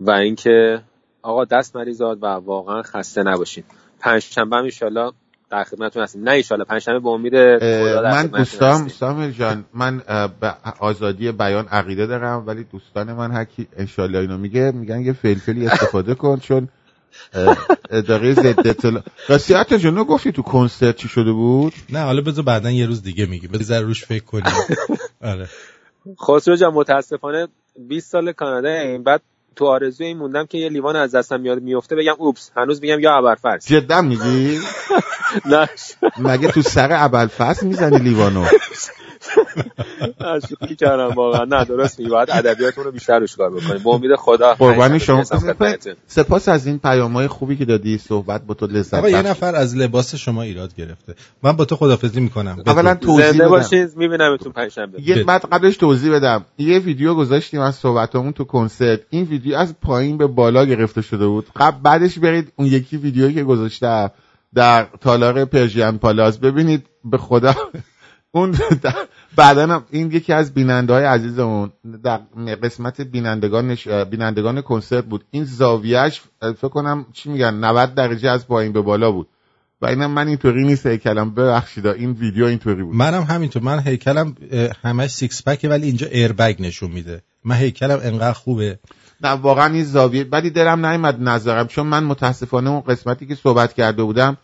و 0.00 0.10
اینکه 0.10 0.82
آقا 1.22 1.44
دست 1.44 1.76
مریضات 1.76 2.18
و 2.22 2.26
واقعا 2.26 2.82
خسته 2.82 3.22
نباشین. 3.22 3.64
پنجشنبه 4.00 4.56
هم 4.56 4.64
ایشالله 4.64 5.12
در 5.50 5.64
خدمتتون 5.64 6.02
هستیم. 6.02 6.22
نه 6.22 6.30
ایشالله 6.30 6.64
پنجشنبه 6.64 7.00
به 7.00 7.08
امید 7.08 7.34
من 7.34 8.30
هستیم. 8.34 8.88
سامر 8.88 9.30
جان 9.30 9.64
من 9.74 10.02
به 10.40 10.54
آزادی 10.80 11.32
بیان 11.32 11.66
عقیده 11.68 12.06
دارم 12.06 12.44
ولی 12.46 12.64
دوستان 12.64 13.12
من 13.12 13.30
هرکی 13.30 13.68
انشالله 13.76 14.18
اینو 14.18 14.38
میگه 14.38 14.72
میگن 14.74 15.00
یه 15.00 15.12
فلفلی 15.12 15.66
استفاده 15.66 16.14
کن 16.14 16.36
چون 16.36 16.68
اداره 17.90 18.34
ضد 18.34 18.66
اطلاع. 18.66 19.02
راستی 19.28 19.54
حتی 19.54 19.78
جانو 19.78 20.04
گفتی 20.04 20.32
تو 20.32 20.42
کنسرت 20.42 20.96
چی 20.96 21.08
شده 21.08 21.32
بود؟ 21.32 21.72
نه 21.90 22.00
حالا 22.02 22.20
بذار 22.20 22.44
بعدا 22.44 22.70
یه 22.70 22.86
روز 22.86 23.02
دیگه 23.02 23.26
میگی 23.26 23.48
بذار 23.48 23.82
روش 23.82 24.04
فکر 24.04 24.24
کنی 24.24 24.42
آره. 25.22 25.48
خسرو 26.28 26.56
جان 26.56 26.74
متاسفانه 26.74 27.48
20 27.78 28.10
سال 28.10 28.32
کانادا 28.32 28.68
این 28.68 29.02
بعد 29.02 29.22
تو 29.56 29.66
آرزو 29.66 30.04
این 30.04 30.16
موندم 30.16 30.46
که 30.46 30.58
یه 30.58 30.68
لیوان 30.68 30.96
از 30.96 31.14
دستم 31.14 31.40
میاد 31.40 31.62
میفته 31.62 31.96
بگم 31.96 32.14
اوپس. 32.18 32.50
هنوز 32.56 32.80
میگم 32.80 33.00
یا 33.00 33.16
ابرفرز 33.16 33.66
جدا 33.66 34.02
میگی؟ 34.02 34.58
نه. 35.52 35.68
مگه 36.18 36.48
تو 36.48 36.62
سر 36.62 36.88
ابوالفضل 36.92 37.66
می‌زنی 37.66 37.98
لیوانو؟ 37.98 38.44
شوخی 40.48 40.76
کردم 40.76 41.14
واقعا. 41.14 41.44
نه 41.44 41.64
درست 41.64 41.98
میگی. 41.98 42.10
باید 42.10 42.30
ادبیاتمون 42.30 42.86
رو 42.86 42.92
بیشتر 42.92 43.18
روش 43.18 43.36
کار 43.36 43.50
بکنیم. 43.50 43.82
به 43.82 43.90
امید 43.90 44.16
خدا 44.16 44.54
قربانی 44.54 45.00
شما. 45.00 45.24
خدمتتون. 45.24 45.94
سپاس 46.06 46.48
از 46.48 46.66
این 46.66 46.78
پیام‌های 46.78 47.26
خوبی 47.28 47.56
که 47.56 47.64
دادی 47.64 47.98
صحبت 47.98 48.42
با 48.42 48.54
تو 48.54 48.66
لذت 48.66 48.94
آقا 48.94 49.08
یه. 49.08 49.22
نفر 49.22 49.54
از 49.54 49.76
لباس 49.76 50.14
شما 50.14 50.42
ایراد 50.42 50.74
گرفته. 50.74 51.14
من 51.42 51.52
با 51.52 51.64
تو 51.64 51.76
خدافزی 51.76 52.20
می‌کنم. 52.20 52.62
اولا 52.66 52.94
توضیح 52.94 53.26
زنده 53.26 53.38
بدم. 53.38 53.48
باشید 53.48 53.96
میبینمتون 53.96 54.52
پنجشنبه. 54.52 55.02
یه 55.02 55.24
بعد 55.24 55.44
قبلش 55.52 55.76
توضیح 55.76 56.12
بدم. 56.12 56.44
یه 56.58 56.78
ویدیو 56.78 57.14
گذاشتیم 57.14 57.60
از 57.60 57.74
صحبتامون 57.74 58.32
تو 58.32 58.44
کنسرت. 58.44 59.00
این 59.10 59.24
ویدیو 59.24 59.45
از 59.54 59.80
پایین 59.80 60.18
به 60.18 60.26
بالا 60.26 60.64
گرفته 60.64 61.02
شده 61.02 61.26
بود. 61.26 61.46
قبل 61.56 61.80
بعدش 61.82 62.18
برید 62.18 62.52
اون 62.56 62.68
یکی 62.68 62.96
ویدیویی 62.96 63.34
که 63.34 63.44
گذاشتم 63.44 64.10
در 64.54 64.86
تالار 65.00 65.44
پرژین 65.44 65.98
پالاس 65.98 66.38
ببینید. 66.38 66.86
به 67.04 67.18
خدا. 67.18 67.54
اون 68.36 68.54
بعدا 69.36 69.84
این 69.90 70.10
یکی 70.10 70.32
از 70.32 70.54
بیننده 70.54 70.92
های 70.92 71.04
عزیزمون 71.04 71.72
در 72.04 72.20
قسمت 72.62 73.00
بینندگان 73.00 73.76
بینندگان 74.10 74.62
کنسرت 74.62 75.04
بود. 75.04 75.24
این 75.30 75.44
زاویهش 75.44 76.22
فکر 76.40 76.68
کنم 76.68 77.06
چی 77.12 77.28
میگن؟ 77.30 77.54
90 77.54 77.94
درجه 77.94 78.30
از 78.30 78.46
پایین 78.46 78.72
به 78.72 78.80
بالا 78.80 79.12
بود. 79.12 79.28
و 79.82 79.86
اینم 79.86 80.10
من 80.10 80.28
اینطوری 80.28 80.64
نیست 80.64 80.86
هیکلم. 80.86 81.34
ببخشید 81.34 81.86
این 81.86 82.12
ویدیو 82.12 82.44
اینطوری 82.44 82.82
بود. 82.82 82.94
منم 82.94 83.22
همینطور. 83.22 83.62
من 83.62 83.78
هیکلم 83.78 84.34
همش 84.82 85.10
six 85.10 85.42
pack 85.42 85.63
ه 85.63 85.68
ولی 85.68 85.86
اینجا 85.86 86.06
ایربگ 86.06 86.62
نشون 86.62 86.90
میده. 86.90 87.22
من 87.44 87.56
هیکلم 87.56 88.00
انقدر 88.02 88.32
خوبه. 88.32 88.78
نه 89.20 89.30
واقعا 89.30 89.72
این 89.72 89.82
زاویه 89.82 90.26
ولی 90.32 90.50
دلم 90.50 90.86
نیومد 90.86 91.16
نظرم 91.20 91.66
چون 91.66 91.86
من 91.86 92.04
متاسفانه 92.04 92.70
اون 92.70 92.80
قسمتی 92.80 93.26
که 93.26 93.34
صحبت 93.34 93.72
کرده 93.72 94.02
بودم 94.02 94.36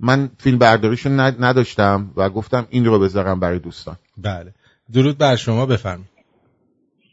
من 0.00 0.30
فیلم 0.38 0.58
برداریشو 0.58 1.08
ند- 1.08 1.44
نداشتم 1.44 2.10
و 2.16 2.28
گفتم 2.30 2.66
این 2.70 2.84
رو 2.84 2.98
بذارم 2.98 3.40
برای 3.40 3.58
دوستان. 3.58 3.96
بله. 4.18 4.52
درود 4.94 5.18
بر 5.18 5.36
شما 5.36 5.66
بفرمایید. 5.66 6.08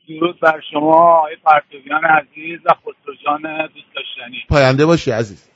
درود 0.10 0.40
بر 0.40 0.61
شما 0.72 1.18
آقای 1.18 1.36
پرتویان 1.45 2.03
عزیز 2.03 2.60
و 2.65 2.69
خسرو 2.73 3.14
جان 3.26 3.41
دوست 3.41 3.95
داشتنی. 3.95 4.38
پاینده 4.49 4.86
باشی 4.86 5.11
عزیز. 5.11 5.49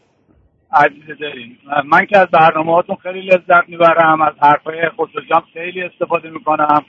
عزیز 0.73 1.17
دارین 1.19 1.57
من 1.85 2.05
که 2.05 2.17
از 2.17 2.27
برنامه 2.27 2.75
هاتون 2.75 2.95
خیلی 3.03 3.21
لذت 3.21 3.69
می‌برم 3.69 4.21
از 4.21 4.33
حرفای 4.41 4.89
خسرو 4.89 5.21
جان 5.29 5.43
خیلی 5.53 5.81
استفاده 5.83 6.29
می‌کنم. 6.29 6.85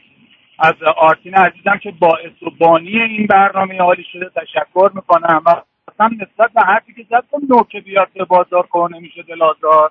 از 0.58 0.74
آرتین 0.96 1.34
عزیزم 1.34 1.78
که 1.82 1.92
باعث 1.98 2.42
و 2.42 2.50
بانی 2.58 3.00
این 3.00 3.26
برنامه 3.26 3.78
عالی 3.78 4.04
شده 4.12 4.30
تشکر 4.36 4.90
می‌کنم. 4.94 5.42
و 5.46 5.50
اصلا 5.94 6.06
نسبت 6.06 6.50
به 6.54 6.60
حرفی 6.60 6.94
که 6.94 7.06
زد 7.10 7.24
که 7.30 7.36
نوکه 7.50 7.80
بیاد 7.80 8.08
به 8.14 8.24
بازار 8.24 8.66
کنه 8.66 8.96
نمیشه 8.96 9.22
دلازار 9.22 9.90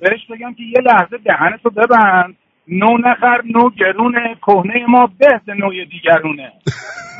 بهش 0.00 0.26
بگم 0.30 0.54
که 0.54 0.62
یه 0.62 0.80
لحظه 0.80 1.18
دهنتو 1.24 1.70
ببند. 1.70 2.36
نو 2.68 2.98
نخر 2.98 3.42
نو 3.54 3.70
گرونه. 3.70 4.36
کهنه 4.46 4.86
ما 4.88 5.10
به 5.18 5.40
نوع 5.54 5.84
دیگرونه. 5.84 6.52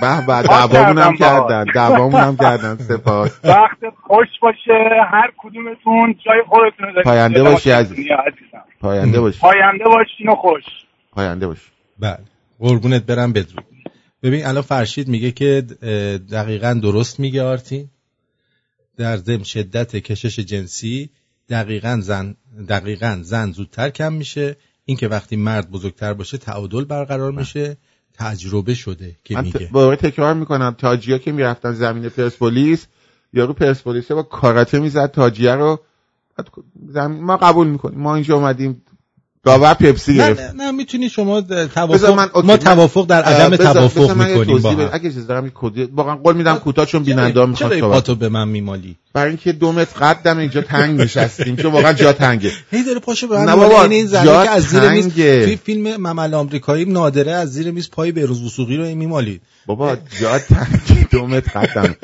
به 0.00 0.26
به 0.26 0.42
دعوامون 0.42 0.98
هم 0.98 1.16
کردن 1.16 1.64
دعوامون 1.74 2.20
هم 2.20 2.36
کردن 2.36 2.74
سپاس. 2.74 3.40
وقت 3.44 3.94
خوش 4.02 4.28
باشه. 4.42 4.90
هر 5.10 5.32
کدومتون 5.36 6.14
جای 6.26 6.42
خودتون 6.48 6.86
رو 6.86 6.92
دارید. 6.92 7.04
پاینده 7.04 7.42
باشی 7.42 7.70
عزیز. 7.70 8.08
پاینده 8.80 9.20
باشی. 9.20 9.40
پاینده 9.40 9.84
باشین 9.84 10.28
و 10.28 10.34
خوش. 10.34 10.64
پاینده 11.12 11.46
باشی. 11.46 11.70
بله. 12.00 12.31
قربونت 12.62 13.02
برم 13.02 13.32
بدرود. 13.32 13.64
ببین 14.22 14.46
الان 14.46 14.62
فرشید 14.62 15.08
میگه 15.08 15.30
که 15.30 15.60
دقیقا 16.32 16.72
درست 16.82 17.20
میگه 17.20 17.42
آرتین 17.42 17.88
در 18.96 19.16
ضمن 19.16 19.42
شدت 19.42 19.96
کشش 19.96 20.38
جنسی 20.38 21.10
دقیقا 21.48 21.98
زن 22.02 22.36
دقیقا 22.68 23.18
زن 23.22 23.52
زودتر 23.52 23.90
کم 23.90 24.12
میشه. 24.12 24.56
اینکه 24.84 25.08
وقتی 25.08 25.36
مرد 25.36 25.70
بزرگتر 25.70 26.14
باشه 26.14 26.38
تعادل 26.38 26.84
برقرار 26.84 27.32
میشه. 27.32 27.76
تجربه 28.14 28.74
شده 28.74 29.16
که 29.24 29.34
من 29.34 29.44
میگه. 29.44 29.68
باور 29.72 29.96
تکرار 29.96 30.34
می‌کنم 30.34 30.74
تاجیا 30.78 31.18
که 31.18 31.32
می‌رفتن 31.32 31.72
زمین 31.72 32.08
پرسپولیس 32.08 32.86
یارو 33.32 33.52
پرسپولیس 33.52 34.12
با 34.12 34.22
کاراته 34.22 34.78
می‌زد 34.78 35.10
تاجیه 35.10 35.54
رو 35.54 35.80
بعد 36.36 36.48
زمین 36.88 37.24
ما 37.24 37.36
قبول 37.36 37.66
می‌کنیم. 37.66 37.98
ما 37.98 38.14
اینجا 38.14 38.36
اومدیم 38.36 38.82
داور 39.44 39.74
پپسی 39.74 40.16
گرفت 40.16 40.40
نه, 40.40 40.52
نه 40.64 40.70
می‌تونی 40.70 41.08
شما 41.08 41.40
توافق 41.74 42.10
من- 42.10 42.28
ما 42.44 42.56
توافق 42.56 43.06
در 43.06 43.22
عدم 43.22 43.56
توافق 43.56 44.16
می‌کنیم 44.16 44.58
با 44.58 44.70
هم. 44.70 44.90
اگه 44.92 45.06
اجازه 45.06 45.26
دارم 45.26 45.50
کدی 45.54 45.84
واقعا 45.84 46.16
قول 46.16 46.36
میدم 46.36 46.54
کوتاه 46.54 46.86
چون 46.86 47.02
بیننده 47.02 47.40
ها 47.40 47.46
می‌خوان 47.46 47.70
چرا 47.70 47.88
پاتو 47.90 48.14
به 48.14 48.28
من 48.28 48.48
میمالی 48.48 48.96
برای 49.12 49.28
اینکه 49.28 49.52
دو 49.52 49.72
متر 49.72 49.98
قدم 50.00 50.38
اینجا 50.38 50.60
تنگ 50.60 51.00
نشستیم 51.00 51.56
چون 51.56 51.72
واقعا 51.72 51.92
جا 51.92 52.12
تنگه 52.12 52.50
هی 52.70 52.84
داره 52.84 52.98
پاشو 52.98 53.26
به 53.28 53.38
من. 53.38 53.56
بابا، 53.56 53.82
این 53.82 53.92
این 53.92 54.06
زنه 54.06 54.24
که 54.24 54.50
از 54.50 54.62
زیر 54.62 54.90
میز. 54.90 55.14
توی 55.14 55.58
فیلم 55.64 55.96
ممل 55.96 56.34
آمریکایی 56.34 56.84
نادره 56.84 57.32
از 57.32 57.52
زیر 57.52 57.70
میز 57.70 57.90
پای 57.90 58.12
بهروز 58.12 58.42
وسوقی 58.42 58.76
رو 58.76 58.84
میمالید 58.84 59.42
بابا 59.66 59.96
جا 60.20 60.38
تنگ 60.38 61.06
دو 61.10 61.26
متر 61.26 61.60
قدم 61.60 61.94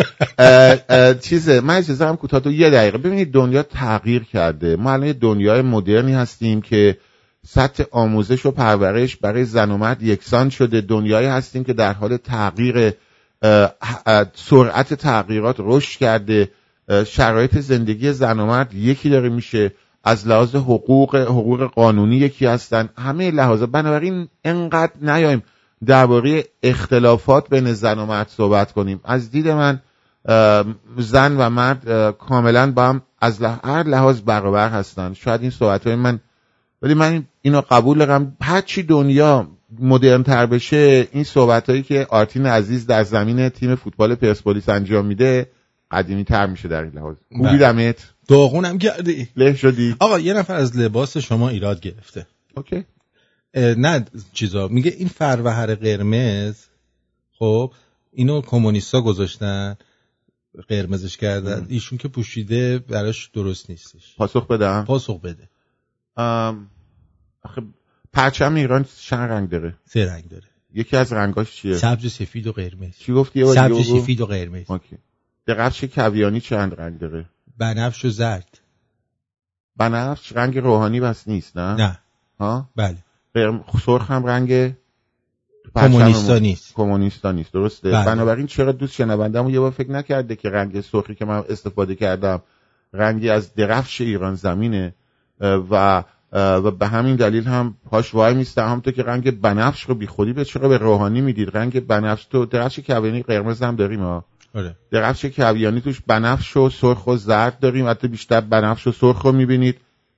چیزه 1.20 1.60
من 1.60 1.76
اجازه 1.76 1.98
دارم 1.98 2.16
کوتاه 2.16 2.40
تو 2.40 2.52
یه 2.52 2.70
دقیقه 2.70 2.98
ببینید 2.98 3.32
دنیا 3.32 3.62
تغییر 3.62 4.24
کرده 4.24 4.76
ما 4.76 4.92
الان 4.92 5.12
دنیای 5.12 5.62
مدرنی 5.62 6.14
هستیم 6.14 6.60
که 6.60 6.98
سطح 7.46 7.84
آموزش 7.90 8.46
و 8.46 8.50
پرورش 8.50 9.16
برای 9.16 9.44
زن 9.44 9.70
و 9.70 9.76
مرد 9.76 10.02
یکسان 10.02 10.50
شده. 10.50 10.80
دنیایی 10.80 11.26
هستیم 11.26 11.64
که 11.64 11.72
در 11.72 11.92
حال 11.92 12.16
تغییر 12.16 12.92
سرعت 14.34 14.94
تغییرات 14.94 15.56
رشد 15.58 15.98
کرده. 15.98 16.50
شرایط 17.06 17.58
زندگی 17.58 18.12
زن 18.12 18.40
و 18.40 18.46
مرد 18.46 18.74
یکی 18.74 19.10
داره 19.10 19.28
میشه. 19.28 19.72
از 20.04 20.26
لحاظ 20.28 20.54
حقوق 20.54 21.16
حقوق 21.16 21.62
قانونی 21.74 22.16
یکی 22.16 22.46
هستن. 22.46 22.88
همه 22.98 23.30
لحاظا 23.30 23.66
بنابراین 23.66 24.28
انقدر 24.44 24.92
نیایم 25.02 25.42
درباره 25.86 26.44
اختلافات 26.62 27.48
بین 27.48 27.72
زن 27.72 27.98
و 27.98 28.06
مرد 28.06 28.28
صحبت 28.28 28.72
کنیم. 28.72 29.00
از 29.04 29.30
دید 29.30 29.48
من 29.48 29.80
زن 30.98 31.36
و 31.36 31.50
مرد 31.50 32.10
کاملا 32.16 32.72
با 32.72 32.88
هم 32.88 33.02
از 33.20 33.42
هر 33.42 33.82
لحاظ 33.82 34.20
برابر 34.20 34.68
هستن. 34.68 35.12
شاید 35.12 35.40
این 35.42 35.50
صحبت 35.50 35.86
های 35.86 35.96
من 35.96 36.20
ولی 36.82 36.94
من 36.94 37.26
اینو 37.42 37.62
قبول 37.70 37.98
دارم. 37.98 38.36
هرچی 38.40 38.82
دنیا 38.82 39.48
مدرن 39.78 40.22
تر 40.22 40.46
بشه 40.46 41.08
این 41.12 41.24
صحبت 41.24 41.70
هایی 41.70 41.82
که 41.82 42.06
آرتین 42.10 42.46
عزیز 42.46 42.86
در 42.86 43.04
زمین 43.04 43.48
تیم 43.48 43.74
فوتبال 43.74 44.14
پرسپولیس 44.14 44.68
انجام 44.68 45.06
میده 45.06 45.50
قدیمی 45.90 46.24
تر 46.24 46.46
میشه 46.46 46.68
در 46.68 46.82
این 46.82 46.92
لحاظ. 46.92 47.16
بله. 47.30 47.38
خوبی 47.38 47.58
دمت؟ 47.58 47.96
داغونم 48.28 48.78
کردی. 48.78 49.28
له 49.36 49.54
شدی. 49.54 49.96
آقا 49.98 50.18
یه 50.18 50.32
نفر 50.32 50.54
از 50.54 50.76
لباس 50.76 51.16
شما 51.16 51.48
ایراد 51.48 51.80
گرفته. 51.80 52.26
اوکی. 52.56 52.84
نه 53.54 54.04
چیزا. 54.32 54.68
میگه 54.68 54.94
این 54.98 55.08
فروهر 55.08 55.74
قرمز 55.74 56.54
خب 57.38 57.72
اینو 58.12 58.40
کمونیستا 58.40 59.00
گذاشتن 59.00 59.76
قرمزش 60.68 61.16
کردن. 61.16 61.66
ایشون 61.68 61.98
که 61.98 62.08
پوشیده 62.08 62.78
براش 62.78 63.30
درست 63.34 63.70
نیستش. 63.70 64.16
پاسخ 64.16 64.46
بدم؟ 64.46 64.84
پاسخ 64.84 65.20
بده. 65.20 65.48
آخه 66.18 67.62
پرچم 68.12 68.54
ایران 68.54 68.86
چند 69.00 69.30
رنگ 69.30 69.48
داره؟ 69.48 69.74
سه 69.84 70.12
رنگ 70.12 70.28
داره. 70.28 70.44
یکی 70.74 70.96
از 70.96 71.12
رنگاش 71.12 71.56
چیه؟ 71.56 71.74
سبز 71.74 72.04
و 72.04 72.08
سفید 72.08 72.46
و 72.46 72.52
قرمز. 72.52 72.96
چی 72.98 73.12
گفتی 73.12 73.54
سبز؟ 73.54 73.72
و 73.72 74.00
سفید 74.00 74.20
و 74.20 74.26
قرمز. 74.26 74.70
اوکی. 74.70 74.98
درفش 75.46 75.84
کویانی 75.84 76.40
چند 76.40 76.80
رنگ 76.80 76.98
داره؟ 76.98 77.26
بنفش 77.58 78.04
و 78.04 78.10
زرد. 78.10 78.60
بنفش 79.76 80.32
رنگ 80.32 80.58
روحانی 80.58 81.00
بس 81.00 81.28
نیست 81.28 81.56
نه؟ 81.56 81.74
نه. 81.74 81.98
ها؟ 82.40 82.70
بله. 82.76 82.96
قرم... 83.34 83.64
سرخ 83.86 84.10
هم 84.10 84.26
رنگ 84.26 84.74
کمونیستا 85.74 86.38
نیست. 86.38 86.74
کمونیستا 86.74 87.32
نیست. 87.32 87.52
درسته. 87.52 87.90
بله. 87.90 88.06
بنابراین 88.06 88.46
چرا 88.46 88.72
دوست 88.72 88.94
شنوندم 88.94 89.48
یه 89.48 89.60
بار 89.60 89.70
فکر 89.70 89.90
نکرده 89.90 90.36
که 90.36 90.50
رنگ 90.50 90.80
سرخی 90.80 91.14
که 91.14 91.24
من 91.24 91.44
استفاده 91.48 91.94
کردم 91.94 92.42
رنگی 92.92 93.30
از 93.30 93.54
درفش 93.54 94.00
ایران 94.00 94.34
زمینه؟ 94.34 94.94
و 95.40 96.04
و 96.32 96.70
به 96.70 96.86
همین 96.86 97.16
دلیل 97.16 97.44
هم 97.44 97.74
پاش 97.90 98.14
وای 98.14 98.34
میسته. 98.34 98.62
همونطور 98.62 98.92
که 98.92 99.02
رنگ 99.02 99.40
بنفش 99.40 99.82
رو 99.82 99.94
بی 99.94 100.06
خودی 100.06 100.32
به 100.32 100.44
چرا 100.44 100.68
به 100.68 100.78
روحانی 100.78 101.20
می‌دید؟ 101.20 101.56
رنگ 101.56 101.86
بنفش 101.86 102.24
تو 102.24 102.46
درفش 102.46 102.80
کویانی 102.80 103.22
قرمز 103.22 103.62
هم 103.62 103.76
داریم 103.76 104.00
ها 104.00 104.24
آره. 104.54 104.76
درفش 104.90 105.24
کویانی 105.24 105.80
توش 105.80 106.00
بنفش 106.06 106.56
و 106.56 106.70
سرخ 106.70 107.06
و 107.06 107.16
زرد 107.16 107.58
داریم. 107.60 107.88
حتی 107.88 108.08
بیشتر 108.08 108.40
بنفش 108.40 108.86
و 108.86 108.92
سرخ 108.92 109.22
رو 109.22 109.32
می‌بینید. 109.32 109.76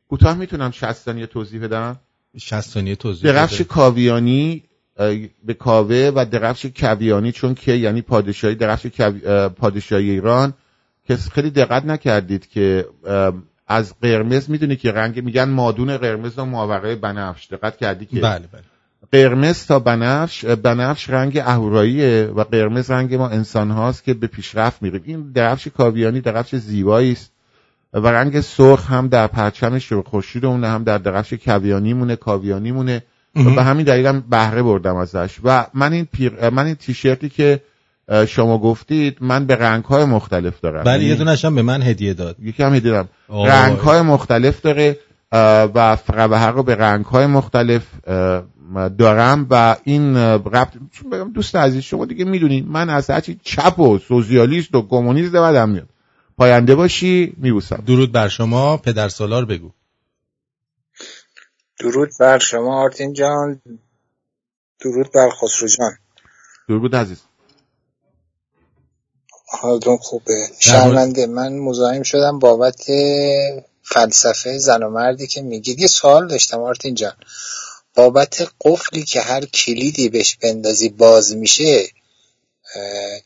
کوتاه 0.08 0.34
می‌تونم 0.34 0.70
60 0.70 0.92
ثانیه 0.92 1.26
توضیح 1.26 1.62
بدم؟ 1.62 1.96
60 2.38 2.60
ثانیه 2.60 2.96
توضیح 2.96 3.32
درفش. 3.32 3.60
کاویانی 3.60 4.62
به 5.44 5.54
کاوه 5.58 6.12
و 6.14 6.26
درفش 6.30 6.66
کویانی 6.76 7.32
چون 7.32 7.54
که 7.54 7.72
یعنی 7.72 8.02
پادشاهی 8.02 8.54
درفش 8.54 9.00
پادشاهی 9.56 10.10
ایران. 10.10 10.54
که 11.06 11.16
خیلی 11.16 11.50
دقت 11.50 11.84
نکردید 11.84 12.48
که 12.48 12.86
از 13.70 13.94
قرمز 14.02 14.50
می‌دونی 14.50 14.76
که 14.76 14.92
رنگ 14.92 15.24
میگن 15.24 15.48
مادون 15.48 15.96
قرمز 15.96 16.38
و 16.38 16.44
ماورای 16.44 16.94
بنفش. 16.94 17.48
دقت 17.52 17.76
کردی 17.76 18.06
که؟ 18.06 18.20
بله 18.20 18.48
بله. 18.52 18.62
قرمز 19.12 19.66
تا 19.66 19.78
بنفش 19.78 20.44
بنفش 20.44 21.10
رنگ 21.10 21.38
اهوراییه 21.38 22.24
و 22.24 22.44
قرمز 22.44 22.90
رنگ 22.90 23.14
ما 23.14 23.28
انسان 23.28 23.70
هاست 23.70 24.04
که 24.04 24.14
به 24.14 24.26
پیشرفت 24.26 24.82
میریم 24.82 25.02
این 25.04 25.32
درفش 25.32 25.68
کاویانی 25.68 26.20
درفش 26.20 26.54
زیبایی 26.54 27.12
است 27.12 27.32
و 27.92 28.06
رنگ 28.06 28.40
سرخ 28.40 28.90
هم 28.90 29.08
در 29.08 29.26
پرچم 29.26 29.78
شروع 29.78 30.04
خورشیدمونه 30.04 30.68
هم 30.68 30.84
در 30.84 30.98
درفش 30.98 31.32
کاویانی 31.32 31.94
مونه 31.94 32.16
کاویانی 32.16 32.72
مونه 32.72 33.02
و 33.36 33.50
به 33.54 33.62
همین 33.62 33.84
دلیل 33.84 34.06
هم 34.06 34.24
بهره 34.30 34.62
بردم 34.62 34.96
ازش. 34.96 35.36
و 35.44 35.66
من 35.74 35.92
این, 35.92 36.08
پیر... 36.12 36.50
من 36.50 36.66
این 36.66 36.74
تیشرتی 36.74 37.28
که 37.28 37.60
شما 38.28 38.58
گفتید 38.58 39.16
من 39.20 39.46
به 39.46 39.56
رنگ 39.56 39.84
های 39.84 40.04
مختلف 40.04 40.60
دارم. 40.60 40.84
بله 40.84 41.02
یه 41.02 41.08
یعنی 41.08 41.18
دونش 41.18 41.44
هم 41.44 41.54
به 41.54 41.62
من 41.62 41.82
هدیه 41.82 42.14
داد. 42.14 42.36
یکی 42.40 42.62
هم 42.62 42.74
هدیه 42.74 42.92
دارم. 42.92 43.08
رنگ 43.28 43.78
های 43.78 44.02
مختلف 44.02 44.60
داره 44.60 44.98
و 45.74 45.96
فقط 45.96 46.54
رو 46.54 46.62
به 46.62 46.74
رنگ 46.74 47.04
های 47.04 47.26
مختلف 47.26 47.86
دارم 48.98 49.46
و 49.50 49.76
این 49.84 50.16
ربط 50.16 50.72
چون 50.92 51.10
بگم 51.10 51.32
دوست 51.32 51.56
عزیز 51.56 51.82
شما 51.82 52.04
دیگه 52.04 52.24
می‌دونید 52.24 52.66
من 52.68 52.90
از 52.90 53.10
هرچی 53.10 53.40
چپ 53.42 53.78
و 53.78 53.98
سوسیالیست 53.98 54.74
و 54.74 54.88
کمونیست 54.88 55.32
بدم 55.32 55.68
میاد. 55.68 55.88
پاینده 56.38 56.74
باشی 56.74 57.34
میبوسم. 57.36 57.82
درود 57.86 58.12
بر 58.12 58.28
شما 58.28 58.76
پدر 58.76 59.08
سالار 59.08 59.44
بگو. 59.44 59.70
درود 61.80 62.10
بر 62.20 62.38
شما 62.38 62.82
آرتین 62.82 63.12
جان. 63.12 63.60
درود 64.80 65.12
بر 65.14 65.28
خسرو 65.30 65.68
جان. 65.68 65.92
درود 66.68 66.96
عزیز. 66.96 67.22
حالتون 69.52 69.96
خوبه. 69.96 70.48
شرمنده. 70.60 71.26
من 71.26 71.58
مزاحم 71.58 72.02
شدم 72.02 72.38
بابت 72.38 72.84
فلسفه 73.82 74.58
زن 74.58 74.82
و 74.82 74.90
مردی 74.90 75.26
که 75.26 75.42
میگید. 75.42 75.80
یه 75.80 75.86
سوال 75.86 76.28
داشتم 76.28 76.60
آرتین 76.60 76.94
جان. 76.94 77.16
بابت 77.94 78.48
قفلی 78.60 79.04
که 79.04 79.20
هر 79.20 79.44
کلیدی 79.44 80.08
بهش 80.08 80.36
بندازی 80.36 80.88
باز 80.88 81.36
میشه 81.36 81.88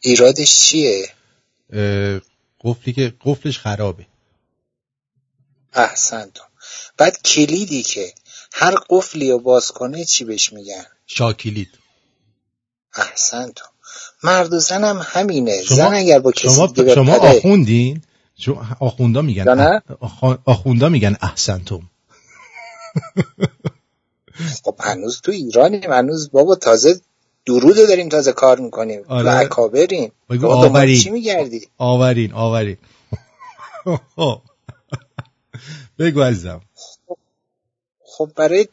ایرادش 0.00 0.54
چیه؟ 0.60 1.08
قفلی 2.60 2.92
که 2.92 3.14
قفلش 3.24 3.58
خرابه. 3.58 4.06
احسنتون 5.72 6.46
بعد 6.96 7.22
کلیدی 7.22 7.82
که 7.82 8.14
هر 8.52 8.74
قفلی 8.90 9.30
رو 9.30 9.38
باز 9.38 9.70
کنه 9.70 10.04
چی 10.04 10.24
بهش 10.24 10.52
میگن؟ 10.52 10.86
شاکلید. 11.06 11.68
احسنتون 12.94 13.68
مرد 14.22 14.52
و 14.52 14.58
زن 14.58 14.84
هم 14.84 15.00
همینه. 15.04 15.62
شما 15.62 15.76
زن 15.76 15.94
اگر 15.94 16.18
با 16.18 16.32
کسی 16.32 16.54
شما, 16.54 16.66
دیگه 16.66 16.94
شما 16.94 17.14
آخوندین؟ 17.16 18.02
شما 18.38 18.66
آخوندا 18.80 19.22
میگن 19.22 19.48
نه؟ 19.54 19.82
آخ- 20.02 20.38
آخوندا 20.44 20.88
میگن 20.88 21.16
احسنتم. 21.22 21.82
خب 24.64 24.76
هنوز 24.80 25.20
تو 25.20 25.32
ایرانیم. 25.32 25.92
هنوز 25.92 26.30
بابا 26.30 26.54
تازه 26.54 27.00
درود 27.46 27.78
رو 27.78 27.86
داریم 27.86 28.08
تازه 28.08 28.32
کار 28.32 28.60
می‌کنیم. 28.60 29.02
آره. 29.08 29.30
و 29.30 29.40
اکابریم. 29.40 30.12
بگو 30.30 30.46
آورین. 30.46 31.00
چی 31.00 31.10
میگردی؟ 31.10 31.68
آورین 31.78 32.32
آورین. 32.32 32.76
بگو 35.98 36.22
عزیزم. 36.22 36.60
خب 38.04 38.30
برای 38.36 38.68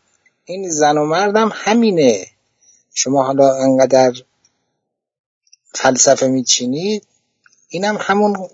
این 0.45 0.69
زن 0.69 0.97
و 0.97 1.05
مردم 1.05 1.49
همینه. 1.53 2.27
شما 2.93 3.23
حالا 3.23 3.55
انقدر 3.55 4.13
فلسفه 5.73 6.27
میچینید 6.27 7.07
اینم 7.69 7.97
همون 7.99 8.49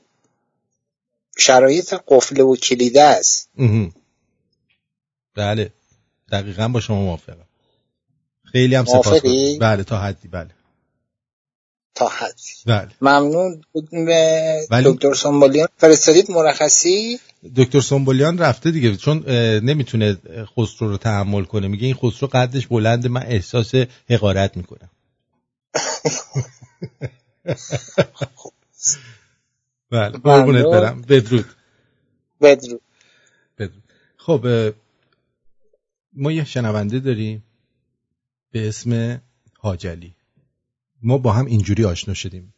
شرایط 1.38 1.94
قفله 2.08 2.44
و 2.44 2.56
کلیده 2.56 3.04
است. 3.04 3.50
بله. 5.36 5.74
دقیقا 6.32 6.68
با 6.68 6.80
شما 6.80 7.02
موافقم. 7.02 7.46
خیلی 8.44 8.76
هم 8.76 8.86
سپاس؟ 8.86 9.22
بله 9.60 9.84
تا 9.84 9.98
حدی 10.00 10.28
بله. 10.28 10.50
تا 11.96 12.08
حد. 12.08 12.36
بله. 12.66 12.90
ممنون. 13.02 13.62
به 13.92 14.68
ولی- 14.70 14.94
دکتر 14.94 15.14
سنبالیان 15.14 15.68
فرستادید؟ 15.78 16.32
مرخصی؟ 16.32 17.20
دکتر 17.56 17.80
سنبولیان 17.80 18.38
رفته 18.38 18.72
دیگه. 18.72 18.96
چون 18.98 19.30
نمی‌تونه 19.60 20.18
خسرو 20.58 20.90
رو 20.90 20.98
تحمل 20.98 21.44
کنه. 21.44 21.68
میگه 21.68 21.86
این 21.86 21.96
خسرو 21.96 22.28
قدش 22.34 22.68
بلنده 22.68 23.10
من 23.10 23.24
احساس 23.24 23.72
حقارت 24.10 24.58
می‌کنم. 24.58 24.90
بله 29.92 30.10
قربونت 30.18 30.66
ممنون. 30.66 30.72
برم. 30.72 31.02
بدرود. 31.02 31.46
بدرود. 32.42 32.82
بدرود. 33.58 33.84
خب 34.18 34.48
ما 36.14 36.32
یه 36.32 36.44
شنونده 36.46 37.00
داریم 37.00 37.44
به 38.52 38.68
اسم 38.68 39.22
حاجلی. 39.60 40.16
ما 41.04 41.18
با 41.18 41.32
هم 41.34 41.46
اینجوری 41.46 41.86
آشنا 41.86 42.14
شدیم. 42.14 42.54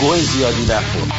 گوه 0.00 0.18
زیادی 0.18 0.62
نخور. 0.62 1.12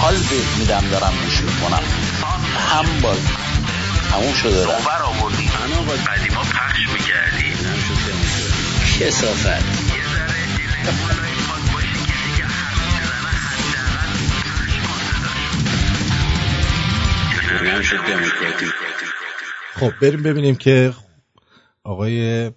حال 0.00 0.14
بهت 0.14 0.58
میدم 0.58 0.90
دارم 0.90 1.12
گوش 1.24 1.40
می‌کنم. 1.40 1.82
هم 2.56 3.00
باز 3.02 3.47
تموم 4.10 4.32
شده 4.32 4.66
رفت. 4.66 4.84
باور 4.84 5.02
آوردی؟ 5.02 5.46
من 5.46 5.72
آقا 5.78 5.92
قدیما 5.92 6.40
پخش 6.40 6.88
می‌کردی. 6.92 7.52
کسافت. 9.00 9.88
نمیشه 17.64 17.96
دموکراتیک 17.96 18.68
خب 19.74 19.92
بریم 20.02 20.22
ببینیم 20.22 20.54
که 20.54 20.94
آقای 21.84 22.50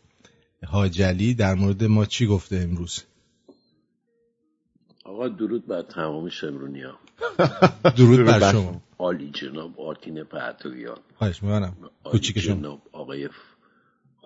حاجلی 0.67 1.33
در 1.33 1.53
مورد 1.53 1.83
ما 1.83 2.05
چی 2.05 2.27
گفته 2.27 2.55
امروز. 2.55 3.03
آقا 5.05 5.27
درود 5.27 5.67
بر 5.67 5.81
تمام 5.81 6.29
شمرونی 6.29 6.81
ها 6.81 7.00
درود 7.97 8.25
بر 8.25 8.51
شما. 8.51 8.81
عالی 8.99 9.31
جناب 9.33 9.81
آرتین 9.81 10.23
پهتویان 10.23 10.97
خواهش 11.17 11.41
کوچیکشون 12.03 12.57
جناب 12.57 12.81
آقای 12.91 13.29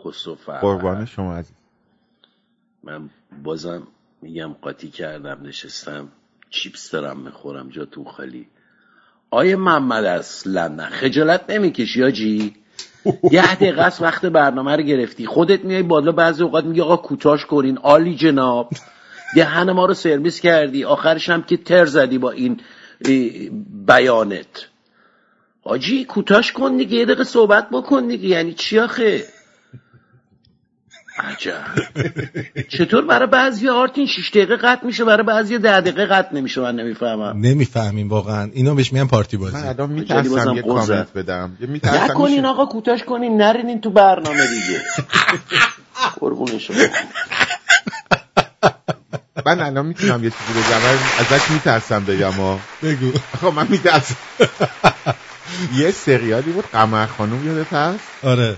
خسرو 0.04 0.36
قربان 0.62 1.06
شما 1.06 1.36
عزیز. 1.36 1.56
من 2.84 3.10
بازم 3.44 3.88
میگم 4.22 4.54
قاطی 4.62 4.90
کردم 4.90 5.40
نشستم 5.44 6.08
چیپس 6.50 6.92
دارم 6.92 7.20
می‌خورم 7.20 7.70
جاتون 7.70 8.06
خالی. 8.06 8.48
آیه 9.32 9.56
محمد 9.56 10.06
از 10.06 10.44
لندن 10.46 10.90
خجالت 10.90 11.50
نمی‌کشی 11.50 12.04
آجی؟ 12.04 12.56
یه 13.32 13.56
دقیقه 13.56 13.82
است 13.82 14.02
وقت 14.02 14.26
برنامه 14.26 14.76
رو 14.76 14.84
گرفتی. 14.84 15.26
خودت 15.26 15.66
میای 15.66 15.84
بالا 15.84 16.12
بعضی 16.12 16.44
اوقات 16.44 16.66
میگی 16.66 16.82
آقا 16.82 16.98
کوتاش 16.98 17.46
کنین. 17.46 17.78
عالی 17.78 18.16
جناب. 18.16 18.70
دهن 19.36 19.72
ما 19.72 19.86
رو 19.86 19.94
سرویس 19.94 20.40
کردی. 20.40 20.84
آخرش 20.84 21.30
هم 21.30 21.44
که 21.44 21.58
تر 21.58 21.86
زدی 21.86 22.18
با 22.18 22.32
این 22.32 22.62
بیانت. 23.88 24.68
آجی 25.64 26.06
کوتاش 26.06 26.52
کن 26.52 26.78
دیگه 26.78 26.98
یه 26.98 27.06
دقیقه 27.06 27.24
صحبت 27.24 27.70
بکن 27.70 28.08
دیگه. 28.08 28.28
یعنی 28.28 28.54
چی 28.54 28.80
آخه؟ 28.80 29.26
عجب. 31.18 31.64
چطور 32.70 33.06
برای 33.06 33.28
بعضی 33.28 33.70
آرتین 33.70 34.06
6 34.06 34.30
دقیقه 34.30 34.56
قطع 34.56 34.86
میشه 34.86 35.06
برای 35.06 35.24
بعضی 35.24 35.58
10 35.58 35.82
دقیقه 35.82 36.06
قطع 36.06 36.36
نمیشه؟ 36.36 36.62
من 36.62 36.76
نمی‌فهمم. 36.76 37.38
نمی‌فهمیم 37.38 38.10
واقعا. 38.10 38.50
اینا 38.54 38.76
بهش 38.76 38.94
میگن 38.94 39.08
پارتی 39.08 39.38
بازی. 39.38 39.58
من 39.58 39.68
الان 39.68 39.90
میترسم 39.90 40.56
یه. 40.56 40.62
کامنت 40.62 41.14
بدم. 41.14 41.58
یه 41.62 41.68
میترسم 41.68 42.04
نکنین 42.04 42.46
آقا 42.46 42.66
کوتاش 42.66 43.04
کنین. 43.04 43.42
نرینین 43.42 43.82
تو 43.82 43.90
برنامه 43.90 44.48
دیگه. 44.48 44.82
قربون 46.20 46.60
شما. 46.60 46.76
من 49.46 49.62
الان 49.62 49.86
می‌تونم 49.86 50.24
یه 50.24 50.30
چیزی 50.30 50.60
بگم 50.60 50.82
من 50.82 50.98
ازش 51.20 51.52
میترسم 51.52 52.06
بگم 52.06 52.32
ها. 52.32 52.60
بگو. 52.84 53.12
آقا 53.34 53.52
من 53.52 53.68
میترسم. 53.70 54.16
یه 55.76 55.92
سریالی 55.92 56.52
بود 56.52 56.66
قمر 56.66 57.06
خانوم 57.06 57.48
یادت 57.48 57.74
هست؟ 57.74 58.04
آره. 58.24 58.58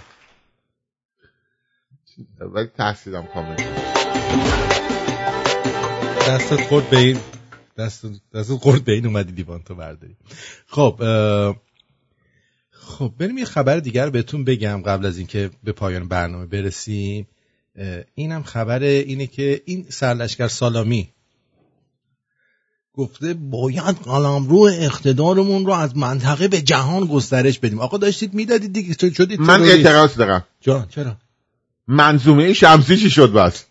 ولی 2.39 2.67
ترسیدم 2.77 3.27
کامل. 3.33 3.55
دستت 6.27 6.61
خورد 6.61 6.89
به 6.89 6.97
این 6.97 7.19
دست 7.77 8.05
دستت 8.33 8.53
خورد 8.53 8.83
به 8.83 8.91
این 8.91 9.05
اومدی 9.05 9.31
دیوان 9.31 9.63
تو 9.63 9.75
برداری. 9.75 10.15
خب 10.67 10.95
خب 12.71 13.13
بریم 13.19 13.37
یه 13.37 13.45
خبر 13.45 13.79
دیگر 13.79 14.09
بهتون 14.09 14.43
بگم 14.43 14.81
قبل 14.85 15.05
از 15.05 15.17
اینکه 15.17 15.49
به 15.63 15.71
پایان 15.71 16.07
برنامه 16.07 16.45
برسیم. 16.45 17.27
اینم 18.15 18.43
خبر 18.43 18.83
اینه 18.83 19.27
که 19.27 19.61
این 19.65 19.85
سرلشکر 19.89 20.47
سالامی 20.47 21.09
گفته 22.93 23.33
باید 23.33 23.95
قلمرو 23.95 24.69
اقتدارمون 24.79 25.65
رو 25.65 25.71
از 25.71 25.97
منطقه 25.97 26.47
به 26.47 26.61
جهان 26.61 27.05
گسترش 27.05 27.59
بدیم. 27.59 27.79
آقا 27.79 27.97
داشتید 27.97 28.33
می‌دادید 28.33 28.73
دیگه 28.73 29.11
شدید 29.13 29.39
من. 29.39 29.61
اعتراض 29.61 30.15
دارم. 30.15 30.45
جان 30.61 30.87
چرا؟ 30.87 31.17
منظومه 31.87 32.53
شمسی 32.53 32.97
چی 32.97 33.09
شد 33.09 33.31
بس؟ 33.33 33.65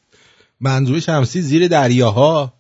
منظور 0.61 1.01
شمسی 1.01 1.43
زیر 1.43 1.69
دریاها. 1.69 2.53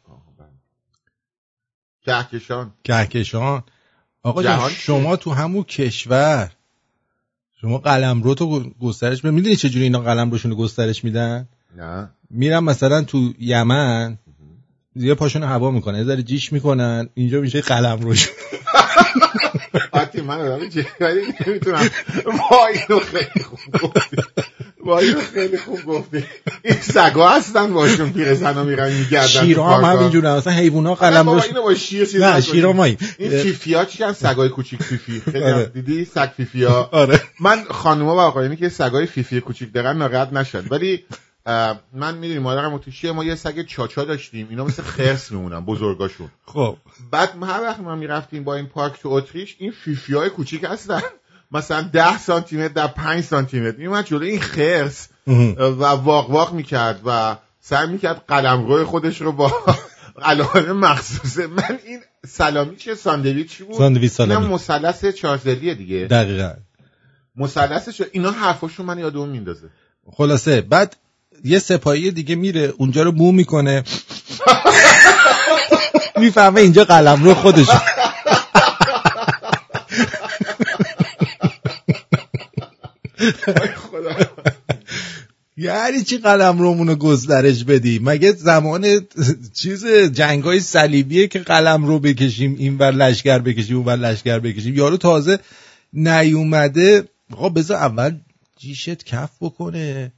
کهکشان. 2.02 2.72
کهکشان. 2.84 3.62
آقا 4.22 4.42
جهان 4.42 4.70
شما 4.70 5.16
تو 5.16 5.30
همون 5.30 5.62
کشور 5.62 6.52
شما 7.60 7.78
قلم 7.78 8.22
رو 8.22 8.34
تو 8.34 8.70
گسترش 8.80 9.22
به 9.22 9.30
می‌دونی 9.30 9.56
چجوری 9.56 9.84
اینا 9.84 10.00
قلم 10.00 10.30
روشون 10.30 10.50
رو 10.50 10.56
گسترش 10.56 11.04
میدن؟ 11.04 11.48
نه. 11.76 12.10
میرن 12.30 12.58
مثلا 12.58 13.02
تو 13.02 13.32
یمن 13.38 14.18
یه 14.96 15.14
پاشون 15.14 15.42
رو 15.42 15.48
هوا 15.48 15.70
می‌کنن. 15.70 15.98
یه 15.98 16.04
ذره 16.04 16.22
جیش 16.22 16.52
می‌کنن. 16.52 17.08
اینجا 17.14 17.40
میشه 17.40 17.60
قلم 17.60 18.00
روش 18.00 18.28
آتی 19.92 20.20
من 20.20 20.68
جهانی 20.68 21.20
نمی‌تونم. 21.46 21.90
وای 22.24 22.78
اینو 22.88 23.00
خیلی 23.00 23.44
خوب 23.44 23.92
گفتی 24.86 25.06
وای 25.06 25.08
اینو 25.08 25.20
خیلی 25.20 25.58
خوب 25.58 25.84
گفتی. 25.84 26.24
این 26.62 26.80
سگا 26.80 27.28
هستن 27.28 27.72
باشون 27.72 28.12
پیرزنا 28.12 28.64
میرن 28.64 28.92
میگردن 28.92 29.26
شیرها 29.26 29.78
هم 29.78 29.96
همینجوره 29.96 30.30
مثلا 30.30 30.52
حیونا 30.52 30.94
قلم 30.94 31.30
روش 31.30 31.44
اینو 31.44 31.62
با 31.62 31.74
شیر 31.74 32.04
چیز 32.04 32.22
نه. 32.22 32.40
شیرها 32.40 32.72
مایی 32.72 32.98
این 33.18 33.30
فیفی 33.30 33.74
ها 33.74 33.84
چی 33.84 34.04
هست 34.04 34.26
سگای 34.26 34.48
کوچیک 34.48 34.82
فیفی. 34.82 35.20
خیلی 35.20 35.44
آره. 35.44 35.54
هم 35.54 35.64
دیدی؟ 35.64 36.04
سگ 36.04 36.30
فیفی 36.36 36.64
ها. 36.64 36.88
آره. 36.92 37.20
من 37.40 37.64
خانوما 37.70 38.16
و 38.16 38.20
آقایانی 38.20 38.56
که 38.56 38.68
سگای 38.68 39.06
فیفی 39.06 39.40
کوچیک 39.40 39.72
دارن 39.72 39.96
ناراحت 39.96 40.32
نشد 40.32 40.72
ولی 40.72 41.04
من 41.92 42.14
می‌دونی 42.14 42.38
مادرم 42.38 42.74
اتریشیه 42.74 43.12
ما 43.12 43.24
یه 43.24 43.34
سگ 43.34 43.66
چاچا 43.66 44.04
داشتیم. 44.04 44.46
اینا 44.50 44.64
مثل 44.64 44.82
خرس 44.82 45.32
میمونن 45.32 45.60
بزرگاشون. 45.60 46.28
خب. 46.46 46.76
بعد 47.10 47.32
هر 47.42 47.62
وقت 47.62 47.80
ما 47.80 47.96
می‌رفتیم 47.96 48.44
با 48.44 48.54
این 48.54 48.66
پارک 48.66 49.00
تو 49.02 49.08
اتریش 49.08 49.56
این 49.58 49.72
فیفی 49.84 50.14
های 50.14 50.30
کوچیک 50.30 50.64
هستن. 50.64 51.00
مثلا 51.52 51.82
ده 51.92 52.18
سانتی 52.18 52.56
متر 52.56 52.68
در 52.68 52.86
پنج 52.86 53.24
سانتی 53.24 53.60
متر 53.60 53.76
میومد 53.76 54.06
جلوی 54.06 54.30
این 54.30 54.40
خرس 54.40 55.08
و 55.56 55.84
واق 55.84 56.30
واق 56.30 56.52
می‌کرد 56.52 57.00
و 57.06 57.36
سعی 57.60 57.86
می‌کرد 57.86 58.24
قلمرو 58.28 58.84
خودش 58.84 59.20
رو 59.20 59.32
با 59.32 59.52
علائم 60.22 60.72
مخصوصه. 60.72 61.46
من 61.46 61.78
این 61.86 62.00
سلامی 62.26 62.76
چیه 62.76 62.94
ساندویچ 62.94 63.56
چی 63.56 63.64
بود؟ 63.64 63.76
ساندویچ 63.76 64.12
سلامی. 64.12 64.44
اینم 64.44 64.54
مثلث 64.54 65.06
چارزدیه 65.06 65.74
دیگه. 65.74 65.96
دقیقا. 65.96 66.52
مثلثش 67.36 68.02
اینا 68.12 68.30
حرفاشو 68.30 68.82
من 68.82 68.98
یادم 68.98 69.28
میندازه. 69.28 69.68
خلاصه. 70.12 70.60
بعد 70.60 70.96
یه 71.44 71.58
سپاهی 71.58 72.10
دیگه 72.10 72.34
میره 72.34 72.74
اونجا 72.76 73.02
رو 73.02 73.12
بو 73.12 73.32
می‌کنه. 73.32 73.84
می‌فهمه 76.20 76.60
اینجا 76.60 76.84
قلم 76.84 77.24
رو 77.24 77.34
خودش 83.76 84.26
یعنی 85.56 86.02
چی 86.02 86.18
قلم 86.18 86.58
رومونو 86.58 86.94
گسترش 86.94 87.64
بدی؟ 87.64 88.00
مگه 88.04 88.32
زمان 88.32 89.06
چیز 89.54 89.86
جنگ 89.86 90.44
های 90.44 90.60
صلیبیه 90.60 91.26
که 91.26 91.38
قلم 91.38 91.84
رو 91.84 91.98
بکشیم 91.98 92.56
این 92.58 92.78
ور 92.78 92.90
لشگر 92.90 93.38
بکشیم 93.38 93.76
اون 93.76 93.86
ور 93.86 93.96
لشگر 93.96 94.38
بکشیم؟ 94.38 94.74
یارو 94.74 94.96
تازه 94.96 95.38
نیومده 95.92 97.04
آقا 97.32 97.48
بذار 97.48 97.76
اول 97.76 98.14
جیشت 98.58 99.04
کف 99.04 99.30
بکنه. 99.40 100.12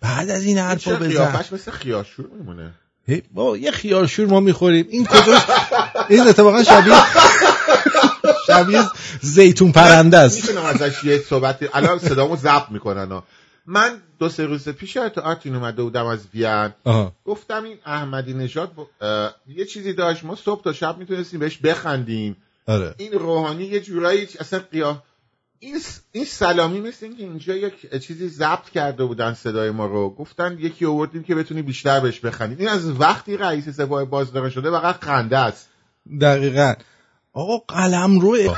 بعد 0.00 0.30
از 0.30 0.44
این 0.44 0.58
حرفا 0.58 0.94
بزن. 0.94 1.44
مثل 1.52 1.70
خیارشور 1.70 2.26
میمونه. 2.38 2.74
هی، 3.06 3.22
با 3.34 3.56
یه 3.56 3.70
خیارشور 3.70 4.26
ما 4.26 4.40
می‌خوریم. 4.40 4.86
این 4.90 5.06
کجاست 5.06 5.46
این 6.08 6.20
اتفاقا 6.20 6.62
شبیه 6.62 6.94
شبیه 8.46 8.82
زیتون 9.20 9.72
پرنده 9.72 10.18
است. 10.18 10.36
می‌تونم 10.36 10.66
ازش 10.66 11.04
یه 11.04 11.18
صحبت 11.18 11.58
الان 11.74 11.98
صدامو 11.98 12.36
ضبط 12.36 12.70
می‌کنن. 12.70 13.22
من 13.66 13.90
دو 14.18 14.28
سه 14.28 14.46
روز 14.46 14.68
پیش 14.68 14.92
تو 14.92 15.20
آرتین 15.20 15.54
اومده 15.54 15.82
بودم 15.82 16.06
از 16.06 16.20
وین. 16.34 16.72
گفتم 17.24 17.64
این 17.64 17.78
احمدی 17.86 18.34
نژاد 18.34 18.70
یه 19.46 19.64
چیزی 19.64 19.92
داشت. 19.92 20.24
ما 20.24 20.36
صبح 20.36 20.64
تا 20.64 20.72
شب 20.72 20.98
می‌تونستیم 20.98 21.40
بهش 21.40 21.58
بخندیم. 21.58 22.36
آره. 22.66 22.94
این 22.98 23.12
روحانی 23.12 23.64
یه 23.64 23.80
جورایی 23.80 24.28
اصلا 24.40 24.60
قیاه 24.72 25.02
این 25.58 25.80
این 26.12 26.24
سلامی 26.24 26.80
مثل 26.80 27.06
اینکه 27.06 27.22
اینجا 27.22 27.54
یک 27.54 27.98
چیزی 28.00 28.28
ضبط 28.28 28.70
کرده 28.74 29.04
بودن 29.04 29.34
صدای 29.34 29.70
ما 29.70 29.86
رو. 29.86 30.10
گفتن 30.10 30.56
یکی 30.60 30.86
آوردیم 30.86 31.22
که 31.22 31.34
بتونی 31.34 31.62
بیشتر 31.62 32.00
بهش 32.00 32.20
بخندیم 32.20 32.58
این 32.58 32.68
از 32.68 33.00
وقتی 33.00 33.36
رئیس 33.36 33.68
سپاه 33.68 34.04
بازداران 34.04 34.50
شده 34.50 34.70
فقط 34.70 35.04
خنده 35.04 35.38
است. 35.38 35.68
دقیقا. 36.20 36.74
آقا 37.32 37.58
قلم 37.58 38.20
روه 38.20 38.54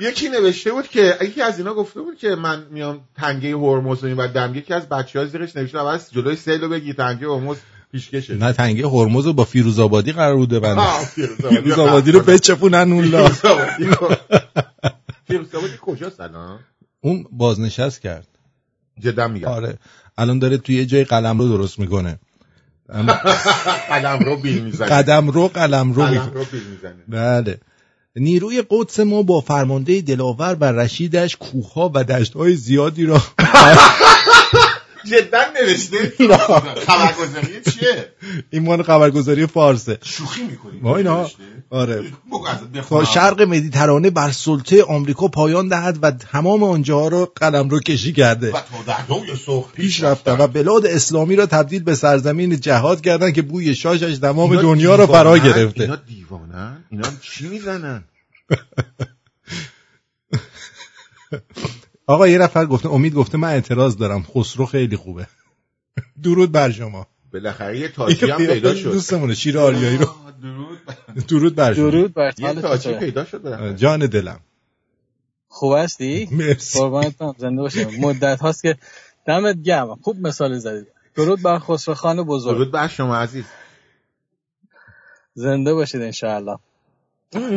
یکی 0.00 0.28
نوشته 0.28 0.72
بود 0.72 0.88
که 0.88 1.18
یکی 1.22 1.42
از 1.42 1.58
اینا 1.58 1.74
گفته 1.74 2.00
بود 2.00 2.18
که 2.18 2.28
من 2.28 2.66
میام 2.70 3.00
تنگه 3.16 3.56
هرمز 3.56 4.02
رو 4.02 4.08
میبردم 4.08 4.54
یکی 4.54 4.74
از 4.74 4.88
بچه 4.88 5.18
ها 5.18 5.24
زیرش 5.26 5.56
نوشته 5.56 5.78
اول 5.80 5.98
جلوی 6.12 6.36
سیل 6.36 6.60
رو 6.60 6.68
بگی 6.68 6.92
تنگه 6.92 7.26
هرمز 7.26 7.56
پیشکشه. 7.92 8.34
نه 8.34 8.52
تنگه 8.52 8.88
هرمز 8.88 9.26
رو 9.26 9.32
با 9.32 9.44
فیروز 9.44 9.80
آبادی 9.80 10.12
قرار 10.12 10.36
بوده 10.36 10.60
بنده. 10.60 10.98
فیروزآبادی. 11.04 11.56
فیروز 11.62 11.78
آبادی. 11.78 12.12
رو 12.12 12.20
بچپونن 12.20 12.92
اون 12.92 13.04
لا. 13.04 13.28
فیروزآبادی 13.28 13.84
رو- 13.84 14.16
فیروزآبادی 15.26 15.72
کجاست 15.82 16.20
الان؟ 16.20 16.58
اون 17.00 17.26
بازنشست 17.32 18.00
کرد. 18.00 18.28
جدا 19.00 19.28
میگم. 19.28 19.48
آره. 19.48 19.78
الان 20.18 20.38
داره 20.38 20.58
توی 20.58 20.74
یه 20.76 20.86
جای 20.86 21.04
قلم 21.04 21.38
رو 21.38 21.48
درست 21.48 21.78
می‌کنه. 21.78 22.18
قدم 23.90 24.18
رو 24.26 24.36
بیل 24.36 24.62
می‌زنه 24.62 24.88
قدم 24.88 25.28
رو 25.28 25.48
قلم 25.48 25.92
رو 25.92 26.02
قلم 26.02 26.32
می‌زنه 26.52 26.94
بله. 27.08 27.58
نیروی 28.16 28.62
قدس 28.70 29.00
ما 29.00 29.22
با 29.22 29.40
فرمانده 29.40 30.00
دلاور 30.00 30.56
و 30.60 30.64
رشیدش 30.64 31.36
کوهها 31.36 31.90
و 31.94 32.04
دشتهای 32.04 32.56
زیادی 32.56 33.06
را 33.06 33.22
جدا 35.04 35.38
نوشته. 35.60 35.98
خبرگزاری 36.86 37.60
چیه؟ 37.70 38.12
این 38.50 38.62
مال 38.62 38.82
خبرگزاری 38.82 39.46
فارسه 39.46 39.98
شوخی 40.02 40.42
می‌کنی. 40.42 40.78
ما 40.82 40.96
اینا 40.96 41.30
آره. 41.70 42.02
تا 42.30 42.38
بخونم. 42.74 43.04
شرق 43.04 43.42
مدیترانه 43.42 44.10
بر 44.10 44.30
سلطه 44.30 44.82
آمریکا 44.82 45.28
پایان 45.28 45.68
دهد 45.68 45.98
و 46.02 46.10
تمام 46.10 46.62
آنجاها 46.62 47.08
رو 47.08 47.32
قلم 47.36 47.68
رو 47.68 47.80
کشی 47.80 48.12
کرده. 48.12 48.52
و 48.52 48.60
تا 49.46 49.60
پیش 49.60 50.02
رفتن. 50.02 50.36
و 50.38 50.46
بلاد 50.46 50.86
اسلامی 50.86 51.36
را 51.36 51.46
تبدیل 51.46 51.82
به 51.82 51.94
سرزمین 51.94 52.60
جهاد 52.60 53.00
کردن 53.00 53.32
که 53.32 53.42
بوی 53.42 53.74
شاشش 53.74 54.18
تمام 54.18 54.62
دنیا 54.62 54.96
را 54.96 55.06
فرا؟ 55.06 55.38
گرفته. 55.38 55.80
اینا 55.80 55.96
دیوانن؟ 55.96 56.84
اینا 56.90 57.08
چی 57.22 57.48
می‌زنن؟ 57.48 58.04
آقا 62.06 62.28
یه 62.28 62.38
نفر 62.38 62.66
گفته 62.66 62.92
امید 62.92 63.14
گفته 63.14 63.38
من 63.38 63.48
اعتراض 63.48 63.96
دارم. 63.96 64.22
خسرو 64.22 64.66
خیلی 64.66 64.96
خوبه. 64.96 65.26
درود 66.22 66.52
بر 66.52 66.70
شما. 66.70 67.06
بالاخره 67.32 67.78
یه 67.78 67.88
تاجی 67.88 68.30
هم 68.30 68.46
پیدا 68.46 68.74
شد. 68.74 68.92
دوستمونه 68.92 69.34
شیر 69.34 69.58
آریایی 69.58 69.96
رو. 69.96 70.06
درود 70.42 70.78
درود 71.28 71.54
بر 71.54 71.74
شما. 71.74 71.90
درود 71.90 72.14
بر 72.14 72.32
یه 72.38 72.54
تاجی؟ 72.54 72.94
پیدا 72.94 73.24
شد. 73.24 73.76
جان 73.76 74.06
دلم. 74.06 74.40
خوب 75.48 75.74
هستی؟ 75.76 76.28
مرسی. 76.32 76.78
قربانتم 76.78 77.34
زنده 77.38 77.62
باشم. 77.62 77.90
مدت 78.00 78.40
هاست 78.40 78.62
که 78.62 78.76
دمت 79.26 79.62
گرم. 79.62 79.98
خوب 80.02 80.16
مثال 80.20 80.58
زدید. 80.58 80.86
درود 81.14 81.42
بر 81.42 81.58
خسروخان 81.58 82.22
بزرگ. 82.22 82.54
درود 82.54 82.70
بر 82.70 82.88
شما 82.88 83.16
عزیز. 83.16 83.44
زنده 85.34 85.74
باشید 85.74 86.00
انشاءالله. 86.02 86.58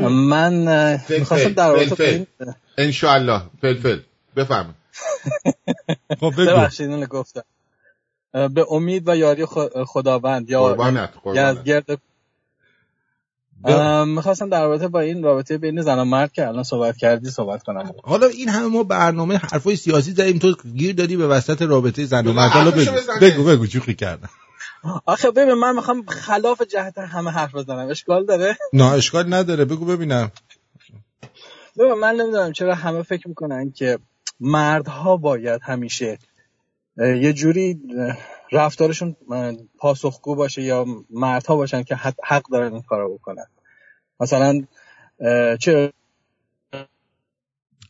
من 0.10 1.00
می‌خواستم 1.10 1.54
در 1.54 1.72
رابطه 1.72 2.28
با 2.40 3.42
فلفل. 3.62 4.00
بفرمایید. 4.38 4.76
خب 6.20 6.34
بگو. 6.38 6.52
ببخشید 6.52 6.90
اینو 6.90 7.06
گفتم. 7.06 7.44
به 8.32 8.66
امید 8.72 9.10
و 9.10 9.16
یاری 9.16 9.46
خداوند 9.86 10.50
یا 10.50 10.64
قربانت 10.64 11.10
قربانت. 11.24 11.64
گرد 11.64 12.02
می‌خواستم 14.08 14.50
در 14.50 14.64
رابطه 14.64 14.88
با 14.88 15.00
این 15.00 15.24
رابطه 15.24 15.58
بین 15.58 15.82
زن 15.82 16.00
و 16.00 16.06
مرد 16.06 16.32
که 16.32 16.48
الان 16.48 16.64
صحبت 16.64 16.98
کردی 16.98 17.30
صحبت 17.30 17.64
کنم. 17.64 17.92
حالا 18.04 18.28
این 18.28 18.50
همه 18.50 18.68
ما 18.68 18.84
برنامه 18.84 19.38
حرفای 19.38 19.76
سیاسی 19.76 20.12
زدیم 20.12 20.40
تو 20.40 20.56
گیر 20.76 20.96
دادی 20.96 21.18
به 21.18 21.28
وسط 21.28 21.62
رابطه 21.62 22.06
زن 22.06 22.28
و 22.28 22.34
مرد. 22.34 22.52
حالا 22.52 22.72
بگو. 22.72 22.92
بگو 23.22 23.44
بگو 23.44 23.68
چوخی 23.68 23.96
کردم. 23.96 24.30
آخه 25.06 25.32
ببین 25.32 25.54
من 25.54 25.76
می‌خوام 25.76 26.06
خلاف 26.06 26.62
جهت 26.62 26.98
همه 26.98 27.32
حرف 27.32 27.56
بزنم. 27.56 27.90
اشکال 27.90 28.26
داره؟ 28.26 28.58
نه 28.74 28.86
اشکال 28.86 29.34
نداره. 29.34 29.66
بگو 29.66 29.86
ببینم. 29.86 30.32
ببین 31.78 31.94
من 31.94 32.16
نمی‌دونم 32.16 32.52
چرا 32.52 32.76
همه 32.76 33.02
فکر 33.02 33.28
می‌کنن 33.28 33.72
که 33.72 34.00
مردها 34.40 35.18
باید 35.18 35.62
همیشه 35.64 36.18
یه 36.98 37.34
جوری 37.34 37.80
رفتارشون 38.52 39.16
پاسخگو 39.78 40.36
باشه 40.36 40.62
یا 40.62 40.86
مردها 41.10 41.56
باشن 41.56 41.84
که 41.84 41.96
حق 42.24 42.44
دارن 42.52 42.74
این 42.74 42.82
کارو 42.82 43.18
بکنن. 43.18 43.46
مثلا 44.20 44.66
چه؟ 45.60 45.94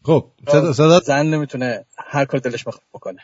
خب 0.04 0.32
صدا 0.48 0.74
صدا 0.74 1.00
زن 1.00 1.26
نمی‌تونه 1.26 1.86
هر 1.98 2.26
کار 2.26 2.40
دلش 2.40 2.64
بخواد 2.64 2.84
بکنه. 2.94 3.22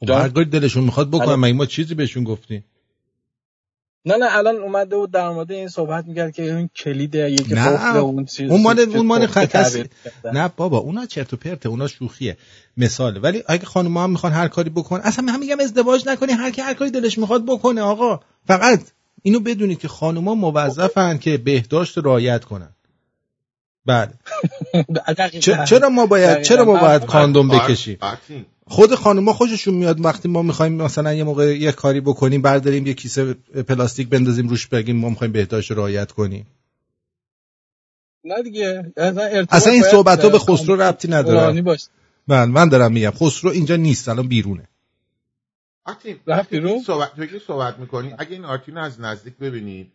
خب 0.00 0.10
هر 0.10 0.28
کاری 0.28 0.50
دلشون 0.50 0.84
می‌خواد 0.84 1.14
الان- 1.14 1.40
مگه 1.40 1.52
ما 1.52 1.66
چیزی 1.66 1.94
بهشون 1.94 2.24
گفتیم؟ 2.24 2.64
نه 4.04 4.16
نه 4.16 4.36
الان 4.36 4.56
اومده 4.56 4.96
بود 4.96 5.10
در 5.10 5.28
مورد 5.28 5.52
این 5.52 5.68
صحبت 5.68 6.04
می‌کرد 6.06 6.32
که 6.32 6.42
این 6.42 6.70
کلید 6.76 7.14
یک 7.14 7.54
قفل 7.54 7.96
اون 7.96 8.24
چیز 8.24 8.50
اون 8.50 8.62
مال 8.62 8.80
اون 8.80 9.06
مال. 9.06 9.28
نه 10.32 10.48
بابا 10.56 10.78
اونا 10.78 11.06
چرت 11.06 11.32
و 11.32 11.36
پرته 11.36 11.68
اونا 11.68 11.86
شوخیه. 11.86 12.36
مثاله 12.76 13.20
ولی 13.20 13.42
اگه 13.46 13.66
خانم 13.66 13.96
هم 13.96 14.10
می‌خوان 14.10 14.32
هر 14.32 14.48
کاری 14.48 14.70
بکن 14.70 15.00
اصلا 15.00 15.24
من 15.24 15.40
میگم 15.40 15.60
ازدواج 15.60 16.08
نکنی 16.08 16.32
هر 16.32 16.50
کی 16.50 16.60
هر 16.60 16.74
کاری 16.74 16.90
دلش 16.90 17.18
می‌خواد 17.18 17.46
بکنه 17.46 17.80
آقا. 17.80 18.20
فقط 18.46 18.80
اینو 19.22 19.40
بدونید 19.40 19.78
که 19.78 19.88
خانوما 19.88 20.34
موظفن 20.34 21.18
که 21.18 21.36
بهداشت 21.38 21.98
رعایت 21.98 22.44
کنن. 22.44 22.70
بله. 23.86 24.10
چرا 25.68 25.88
ما 25.88 26.06
باید 26.06 26.42
چرا 26.42 26.64
ما 26.64 26.80
باید 26.80 27.04
کاندوم 27.04 27.48
بکشیم؟ 27.48 27.98
خود 28.68 28.94
خانوما 28.94 29.32
خوششون 29.32 29.74
میاد 29.74 30.04
وقتی 30.04 30.28
ما 30.28 30.42
می‌خوایم 30.42 30.72
مثلا 30.72 31.14
یه 31.14 31.24
موقع 31.24 31.56
یه 31.56 31.72
کاری 31.72 32.00
بکنیم 32.00 32.42
برداریم 32.42 32.86
یه 32.86 32.94
کیسه 32.94 33.34
پلاستیک 33.68 34.08
بندازیم 34.08 34.48
روش 34.48 34.66
بگیم 34.66 34.96
ما 34.96 35.08
می‌خوایم 35.08 35.32
بهداشت 35.32 35.72
رعایت 35.72 36.12
کنیم. 36.12 36.46
نه 38.24 38.42
دیگه 38.42 38.92
اصلا, 39.50 39.72
این 39.72 39.82
صحبت 39.82 40.24
ها 40.24 40.28
به 40.28 40.38
خسرو 40.38 40.82
ربطی 40.82 41.08
نداره. 41.08 41.78
من 42.26 42.50
من 42.50 42.68
دارم 42.68 42.92
میگم 42.92 43.10
خسرو 43.10 43.50
اینجا 43.50 43.76
نیست 43.76 44.08
الان 44.08 44.28
بیرونه. 44.28 44.68
آرتین 45.84 46.16
وقتی 46.26 46.60
بیرون؟ 46.60 46.82
صحبت 46.82 47.10
صحبت 47.46 47.78
می‌کنی 47.78 48.14
اگه 48.18 48.32
این 48.32 48.44
آرتین 48.44 48.74
رو 48.74 48.82
از 48.82 49.00
نزدیک 49.00 49.36
ببینید 49.36 49.92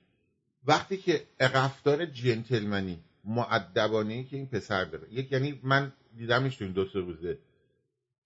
وقتی 0.66 0.98
که 0.98 1.24
رفتار 1.40 2.06
جنتلمنی 2.06 3.00
معدبانه 3.26 4.24
که 4.24 4.36
این 4.38 4.46
پسر 4.46 4.86
داره 4.86 5.08
یک 5.12 5.32
یعنی 5.32 5.60
من 5.64 5.92
دیدمش 6.18 6.56
تو 6.56 6.64
این 6.64 6.74
دو 6.74 6.86
سه 6.94 7.00
روزه 7.00 7.38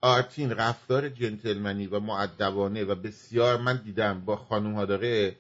آرتین 0.02 0.52
رفتار 0.52 1.10
جنتلمنی 1.10 1.88
و 1.88 2.00
معدبانه 2.00 2.84
و 2.84 2.96
بسیار 2.96 3.62
من 3.62 3.82
دیدم 3.86 4.22
با 4.26 4.36
خانوم 4.36 4.74
ها 4.74 4.86
داره 4.86 5.36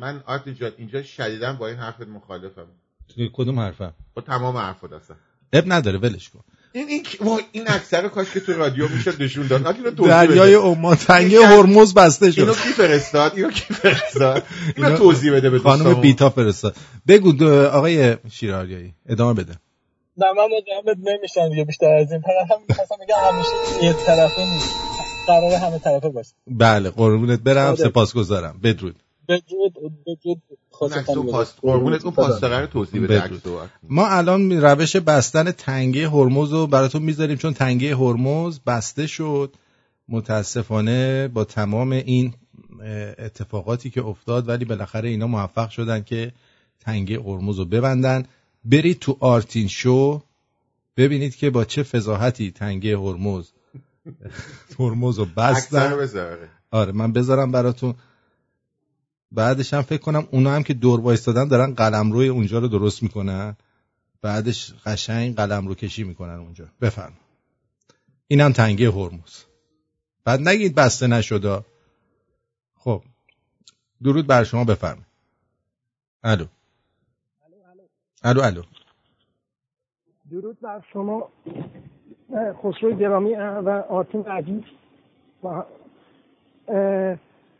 من 0.00 0.22
آرتین 0.26 0.54
جان 0.54 0.72
اینجا 0.76 1.02
شدیدم 1.02 1.56
با 1.56 1.68
این 1.68 1.76
حرفت 1.76 2.08
مخالفم. 2.08 2.66
کدوم 3.32 3.60
حرفم؟ 3.60 3.94
با 4.14 4.22
تمام 4.22 4.56
حرفت 4.56 4.92
هستم 4.92 5.16
اب 5.52 5.64
نداره 5.66 5.98
ولش 5.98 6.28
کن. 6.28 6.40
این 6.72 6.88
این 6.88 7.06
این 7.52 7.64
اکثر 7.66 8.08
کاش 8.08 8.30
که 8.30 8.40
تو 8.40 8.52
رادیو 8.52 8.88
می‌شد 8.88 9.22
نشون 9.22 9.46
داد. 9.46 9.94
دریای. 9.94 10.54
عمان 10.54 10.96
تنگه 10.96 11.46
هرمز 11.46 11.94
بسته 11.94 12.26
اینو 12.26 12.54
شد 12.54 12.62
کی 12.62 12.68
فرستاد؟ 12.68 13.32
اینو 13.36 13.50
کی 13.50 13.74
فرستاد؟ 13.74 14.42
اینو 14.76 14.96
توضیح 14.96 15.32
بده 15.32 15.50
به 15.50 15.58
خانم. 15.58 15.94
بیتا 15.94 16.30
فرستاد. 16.30 16.76
بگو 17.08 17.44
آقای 17.50 18.16
شیراریایی 18.30 18.94
ادامه 19.06 19.42
بده. 19.42 19.54
نه 20.22 20.32
من 20.32 20.44
مزاحمت 20.44 21.08
نمیشم 21.08 21.48
دیگه 21.48 21.64
بیشتر 21.64 21.92
از 21.92 22.12
این. 22.12 22.20
فقط 22.20 22.50
هم 22.50 22.62
می‌خواستم 22.68 22.94
بگم 23.00 23.16
همیشه 23.32 23.84
یه 23.84 23.92
طرفه 23.92 24.44
نیست. 24.52 24.74
قرار 25.26 25.52
همه 25.52 25.78
طرفه 25.78 26.08
باشه. 26.08 26.30
بله 26.46 26.90
قربونت 26.90 27.40
برم. 27.40 27.66
آره. 27.66 27.76
سپاسگزارم. 27.76 28.60
بدرود. 28.62 28.96
بدرود 29.28 29.72
بدرود. 30.06 30.42
قربونت. 31.62 32.04
اون 32.04 32.14
پاسداره 32.14 32.60
رو 32.60 32.66
توضیح 32.66 33.02
بده. 33.02 33.30
ما 33.82 34.06
الان 34.06 34.52
روش 34.52 34.96
بستن 34.96 35.50
تنگه 35.50 36.08
هرمز 36.08 36.52
رو 36.52 36.66
براتون 36.66 37.02
می‌ذاریم 37.02 37.36
چون 37.36 37.54
تنگه 37.54 37.96
هرمز 37.96 38.60
بسته 38.66 39.06
شد. 39.06 39.54
متاسفانه 40.08 41.28
با 41.28 41.44
تمام 41.44 41.92
این 41.92 42.34
اتفاقاتی 43.18 43.90
که 43.90 44.04
افتاد 44.04 44.48
ولی 44.48 44.64
بالاخره 44.64 45.08
اینا 45.08 45.26
موفق 45.26 45.70
شدن 45.70 46.02
که 46.02 46.32
تنگه 46.80 47.20
هرمز 47.20 47.58
رو 47.58 47.64
ببندن. 47.64 48.24
برید 48.64 48.98
تو 48.98 49.16
آرتین 49.20 49.68
شو 49.68 50.22
ببینید 50.96 51.36
که 51.36 51.50
با 51.50 51.64
چه 51.64 51.82
فضاحتی 51.82 52.50
تنگه 52.50 52.98
هرمز 52.98 53.50
هرمز 54.78 55.18
رو 55.18 55.24
بستن. 55.24 55.92
آره 56.70 56.92
من 56.92 57.12
بذارم 57.12 57.52
براتون. 57.52 57.94
بعدش 59.32 59.74
هم 59.74 59.82
فکر 59.82 60.00
کنم 60.00 60.28
اونا 60.30 60.54
هم 60.54 60.62
که 60.62 60.74
دور 60.74 61.00
وایستادن 61.00 61.48
دارن 61.48 61.74
قلم 61.74 62.12
روی 62.12 62.28
اونجا 62.28 62.58
رو 62.58 62.68
درست 62.68 63.02
می‌کنن. 63.02 63.56
بعدش 64.22 64.72
قشنگ 64.86 65.36
قلم 65.36 65.68
رو 65.68 65.74
کشی 65.74 66.04
می‌کنن 66.04 66.34
اونجا. 66.34 66.68
بفرم 66.80 67.12
اینم 68.28 68.52
تنگه 68.52 68.90
هرمز. 68.90 69.42
بعد 70.24 70.48
نگید 70.48 70.74
بسته 70.74 71.06
نشده 71.06 71.64
خب 72.74 73.02
درود 74.02 74.26
بر 74.26 74.44
شما 74.44 74.64
بفرم 74.64 75.06
الو. 76.24 76.46
الو 78.24 78.40
الو. 78.42 78.62
درود 80.30 80.60
بر 80.60 80.80
شما. 80.92 81.28
خسرو 82.62 82.92
گرامی 82.92 83.34
و 83.34 83.68
آرتین 83.88 84.22
عزیز. 84.26 84.62
و 85.44 85.62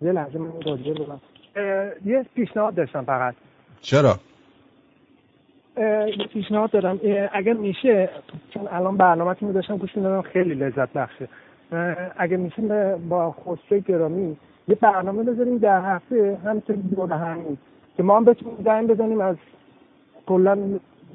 یه 0.03 0.13
لحظه 0.13 0.39
من 0.39 0.51
ببندم. 0.51 1.21
اه، 1.57 1.91
یه 2.05 2.27
پیشنهاد 2.35 2.75
داشتم 2.75 3.05
فقط. 3.05 3.35
چرا؟ 3.81 4.19
یه 5.77 6.27
پیشنهاد 6.33 6.71
دارم. 6.71 7.01
اگر 7.33 7.53
میشه 7.53 8.11
چون 8.55 8.69
الان 8.69 8.97
برنامه 8.97 9.37
رو 9.41 9.53
داشتم 9.53 9.77
گوش 9.77 9.97
می‌دادم 9.97 10.23
خیلی 10.23 10.55
لذت 10.55 10.93
بخشه. 10.93 11.29
اگر 12.17 12.37
میشه 12.37 12.97
با 12.97 13.33
خسرو 13.33 13.81
گرامی 13.81 14.37
یه 14.69 14.75
برنامه 14.75 15.23
بذاریم 15.23 15.59
در 15.59 15.95
هفته 15.95 16.39
همینطور 16.45 16.77
دور 16.77 17.13
همین 17.13 17.59
که 17.97 18.03
ما 18.03 18.17
هم 18.17 18.25
بتونیم 18.25 18.65
زنگ 18.65 18.89
بزنیم 18.89 19.21
از 19.21 19.37
کلا 20.27 20.57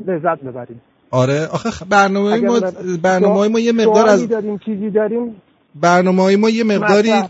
لذت 0.07 0.41
ببریم 0.43 0.81
آره 1.11 1.45
آخه 1.45 1.85
برنامه 1.85 2.37
ما 2.37 2.59
برنامه 3.01 3.47
ما 3.47 3.59
یه 3.59 3.71
مقدار 3.71 4.09
از 4.09 4.27
داریم 4.27 4.57
چیزی 4.57 4.89
داریم؟ 4.89 5.41
برنامه 5.75 6.23
های 6.23 6.35
ما 6.35 6.49
یه 6.49 6.63
مقداری 6.63 7.21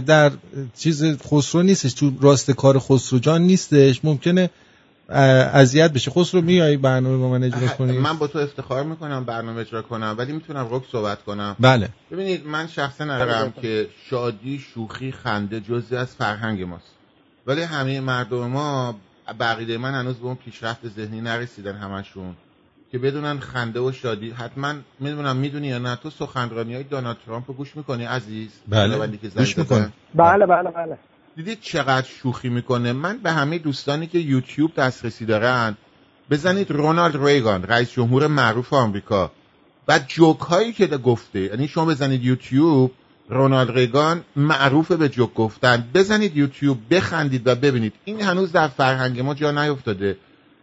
در 0.00 0.30
چیز 0.76 1.04
خسرو 1.22 1.62
نیستش 1.62 1.92
تو 1.94 2.12
راست 2.20 2.50
کار 2.50 2.78
خسرو 2.78 3.18
جان 3.18 3.42
نیستش. 3.42 4.04
ممکنه 4.04 4.50
اذیت 5.08 5.92
بشه. 5.92 6.10
خسرو 6.10 6.40
میای 6.40 6.76
برنامه 6.76 7.16
با 7.16 7.28
من 7.28 7.42
اجرا 7.42 7.68
کنی؟ 7.68 7.98
من 7.98 8.18
با 8.18 8.26
تو 8.26 8.38
افتخار 8.38 8.84
می‌کنم 8.84 9.24
برنامه 9.24 9.60
اجرا 9.60 9.82
کنم 9.82 10.14
ولی 10.18 10.32
می‌تونم 10.32 10.68
رک 10.70 10.82
صحبت 10.92 11.22
کنم. 11.22 11.56
بله. 11.60 11.88
ببینید 12.12 12.46
من 12.46 12.66
شخصا 12.66 13.04
ندارم 13.04 13.52
که 13.62 13.88
شادی 14.10 14.58
شوخی 14.58 15.12
خنده 15.12 15.60
جزی 15.60 15.96
از 15.96 16.14
فرهنگ 16.14 16.62
ماست. 16.62 16.94
ولی 17.46 17.62
همه 17.62 18.00
مردم 18.00 18.46
ما 18.46 18.94
بقیده 19.32 19.78
من 19.78 19.94
هنوز 19.94 20.16
به 20.16 20.24
اون 20.26 20.34
پیشرفت 20.34 20.88
ذهنی 20.88 21.20
نرسیدن 21.20 21.76
همشون 21.76 22.36
که 22.92 22.98
بدونن 22.98 23.38
خنده 23.38 23.80
و 23.80 23.92
شادی 23.92 24.30
حتما 24.30 24.74
می‌دونم 25.00 25.36
می‌دونی 25.36 25.66
یا 25.66 25.78
نه 25.78 25.96
تو 25.96 26.10
سخنرانی 26.10 26.74
های 26.74 26.84
دونالد 26.84 27.16
ترامپ 27.26 27.44
رو 27.48 27.54
گوش 27.54 27.76
می‌کنی 27.76 28.04
عزیز 28.04 28.50
بله. 28.68 29.06
گوش؟ 29.36 29.58
می‌کنم. 29.58 29.92
بله 30.14 30.46
بله 30.46 30.70
بله 30.70 30.98
دیدید 31.36 31.60
چقدر 31.60 32.06
شوخی 32.06 32.48
می‌کنه 32.48 32.92
من 32.92 33.18
به 33.18 33.32
همه 33.32 33.58
دوستانی 33.58 34.06
که 34.06 34.18
یوتیوب 34.18 34.74
دسترسی 34.74 35.26
دارن 35.26 35.76
بزنید 36.30 36.70
رونالد 36.70 37.26
ریگان 37.26 37.62
رئیس 37.62 37.92
جمهور 37.92 38.26
معروف 38.26 38.72
آمریکا 38.72 39.32
و 39.88 40.00
جوک 40.06 40.38
هایی 40.38 40.72
که 40.72 40.86
ده 40.86 40.98
گفته 40.98 41.40
یعنی 41.40 41.68
شما 41.68 41.84
بزنید 41.84 42.24
یوتیوب 42.24 42.92
رونالد 43.30 43.70
ریگان 43.70 44.24
معروف 44.36 44.92
به 44.92 45.08
جوک 45.08 45.34
گفتن. 45.34 45.88
بزنید 45.94 46.36
یوتیوب 46.36 46.78
بخندید 46.90 47.46
و 47.46 47.54
ببینید. 47.54 47.92
این 48.04 48.20
هنوز 48.20 48.52
در 48.52 48.68
فرهنگ 48.68 49.20
ما 49.20 49.34
جا 49.34 49.50
نیفتاده. 49.50 50.16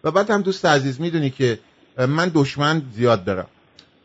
و 0.03 0.11
بعد 0.11 0.31
هم 0.31 0.41
دوست 0.41 0.65
عزیز 0.65 1.01
می‌دونی 1.01 1.29
که 1.29 1.59
من 1.97 2.31
دشمن 2.33 2.81
زیاد 2.95 3.23
دارم. 3.23 3.47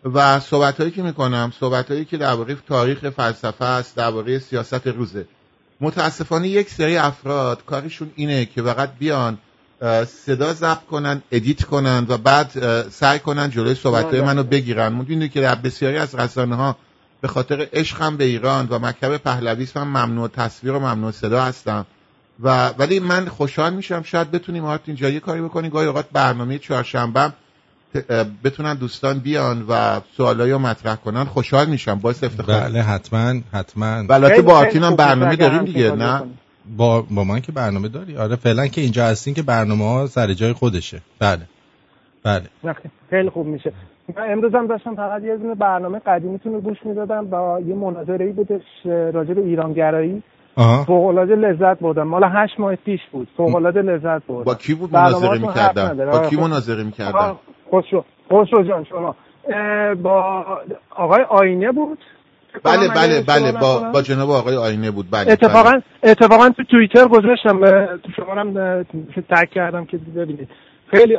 و 0.04 0.40
صحبت 0.40 0.78
هایی 0.78 0.90
که 0.90 1.02
می‌کنم 1.02 1.52
صحبت 1.60 1.90
هایی 1.90 2.04
که 2.04 2.16
درباره 2.16 2.56
تاریخ 2.68 3.10
فلسفه 3.10 3.64
است 3.64 3.96
درباره 3.96 4.38
سیاست 4.38 4.86
روزه. 4.86 5.26
متاسفانه 5.80 6.48
یک 6.48 6.70
سری 6.70 6.96
افراد 6.96 7.64
کارشون 7.64 8.10
اینه 8.16 8.44
که 8.44 8.62
فقط 8.62 8.90
بیان 8.98 9.38
صدا 10.06 10.52
ضبط 10.52 10.84
کنن 10.90 11.22
ادیت 11.32 11.64
کنن 11.64 12.06
و 12.08 12.18
بعد 12.18 12.50
سعی 12.90 13.18
کنن 13.18 13.50
جلوی 13.50 13.74
صحبت 13.74 14.04
های 14.04 14.20
بله. 14.20 14.26
منو 14.26 14.42
بگیرن. 14.42 14.92
می‌دونی 14.92 15.28
که 15.28 15.40
در 15.40 15.54
بسیاری 15.54 15.96
از 15.96 16.14
رسانه 16.14 16.56
ها 16.56 16.76
به 17.22 17.28
خاطر 17.28 17.68
عشقم 17.72 18.16
به 18.16 18.24
ایران 18.24 18.68
و 18.70 18.78
مکتب 18.78 19.16
پهلوی 19.16 19.68
من 19.74 19.82
ممنوع 19.82 20.28
تصویر 20.28 20.72
و 20.72 20.78
ممنوع 20.78 21.10
صدا 21.10 21.42
هستم. 21.42 21.86
و 22.42 22.68
ولی 22.68 23.00
من 23.00 23.28
خوشحال 23.28 23.74
میشم 23.74 24.02
شاید 24.02 24.30
بتونیم 24.30 24.64
آرت 24.64 24.80
اینجا 24.86 25.08
یه 25.08 25.20
کاری 25.20 25.42
بکنیم. 25.42 25.70
گاهی 25.70 25.86
اوقات 25.86 26.06
برنامه 26.12 26.58
چهارشنبه 26.58 27.32
بتونن 28.44 28.74
دوستان 28.74 29.18
بیان 29.18 29.64
و 29.68 30.00
سوالایی 30.16 30.52
رو 30.52 30.58
مطرح 30.58 30.96
کنن. 30.96 31.24
خوشحال 31.24 31.66
میشم. 31.66 31.94
باعث 31.94 32.24
افتخار. 32.24 32.60
بله 32.60 32.82
حتما 32.82 33.40
حتما. 33.52 34.04
و 34.08 34.12
البته 34.12 34.42
با 34.42 34.58
آرتین 34.58 34.82
هم 34.82 34.96
برنامه 34.96 35.36
داریم 35.36 35.64
دیگه 35.64 35.90
نه. 35.90 36.22
با 36.76 37.02
با 37.02 37.24
من 37.24 37.40
که 37.40 37.52
برنامه 37.52 37.88
داری؟ 37.88 38.16
آره 38.16 38.36
فعلا 38.36 38.66
که 38.66 38.80
اینجا 38.80 39.06
هستین 39.06 39.34
که 39.34 39.42
برنامه 39.42 39.84
ها 39.84 40.06
سر 40.06 40.34
جای 40.34 40.52
خودشه. 40.52 41.02
بله. 41.18 41.42
بله. 42.22 42.44
نه، 42.64 42.74
خیلی 43.10 43.30
خوب 43.30 43.46
میشه. 43.46 43.72
من 44.16 44.32
امروز 44.32 44.54
هم 44.54 44.66
داشتم 44.66 44.94
فقط 44.94 45.22
یه 45.22 45.36
دونه 45.36 45.54
برنامه 45.54 45.98
قدیمیتون 45.98 46.52
رو 46.52 46.60
گوش 46.60 46.78
می‌دادم 46.84 47.26
با 47.26 47.60
یه 47.66 47.74
مناظره 47.74 48.24
ای 48.24 48.32
بودش 48.32 48.62
راجع 48.86 49.34
به 49.34 49.40
ایرانگرایی. 49.40 50.22
فوق 50.86 51.06
العاده 51.06 51.36
لذت 51.36 51.78
بردم. 51.78 52.02
مال 52.02 52.24
هشت 52.24 52.60
ماه 52.60 52.76
پیش 52.76 53.00
بود. 53.12 53.28
فوق 53.36 53.56
العاده 53.56 53.82
لذت 53.82 54.26
بردم. 54.26 54.44
با 54.44 54.54
کی 54.54 54.74
بود 54.74 54.92
مناظره 54.92 55.38
می‌کردن. 55.38 56.10
با 56.10 56.18
کی. 56.18 56.36
مناظره 56.36 56.84
می‌کردن؟ 56.84 57.34
خسرو 57.68 58.04
خسرو 58.32 58.62
جان 58.62 58.84
شما. 58.84 59.16
با 60.02 60.44
آقای 60.96 61.22
آینه 61.28 61.72
بود؟ 61.72 61.98
بله 62.64 62.88
بله 62.88 63.22
بله 63.28 63.52
با. 63.52 63.90
با 63.94 64.02
جناب 64.02 64.30
آقای 64.30 64.56
آینه 64.56 64.90
بود. 64.90 65.06
بله 65.10 65.32
اتفاقا 65.32 65.70
بله. 65.70 65.82
اتفاقا 66.02 66.48
تو 66.48 66.64
توییتر 66.64 67.08
گذاشتم 67.08 67.60
شما 68.16 68.34
هم 68.34 68.82
تگ 69.30 69.48
کردم 69.50 69.84
که 69.84 69.98
ببینید. 70.16 70.48
خیلی 70.92 71.16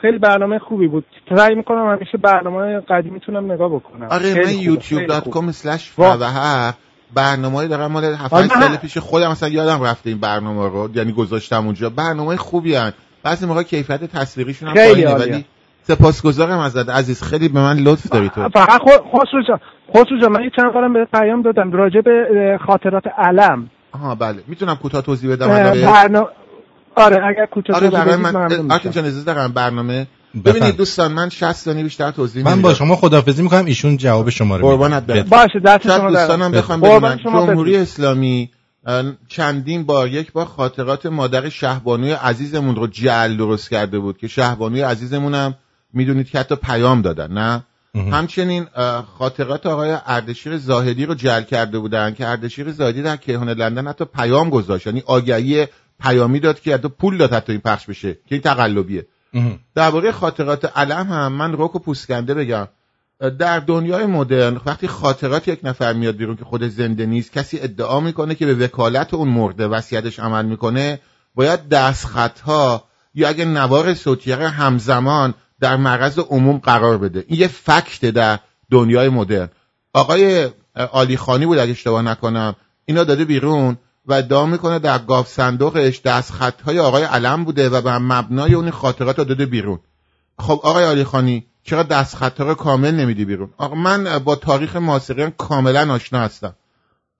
خیلی 0.00 0.18
برنامه 0.18 0.58
خوبی 0.58 0.86
بود. 0.88 1.04
سعی 1.36 1.54
می‌کنم 1.54 1.90
همیشه 1.96 2.18
برنامه 2.18 2.80
قدیمیتونم 2.80 3.52
نگاه 3.52 3.68
بکنم. 3.74 4.06
آره 4.10 4.26
من 4.26 4.30
خوبه، 4.32 4.44
خیلی 4.44 4.58
یوتیوب 4.58 5.06
دات 5.06 5.22
خوب. 5.24 5.32
کام 5.32 5.52
سلش 5.52 5.90
وا- 5.90 6.16
فوهر 6.16 6.72
برنامه 7.14 7.66
دارم 7.68 7.92
مال 7.92 8.04
7 8.04 8.32
آره، 8.32 8.48
سال 8.48 8.76
پیش 8.76 8.98
خودم 8.98 9.30
مثلا 9.30 9.48
یادم 9.48 9.82
رفته 9.82 10.10
این 10.10 10.18
برنامه 10.20 10.68
رو 10.68 10.90
یعنی 10.94 11.12
گذاشتم 11.12 11.64
اونجا. 11.64 11.90
برنامه 11.90 12.36
خوبی 12.36 12.74
هن. 12.74 12.92
بعضی 13.22 13.46
موقع 13.46 13.62
کیفیت 13.62 14.04
تصویریشون 14.04 14.68
هم 14.68 14.74
پایینه. 14.74 15.14
ولی 15.14 15.44
سپاسگزارم 15.82 16.58
ازت 16.58 16.88
عزیز. 16.88 17.22
خیلی 17.22 17.48
به 17.48 17.60
من 17.60 17.76
لطف 17.78 18.06
داری 18.10 18.28
تو. 18.28 18.48
فقط 18.48 18.80
خسرو 19.12 19.42
جان 19.48 19.60
خسرو 19.90 20.20
جان 20.22 20.32
من 20.32 20.42
یه 20.44 20.50
چند 20.56 20.72
بارم 20.72 20.92
به 20.92 21.04
پیام 21.04 21.42
دادم 21.42 21.72
راجع 21.72 22.00
به 22.00 22.58
خاطرات 22.66 23.04
علم. 23.18 23.70
آها 23.92 24.14
بله. 24.14 24.42
می‌تونم 24.46 24.74
کوتاه 24.74 25.02
توضیح 25.02 25.32
بدم؟ 25.32 25.50
اه، 25.50 25.58
علاوه- 25.60 25.92
برنا... 25.92 26.28
آره 26.96 27.26
اگر 27.26 27.46
کوتاه 27.46 27.76
آره 27.76 27.90
برای 27.90 28.16
من. 28.16 28.70
آرتین 28.70 28.92
جان 29.24 29.52
برنامه. 29.52 30.06
ببینید 30.44 30.76
دوستان 30.76 31.12
من 31.12 31.28
60 31.28 31.52
ثانیه 31.52 31.82
بیشتر 31.82 32.10
توضیح 32.10 32.44
من 32.44 32.50
با 32.50 32.68
نمیدم. 32.68 32.72
شما 32.74 32.96
خدافزی 32.96 33.42
می‌کنم 33.42 33.64
ایشون 33.64 33.96
جواب 33.96 34.30
شما 34.30 34.56
رو 34.56 34.68
قربانت 34.68 35.06
برم 35.06 35.22
باشه 35.22 35.60
دست 35.64 35.82
شما 35.82 36.10
دوستانم 36.10 36.52
بخوام 36.52 36.80
شما 37.22 37.46
جمهوری. 37.46 37.76
اسلامی 37.76 38.50
چندین 39.28 39.82
بار 39.82 40.08
یک 40.08 40.32
بار 40.32 40.46
خاطرات 40.46 41.06
مادر 41.06 41.48
شهبانوی 41.48 42.12
عزیزمون 42.12 42.76
رو 42.76 42.86
جعل 42.86 43.36
درست 43.36 43.70
کرده 43.70 43.98
بود 43.98 44.18
که 44.18 44.28
شهبانوی 44.28 44.80
عزیزمون 44.80 45.34
هم 45.34 45.54
می‌دونید 45.92 46.30
که 46.30 46.38
حتی 46.38 46.56
پیام 46.56 47.02
دادن 47.02 47.32
نه 47.32 47.62
همچنین 48.12 48.66
خاطرات 49.18 49.66
آقای 49.66 49.96
اردشیر 50.06 50.56
زاهدی 50.56 51.06
رو 51.06 51.14
جعل 51.14 51.42
کرده 51.42 51.78
بودن 51.78 52.14
که 52.14 52.26
اردشیر 52.28 52.70
زاهدی 52.70 53.02
در 53.02 53.16
کیهان 53.16 53.48
لندن 53.48 53.86
حتی 53.86 54.04
پیام 54.04 54.50
گذاشت 54.50 54.86
یعنی 54.86 55.02
آگهی 55.06 55.66
پیامی 56.04 56.40
داد 56.40 56.60
که 56.60 56.74
حتی 56.74 56.88
پول 56.88 57.16
داد 57.16 57.32
حتی 57.32 57.52
این 57.52 57.60
پخش 57.60 57.86
بشه 57.86 58.12
که 58.12 58.34
این 58.34 58.40
تقلبیه. 58.40 59.06
درباره 59.74 60.12
خاطرات 60.12 60.78
علم 60.78 61.06
هم 61.12 61.32
من 61.32 61.52
روک 61.52 61.74
و 61.74 61.78
پوسکنده 61.78 62.34
بگم. 62.34 62.68
در 63.38 63.60
دنیای 63.60 64.06
مدرن 64.06 64.60
وقتی 64.66 64.88
خاطرات 64.88 65.48
یک 65.48 65.60
نفر 65.62 65.92
میاد 65.92 66.16
بیرون 66.16 66.36
که 66.36 66.44
خود 66.44 66.68
زنده 66.68 67.06
نیست 67.06 67.32
کسی 67.32 67.60
ادعا 67.60 68.00
می‌کنه 68.00 68.34
که 68.34 68.46
به 68.46 68.54
وکالت 68.54 69.14
اون 69.14 69.28
مرده 69.28 69.66
وصیتش 69.66 70.18
عمل 70.20 70.44
می‌کنه 70.44 71.00
باید 71.34 71.68
دستخطها 71.68 72.84
یا 73.14 73.28
اگه 73.28 73.44
نوار 73.44 73.94
صوتیه 73.94 74.36
همزمان 74.36 75.34
در 75.60 75.76
معرض 75.76 76.18
عموم 76.18 76.58
قرار 76.58 76.98
بده. 76.98 77.24
این 77.28 77.40
یه 77.40 77.48
فکت 77.48 78.04
در 78.04 78.38
دنیای 78.70 79.08
مدرن. 79.08 79.48
آقای 79.92 80.48
آلی 80.92 81.16
خانی 81.16 81.46
بود 81.46 81.58
اگه 81.58 81.70
اشتباه 81.70 82.02
نکنم 82.02 82.56
اینا 82.84 83.04
داده 83.04 83.24
بیرون 83.24 83.76
و 84.06 84.12
ادعا 84.12 84.46
می‌کنه 84.46 84.78
در 84.78 84.98
گاف 84.98 85.28
صندوقش 85.28 86.00
دستخطهای 86.00 86.78
آقای 86.78 87.02
علم 87.02 87.44
بوده 87.44 87.68
و 87.68 87.80
بر 87.80 87.98
مبنای 87.98 88.54
اون 88.54 88.70
خاطرات 88.70 89.18
رو 89.18 89.24
داده 89.24 89.46
بیرون. 89.46 89.80
خب 90.38 90.60
آقای 90.62 90.84
علی 90.84 91.04
خانی 91.04 91.46
چرا 91.62 91.82
دستخطا 91.82 92.44
رو 92.44 92.54
کامل 92.54 92.94
نمیدی 92.94 93.24
بیرون؟ 93.24 93.50
آقا 93.56 93.74
من 93.74 94.18
با 94.18 94.36
تاریخ 94.36 94.76
معاصرین 94.76 95.30
کاملا 95.30 95.92
آشنا 95.92 96.20
هستم. 96.20 96.54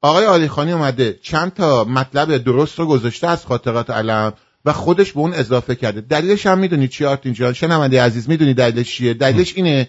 آقای 0.02 0.24
علی 0.24 0.48
خانی 0.48 0.72
اومده 0.72 1.18
چند 1.22 1.54
تا 1.54 1.84
مطلب 1.84 2.36
درست 2.36 2.78
رو 2.78 2.86
گذاشته 2.86 3.28
از 3.28 3.46
خاطرات 3.46 3.90
علم 3.90 4.32
و 4.64 4.72
خودش 4.72 5.12
به 5.12 5.20
اون 5.20 5.34
اضافه 5.34 5.74
کرده. 5.74 6.00
دلیلش 6.00 6.46
هم 6.46 6.58
می‌دونید 6.58 6.90
چی 6.90 7.04
آرتین 7.04 7.32
جان؟ 7.32 7.52
شنونده 7.52 8.02
عزیز 8.02 8.28
می‌دونید 8.28 8.56
دلیلش 8.56 8.96
چیه؟ 8.96 9.14
دلیلش 9.14 9.56
اینه 9.56 9.88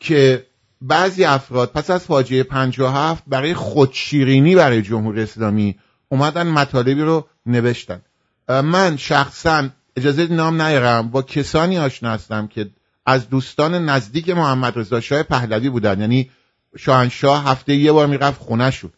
که 0.00 0.46
بعضی 0.80 1.24
افراد 1.24 1.72
پس 1.72 1.90
از 1.90 2.04
فاجعه 2.04 2.42
57 2.42 3.22
برای 3.26 3.54
خودشیرینی 3.54 4.54
برای 4.54 4.82
جمهوری 4.82 5.22
اسلامی 5.22 5.76
اومدن 6.08 6.46
مطالبی 6.46 7.02
رو 7.02 7.26
نوشتن. 7.46 8.00
من 8.48 8.96
شخصا 8.96 9.68
اجازه 9.96 10.26
نام 10.26 10.62
نیارم. 10.62 11.08
با 11.10 11.22
کسانی 11.22 11.78
آشنا 11.78 12.10
هستم 12.10 12.46
که 12.46 12.70
از 13.06 13.28
دوستان 13.28 13.74
نزدیک 13.88 14.30
محمد 14.30 14.78
رضا 14.78 15.00
شاه 15.00 15.22
پهلوی 15.22 15.68
بودن. 15.68 16.00
یعنی 16.00 16.30
شاهنشاه 16.76 17.44
هفته 17.44 17.74
یه 17.74 17.92
بار 17.92 18.06
می‌رفت 18.06 18.40
خونه 18.40 18.70
شد 18.70 18.92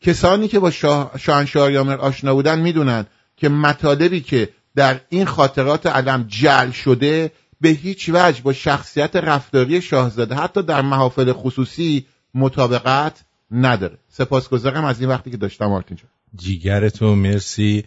کسانی 0.00 0.48
که 0.48 0.58
با 0.58 0.70
شاه 0.70 1.10
شاهنشاه 1.18 1.72
یامر 1.72 1.96
آشنا 1.96 2.34
بودن 2.34 2.58
می‌دونن 2.58 3.06
که 3.36 3.48
مطالبی 3.48 4.20
که 4.20 4.48
در 4.74 5.00
این 5.08 5.26
خاطرات 5.26 5.86
علم 5.86 6.24
جل 6.28 6.70
شده 6.70 7.32
به 7.60 7.68
هیچ 7.68 8.10
وجه 8.12 8.42
با 8.42 8.52
شخصیت 8.52 9.16
رفتاری 9.16 9.82
شاهزاده 9.82 10.34
حتی 10.34 10.62
در 10.62 10.82
محافل 10.82 11.32
خصوصی 11.32 12.06
مطابقت 12.34 13.24
نداره. 13.50 13.98
سپاسگزارم 14.08 14.84
از 14.84 15.00
این 15.00 15.08
وقتی 15.08 15.30
که 15.30 15.36
داشتم 15.36 15.72
آرتین 15.72 15.96
جان. 15.96 16.10
جیگرتو 16.34 17.14
مرسی. 17.14 17.84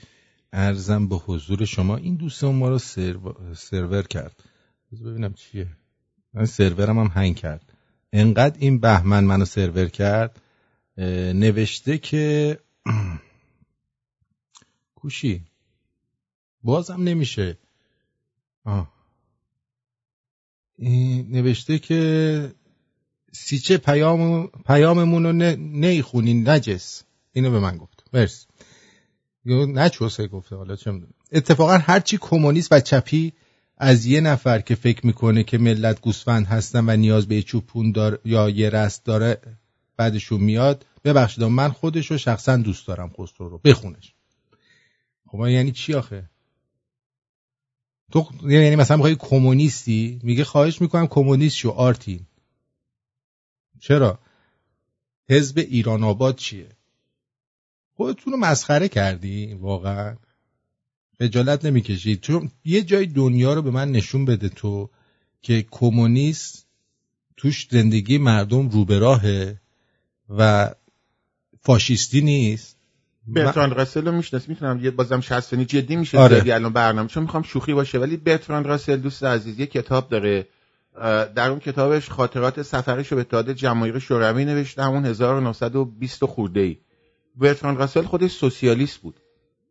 ارزم 0.54 1.08
به 1.08 1.16
حضور 1.16 1.66
شما. 1.66 1.96
این 1.96 2.16
دوستان 2.16 2.56
ما 2.56 2.70
رو 2.70 2.80
سرو... 2.80 3.56
سرور 3.56 4.04
کرد. 4.04 4.44
ببینم 4.92 5.34
چیه. 5.34 5.68
من 6.34 6.46
سرورم 6.46 7.00
هم 7.00 7.08
هنگ 7.08 7.36
کرد. 7.36 7.74
انقدر 8.14 8.58
این 8.60 8.80
بهمن 8.80 9.24
منو 9.24 9.46
سرور 9.46 9.86
کرد. 9.86 10.42
نوشته 11.34 11.98
که 11.98 12.60
کوشی. 14.96 15.46
بازم 16.64 17.04
نمیشه. 17.04 17.58
آه. 18.66 18.94
نوشته 21.30 21.80
که 21.80 22.52
سیچه 23.32 23.78
پیام 23.78 24.48
پیاممون 24.48 25.26
رو 25.26 25.34
ن- 25.34 25.60
نیخونی 25.60 26.34
نجس. 26.34 27.04
اینو 27.32 27.52
به 27.52 27.60
من 27.60 27.78
گفت. 27.78 27.99
مرسی. 28.14 28.48
نچوسه 29.46 30.28
گفته 30.28 30.56
حالا 30.56 30.76
چه. 30.76 31.02
اتفاقا 31.32 31.78
هرچی 31.78 32.18
کمونیست 32.22 32.72
و 32.72 32.80
چپی 32.80 33.34
از 33.78 34.06
یه 34.06 34.22
نفر 34.22 34.60
که 34.60 34.76
فکر 34.76 35.06
می‌کنه 35.06 35.44
که 35.44 35.58
ملت 35.58 36.02
گوسفند 36.02 36.46
هستن 36.46 36.90
و 36.90 36.98
نیاز 36.98 37.28
به 37.28 37.42
چوپون 37.42 37.92
دار 37.92 38.20
یا 38.26 38.50
یه 38.50 38.70
رست 38.70 39.06
داره 39.06 39.42
بعدشون 39.98 40.42
میاد. 40.42 40.86
ببخشید 41.04 41.44
من 41.44 41.70
خودش 41.70 42.12
رو 42.12 42.18
شخصا 42.18 42.58
دوست 42.58 42.88
دارم 42.88 43.14
خسرو 43.18 43.50
رو 43.50 43.58
بخونش. 43.58 44.14
خب 45.28 45.48
یعنی 45.48 45.72
چی 45.72 45.94
آخه؟ 45.94 46.30
تو 48.12 48.28
یعنی 48.44 48.76
مثلا 48.76 48.98
می‌خوای 48.98 49.16
کمونیستی؟ 49.16 50.20
میگه 50.24 50.44
خواهش 50.44 50.82
می‌کنم 50.82 51.08
کمونیست 51.08 51.56
شو 51.56 51.70
آرتین. 51.70 52.26
چرا؟ 53.80 54.20
حزب 55.30 55.58
ایران 55.58 56.04
آباد 56.04 56.36
چیه؟ 56.36 56.70
خودتون 58.00 58.34
رو 58.34 58.40
مسخره 58.40 58.88
کردی 58.88 59.54
واقعا. 59.54 60.16
خجالت 61.20 61.66
نمی‌کشید. 61.66 62.22
چون 62.22 62.52
یه 62.66 62.82
جای 62.82 63.06
دنیا 63.06 63.54
رو 63.54 63.62
به 63.62 63.72
من 63.72 63.92
نشون 63.92 64.26
بده 64.26 64.50
تو 64.50 64.90
که 65.42 65.66
کمونیست 65.72 66.68
توش 67.38 67.68
زندگی 67.72 68.18
مردم 68.18 68.70
رو 68.70 68.86
به 68.86 69.00
راهه 69.00 69.62
و 70.38 70.70
فاشیستی 71.62 72.22
نیست. 72.22 72.78
برتراند 73.28 73.74
راسل 73.74 74.06
رو 74.06 74.12
میشناس 74.12 74.50
می‌تونم 74.50 74.86
یه 74.86 74.92
بازم 74.92 75.22
60 75.22 75.40
ثانیه 75.40 75.66
جدی 75.66 75.96
میشه 75.96 76.18
آره. 76.18 76.56
الان 76.56 76.74
برنامه. 76.74 77.10
چون 77.10 77.24
می‌خوام 77.24 77.44
شوخی 77.44 77.74
باشه. 77.74 78.00
ولی 78.00 78.18
برتراند 78.18 78.66
راسل 78.68 78.98
دوست 78.98 79.24
عزیز 79.24 79.60
یه 79.60 79.66
کتاب 79.66 80.10
داره. 80.10 80.48
در 81.36 81.50
اون 81.50 81.60
کتابش 81.60 82.10
خاطرات 82.10 82.62
سفرش 82.62 83.12
رو 83.12 83.16
به 83.16 83.22
اتحاد 83.22 83.54
جماهیر 83.54 84.00
شوروی 84.00 84.46
نوشته. 84.46 84.84
همون 84.84 85.06
1920 85.06 86.26
خورده 86.26 86.60
ای 86.60 86.78
برتراند 87.40 87.78
راسل 87.78 88.02
خودش 88.02 88.32
سوسیالیست 88.32 88.98
بود 88.98 89.16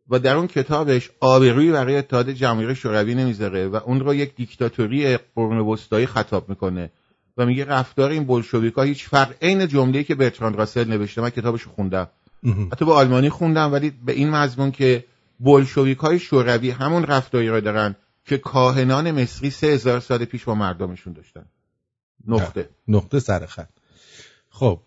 و 0.09 0.19
در 0.19 0.35
اون 0.35 0.47
کتابش 0.47 1.09
آبرویی 1.19 1.71
برای 1.71 1.97
اتحاد 1.97 2.29
جماهیر 2.29 2.73
شوروی 2.73 3.15
نمی‌ذاره 3.15 3.67
و 3.67 3.75
اون 3.75 3.99
رو 3.99 4.15
یک 4.15 4.35
دیکتاتوری 4.35 5.17
قرون 5.17 5.57
وسطایی 5.57 6.05
خطاب 6.05 6.49
می‌کنه 6.49 6.91
و 7.37 7.45
میگه 7.45 7.65
رفتار 7.65 8.11
این 8.11 8.27
بلشویکا 8.27 8.81
هیچ 8.81 9.07
فرق 9.07 9.35
عین 9.41 9.67
جمله‌ای 9.67 10.03
که 10.03 10.15
برتراند 10.15 10.55
راسل 10.55 10.87
نوشته. 10.87 11.21
من 11.21 11.29
کتابش 11.29 11.61
رو 11.61 11.71
خوندم 11.71 12.07
حتی 12.71 12.85
به 12.85 12.93
آلمانی 12.93 13.29
خوندم 13.29 13.73
ولی 13.73 13.89
به 14.05 14.11
این 14.11 14.29
مضمون 14.29 14.71
که 14.71 15.05
بلشویک 15.39 15.97
های 15.97 16.19
شوروی 16.19 16.69
همون 16.69 17.03
رفتاری 17.03 17.47
را 17.47 17.59
دارن 17.59 17.95
که 18.25 18.37
کاهنان 18.37 19.11
مصری 19.11 19.49
سه 19.49 19.67
هزار 19.67 19.99
سال 19.99 20.25
پیش 20.25 20.43
با 20.43 20.55
مردمشون 20.55 21.13
داشتن. 21.13 21.45
نقطه. 22.27 22.69
نقطه 22.87 23.19
سر 23.19 23.45
خط. 23.45 23.69
خب 24.49 24.79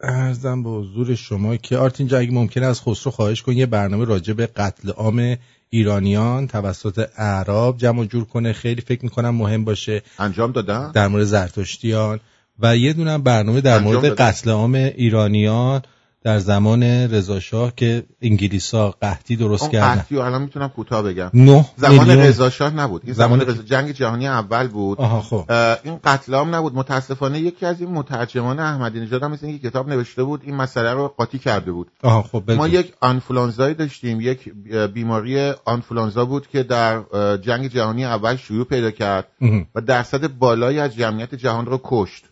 ارزم 0.00 0.62
به 0.62 0.70
حضور 0.70 1.14
شما 1.14 1.56
که 1.56 1.76
آرتین 1.76 2.06
جان 2.06 2.20
اگه 2.20 2.32
ممکنه 2.32 2.66
از 2.66 2.80
خسرو 2.80 3.12
خواهش 3.12 3.42
کن 3.42 3.52
یه 3.52 3.66
برنامه 3.66 4.04
راجع 4.04 4.32
به 4.32 4.46
قتل 4.46 4.90
عام 4.90 5.36
ایرانیان 5.70 6.46
توسط 6.46 7.08
اعراب 7.16 7.78
جمع 7.78 8.00
و 8.00 8.04
جور 8.04 8.24
کنه. 8.24 8.52
خیلی 8.52 8.80
فکر 8.80 9.04
می‌کنم 9.04 9.34
مهم 9.34 9.64
باشه. 9.64 10.02
انجام 10.18 10.52
دادن؟ 10.52 10.92
در 10.92 11.08
مورد 11.08 11.24
زرتشتیان. 11.24 12.20
و 12.58 12.76
یه 12.76 12.92
دونه 12.92 13.10
هم 13.10 13.22
برنامه 13.22 13.60
در 13.60 13.78
مورد 13.78 14.02
دادن. 14.02 14.14
قتل 14.14 14.50
عام 14.50 14.74
ایرانیان. 14.74 15.82
در 16.28 16.38
زمان 16.38 16.82
رضا 16.82 17.40
شاه 17.40 17.72
که 17.76 18.02
انگلیسا 18.22 18.90
قحطی 18.90 19.36
درست 19.36 19.70
کردن. 19.70 19.94
قحطی 19.94 20.18
الان 20.18 20.42
می‌تونم 20.42 20.68
کوتاه 20.68 21.02
بگم. 21.02 21.30
نه 21.34 21.64
زمان. 21.76 22.10
رضا 22.10 22.50
شاه 22.50 22.74
نبود. 22.74 23.02
این 23.04 23.14
زمان 23.14 23.38
زمان 23.38 23.54
رضا 23.54 23.62
جنگ 23.62 23.90
جهانی 23.90 24.28
اول 24.28 24.66
بود. 24.66 24.98
آها 24.98 25.20
خب. 25.20 25.44
اه، 25.48 25.78
این 25.84 25.98
قتل 26.04 26.34
عام 26.34 26.54
نبود. 26.54 26.74
متاسفانه 26.74 27.38
یکی 27.38 27.66
از 27.66 27.80
این 27.80 27.90
مترجمان 27.90 28.58
احمدی 28.58 29.00
نژاد 29.00 29.22
هم 29.22 29.30
مثل 29.30 29.46
اینکه 29.46 29.68
کتاب 29.70 29.88
نوشته 29.88 30.24
بود 30.24 30.40
این 30.44 30.54
مسئله 30.54 30.92
رو 30.92 31.08
قاطی 31.08 31.38
کرده 31.38 31.72
بود. 31.72 31.90
آها 32.02 32.22
خب. 32.22 32.50
ما 32.50 32.68
یک 32.68 32.92
آنفولانزایی 33.00 33.74
داشتیم. 33.74 34.20
یک 34.20 34.52
بیماری 34.94 35.52
آنفولانزا 35.64 36.24
بود 36.24 36.48
که 36.48 36.62
در 36.62 37.02
جنگ 37.36 37.68
جهانی 37.68 38.04
اول 38.04 38.36
شیوع 38.36 38.64
پیدا 38.64 38.90
کرد. 38.90 39.28
و 39.74 39.80
درصد 39.80 40.26
بالایی 40.26 40.78
از 40.78 40.94
جمعیت 40.94 41.34
جهان 41.34 41.66
رو 41.66 41.80
کشت. 41.84 42.24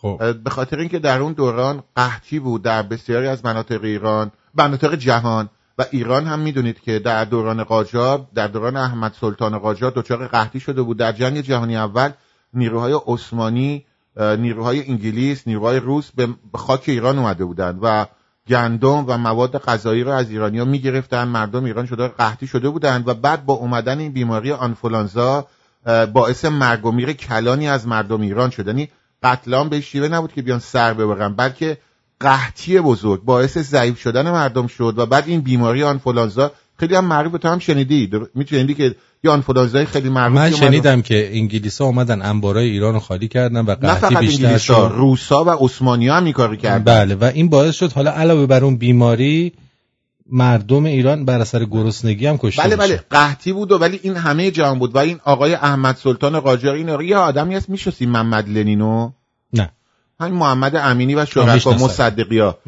خب. 0.00 0.32
به 0.44 0.50
خاطر 0.50 0.78
اینکه 0.78 0.98
در 0.98 1.20
اون 1.20 1.32
دوران 1.32 1.82
قحطی 1.96 2.38
بود 2.38 2.62
در 2.62 2.82
بسیاری 2.82 3.26
از 3.26 3.44
مناطق 3.44 3.84
ایران 3.84 4.30
مناطق 4.54 4.94
جهان 4.94 5.48
و 5.78 5.84
ایران 5.90 6.26
هم 6.26 6.38
می‌دونید 6.38 6.80
که 6.80 6.98
در 6.98 7.24
دوران 7.24 7.64
قاجار 7.64 8.26
در 8.34 8.46
دوران 8.46 8.76
احمد 8.76 9.14
سلطان 9.20 9.58
قاجار 9.58 9.92
دچار 9.96 10.26
قحطی 10.26 10.60
شده 10.60 10.82
بود. 10.82 10.96
در 10.96 11.12
جنگ 11.12 11.40
جهانی 11.40 11.76
اول 11.76 12.10
نیروهای 12.54 12.96
عثمانی 13.06 13.84
نیروهای 14.16 14.88
انگلیس 14.88 15.42
نیروهای 15.46 15.78
روس 15.80 16.10
به 16.14 16.28
خاک 16.54 16.82
ایران 16.86 17.18
اومده 17.18 17.44
بودند 17.44 17.78
و 17.82 18.06
گندم 18.48 19.04
و 19.06 19.18
مواد 19.18 19.58
غذایی 19.58 20.02
رو 20.04 20.10
از 20.10 20.30
ایرانیا 20.30 20.64
می‌گرفتن 20.64 21.28
مردم 21.28 21.64
ایران 21.64 21.86
شده 21.86 22.08
قحطی 22.08 22.46
شده 22.46 22.68
بودند 22.68 23.08
و 23.08 23.14
بعد 23.14 23.46
با 23.46 23.54
اومدن 23.54 23.98
این 23.98 24.12
بیماری 24.12 24.52
آنفولانزا 24.52 25.46
باعث 26.12 26.44
مرگ 26.44 26.86
و 26.86 26.92
میر 26.92 27.12
کلانی 27.12 27.68
از 27.68 27.86
مردم 27.86 28.20
ایران 28.20 28.50
شد. 28.50 28.66
یعنی 28.66 28.88
قتلان 29.22 29.68
به 29.68 29.80
شیوه 29.80 30.08
نبود 30.08 30.32
که 30.32 30.42
بیان 30.42 30.58
سر 30.58 30.94
ببرن 30.94 31.34
بلکه 31.34 31.78
قحطی 32.20 32.80
بزرگ 32.80 33.22
باعث 33.22 33.58
ضعیف 33.58 34.00
شدن 34.00 34.30
مردم 34.30 34.66
شد 34.66 34.94
و 34.96 35.06
بعد 35.06 35.24
این 35.26 35.40
بیماری 35.40 35.82
آنفولانزا 35.82 36.52
خیلی 36.76 36.94
هم 36.94 37.04
معروف 37.04 37.32
تو 37.32 37.48
هم 37.48 37.58
شنیدی؟ 37.58 38.10
می‌تونی 38.34 38.74
که 38.74 38.94
یه 39.24 39.30
آنفولانزای 39.30 39.84
خیلی 39.84 40.08
معروف 40.08 40.36
من 40.36 40.50
شنیدم 40.50 41.02
که 41.02 41.36
انگلیسا 41.36 41.84
اومدن 41.84 42.22
انبارای 42.22 42.70
ایران 42.70 42.94
رو 42.94 43.00
خالی 43.00 43.28
کردن 43.28 43.64
و 43.64 43.74
قحطی 43.74 44.14
بیشتر 44.14 44.58
شد. 44.58 44.92
روسا 44.94 45.44
و 45.44 45.50
عثمانی 45.50 46.08
هم 46.08 46.24
این 46.24 46.56
کردن. 46.56 46.84
بله 46.84 47.14
و 47.14 47.24
این 47.24 47.48
باعث 47.48 47.74
شد 47.74 47.92
حالا 47.92 48.10
علاوه 48.10 48.46
بر 48.46 48.64
اون 48.64 48.76
بیماری 48.76 49.52
مردم 50.28 50.84
ایران 50.84 51.24
بر 51.24 51.40
اثر 51.40 51.64
گرسنگی 51.64 52.26
هم 52.26 52.38
کشته 52.38 52.62
بله 52.62 52.76
بله. 52.76 53.04
قحطی 53.10 53.52
بود 53.52 53.72
و 53.72 53.78
ولی 53.78 54.00
این 54.02 54.16
همه 54.16 54.50
جهان 54.50 54.78
بود 54.78 54.94
و 54.94 54.98
این 54.98 55.20
آقای 55.24 55.54
احمد 55.54 55.96
سلطان 55.96 56.40
قاجار 56.40 56.74
این 56.74 57.00
یه 57.00 57.16
آدمی 57.16 57.54
هست 57.54 57.70
می‌شناسی 57.70 58.06
محمد 58.06 58.48
لنینو؟ 58.48 59.10
نه. 59.52 59.70
همین 60.20 60.34
محمد 60.34 60.76
امینی 60.76 61.14
و 61.14 61.24
شرکا 61.24 61.70
مصدقی 61.70 62.38
ها 62.38 62.58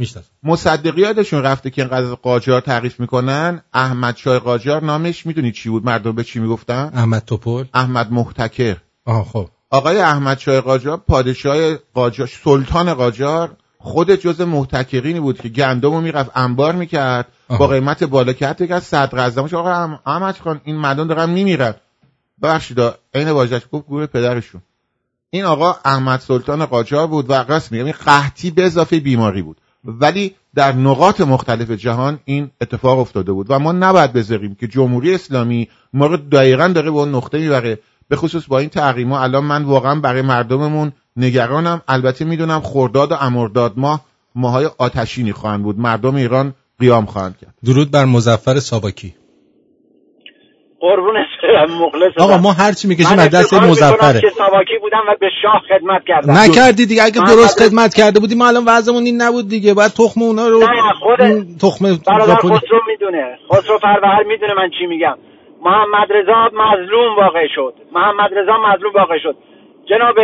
مصدقی 0.42 1.00
یادشون 1.00 1.42
رفته 1.42 1.70
که 1.70 1.82
اینقدر 1.82 2.14
قاجار 2.14 2.60
تعریف 2.60 3.00
می‌کنن. 3.00 3.62
احمد 3.72 4.16
شای 4.16 4.38
قاجار 4.38 4.84
نامش 4.84 5.26
می‌دونی 5.26 5.52
چی 5.52 5.68
بود؟ 5.68 5.84
مردم 5.84 6.12
به 6.12 6.24
چی 6.24 6.40
می‌گفتن؟ 6.40 6.90
احمد 6.94 7.22
توپل. 7.24 7.64
احمد 7.74 8.12
محتکر 8.12 8.76
آه 9.04 9.24
خب. 9.24 9.48
آقای 9.70 9.98
احمد 9.98 10.38
شای 10.38 10.60
قاجار 10.60 10.96
پادشاه 10.96 11.74
قاجار 11.74 12.30
سلطان 12.44 12.94
قاجار 12.94 13.56
خود 13.82 14.14
جز 14.14 14.40
محتکرینی 14.40 15.20
بود 15.20 15.40
که 15.40 15.48
گندم 15.48 15.90
رو 15.90 16.00
می‌رفت 16.00 16.30
انبار 16.34 16.74
می‌کرد 16.74 17.26
با 17.48 17.66
قیمت 17.66 18.04
بالا 18.04 18.32
که 18.32 18.74
از 18.74 18.84
صدر 18.84 19.18
اعظمش 19.18 19.54
آقا 19.54 19.98
احمد 20.06 20.36
خان 20.36 20.60
این 20.64 20.76
مردم 20.76 21.08
دارن 21.08 21.30
میمیرن. 21.30 21.74
ببخشید 22.42 22.80
عین 23.14 23.30
واژش 23.30 23.62
گفت 23.72 23.86
گور 23.86 24.06
پدرشون. 24.06 24.62
این 25.30 25.44
آقا 25.44 25.76
احمد 25.84 26.20
سلطان 26.20 26.66
قاجار 26.66 27.06
بود 27.06 27.30
و 27.30 27.32
راست 27.32 27.72
میگم 27.72 27.84
این 27.84 27.94
قحطی 28.04 28.50
به 28.50 28.64
اضافه 28.64 29.00
بیماری 29.00 29.42
بود. 29.42 29.56
ولی 29.84 30.34
در 30.54 30.72
نقاط 30.72 31.20
مختلف 31.20 31.70
جهان 31.70 32.20
این 32.24 32.50
اتفاق 32.60 32.98
افتاده 32.98 33.32
بود 33.32 33.46
و 33.50 33.58
ما 33.58 33.72
نباید 33.72 34.12
بذاریم 34.12 34.54
که 34.54 34.68
جمهوری 34.68 35.14
اسلامی 35.14 35.68
ما 35.92 36.06
رو 36.06 36.16
دقیقا 36.16 36.68
داره 36.68 36.90
به 36.90 36.98
اون 36.98 37.14
نقطه 37.14 37.38
می‌بره. 37.38 37.78
به 38.08 38.16
خصوص 38.16 38.46
با 38.48 38.58
این 38.58 38.68
تحریم 38.68 39.12
الان 39.12 39.44
من 39.44 39.62
واقعا 39.62 39.94
برای 39.94 40.22
مردممون 40.22 40.92
نگرانم. 41.16 41.82
البته 41.88 42.24
می‌دونم 42.24 42.60
خورداد 42.60 43.12
و 43.12 43.14
امرداد 43.20 43.72
ماه 43.76 44.00
ماهای 44.34 44.66
آتشینی 44.78 45.32
خواهند 45.32 45.62
بود. 45.62 45.78
مردم 45.78 46.14
ایران 46.14 46.54
قیام 46.80 47.06
خواهند 47.06 47.36
کرد. 47.40 47.54
درود 47.64 47.90
بر 47.90 48.04
مزفر 48.04 48.54
ساباکی. 48.54 49.14
قربون 50.80 51.16
مخلص 51.80 52.12
آقا 52.18 52.38
ما 52.38 52.52
هر 52.52 52.72
چی 52.72 52.88
می‌کشیم 52.88 53.18
از 53.18 53.30
دست 53.30 53.54
مزفره 53.54 54.20
که 54.20 54.30
ساواکی 54.38 54.78
بودم 54.80 55.02
و 55.08 55.14
به 55.20 55.28
شاه 55.42 55.62
خدمت 55.68 56.02
کردم. 56.08 56.32
نکردی 56.32 56.86
دیگه. 56.86 57.02
اگه 57.04 57.20
درست 57.20 57.62
خدمت 57.62 57.94
کرده 57.94 58.20
بودی 58.20 58.34
ما 58.34 58.48
الان 58.48 58.64
وضعمون 58.66 59.04
این 59.04 59.22
نبود 59.22 59.48
دیگه. 59.48 59.74
بعد 59.74 59.90
تخم 59.90 60.22
اونا 60.22 60.48
رو 60.48 60.60
نه 60.60 60.66
خود 61.00 61.18
تخم 61.60 61.84
برادر 62.06 62.34
خسرو 62.34 62.80
می‌دونه. 62.86 63.38
خسرو 63.52 63.78
فروهر 63.78 64.22
می‌دونه 64.26 64.54
من 64.54 64.70
چی 64.78 64.86
میگم. 64.86 65.16
محمد 65.64 66.08
رضا 66.10 66.50
مظلوم 66.64 67.16
واقع 67.16 67.46
شد. 67.54 67.74
محمد 67.92 68.30
رضا 68.38 68.52
مظلوم 68.68 68.92
واقع 68.94 69.18
شد. 69.22 69.36
جناب 69.90 70.16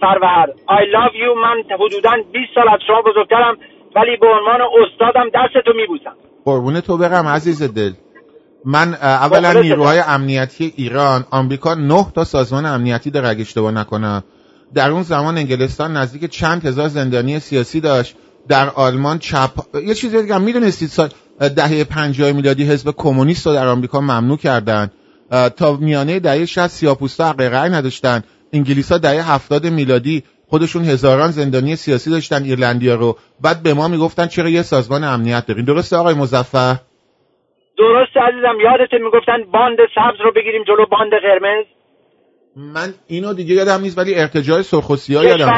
فروهر 0.00 0.46
I 0.68 0.82
love 0.96 1.14
you. 1.14 1.36
من 1.44 1.76
حدودا 1.76 2.10
20 2.32 2.44
سال 2.54 2.68
از 2.68 2.80
شما 2.86 3.02
بزرگترم 3.02 3.56
ولی 3.96 4.16
به 4.20 4.26
عنوان 4.26 4.60
استادم 4.60 5.30
دستتو 5.34 5.72
میبوسم. 5.76 6.16
قربون 6.44 6.80
تو 6.80 6.96
برم 6.96 7.26
عزیز 7.26 7.62
دل. 7.62 7.92
من 8.64 8.94
اولا 8.94 9.52
نیروهای 9.52 9.98
امنیتی 9.98 10.72
ایران 10.76 11.24
آمریکا 11.30 11.74
نه 11.74 12.06
تا 12.14 12.24
سازمان 12.24 12.66
امنیتی 12.66 13.10
داره 13.10 13.28
اگه 13.28 13.40
اشتباه 13.40 13.72
نکنم. 13.72 14.24
در 14.74 14.90
اون 14.90 15.02
زمان 15.02 15.38
انگلستان 15.38 15.96
نزدیک 15.96 16.30
چند 16.30 16.66
هزار 16.66 16.88
زندانی 16.88 17.38
سیاسی 17.38 17.80
داشت. 17.80 18.16
در 18.48 18.70
آلمان 18.70 19.18
چپ 19.18 19.50
یه 19.86 19.94
چیزی 19.94 20.22
دیگه 20.22 20.38
می‌دونستید 20.38 20.88
سال 20.88 21.08
دهه 21.56 21.84
50 21.84 22.32
میلادی 22.32 22.64
حزب 22.64 22.94
کمونیست 22.96 23.46
رو 23.46 23.52
در 23.52 23.66
آمریکا 23.66 24.00
ممنوع 24.00 24.36
کردن. 24.36 24.90
تا 25.56 25.76
میانه 25.80 26.20
دهه 26.20 26.44
60 26.46 26.66
سیاپوستا 26.66 27.28
حق 27.28 27.40
رأی 27.40 27.70
نداشتن. 27.70 28.22
انگلیسا 28.52 28.98
دهه 28.98 29.34
70 29.34 29.66
میلادی 29.66 30.22
خودشون 30.48 30.84
هزاران 30.84 31.30
زندانی 31.30 31.76
سیاسی 31.76 32.10
داشتن 32.10 32.42
ایرلندیا 32.42 32.94
رو. 32.94 33.16
بعد 33.40 33.62
به 33.62 33.74
ما 33.74 33.88
می‌گفتن 33.88 34.26
چرا 34.26 34.48
یه 34.48 34.62
سازمان 34.62 35.04
امنیت 35.04 35.46
دارین. 35.46 35.64
درسته 35.64 35.96
آقای 35.96 36.14
مزفر 36.14 36.76
درست 37.78 38.16
عزیزم. 38.16 38.60
یادت 38.60 38.92
می‌گفتن 38.92 39.50
باند 39.52 39.78
سبز 39.94 40.20
رو 40.24 40.32
بگیریم 40.32 40.64
جلو 40.64 40.86
باند 40.86 41.12
قرمز؟ 41.22 41.66
من 42.56 42.94
اینو 43.06 43.34
دیگه 43.34 43.54
یادم 43.54 43.80
نیست 43.80 43.98
ولی 43.98 44.14
ارتجاع 44.14 44.62
سرخ 44.62 44.90
و 44.90 44.96
سیاه 44.96 45.24
یادم 45.24 45.52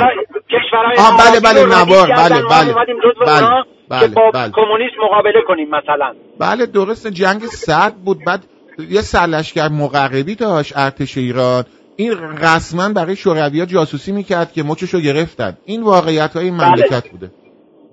کشورهای 0.51 0.97
آه 0.99 1.19
بله 1.19 1.41
بله 1.41 1.67
نوار 1.67 2.09
بله 2.09 2.43
بله. 2.43 2.73
بله 3.19 3.65
بله, 3.89 4.31
بله. 4.35 4.53
کمونیست 4.53 4.95
مقابله 5.05 5.43
کنیم 5.47 5.69
مثلا. 5.69 6.15
بله 6.39 6.67
درست 6.67 7.07
جنگ 7.07 7.41
سرد 7.41 7.95
بود. 8.05 8.25
بعد 8.27 8.45
یه 8.91 9.01
سرلشکر 9.01 9.69
مقربی 9.69 10.35
داشت 10.35 10.73
ارتش 10.77 11.19
ایران. 11.19 11.65
این 12.03 12.13
رسما 12.43 12.93
برای 12.93 13.17
شوروی 13.17 13.67
جاسوسی 13.67 14.13
می‌کرد 14.13 14.53
که 14.53 14.63
مچشو 14.63 15.01
گرفتن. 15.01 15.57
این 15.65 15.83
واقعیت 15.83 16.37
های 16.37 16.51
مملکت 16.51 17.09
بوده. 17.09 17.31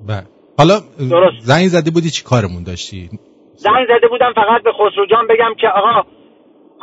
بله. 0.07 0.23
حالا 0.57 0.80
زنگ 1.40 1.68
زده 1.68 1.91
بودی 1.91 2.10
چی 2.10 2.23
کارمون 2.23 2.64
داشتی؟ 2.64 3.10
زنگ 3.56 3.86
زده 3.88 4.07
بودم 4.07 4.34
فقط 4.36 4.64
به 4.64 4.72
خسرو 4.72 5.06
جان 5.06 5.27
بگم 5.27 5.53
که 5.61 5.68
آقا 5.68 6.10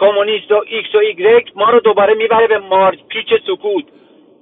کمونیست 0.00 0.50
و 0.50 0.54
ایکس 0.54 0.94
و 0.94 0.98
ایگرک 0.98 1.44
ما 1.56 1.70
رو 1.70 1.80
دوباره 1.80 2.14
می‌بره 2.14 2.46
به 2.48 2.58
مارپیچ 2.58 3.26
سکوت. 3.46 3.84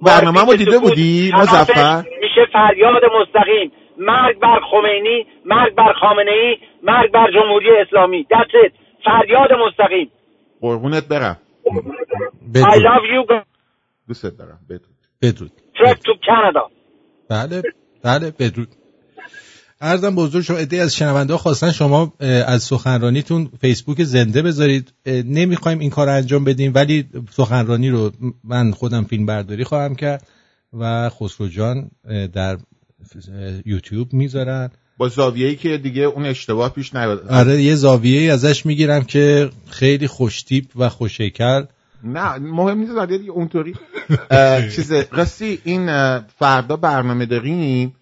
برنامه 0.01 0.45
ما 0.45 0.53
دیده 0.53 0.79
بودی 0.79 1.31
مظفر 1.33 2.03
میشه 2.21 2.45
فریاد 2.53 3.01
مستقیم. 3.21 3.71
مرگ 3.97 4.39
بر 4.39 4.59
خمینی 4.71 5.25
مرگ 5.45 5.75
بر 5.75 5.93
خامنه 6.01 6.31
ای 6.31 6.57
مرگ 6.83 7.11
بر 7.11 7.31
جمهوری 7.31 7.67
اسلامی. 7.87 8.23
دستت 8.23 8.73
فریاد 9.05 9.49
مستقیم. 9.67 10.11
قربونت 10.61 11.07
برم. 11.07 11.37
I 11.65 12.77
love 12.77 13.05
you 13.13 13.43
دوست 14.07 14.25
دارم. 14.25 14.59
بدرود. 14.69 14.97
بدرود. 15.21 15.51
Trek 15.75 15.97
to 15.97 16.13
Canada. 16.27 16.71
بله 17.29 17.63
بله 18.03 18.31
بدرود. 18.31 18.67
ارزم 19.81 20.15
بزرگ 20.15 20.43
شما 20.43 20.57
ادهی 20.57 20.79
از 20.79 20.95
شنونده 20.95 21.37
خواستن 21.37 21.71
شما 21.71 22.13
از 22.19 22.63
سخنرانیتون 22.63 23.49
فیسبوک 23.61 24.03
زنده 24.03 24.41
بذارید. 24.41 24.93
نمی‌خوایم 25.07 25.79
این 25.79 25.89
کار 25.89 26.09
انجام 26.09 26.43
بدیم 26.43 26.71
ولی 26.75 27.09
سخنرانی 27.31 27.89
رو 27.89 28.11
من 28.43 28.71
خودم 28.71 29.03
فیلم 29.03 29.25
برداری 29.25 29.63
خواهم 29.63 29.95
کرد 29.95 30.27
و 30.73 31.09
خسرو 31.09 31.47
جان 31.47 31.91
در 32.33 32.57
یوتیوب 33.65 34.13
می‌ذارن. 34.13 34.71
با 34.97 35.09
زاویه‌ای 35.09 35.55
که 35.55 35.77
دیگه 35.77 36.01
اون 36.01 36.25
اشتباه 36.25 36.73
پیش 36.73 36.95
نیاد. 36.95 37.27
آره 37.27 37.61
یه 37.61 37.75
زاویه‌ای 37.75 38.29
ازش 38.29 38.65
می‌گیرم 38.65 39.03
که 39.03 39.49
خیلی 39.69 40.07
خوشتیپ 40.07 40.65
و 40.75 40.89
خوشیکل 40.89 41.63
نه 42.03 42.37
مهم 42.37 42.79
نیست 42.79 42.91
ولی 42.91 43.17
دیگه 43.17 43.31
اونطوری. 43.31 43.75
چیز 44.75 44.91
راستی 45.11 45.59
این 45.63 46.19
فردا 46.19 46.75
برنامه 46.75 47.25
داریم. 47.25 47.95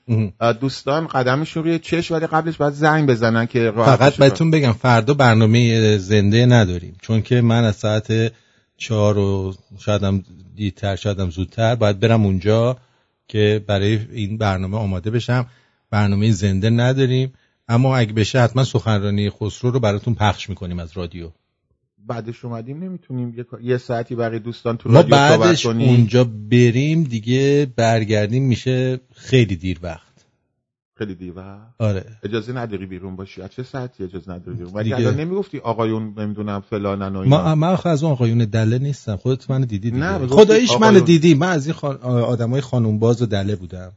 دوستان 0.62 1.08
قدمشون 1.08 1.64
روی 1.64 1.80
چش 1.80 2.12
ولی 2.12 2.28
قبلش 2.28 2.58
باید 2.58 2.74
زنگ 2.74 3.10
بزنن 3.10 3.46
که 3.46 3.74
فقط 3.76 4.16
بهتون 4.16 4.52
بگم 4.52 4.72
فردا 4.72 5.14
برنامه 5.14 5.98
زنده 5.98 6.46
نداریم. 6.46 6.96
چون 7.02 7.22
که 7.22 7.42
من 7.42 7.64
از 7.64 7.76
ساعت 7.76 8.32
چهار 8.78 9.18
و 9.18 9.54
شایدم 9.80 10.24
دیرتر 10.56 10.96
شایدم 10.96 11.30
زودتر 11.30 11.76
باید 11.76 12.00
برم 12.00 12.26
اونجا 12.26 12.78
که 13.28 13.64
برای 13.68 14.00
این 14.14 14.38
برنامه 14.38 14.78
آماده 14.78 15.12
بشم. 15.12 15.46
برنامه 15.94 16.32
زنده 16.32 16.70
نداریم. 16.70 17.34
اما 17.68 17.98
اگه 17.98 18.14
بشه 18.14 18.42
حتما 18.42 18.64
سخنرانی 18.64 19.30
خسرو 19.30 19.72
رو 19.72 19.80
براتون 19.80 20.16
پخش 20.16 20.50
می‌کنیم 20.50 20.80
از 20.80 20.98
رادیو. 20.98 21.30
بعدش 22.08 22.46
اومدیم 22.46 22.84
نمی‌تونیم 22.84 23.46
یه 23.62 23.78
ساعتی 23.78 24.16
برای 24.16 24.40
دوستان 24.40 24.78
تو 24.78 24.90
رادیو 24.90 25.16
ما 25.16 25.38
بعدش 25.38 25.66
اونجا 25.66 26.24
بریم 26.24 27.04
دیگه 27.04 27.68
برگردیم 27.76 28.44
میشه 28.44 29.00
خیلی 29.16 29.56
دیر 29.56 29.80
وقت. 29.84 30.14
خیلی 30.98 31.16
دیوه 31.16 31.44
آره. 31.80 32.06
اجازه 32.24 32.54
نداری 32.54 32.86
بیرون 32.86 33.16
باشی؟ 33.16 33.42
از 33.42 33.50
چه 33.52 33.64
ساعتی 33.64 34.04
اجازه 34.04 34.32
نداری 34.32 34.58
بیرون؟ 34.58 34.74
ولی 34.74 34.84
دیگه. 34.84 34.96
الان 34.96 35.20
نمی‌گفتی 35.20 35.60
آقایون 35.60 36.14
نمی‌دونم 36.18 36.62
فلانن 36.70 37.16
و 37.16 37.24
ما 37.24 37.24
اینا. 37.24 37.56
من 37.56 37.68
آخه 37.68 37.90
از 37.90 38.04
اون 38.04 38.12
آقایون 38.12 38.38
دله 38.38 38.80
نیستم. 38.80 39.16
خودت 39.16 39.52
منو 39.52 39.66
دیدی 39.66 39.92
دیگه. 39.92 40.04
نه، 40.04 40.28
خداییش 40.28 40.72
منو 40.72 40.86
آقایون. 40.86 41.06
دیدی. 41.06 41.34
من 41.34 41.50
از 41.50 41.68
این 41.68 41.76
خان... 41.76 41.98
آدمای 42.02 42.62
خانوم 42.62 43.00
باز 43.00 43.22
و 43.22 43.26
دله 43.26 43.56
بودم. 43.56 43.92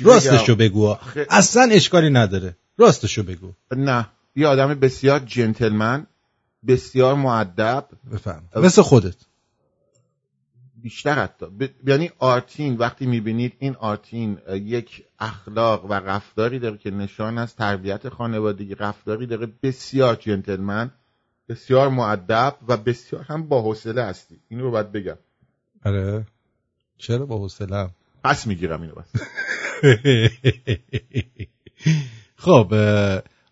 راستشو؟ 0.00 0.56
بگو. 0.56 0.86
آخه- 0.86 1.26
اصلا 1.30 1.68
اشکالی 1.72 2.10
نداره. 2.10 2.56
راستشو 2.78 3.22
بگو. 3.22 3.52
نه 3.76 4.06
یه 4.36 4.46
آدم 4.46 4.74
بسیار 4.74 5.18
جنتلمن 5.18 6.06
بسیار 6.66 7.14
معدب 7.14 7.88
بفهم. 8.12 8.42
مثل 8.56 8.82
خودت. 8.82 9.14
بیشتر 10.76 11.14
حتی. 11.14 11.46
ب- 11.46 11.88
یعنی 11.88 12.10
آرتین 12.18 12.76
وقتی 12.76 13.06
می‌بینید 13.06 13.52
این 13.58 13.74
آرتین 13.76 14.38
یک 14.52 15.04
اخلاق 15.18 15.84
و 15.84 15.92
رفتاری 15.92 16.58
داره 16.58 16.78
که 16.78 16.90
نشان 16.90 17.38
از 17.38 17.56
تربیت 17.56 18.08
خانوادگی 18.08 18.74
رفتاری 18.74 19.26
داره. 19.26 19.48
بسیار 19.62 20.14
جنتلمن 20.14 20.90
بسیار 21.48 21.88
معدب 21.88 22.54
و 22.68 22.76
بسیار 22.76 23.22
هم 23.22 23.48
با 23.48 23.62
حوصله 23.62 24.02
هستی. 24.04 24.40
اینو 24.48 24.62
رو 24.64 24.70
باید 24.70 24.92
بگم. 24.92 25.18
آره. 25.84 26.26
چرا 26.98 27.26
با 27.26 27.38
حوصله‌ام 27.38 27.90
پس 28.24 28.46
می‌گیرم 28.46 28.82
اینو 28.82 28.94
بس. 28.94 29.06
خب 32.36 32.74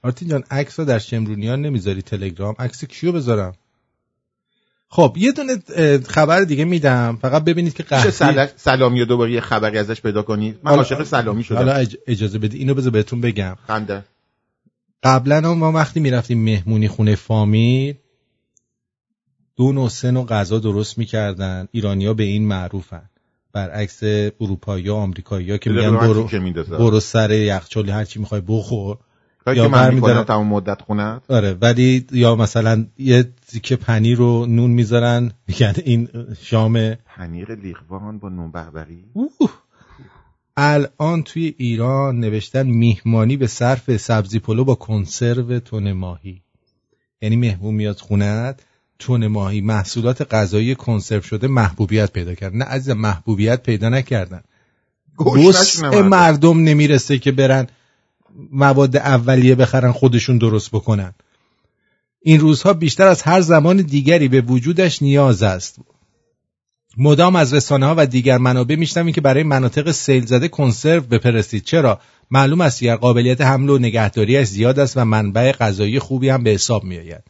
آرتین 0.03 0.29
جان 0.29 0.45
عکس 0.51 0.79
رو 0.79 0.85
در 0.85 0.99
شمرونیان 0.99 1.63
نمی‌ذاری 1.63 2.03
تلگرام؟ 2.03 2.55
عکس 2.59 2.85
کیو 2.85 3.13
بذارم؟ 3.13 3.55
خب 4.89 5.15
یه 5.19 5.33
دونه 5.33 5.57
خبر 6.09 6.41
دیگه 6.43 6.65
میدم. 6.65 7.19
فقط 7.23 7.45
ببینید 7.45 7.75
که 7.75 7.83
قحطی 7.83 8.11
سل- 8.11 8.47
سلامی 8.57 9.01
و 9.01 9.05
دوباره 9.05 9.33
یه 9.33 9.41
خبری 9.41 9.79
ازش 9.79 10.01
پیدا 10.01 10.23
کنید 10.23 10.59
من 10.63 10.73
عاشق 10.73 11.03
سلامی 11.03 11.45
شدم. 11.45 11.57
حالا 11.57 11.85
اج- 11.85 11.97
اجازه 12.07 12.39
بدی 12.39 12.59
اینو 12.59 12.75
بذار 12.75 12.91
بهتون 12.91 13.21
بگم. 13.21 13.57
خنده. 13.67 14.05
قبلا 15.03 15.37
هم 15.37 15.59
ما 15.59 15.73
وقتی 15.73 16.01
می‌رفتیم 16.01 16.45
مهمونی 16.45 16.89
خونه 16.89 17.15
فامیل 17.15 17.95
دو 19.57 19.73
نوع 19.73 19.89
سه 19.89 20.11
نوع 20.11 20.27
غذا 20.27 20.59
درست 20.59 20.99
می‌کردن. 20.99 21.69
ایرانیا 21.73 22.15
به 22.15 22.23
این 22.23 22.49
معروفن. 22.49 23.11
برعکس 23.53 24.03
اروپایی 24.41 24.89
و 24.89 24.95
آمریکایی 24.95 25.59
که 25.59 25.71
بده 25.71 25.91
میگن 25.91 25.99
برو. 26.07 26.29
برو 26.79 27.01
سر 27.01 27.31
یخچالی 27.31 27.91
هر 27.91 28.05
چی 28.05 28.19
می‌خوای 28.19 28.43
بخور. 28.49 28.97
یا 29.47 29.55
که 29.55 29.69
برمی‌دارن- 29.69 30.25
تمام 30.25 30.47
مدت 30.47 30.83
خونه 30.83 31.21
آره 31.29 31.53
ولی 31.61 32.07
یا 32.13 32.37
مثلا 32.37 32.87
یه 32.99 33.29
تیکه 33.47 33.77
پنیر 33.77 34.19
رو 34.19 34.47
نون 34.47 34.71
می‌ذارن 34.71 35.31
میگن 35.49 35.75
این 35.85 36.09
شام 36.41 36.95
پنیر 36.95 37.55
لیغوان 37.55 38.19
با 38.19 38.29
نون 38.29 38.51
بربری. 38.51 39.05
الان 40.57 41.23
توی 41.23 41.55
ایران 41.59 42.21
نوشتن 42.21 42.67
میهمانی 42.67 43.37
به 43.37 43.47
صرف 43.47 43.97
سبزی 43.97 44.39
پلو 44.39 44.65
با 44.65 44.75
کنسرو 44.75 45.59
تون 45.59 45.93
ماهی. 45.93 46.43
یعنی 47.23 47.37
مهمون 47.37 47.75
میاد 47.75 47.99
خونت 47.99 48.63
تون 49.01 49.27
ماهی 49.27 49.61
محصولات 49.61 50.35
غذایی 50.35 50.75
کنسرو 50.75 51.23
شده 51.23 51.49
محبوبیت 51.49 52.13
پیدا 52.13 52.35
کردن. 52.35 52.57
نه 52.57 52.65
عزیزم 52.65 52.99
محبوبیت 52.99 53.63
پیدا 53.63 53.89
نکردن. 53.89 54.43
نمرده. 55.83 56.03
مردم 56.03 56.59
نمی‌رسه 56.63 57.19
که 57.19 57.33
برن 57.33 57.67
مواد 58.53 58.97
اولیه 58.97 59.55
بخرن 59.55 59.93
خودشون 59.93 60.39
درست 60.39 60.71
بکنن. 60.71 61.15
این 62.23 62.41
روزها 62.41 62.73
بیشتر 62.73 63.07
از 63.07 63.23
هر 63.23 63.41
زمان 63.41 63.77
دیگری 63.77 64.29
به 64.29 64.41
وجودش 64.41 65.03
نیاز 65.03 65.43
است. 65.43 65.79
مدام 66.97 67.37
از 67.37 67.55
رسانه 67.55 67.87
ها 67.87 67.95
و 67.99 68.07
دیگر 68.07 68.39
منابع 68.39 68.75
میشنویم 68.75 69.13
که 69.13 69.21
برای 69.21 69.43
مناطق 69.43 69.91
سیل 69.91 70.27
زده 70.27 70.49
کنسرو 70.49 71.01
بپرستید. 71.01 71.65
چرا؟ 71.65 72.01
معلوم 72.31 72.61
است 72.61 72.81
که 72.81 72.95
قابلیت 72.95 73.41
حمل 73.41 73.71
و 73.71 73.79
نگهداریش 73.79 74.49
زیاد 74.49 74.79
است 74.79 74.97
و 74.97 75.05
منبع 75.05 75.53
غذایی 75.53 75.99
خوبی 75.99 76.29
هم 76.29 76.43
به 76.43 76.51
حساب 76.51 76.85
میآید. 76.85 77.23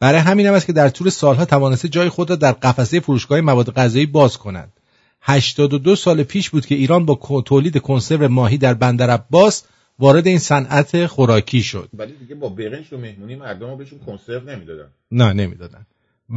برای 0.00 0.20
همین 0.20 0.46
هم 0.46 0.54
است 0.54 0.66
که 0.66 0.72
در 0.72 0.88
طول 0.88 1.10
سالها 1.10 1.44
توانسته 1.44 1.88
جای 1.88 2.08
خود 2.08 2.30
را 2.30 2.36
در 2.36 2.52
قفسه 2.52 3.00
فروشگاه 3.00 3.40
مواد 3.40 3.74
غذایی 3.74 4.06
باز 4.06 4.38
کنند 4.38 4.72
82 5.20 5.96
سال 5.96 6.22
پیش 6.22 6.50
بود 6.50 6.66
که 6.66 6.74
ایران 6.74 7.06
با 7.06 7.42
تولید 7.46 7.78
کنسرو 7.78 8.28
ماهی 8.28 8.58
در 8.58 8.74
بندر 8.74 9.10
عباس 9.10 9.62
وارد 9.98 10.26
این 10.26 10.38
صنعت 10.38 11.06
خوراکی 11.06 11.62
شد. 11.62 11.88
ولی 11.94 12.12
دیگه 12.12 12.34
با 12.34 12.48
برنج 12.48 12.92
و 12.92 12.96
مهمونی 12.96 13.36
مردم 13.36 13.78
بهشون 13.78 13.98
کنسرو 13.98 14.50
نمی‌دادن. 14.50 14.88
نه 15.10 15.32
نمی‌دادن. 15.32 15.86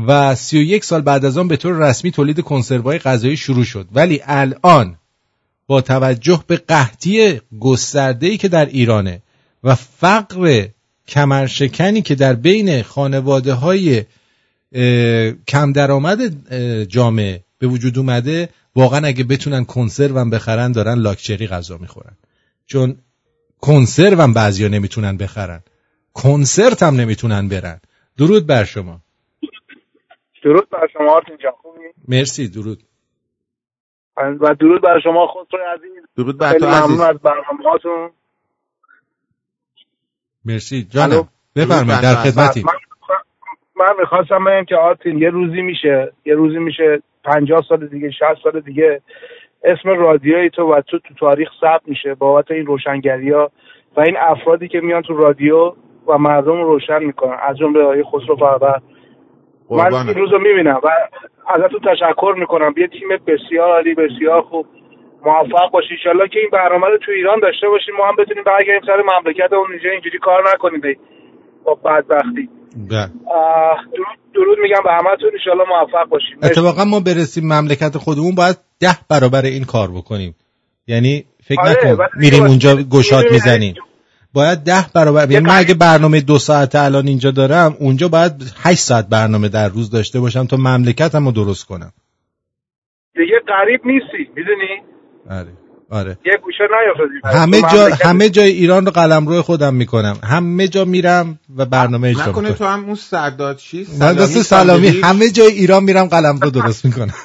و 0.08 0.36
31 0.36 0.84
سال 0.84 1.02
بعد 1.02 1.26
از 1.26 1.38
آن 1.38 1.48
به 1.48 1.58
طور 1.58 1.90
رسمی 1.90 2.12
تولید 2.12 2.42
کنسروهای 2.42 3.00
غذایی 3.00 3.38
شروع 3.38 3.64
شد. 3.64 3.88
ولی 3.92 4.22
الان 4.24 4.98
با 5.68 5.82
توجه 5.82 6.44
به 6.48 6.58
قحطی 6.58 7.42
گسترده‌ای 7.60 8.38
که 8.38 8.48
در 8.48 8.66
ایرانه 8.66 9.22
و 9.64 9.76
فقر 9.76 10.68
کمرشکنی 11.10 12.02
که 12.02 12.16
در 12.16 12.34
بین 12.34 12.84
خانواده 12.84 13.54
های 13.54 14.04
کم 15.48 15.72
درآمد 15.72 16.20
جامعه 16.86 17.44
به 17.60 17.68
وجود 17.68 17.98
اومده 17.98 18.50
واقعا 18.76 19.08
اگه 19.08 19.24
بتونن 19.24 19.66
کنسرو 19.66 20.18
هم 20.18 20.30
بخرن 20.30 20.72
دارن 20.72 20.94
لاکچری 20.94 21.48
غذا 21.48 21.78
می‌خورن. 21.78 22.18
چون 22.66 22.98
کنسرو 23.62 24.22
هم 24.22 24.34
بعضیا 24.34 24.68
نمی‌تونن 24.68 25.18
بخرن. 25.18 25.62
کنسرت 26.14 26.84
هم 26.84 26.96
نمی‌تونن 26.96 27.48
برن. 27.48 27.80
درود 28.18 28.48
بر 28.48 28.64
شما. 28.64 29.00
درود 30.44 30.70
بر 30.70 30.88
شما 30.94 31.12
آرتین 31.12 31.38
جان. 31.44 31.52
خوبی؟ 31.62 31.80
مرسی 32.08 32.48
درود. 32.48 32.84
و 34.18 34.56
درود 34.60 34.82
بر 34.82 35.00
شما 35.04 35.28
خسرو 35.28 35.60
عزیز. 35.76 36.04
درود 36.18 36.38
بر 36.38 36.60
تو 36.60 36.66
ممنون 36.66 36.84
عزیز. 36.84 37.00
از 37.00 37.18
برنامه‌هاتون. 37.18 38.10
مرسی. 40.46 40.76
الو. 40.76 41.10
جانم 41.10 41.28
بفرمایید 41.56 42.02
در 42.02 42.16
خدمتی. 42.16 42.64
من, 42.64 42.74
من 43.76 43.94
می‌خواستم 44.00 44.44
بگم 44.44 44.66
که 44.66 44.76
آرتین 44.76 45.18
یه 45.18 45.30
روزی 45.30 45.62
میشه 45.62 46.12
یه 46.26 46.34
روزی 46.34 46.58
میشه 46.58 47.02
پنجاه 47.24 47.64
سال 47.70 47.88
دیگه 47.88 48.12
60 48.12 48.24
سال 48.44 48.60
دیگه 48.60 49.02
اسم 49.64 49.90
رادیوی 49.90 50.50
تو 50.50 50.74
و 50.74 50.82
تو 50.82 51.00
تو 51.00 51.14
تاریخ 51.14 51.50
ثبت 51.62 51.82
میشه 51.86 52.16
بابت 52.16 52.52
این 52.52 52.66
روشنگری 52.66 53.32
ها 53.32 53.52
و 53.98 54.02
این 54.02 54.16
افرادی 54.20 54.68
که 54.68 54.80
میان 54.80 55.02
تو 55.02 55.18
رادیو 55.18 55.74
و 56.08 56.18
مردم 56.18 56.52
رو 56.52 56.64
روشن 56.64 57.04
می‌کنن. 57.04 57.38
از 57.42 57.58
جمله 57.58 57.84
آقای 57.84 58.04
خسرو 58.04 58.36
فربر. 58.36 58.82
من 59.70 59.84
قربانت. 59.84 60.08
این 60.08 60.18
روز 60.18 60.32
رو 60.32 60.40
می‌بینم 60.40 60.80
و 60.84 60.90
ازتون 61.48 61.80
تشکر 61.94 62.36
می‌کنم. 62.38 62.74
یه 62.78 62.88
تیم 62.88 63.10
بسیار 63.28 63.70
عالی 63.70 63.94
بسیار 63.94 64.42
خوب. 64.42 64.68
موفق 65.26 65.72
باشی. 65.74 65.88
انشالله 65.92 66.28
که 66.28 66.40
این 66.40 66.50
برنامه 66.52 66.88
رو 66.88 66.98
تو 67.06 67.12
ایران 67.12 67.40
داشته 67.40 67.68
باشیم 67.68 67.96
ما 67.96 68.08
هم 68.08 68.16
بتونیم 68.16 68.44
برگردیم 68.44 68.82
سر 68.88 69.02
مملکتمون 69.02 69.72
اینجا. 69.72 69.90
اینجوری 69.90 70.20
کار 70.20 70.44
نکنیم 70.54 70.82
به 70.82 70.98
با 71.66 71.76
بدبختی. 71.76 72.50
بله. 72.90 73.10
درود, 73.94 74.18
درود 74.34 74.58
میگم 74.60 74.84
به 74.84 74.92
همتون. 74.92 75.30
انشالله 75.34 75.64
موفق 75.70 76.10
باشیم. 76.10 76.38
اتفاقا 76.44 76.86
ما 76.86 77.00
برسیم 77.00 77.44
مملکت 77.44 77.98
خودمون 77.98 78.36
باید 78.36 78.58
ده 78.80 78.98
برابر 79.10 79.42
این 79.42 79.66
کار 79.66 79.92
بکنیم. 79.92 80.36
یعنی 80.88 81.26
فکر 81.44 81.62
آره، 81.62 81.92
نکن 81.92 82.06
میریم 82.20 82.44
اونجا 82.44 82.76
گشاد 82.76 83.26
می‌زنیم. 83.32 83.76
باید 84.34 84.60
ده 84.60 84.86
برابر 84.96 85.32
یعنی 85.32 85.46
من 85.46 85.58
اگه 85.58 85.74
برنامه 85.74 86.22
دو 86.22 86.38
ساعته 86.38 86.80
الان 86.80 87.08
اینجا 87.08 87.32
دارم 87.32 87.76
اونجا 87.80 88.08
باید 88.08 88.32
هشت 88.64 88.80
ساعت 88.80 89.08
برنامه 89.10 89.50
در 89.50 89.70
روز 89.70 89.92
داشته 89.92 90.20
باشم 90.20 90.46
تا 90.46 90.58
مملکتم 90.58 91.26
رو 91.26 91.32
درست 91.32 91.66
کنم. 91.66 91.92
دیگه 93.16 93.40
قریب 93.48 93.82
نیستی 93.86 94.30
می‌دونی؟ 94.36 94.82
آره. 95.30 95.48
آره. 95.92 96.18
یه 96.26 96.38
گوشه 96.44 96.64
همه 97.26 97.62
جا 97.62 97.90
همه 98.04 98.30
جای 98.30 98.50
ایران 98.50 98.86
رو 98.86 98.92
قلمرو 98.92 99.42
خودم 99.42 99.74
می‌کنم. 99.74 100.16
همه 100.24 100.68
جا 100.68 100.86
میرم 100.86 101.40
و 101.58 101.66
برنامه 101.66 102.08
اجرا 102.08 102.22
نکنه 102.22 102.50
می‌کنم. 102.50 102.58
تو 102.58 102.66
هم 102.66 102.86
اون 102.86 102.96
سرداد 102.96 103.58
چی 103.58 103.88
من 104.00 104.14
دست 104.14 104.42
سلامی. 104.42 104.88
همه 105.04 105.30
جای 105.30 105.48
ایران 105.48 105.84
میرم 105.84 106.06
قلمرو 106.06 106.50
درست 106.50 106.86
می‌کنم. 106.86 107.14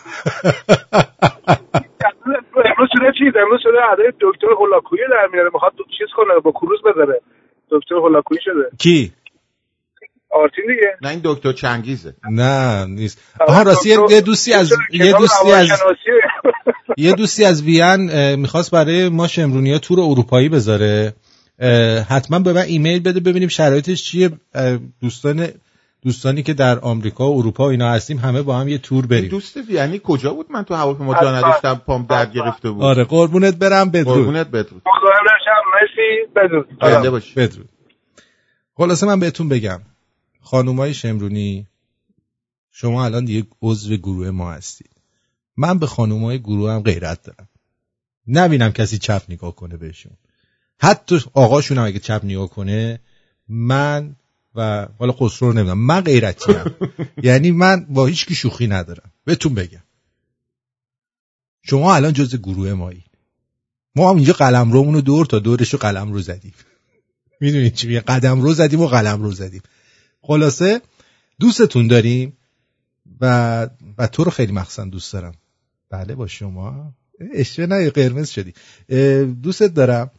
امروز 2.71 2.89
شده 2.99 3.13
چیز؟ 3.19 3.33
امروز 3.43 3.61
شده 3.63 3.79
ادای 3.93 4.13
دکتر 4.21 4.47
هولاکویی 4.59 5.03
در 5.11 5.29
میاره. 5.33 5.51
می‌خواد 5.55 5.73
چیز 5.99 6.09
کنه 6.17 6.41
با 6.45 6.53
کروز 6.53 6.79
بذاره. 6.83 7.21
دکتر 7.71 7.95
هولاکویی 7.95 8.41
شده. 8.45 8.77
کی؟ 8.79 9.13
آرتین 10.31 10.65
دیگه. 10.69 10.97
نه 11.03 11.09
این 11.09 11.21
دکتر 11.25 11.53
چنگیزه. 11.53 12.15
نه 12.31 12.85
نیست. 12.87 13.35
آها 13.49 13.63
راستی 13.63 13.89
یه 14.11 14.21
دوستی 14.21 14.53
از 14.53 14.73
یه 14.91 15.13
دوستی 15.13 15.53
از 15.53 15.69
یه 16.97 17.13
دوستی 17.13 17.45
از 17.45 17.63
وین 17.63 18.35
می‌خواست 18.35 18.71
برای 18.71 19.09
ما 19.09 19.29
شمرونی 19.29 19.79
تور 19.79 20.01
اروپایی 20.01 20.49
بذاره. 20.49 21.15
حتما 22.09 22.39
به 22.39 22.53
من 22.53 22.63
ایمیل 22.63 23.01
بده 23.03 23.21
ببینیم 23.21 23.49
شرایطش 23.49 24.03
چیه. 24.03 24.31
دوستان 25.01 25.49
دوستانی 26.03 26.43
که 26.43 26.55
در 26.55 26.79
آمریکا 26.79 27.33
و 27.33 27.39
اروپا 27.39 27.65
و 27.67 27.71
اینا 27.71 27.91
هستیم 27.91 28.19
همه 28.19 28.43
با 28.43 28.59
هم 28.59 28.69
یه 28.69 28.79
تور 28.79 29.07
بریم. 29.07 29.29
دوست 29.29 29.57
یعنی 29.71 30.01
کجا 30.05 30.35
بود؟ 30.35 30.47
من 30.51 30.63
تو 30.63 30.75
هواپیما 30.75 31.15
جا 31.15 31.37
نداشتم 31.37 31.75
پام 31.75 32.07
درد 32.07 32.33
گرفته 32.33 32.71
بود. 32.71 32.83
آره 32.83 33.05
قربونت 33.05 33.57
برم 33.57 33.91
بدرود. 33.91 34.19
قربونت 34.19 34.47
بدرود. 34.47 34.83
نشم 35.25 35.63
مرسی 35.75 37.11
باشی. 37.11 37.35
بدرود. 37.35 37.69
خلاصه 38.75 39.07
من 39.07 39.21
بهتون 39.21 39.49
بگم 39.49 39.81
خانومای 40.41 40.95
شمرونی 40.95 41.67
شما 42.73 43.05
الان 43.05 43.25
دیگه 43.25 43.47
عضو 43.63 43.97
گروه 43.97 44.31
ما 44.31 44.53
هستید. 44.53 44.91
من 45.57 45.79
به 45.79 45.87
خانومای 45.87 46.39
گروه 46.39 46.73
هم 46.73 46.83
غیرت 46.83 47.23
دارم. 47.23 47.49
نبینم 48.27 48.73
کسی 48.73 48.99
چپ 48.99 49.23
نگاه 49.29 49.57
کنه 49.57 49.77
بهشون. 49.77 50.13
حتی 50.81 51.21
آقاشون 51.33 51.79
هم 51.79 51.85
اگه 51.85 51.99
چپ 51.99 52.21
نگاه 52.25 52.49
کنه 52.51 53.01
من 53.49 54.17
و 54.55 54.89
حالا 54.99 55.13
خسرو 55.13 55.49
رو 55.49 55.55
نمی‌دونم 55.55 55.79
من 55.79 56.01
غیرتی 56.01 56.53
هم. 56.53 56.75
یعنی 57.29 57.51
من 57.51 57.87
با 57.89 58.07
هیچ 58.07 58.27
کی 58.27 58.35
شوخی 58.35 58.67
ندارم. 58.67 59.13
بهتون 59.25 59.55
بگم. 59.55 59.83
شما 61.63 61.95
الان 61.95 62.13
جز 62.13 62.37
گروه 62.37 62.73
مایی. 62.73 63.05
ما 63.97 64.11
هم 64.11 64.17
اینجا 64.17 64.33
قلم 64.33 64.73
رو 64.73 65.01
دور 65.01 65.27
تا 65.27 65.39
دورش 65.39 65.73
رو 65.73 65.79
قلم 65.79 66.13
رو 66.13 66.21
زدیم. 66.21 66.55
می‌دونید 67.41 67.75
چی 67.75 67.87
میگه 67.87 68.01
قدم 68.01 68.41
رو 68.41 68.55
زدیم 68.55 68.81
و 68.81 68.87
قلم 68.87 69.23
رو 69.23 69.33
زدیم. 69.33 69.63
خلاصه 70.23 70.81
دوستتون 71.41 71.87
داریم 71.87 72.37
و 73.21 73.67
و 73.99 74.07
تو 74.07 74.25
رو 74.25 74.31
خیلی 74.31 74.53
مخصن 74.53 74.89
دوست 74.89 75.13
دارم. 75.13 75.35
بله 75.95 76.15
با 76.15 76.27
شما. 76.27 76.95
اشوه 77.35 77.67
نه 77.67 77.91
قرمز 77.91 78.31
شدی. 78.31 78.55
دوستت 79.43 79.75
دارم. 79.75 80.11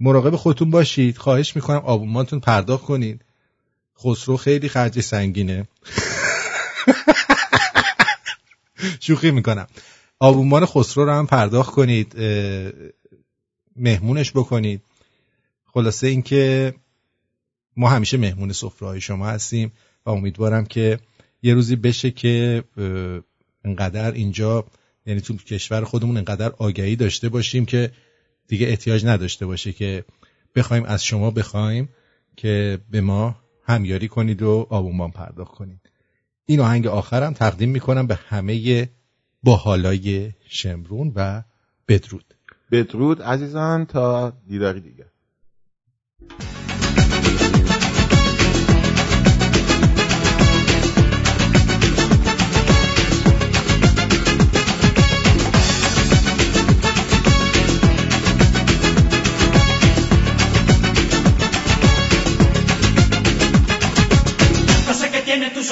مراقب 0.00 0.36
خودتون 0.36 0.70
باشید. 0.70 1.18
خواهش 1.18 1.56
می‌کنم 1.56 1.78
آبوماتون 1.78 2.40
پرداخت 2.40 2.84
کنید. 2.84 3.24
خسرو 3.98 4.36
خیلی 4.36 4.68
خرج 4.68 5.00
سنگینه. 5.00 5.68
شوخی 9.00 9.30
می‌کنم. 9.30 9.66
آبومان 10.18 10.66
خسرو 10.66 11.04
رو 11.04 11.12
هم 11.12 11.26
پرداخت 11.26 11.70
کنید. 11.70 12.16
مهمونش 13.76 14.32
بکنید. 14.32 14.82
خلاصه 15.66 16.06
اینکه 16.06 16.74
ما 17.76 17.88
همیشه 17.88 18.16
مهمون 18.16 18.52
سفره 18.52 19.00
شما 19.00 19.26
هستیم 19.26 19.72
و 20.06 20.10
امیدوارم 20.10 20.66
که 20.66 20.98
یه 21.42 21.54
روزی 21.54 21.76
بشه 21.76 22.10
که 22.10 22.64
انقدر 23.64 24.12
اینجا 24.12 24.64
یعنی 25.06 25.20
تو 25.20 25.36
کشور 25.36 25.84
خودمون 25.84 26.16
انقدر 26.16 26.52
آگهی 26.58 26.96
داشته 26.96 27.28
باشیم 27.28 27.66
که 27.66 27.90
دیگه 28.48 28.66
احتیاج 28.66 29.06
نداشته 29.06 29.46
باشه 29.46 29.72
که 29.72 30.04
بخوایم 30.54 30.84
از 30.84 31.04
شما 31.04 31.30
بخوایم 31.30 31.88
که 32.36 32.78
به 32.90 33.00
ما 33.00 33.36
همیاری 33.66 34.08
کنید 34.08 34.42
و 34.42 34.66
آبونمان 34.70 35.10
پرداخت 35.10 35.54
کنید. 35.54 35.80
این 36.46 36.60
آهنگ 36.60 36.86
آخرم 36.86 37.32
تقدیم 37.32 37.70
می‌کنم 37.70 38.06
به 38.06 38.14
همه 38.14 38.88
باحالای 39.42 40.32
شمرون 40.48 41.12
و 41.16 41.42
بدرود. 41.88 42.34
بدرود 42.70 43.22
عزیزان 43.22 43.86
تا 43.86 44.32
دیداری 44.48 44.80
دیگه 44.80 45.06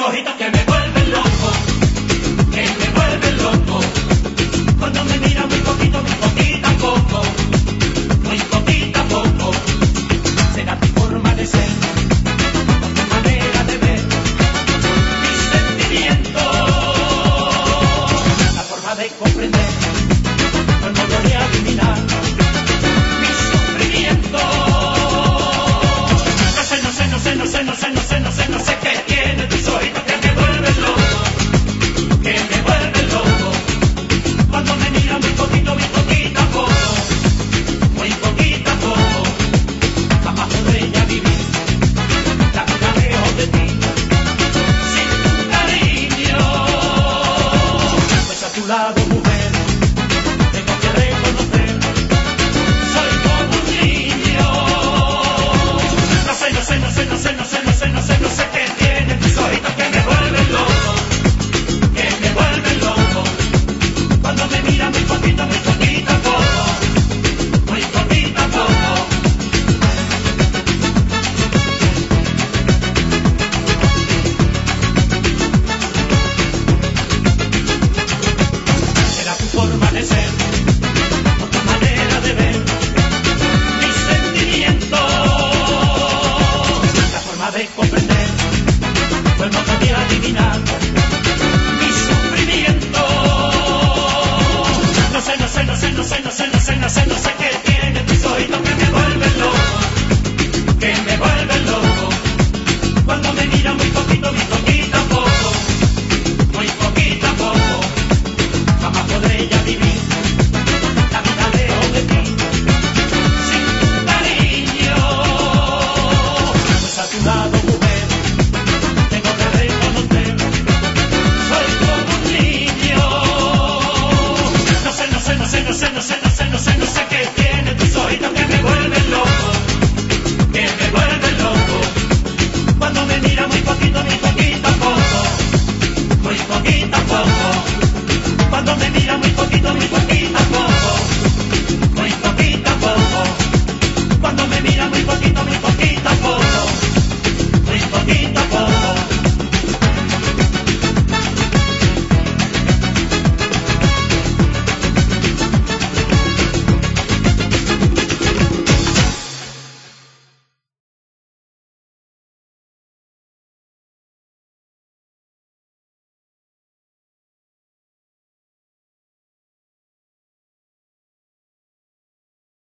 ojitos 0.06 0.34
que 0.34 0.50
me 0.50 0.64
vuelven 0.64 1.12
loco, 1.12 1.52
que 2.50 2.62
me 2.62 2.88
vuelven 2.90 3.36
loco. 3.42 3.80
Cuando 4.78 5.04
me 5.04 5.18
miran 5.18 5.48
muy 5.48 5.58
poquito, 5.58 6.02
muy 6.02 6.14
poquito 6.14 6.68
a 6.68 6.72
poco, 6.72 7.22
muy 8.24 8.38
poquito 8.38 9.00
a 9.00 9.04
poco. 9.04 9.52
Será 10.54 10.78
tu 10.80 10.86
forma 11.00 11.34
de 11.34 11.46
ser, 11.46 11.68
tu 12.96 13.02
manera 13.14 13.64
de 13.64 13.78
ver, 13.78 14.02
mis 15.22 15.38
sentimientos, 15.54 16.42
la 18.54 18.62
forma 18.62 18.94
de 18.96 19.08
comprender. 19.08 19.61